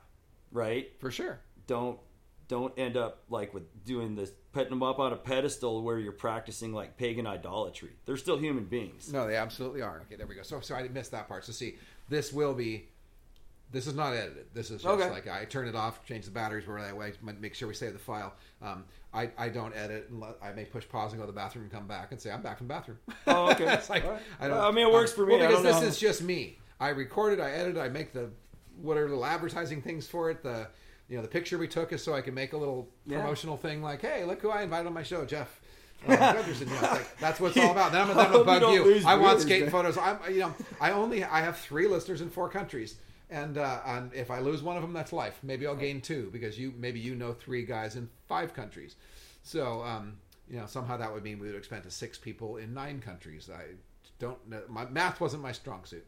Right? 0.52 0.92
for 1.00 1.12
sure. 1.12 1.40
Don't 1.68 2.00
don't 2.48 2.74
end 2.78 2.98
up 2.98 3.24
like 3.30 3.54
with 3.54 3.64
doing 3.86 4.16
this 4.16 4.32
putting 4.52 4.72
them 4.72 4.84
up 4.84 5.00
on 5.00 5.14
a 5.14 5.16
pedestal 5.16 5.82
where 5.84 5.98
you're 6.00 6.12
practicing 6.12 6.74
like 6.74 6.98
pagan 6.98 7.26
idolatry. 7.26 7.92
They're 8.06 8.18
still 8.18 8.38
human 8.38 8.66
beings. 8.66 9.12
No, 9.12 9.28
they 9.28 9.36
absolutely 9.38 9.82
are. 9.82 10.02
Okay, 10.02 10.16
there 10.16 10.28
we 10.28 10.36
go. 10.36 10.42
So, 10.42 10.60
so 10.60 10.76
I 10.76 10.88
missed 10.90 11.12
that 11.12 11.28
part. 11.28 11.46
So, 11.46 11.52
see, 11.52 11.76
this 12.10 12.34
will 12.34 12.54
be. 12.54 12.90
This 13.72 13.88
is 13.88 13.96
not 13.96 14.14
edited. 14.14 14.46
This 14.54 14.70
is 14.70 14.82
just 14.82 14.86
Okay. 14.86 15.10
like 15.10 15.28
I 15.28 15.46
turn 15.46 15.68
it 15.68 15.76
off, 15.76 16.06
change 16.06 16.26
the 16.26 16.32
batteries, 16.32 16.68
where 16.68 16.82
that 16.82 16.96
way, 16.98 17.14
make 17.40 17.54
sure 17.56 17.68
we 17.68 17.74
save 17.74 17.94
the 17.94 18.00
file. 18.00 18.34
Um, 18.62 18.84
I, 19.14 19.30
I 19.38 19.48
don't 19.50 19.74
edit. 19.76 20.10
Let, 20.14 20.36
I 20.44 20.52
may 20.52 20.66
push 20.66 20.88
pause 20.90 21.14
and 21.14 21.22
go 21.22 21.26
to 21.26 21.32
the 21.32 21.36
bathroom 21.36 21.64
and 21.64 21.72
come 21.72 21.88
back 21.88 22.12
and 22.12 22.20
say 22.20 22.32
I'm 22.32 22.42
back 22.42 22.58
from 22.58 22.68
the 22.68 22.74
bathroom. 22.74 22.98
Oh, 23.28 23.52
okay. 23.52 23.66
it's 23.74 23.90
like 23.90 24.04
right. 24.06 24.20
I 24.40 24.48
don't. 24.48 24.58
Well, 24.58 24.68
I 24.68 24.72
mean, 24.72 24.88
it 24.88 24.92
works 24.94 25.14
for 25.14 25.26
me. 25.26 25.38
Well, 25.38 25.48
because 25.48 25.64
know 25.64 25.70
this 25.72 25.80
how- 25.82 25.86
is 25.88 25.98
just 26.00 26.22
me. 26.22 26.58
I 26.80 26.90
record 26.90 27.34
it, 27.34 27.42
I 27.42 27.52
edit, 27.52 27.78
I 27.78 27.90
make 27.90 28.12
the 28.14 28.30
whatever 28.82 29.08
little 29.08 29.26
advertising 29.26 29.82
things 29.82 30.08
for 30.08 30.30
it. 30.32 30.44
The 30.44 30.68
you 31.08 31.16
know 31.18 31.22
the 31.22 31.28
picture 31.30 31.58
we 31.58 31.68
took 31.68 31.94
is 31.94 32.04
so 32.04 32.14
I 32.14 32.22
can 32.22 32.34
make 32.34 32.54
a 32.54 32.58
little 32.58 32.90
Yeah. 33.06 33.20
promotional 33.22 33.56
thing 33.58 33.82
like, 33.82 34.02
hey, 34.02 34.24
look 34.26 34.42
who 34.42 34.50
I 34.50 34.64
invited 34.64 34.88
on 34.88 34.94
my 34.94 35.04
show, 35.04 35.24
Geoff. 35.26 35.62
Uh, 36.08 36.42
you 36.60 36.66
know, 36.66 36.72
like, 36.82 37.20
that's 37.20 37.40
what 37.40 37.56
it's 37.56 37.64
all 37.64 37.72
about. 37.72 37.92
Then 37.92 38.02
I'm, 38.02 38.08
then 38.10 38.18
I'm 38.26 38.26
gonna 38.32 38.40
you 38.40 38.44
bug 38.46 38.62
don't 38.62 38.74
you. 38.74 39.02
I 39.06 39.16
want 39.16 39.40
skate 39.40 39.70
photos. 39.70 39.98
I'm, 40.00 40.18
you 40.30 40.40
know, 40.40 40.56
I 40.80 40.92
only 40.92 41.24
I 41.24 41.42
have 41.42 41.58
three 41.60 41.88
listeners 41.88 42.22
in 42.22 42.30
four 42.32 42.50
countries, 42.50 42.96
and 43.32 43.58
uh, 43.58 43.80
and 43.86 44.14
if 44.14 44.30
I 44.30 44.40
lose 44.40 44.62
one 44.62 44.76
of 44.76 44.82
them, 44.84 44.94
that's 44.94 45.14
life. 45.14 45.40
Maybe 45.42 45.66
I'll 45.66 45.76
gain 45.76 46.02
two 46.02 46.30
because 46.32 46.60
you 46.60 46.74
maybe 46.78 47.00
you 47.00 47.16
know 47.16 47.34
three 47.34 47.66
guys 47.66 47.96
in 47.96 48.10
five 48.28 48.54
countries. 48.54 48.98
So 49.42 49.82
um, 49.84 50.18
you 50.50 50.58
know 50.58 50.66
somehow 50.68 50.98
that 50.98 51.12
would 51.12 51.24
mean 51.24 51.40
we 51.40 51.48
would 51.48 51.56
expand 51.56 51.84
to 51.84 51.92
six 51.92 52.18
people 52.18 52.58
in 52.58 52.74
nine 52.74 53.00
countries. 53.00 53.50
I 53.52 53.76
don't 54.20 54.48
know. 54.48 54.62
My 54.70 54.86
math 54.86 55.22
wasn't 55.22 55.42
my 55.42 55.54
strong 55.54 55.86
suit. 55.86 56.06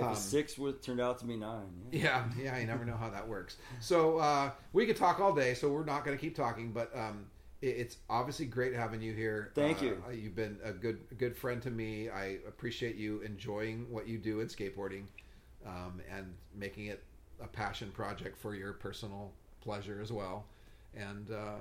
Um, 0.00 0.14
six 0.14 0.56
would 0.56 0.82
turned 0.82 1.02
out 1.02 1.18
to 1.18 1.26
be 1.26 1.36
nine. 1.36 1.68
Yeah. 1.90 2.24
yeah, 2.36 2.44
yeah, 2.44 2.58
you 2.58 2.66
never 2.66 2.86
know 2.86 2.96
how 2.96 3.10
that 3.10 3.28
works. 3.28 3.56
So 3.80 4.16
uh, 4.16 4.50
we 4.72 4.86
could 4.86 4.96
talk 4.96 5.20
all 5.20 5.34
day, 5.34 5.52
so 5.52 5.68
we're 5.68 5.84
not 5.84 6.06
going 6.06 6.16
to 6.16 6.20
keep 6.20 6.34
talking. 6.34 6.72
But 6.72 6.90
um, 6.96 7.26
it's 7.60 7.98
obviously 8.08 8.46
great 8.46 8.74
having 8.74 9.02
you 9.02 9.12
here. 9.12 9.52
Thank 9.54 9.82
Uh, 9.82 9.84
you. 9.84 10.02
You've 10.14 10.34
been 10.34 10.58
a 10.64 10.72
good 10.72 11.00
a 11.10 11.14
good 11.14 11.36
friend 11.36 11.60
to 11.62 11.70
me. 11.70 12.08
I 12.08 12.38
appreciate 12.48 12.96
you 12.96 13.20
enjoying 13.20 13.90
what 13.90 14.08
you 14.08 14.16
do 14.16 14.40
in 14.40 14.46
skateboarding 14.46 15.02
um, 15.66 16.00
and 16.10 16.34
making 16.54 16.86
it 16.86 17.02
a 17.42 17.46
passion 17.46 17.90
project 17.90 18.36
for 18.38 18.54
your 18.54 18.72
personal 18.72 19.32
pleasure 19.60 20.00
as 20.02 20.12
well. 20.12 20.44
And 20.94 21.30
uh, 21.30 21.56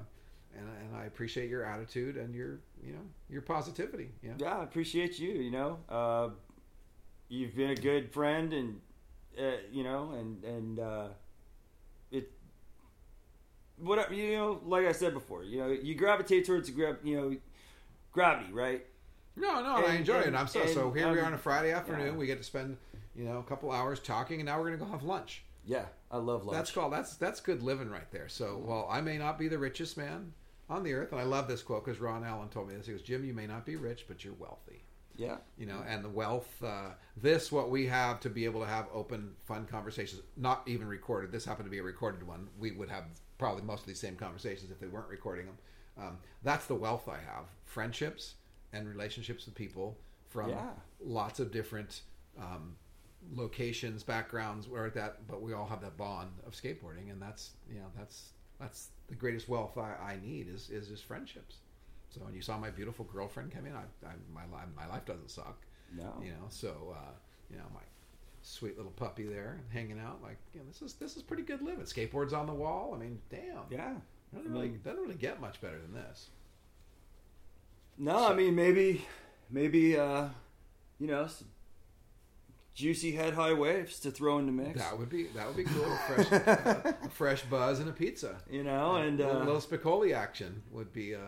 and 0.58 0.68
and 0.68 0.96
I 0.96 1.06
appreciate 1.06 1.50
your 1.50 1.64
attitude 1.64 2.18
and 2.18 2.36
your 2.36 2.60
you 2.84 2.94
know 2.94 3.02
your 3.30 3.42
positivity. 3.42 4.10
Yeah. 4.22 4.34
Yeah, 4.38 4.58
I 4.58 4.64
appreciate 4.64 5.20
you. 5.20 5.32
You 5.32 5.52
know, 5.52 5.78
uh, 5.90 6.30
you've 7.30 7.56
been 7.56 7.70
a 7.72 7.76
good 7.76 8.12
friend, 8.12 8.52
and 8.54 8.82
uh, 9.40 9.58
you 9.72 9.84
know, 9.84 10.12
and 10.12 10.44
and 10.44 10.80
uh, 10.80 11.08
it, 12.12 12.32
whatever 13.78 14.14
you 14.14 14.36
know. 14.36 14.60
Like 14.66 14.86
I 14.86 14.92
said 14.92 15.14
before, 15.14 15.44
you 15.44 15.60
know, 15.60 15.68
you 15.68 15.96
gravitate 15.96 16.46
towards 16.46 16.70
gra- 16.70 16.98
you 17.04 17.16
know, 17.16 17.36
gravity, 18.12 18.52
right? 18.52 18.86
No, 19.38 19.62
no, 19.64 19.76
I 19.78 19.92
And- 19.92 20.00
enjoy 20.00 20.20
it. 20.20 20.36
I'm 20.36 20.48
so 20.48 20.66
so. 20.66 20.88
and, 20.90 20.98
Here 20.98 21.10
we 21.12 21.18
are 21.20 21.22
um, 21.22 21.28
on 21.28 21.34
a 21.34 21.38
Friday 21.38 21.72
afternoon. 21.72 22.08
yeah. 22.08 22.12
We 22.20 22.26
get 22.26 22.38
to 22.40 22.44
spend 22.44 22.76
you 23.16 23.26
know 23.26 23.40
a 23.40 23.44
couple 23.44 23.72
hours 23.72 24.00
talking, 24.00 24.40
and 24.40 24.46
now 24.48 24.60
we're 24.60 24.66
gonna 24.66 24.78
go 24.78 24.86
have 24.92 25.04
lunch. 25.04 25.44
Yeah, 25.66 25.86
I 26.10 26.18
love 26.18 26.46
lunch. 26.46 26.58
That's 26.58 26.72
called 26.72 26.94
that's 26.94 27.16
that's 27.18 27.40
good 27.40 27.62
living 27.62 27.90
right 27.90 28.10
there. 28.12 28.28
So 28.30 28.62
while 28.64 28.88
I 28.90 29.02
may 29.02 29.18
not 29.18 29.38
be 29.38 29.48
the 29.48 29.60
richest 29.60 29.98
man 29.98 30.34
on 30.70 30.84
the 30.84 30.94
earth, 30.94 31.12
and 31.12 31.20
I 31.22 31.24
love 31.24 31.48
this 31.48 31.62
quote 31.62 31.86
because 31.86 32.00
Ron 32.00 32.24
Allen 32.24 32.50
told 32.50 32.70
me 32.70 32.76
this. 32.76 32.86
He 32.88 32.94
goes, 32.94 33.02
"Jim, 33.02 33.24
you 33.26 33.34
may 33.34 33.48
not 33.48 33.66
be 33.66 33.76
rich, 33.76 34.06
but 34.08 34.24
you're 34.24 34.34
wealthy." 34.34 34.84
yeah, 35.18 35.38
You 35.58 35.66
know, 35.68 35.84
and 35.88 36.04
the 36.04 36.10
wealth, 36.10 36.50
uh, 36.64 36.92
this 37.18 37.52
what 37.52 37.70
we 37.70 37.86
have 37.88 38.20
to 38.22 38.30
be 38.30 38.46
able 38.46 38.62
to 38.62 38.66
have 38.66 38.88
open, 38.94 39.36
fun 39.46 39.68
conversations, 39.68 40.22
not 40.38 40.64
even 40.66 40.88
recorded. 40.88 41.32
This 41.32 41.46
happened 41.46 41.66
to 41.66 41.70
be 41.70 41.78
a 41.80 41.84
recorded 41.84 42.26
one. 42.26 42.48
We 42.58 42.72
would 42.72 42.90
have 42.90 43.04
probably 43.38 43.62
most 43.62 43.82
of 43.82 43.88
these 43.88 44.00
same 44.00 44.16
conversations 44.16 44.72
if 44.72 44.80
they 44.80 44.88
weren't 44.88 45.10
recording 45.10 45.46
them. 45.48 45.58
Um, 46.00 46.18
that's 46.44 46.66
the 46.66 46.76
wealth 46.76 47.08
I 47.10 47.18
have: 47.20 47.46
friendships 47.66 48.36
and 48.74 48.88
relationships 48.88 49.46
with 49.46 49.54
people 49.54 49.98
from 50.30 50.50
Yeah. 50.50 50.72
lots 51.04 51.40
of 51.40 51.52
different 51.52 52.02
um, 52.40 52.78
locations, 53.34 54.04
backgrounds, 54.04 54.68
where 54.68 54.90
that. 54.92 55.28
But 55.28 55.42
we 55.42 55.54
all 55.54 55.68
have 55.68 55.82
that 55.82 55.98
bond 55.98 56.32
of 56.46 56.54
skateboarding, 56.54 57.12
and 57.12 57.22
that's 57.22 57.52
you 57.70 57.80
know 57.80 57.88
that's 57.98 58.32
that's 58.60 58.90
the 59.08 59.16
greatest 59.16 59.50
wealth 59.50 59.78
I, 59.78 59.96
I 60.14 60.20
need 60.22 60.48
is 60.48 60.70
is 60.70 60.88
just 60.88 61.06
friendships. 61.06 61.58
So 62.10 62.22
when 62.22 62.34
you 62.34 62.42
saw 62.42 62.58
my 62.58 62.70
beautiful 62.70 63.06
girlfriend 63.06 63.52
come 63.52 63.66
in, 63.66 63.74
I, 63.74 63.84
I 64.06 64.14
my 64.34 64.46
life 64.56 64.68
my 64.76 64.88
life 64.88 65.06
doesn't 65.06 65.32
suck. 65.32 65.58
no, 65.96 66.14
You 66.24 66.32
know, 66.32 66.48
so 66.50 66.96
uh, 66.98 67.12
you 67.50 67.58
know 67.58 67.66
my 67.74 67.82
sweet 68.44 68.76
little 68.76 68.92
puppy 68.92 69.24
there 69.24 69.62
hanging 69.72 70.00
out. 70.00 70.20
Like, 70.22 70.38
you 70.54 70.60
know, 70.60 70.66
this 70.68 70.82
is 70.82 70.94
this 70.94 71.16
is 71.16 71.24
pretty 71.24 71.44
good 71.44 71.62
living. 71.62 71.86
Skateboards 71.86 72.34
on 72.34 72.48
the 72.48 72.54
wall. 72.54 72.94
I 72.96 73.00
mean, 73.00 73.20
damn. 73.30 73.64
yeah. 73.70 73.94
Doesn't 74.34 74.52
really 74.52 74.70
doesn't 74.70 75.02
really 75.02 75.16
get 75.16 75.42
much 75.42 75.60
better 75.62 75.78
than 75.80 75.94
this. 75.94 76.30
No, 77.98 78.28
I 78.28 78.34
mean 78.34 78.56
maybe, 78.56 79.06
maybe 79.50 79.98
uh, 79.98 80.30
you 81.00 81.08
know, 81.08 81.28
juicy 82.74 83.12
head 83.12 83.34
high 83.34 83.54
waves 83.54 84.00
to 84.02 84.12
throw 84.12 84.38
in 84.40 84.46
the 84.46 84.52
mix. 84.52 84.80
That 84.80 84.98
would 84.98 85.10
be 85.10 85.28
that 85.36 85.48
would 85.48 85.58
be 85.58 85.64
cool. 85.66 85.98
Fresh, 86.08 86.32
uh, 86.32 86.94
a 87.04 87.10
fresh 87.10 87.42
buzz 87.44 87.80
and 87.80 87.90
a 87.90 87.94
pizza. 87.94 88.38
you 88.50 88.64
know, 88.64 88.96
and 88.96 89.20
a 89.20 89.30
uh, 89.42 89.44
little 89.44 89.62
Spicoli 89.62 90.14
action 90.16 90.62
would 90.72 90.92
be 90.94 91.16
uh, 91.16 91.20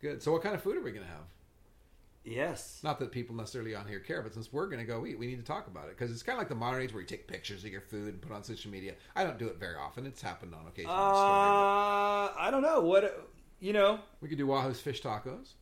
good. 0.00 0.22
So, 0.22 0.32
what 0.32 0.42
kind 0.42 0.54
of 0.54 0.62
food 0.62 0.76
are 0.76 0.82
we 0.82 0.90
going 0.92 1.04
to 1.04 1.10
have? 1.10 1.24
yes, 2.22 2.80
Not 2.84 2.98
that 3.00 3.10
people 3.12 3.34
necessarily 3.34 3.74
on 3.74 3.88
here 3.88 3.98
care, 3.98 4.22
but 4.22 4.34
since 4.34 4.52
we're 4.52 4.66
going 4.66 4.78
to 4.78 4.84
go 4.84 5.06
eat, 5.06 5.18
we 5.18 5.26
need 5.26 5.38
to 5.38 5.44
talk 5.44 5.66
about 5.66 5.84
it 5.88 5.96
because 5.96 6.12
it's 6.12 6.22
kind 6.22 6.36
of 6.36 6.40
like 6.40 6.48
the 6.48 6.54
modern 6.54 6.82
age 6.82 6.92
where 6.92 7.00
you 7.00 7.06
take 7.06 7.26
pictures 7.26 7.64
of 7.64 7.70
your 7.72 7.80
food 7.80 8.12
and 8.12 8.20
put 8.20 8.30
it 8.30 8.34
on 8.34 8.44
social 8.44 8.70
media. 8.70 8.94
I 9.16 9.24
don't 9.24 9.38
do 9.38 9.46
it 9.48 9.58
very 9.58 9.76
often. 9.76 10.06
It's 10.06 10.20
happened 10.20 10.54
on 10.54 10.66
occasion. 10.66 10.90
uh, 10.90 12.28
story, 12.28 12.46
I 12.46 12.48
don't 12.50 12.62
know 12.62 12.80
what 12.82 13.28
you 13.58 13.72
know. 13.72 14.00
we 14.20 14.28
could 14.28 14.38
do 14.38 14.46
Wahoo's 14.46 14.80
fish 14.80 15.02
tacos. 15.02 15.54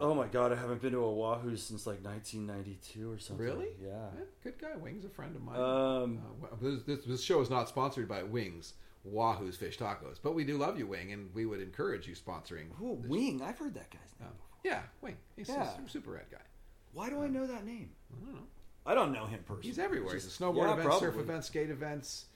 Oh 0.00 0.14
my 0.14 0.26
god, 0.26 0.52
I 0.52 0.56
haven't 0.56 0.80
been 0.82 0.92
to 0.92 1.00
Wahoo 1.00 1.56
since 1.56 1.86
like 1.86 2.04
1992 2.04 3.10
or 3.10 3.18
something. 3.18 3.44
Really? 3.44 3.68
Yeah. 3.82 3.88
Yeah, 4.16 4.24
good 4.42 4.58
guy. 4.58 4.76
Wings, 4.76 5.04
a 5.04 5.08
friend 5.08 5.34
of 5.36 5.42
mine. 5.42 5.56
Um, 5.60 6.20
Uh, 6.42 6.56
this, 6.60 6.82
this, 6.82 7.04
this 7.04 7.22
show 7.22 7.40
is 7.40 7.50
not 7.50 7.68
sponsored 7.68 8.08
by 8.08 8.22
Wings, 8.22 8.74
Wahoo's 9.04 9.56
Fish 9.56 9.78
Tacos, 9.78 10.18
but 10.22 10.34
we 10.34 10.44
do 10.44 10.56
love 10.58 10.78
you, 10.78 10.86
Wing, 10.86 11.12
and 11.12 11.32
we 11.34 11.46
would 11.46 11.60
encourage 11.60 12.06
you 12.08 12.14
sponsoring. 12.14 12.66
Ooh, 12.80 13.00
Wing. 13.08 13.42
I've 13.42 13.58
heard 13.58 13.74
that 13.74 13.90
guy's 13.90 14.00
name. 14.20 14.28
um, 14.28 14.34
before. 14.36 14.58
yeah, 14.64 14.82
Wing. 15.00 15.16
He's 15.36 15.48
Yeah. 15.48 15.68
a 15.84 15.88
super 15.88 16.12
rad 16.12 16.26
guy. 16.30 16.38
Why 16.92 17.08
do 17.08 17.22
I 17.22 17.28
know 17.28 17.46
that 17.46 17.64
name? 17.64 17.90
I 18.12 18.24
don't 18.24 18.34
know. 18.34 18.46
I 18.84 18.94
don't 18.94 19.12
know 19.12 19.26
him 19.26 19.40
personally. 19.46 19.68
He's 19.68 19.78
everywhere. 19.78 20.14
Just- 20.14 20.26
he's 20.26 20.40
a 20.40 20.42
snowboard 20.42 20.66
yeah, 20.66 20.72
events, 20.74 20.98
surf 20.98 21.16
events, 21.16 21.46
skate 21.46 21.70
events, 21.70 22.26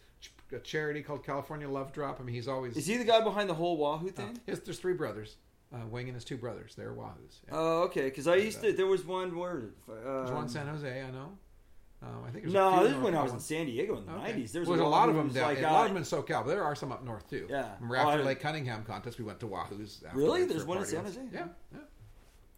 a 0.53 0.59
charity 0.61 1.03
called 1.03 1.25
California 1.25 1.69
Love 1.69 1.93
Drop. 1.93 2.21
I 2.21 2.23
mean, 2.25 2.35
he's 2.35 2.47
always. 2.49 2.77
Is 2.77 2.87
he 2.87 2.97
the 2.97 3.05
guy 3.05 3.21
behind 3.23 3.51
the 3.51 3.55
whole 3.55 3.77
Wahoo 3.77 4.09
Uh, 4.09 4.13
thing? 4.13 4.41
yes, 4.47 4.61
there's 4.61 4.79
three 4.79 4.95
brothers. 4.95 5.37
Uh, 5.75 5.85
Wing 5.91 6.07
and 6.07 6.15
his 6.15 6.25
two 6.25 6.37
brothers. 6.37 6.75
They're 6.77 6.93
Wahoos. 6.95 7.41
Yeah. 7.47 7.51
Oh, 7.53 7.83
okay. 7.85 8.05
Because 8.05 8.27
I 8.29 8.37
used 8.37 8.61
to. 8.63 8.73
There 8.73 8.87
was 8.87 9.05
one 9.05 9.37
where. 9.37 9.71
there's 9.89 10.31
one 10.31 10.37
Um, 10.39 10.43
in 10.45 10.49
San 10.49 10.67
Jose, 10.69 11.03
I 11.03 11.11
know. 11.11 11.37
Um, 12.03 12.25
I 12.27 12.31
think 12.31 12.45
there's 12.45 12.53
no, 12.55 12.83
this 12.85 12.93
is 12.93 12.99
when 13.03 13.15
I 13.17 13.23
was 13.23 13.33
in 13.33 13.41
San 13.41 13.67
Diego 13.67 13.97
in 13.97 14.05
the 14.07 14.13
Okay. 14.13 14.33
'90s. 14.35 14.53
There's 14.53 14.69
Well, 14.69 14.77
there's 14.77 14.87
a 14.87 14.91
lot 14.91 15.09
of 15.09 15.15
them 15.17 15.29
down. 15.31 15.45
Like, 15.45 15.59
a 15.59 15.63
lot 15.63 15.87
of 15.87 15.91
uh, 15.91 15.95
them 15.95 15.97
in 15.97 16.03
SoCal, 16.05 16.45
but 16.45 16.49
there 16.49 16.63
are 16.63 16.75
some 16.77 16.93
up 16.93 17.03
north 17.03 17.29
too. 17.29 17.47
Yeah. 17.51 17.75
Remember 17.81 17.97
Oh, 17.97 18.11
after 18.11 18.23
I- 18.23 18.27
Lake 18.27 18.41
Cunningham 18.41 18.85
contest, 18.85 19.19
we 19.19 19.25
went 19.25 19.41
to 19.41 19.47
Wahoo's. 19.47 20.05
Really? 20.13 20.45
There's 20.45 20.65
one 20.65 20.79
in 20.79 20.85
San. 20.85 21.05
Jose? 21.05 21.21
Yeah, 21.33 21.49
yeah. 21.73 21.79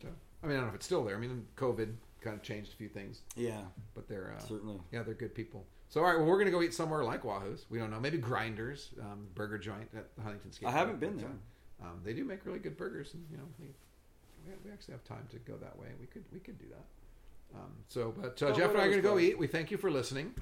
So, 0.02 0.09
I 0.43 0.47
mean, 0.48 0.56
I 0.56 0.60
don't 0.60 0.62
know 0.64 0.68
if 0.70 0.74
it's 0.74 0.86
still 0.86 1.05
there. 1.05 1.16
I 1.16 1.18
mean, 1.20 1.47
COVID 1.56 1.94
kind 2.20 2.35
of 2.36 2.43
changed 2.43 2.72
a 2.72 2.76
few 2.76 2.89
things, 2.89 3.22
Yeah, 3.36 3.60
but 3.94 4.09
they're 4.09 4.35
uh, 4.36 4.40
certainly. 4.43 4.80
yeah, 4.93 5.02
they're 5.05 5.14
good 5.14 5.35
people. 5.36 5.64
So, 5.89 6.01
all 6.01 6.06
right, 6.10 6.18
well, 6.18 6.26
we're 6.26 6.39
gonna 6.39 6.51
go 6.51 6.60
eat 6.60 6.74
somewhere 6.74 7.05
like 7.05 7.24
Wahoo's. 7.24 7.64
We 7.70 7.78
don't 7.78 7.90
know, 7.93 8.01
maybe 8.01 8.18
Grinders 8.18 8.90
um, 9.01 9.28
Burger 9.35 9.56
Joint 9.56 9.89
at 9.97 10.14
the 10.16 10.22
Huntington 10.22 10.52
Skate. 10.52 10.68
I 10.68 10.72
haven't 10.72 10.98
been 11.01 11.16
there. 11.16 11.30
Um, 11.82 12.00
they 12.05 12.12
do 12.12 12.24
make 12.24 12.44
really 12.44 12.59
good 12.59 12.76
burgers, 12.76 13.14
and 13.14 13.24
you 13.30 13.36
know, 13.36 13.44
we, 13.59 13.66
we, 14.46 14.52
we 14.64 14.72
actually 14.72 14.92
have 14.92 15.05
time 15.05 15.26
to 15.30 15.38
go 15.38 15.56
that 15.59 15.78
way. 15.78 15.88
We 16.00 16.06
could 16.06 16.24
we 16.32 16.40
could 16.40 16.59
do 16.59 16.66
that. 16.70 17.59
Um, 17.59 17.72
so, 17.88 18.14
but 18.16 18.42
uh, 18.42 18.52
Geoff 18.52 18.70
and 18.70 18.80
I 18.80 18.84
are 18.84 18.90
going 18.90 19.02
to 19.02 19.09
go 19.09 19.18
eat. 19.18 19.38
We 19.38 19.46
thank 19.46 19.70
you 19.70 19.78
for 19.78 19.90
listening. 19.90 20.34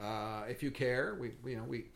Uh, 0.00 0.42
if 0.48 0.62
you 0.62 0.70
care, 0.70 1.16
we, 1.20 1.32
we 1.42 1.52
you 1.52 1.56
know 1.56 1.64
we 1.64 1.86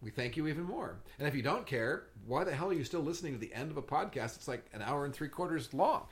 we 0.00 0.10
thank 0.10 0.36
you 0.36 0.46
even 0.46 0.62
more. 0.62 0.96
And 1.18 1.26
if 1.26 1.34
you 1.34 1.42
don't 1.42 1.66
care, 1.66 2.04
why 2.26 2.44
the 2.44 2.54
hell 2.54 2.70
are 2.70 2.74
you 2.74 2.84
still 2.84 3.00
listening 3.00 3.32
to 3.32 3.38
the 3.38 3.52
end 3.52 3.70
of 3.70 3.76
a 3.76 3.82
podcast? 3.82 4.36
It's 4.36 4.46
like 4.48 4.64
an 4.72 4.82
hour 4.82 5.04
and 5.04 5.12
three 5.12 5.28
quarters 5.28 5.74
long. 5.74 6.02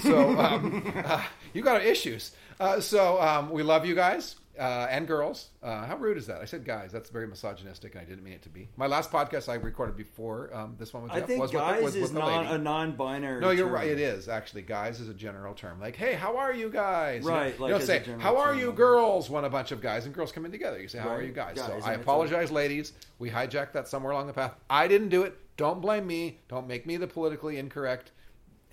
So 0.00 0.38
um, 0.38 0.92
uh, 1.04 1.22
you 1.52 1.62
got 1.62 1.84
issues. 1.84 2.32
Uh, 2.58 2.80
so 2.80 3.20
um, 3.20 3.50
we 3.50 3.62
love 3.62 3.84
you 3.84 3.94
guys 3.94 4.36
uh, 4.58 4.86
and 4.90 5.06
girls. 5.06 5.48
Uh, 5.62 5.84
how 5.86 5.96
rude 5.96 6.16
is 6.16 6.26
that? 6.26 6.40
I 6.40 6.44
said 6.44 6.64
guys. 6.64 6.92
That's 6.92 7.10
very 7.10 7.26
misogynistic, 7.26 7.94
and 7.94 8.02
I 8.02 8.04
didn't 8.04 8.24
mean 8.24 8.34
it 8.34 8.42
to 8.42 8.48
be. 8.48 8.68
My 8.76 8.86
last 8.86 9.10
podcast 9.10 9.48
I 9.48 9.54
recorded 9.54 9.96
before 9.96 10.54
um, 10.54 10.76
this 10.78 10.92
one 10.92 11.02
with 11.04 11.12
I 11.12 11.18
Geoff 11.18 11.28
think 11.28 11.40
was 11.40 11.52
with 11.52 11.60
guys 11.60 11.82
was 11.82 11.96
is 11.96 12.12
non, 12.12 12.46
a 12.46 12.58
non-binary. 12.58 13.40
No, 13.40 13.50
you're 13.50 13.66
term. 13.66 13.74
right. 13.74 13.88
It 13.88 14.00
is 14.00 14.28
actually. 14.28 14.62
Guys 14.62 15.00
is 15.00 15.08
a 15.08 15.14
general 15.14 15.54
term. 15.54 15.80
Like, 15.80 15.96
hey, 15.96 16.14
how 16.14 16.36
are 16.36 16.52
you 16.52 16.68
guys? 16.70 17.22
You 17.24 17.30
know, 17.30 17.36
Right, 17.36 17.54
You 17.54 17.60
like 17.60 17.70
don't 17.70 17.80
as 17.80 17.86
say, 17.86 18.04
how 18.18 18.36
are 18.36 18.54
you 18.54 18.72
girls? 18.72 19.28
When 19.28 19.44
a 19.44 19.50
bunch 19.50 19.72
of 19.72 19.80
guys 19.80 20.06
and 20.06 20.14
girls 20.14 20.32
come 20.32 20.44
in 20.44 20.52
together, 20.52 20.80
you 20.80 20.88
say, 20.88 20.98
how 20.98 21.10
are 21.10 21.22
you 21.22 21.32
guys? 21.32 21.56
Guys, 21.56 21.82
so 21.82 21.88
I 21.88 21.94
apologize, 21.94 22.50
ladies. 22.50 22.92
We 23.18 23.30
hijacked 23.30 23.72
that 23.72 23.88
somewhere 23.88 24.12
along 24.12 24.26
the 24.28 24.32
path. 24.32 24.54
I 24.70 24.88
didn't 24.88 25.08
do 25.08 25.22
it. 25.22 25.36
Don't 25.56 25.80
blame 25.80 26.06
me. 26.06 26.38
Don't 26.48 26.66
make 26.66 26.84
me 26.86 26.96
the 26.96 27.06
politically 27.06 27.58
incorrect 27.58 28.10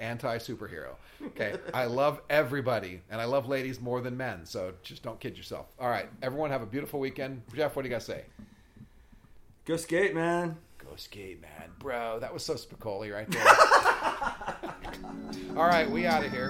anti 0.01 0.37
superhero. 0.37 0.95
Okay. 1.27 1.55
I 1.73 1.85
love 1.85 2.19
everybody, 2.29 3.01
and 3.09 3.21
I 3.21 3.25
love 3.25 3.47
ladies 3.47 3.79
more 3.79 4.01
than 4.01 4.17
men. 4.17 4.45
So 4.45 4.73
just 4.83 5.03
don't 5.03 5.19
kid 5.19 5.37
yourself. 5.37 5.67
All 5.79 5.89
right, 5.89 6.09
everyone, 6.21 6.49
have 6.49 6.61
a 6.61 6.65
beautiful 6.65 6.99
weekend. 6.99 7.43
Geoff, 7.55 7.75
what 7.75 7.83
do 7.83 7.87
you 7.87 7.93
got 7.93 8.01
to 8.01 8.05
say? 8.05 8.23
Go 9.65 9.77
skate, 9.77 10.15
man. 10.15 10.57
Go 10.79 10.95
skate, 10.95 11.39
man, 11.41 11.69
bro. 11.79 12.19
That 12.19 12.33
was 12.33 12.43
so 12.43 12.55
Spicoli 12.55 13.13
right 13.13 13.29
there. 13.29 13.47
All 15.57 15.67
right, 15.67 15.89
we 15.89 16.05
out 16.07 16.25
of 16.25 16.31
here. 16.31 16.49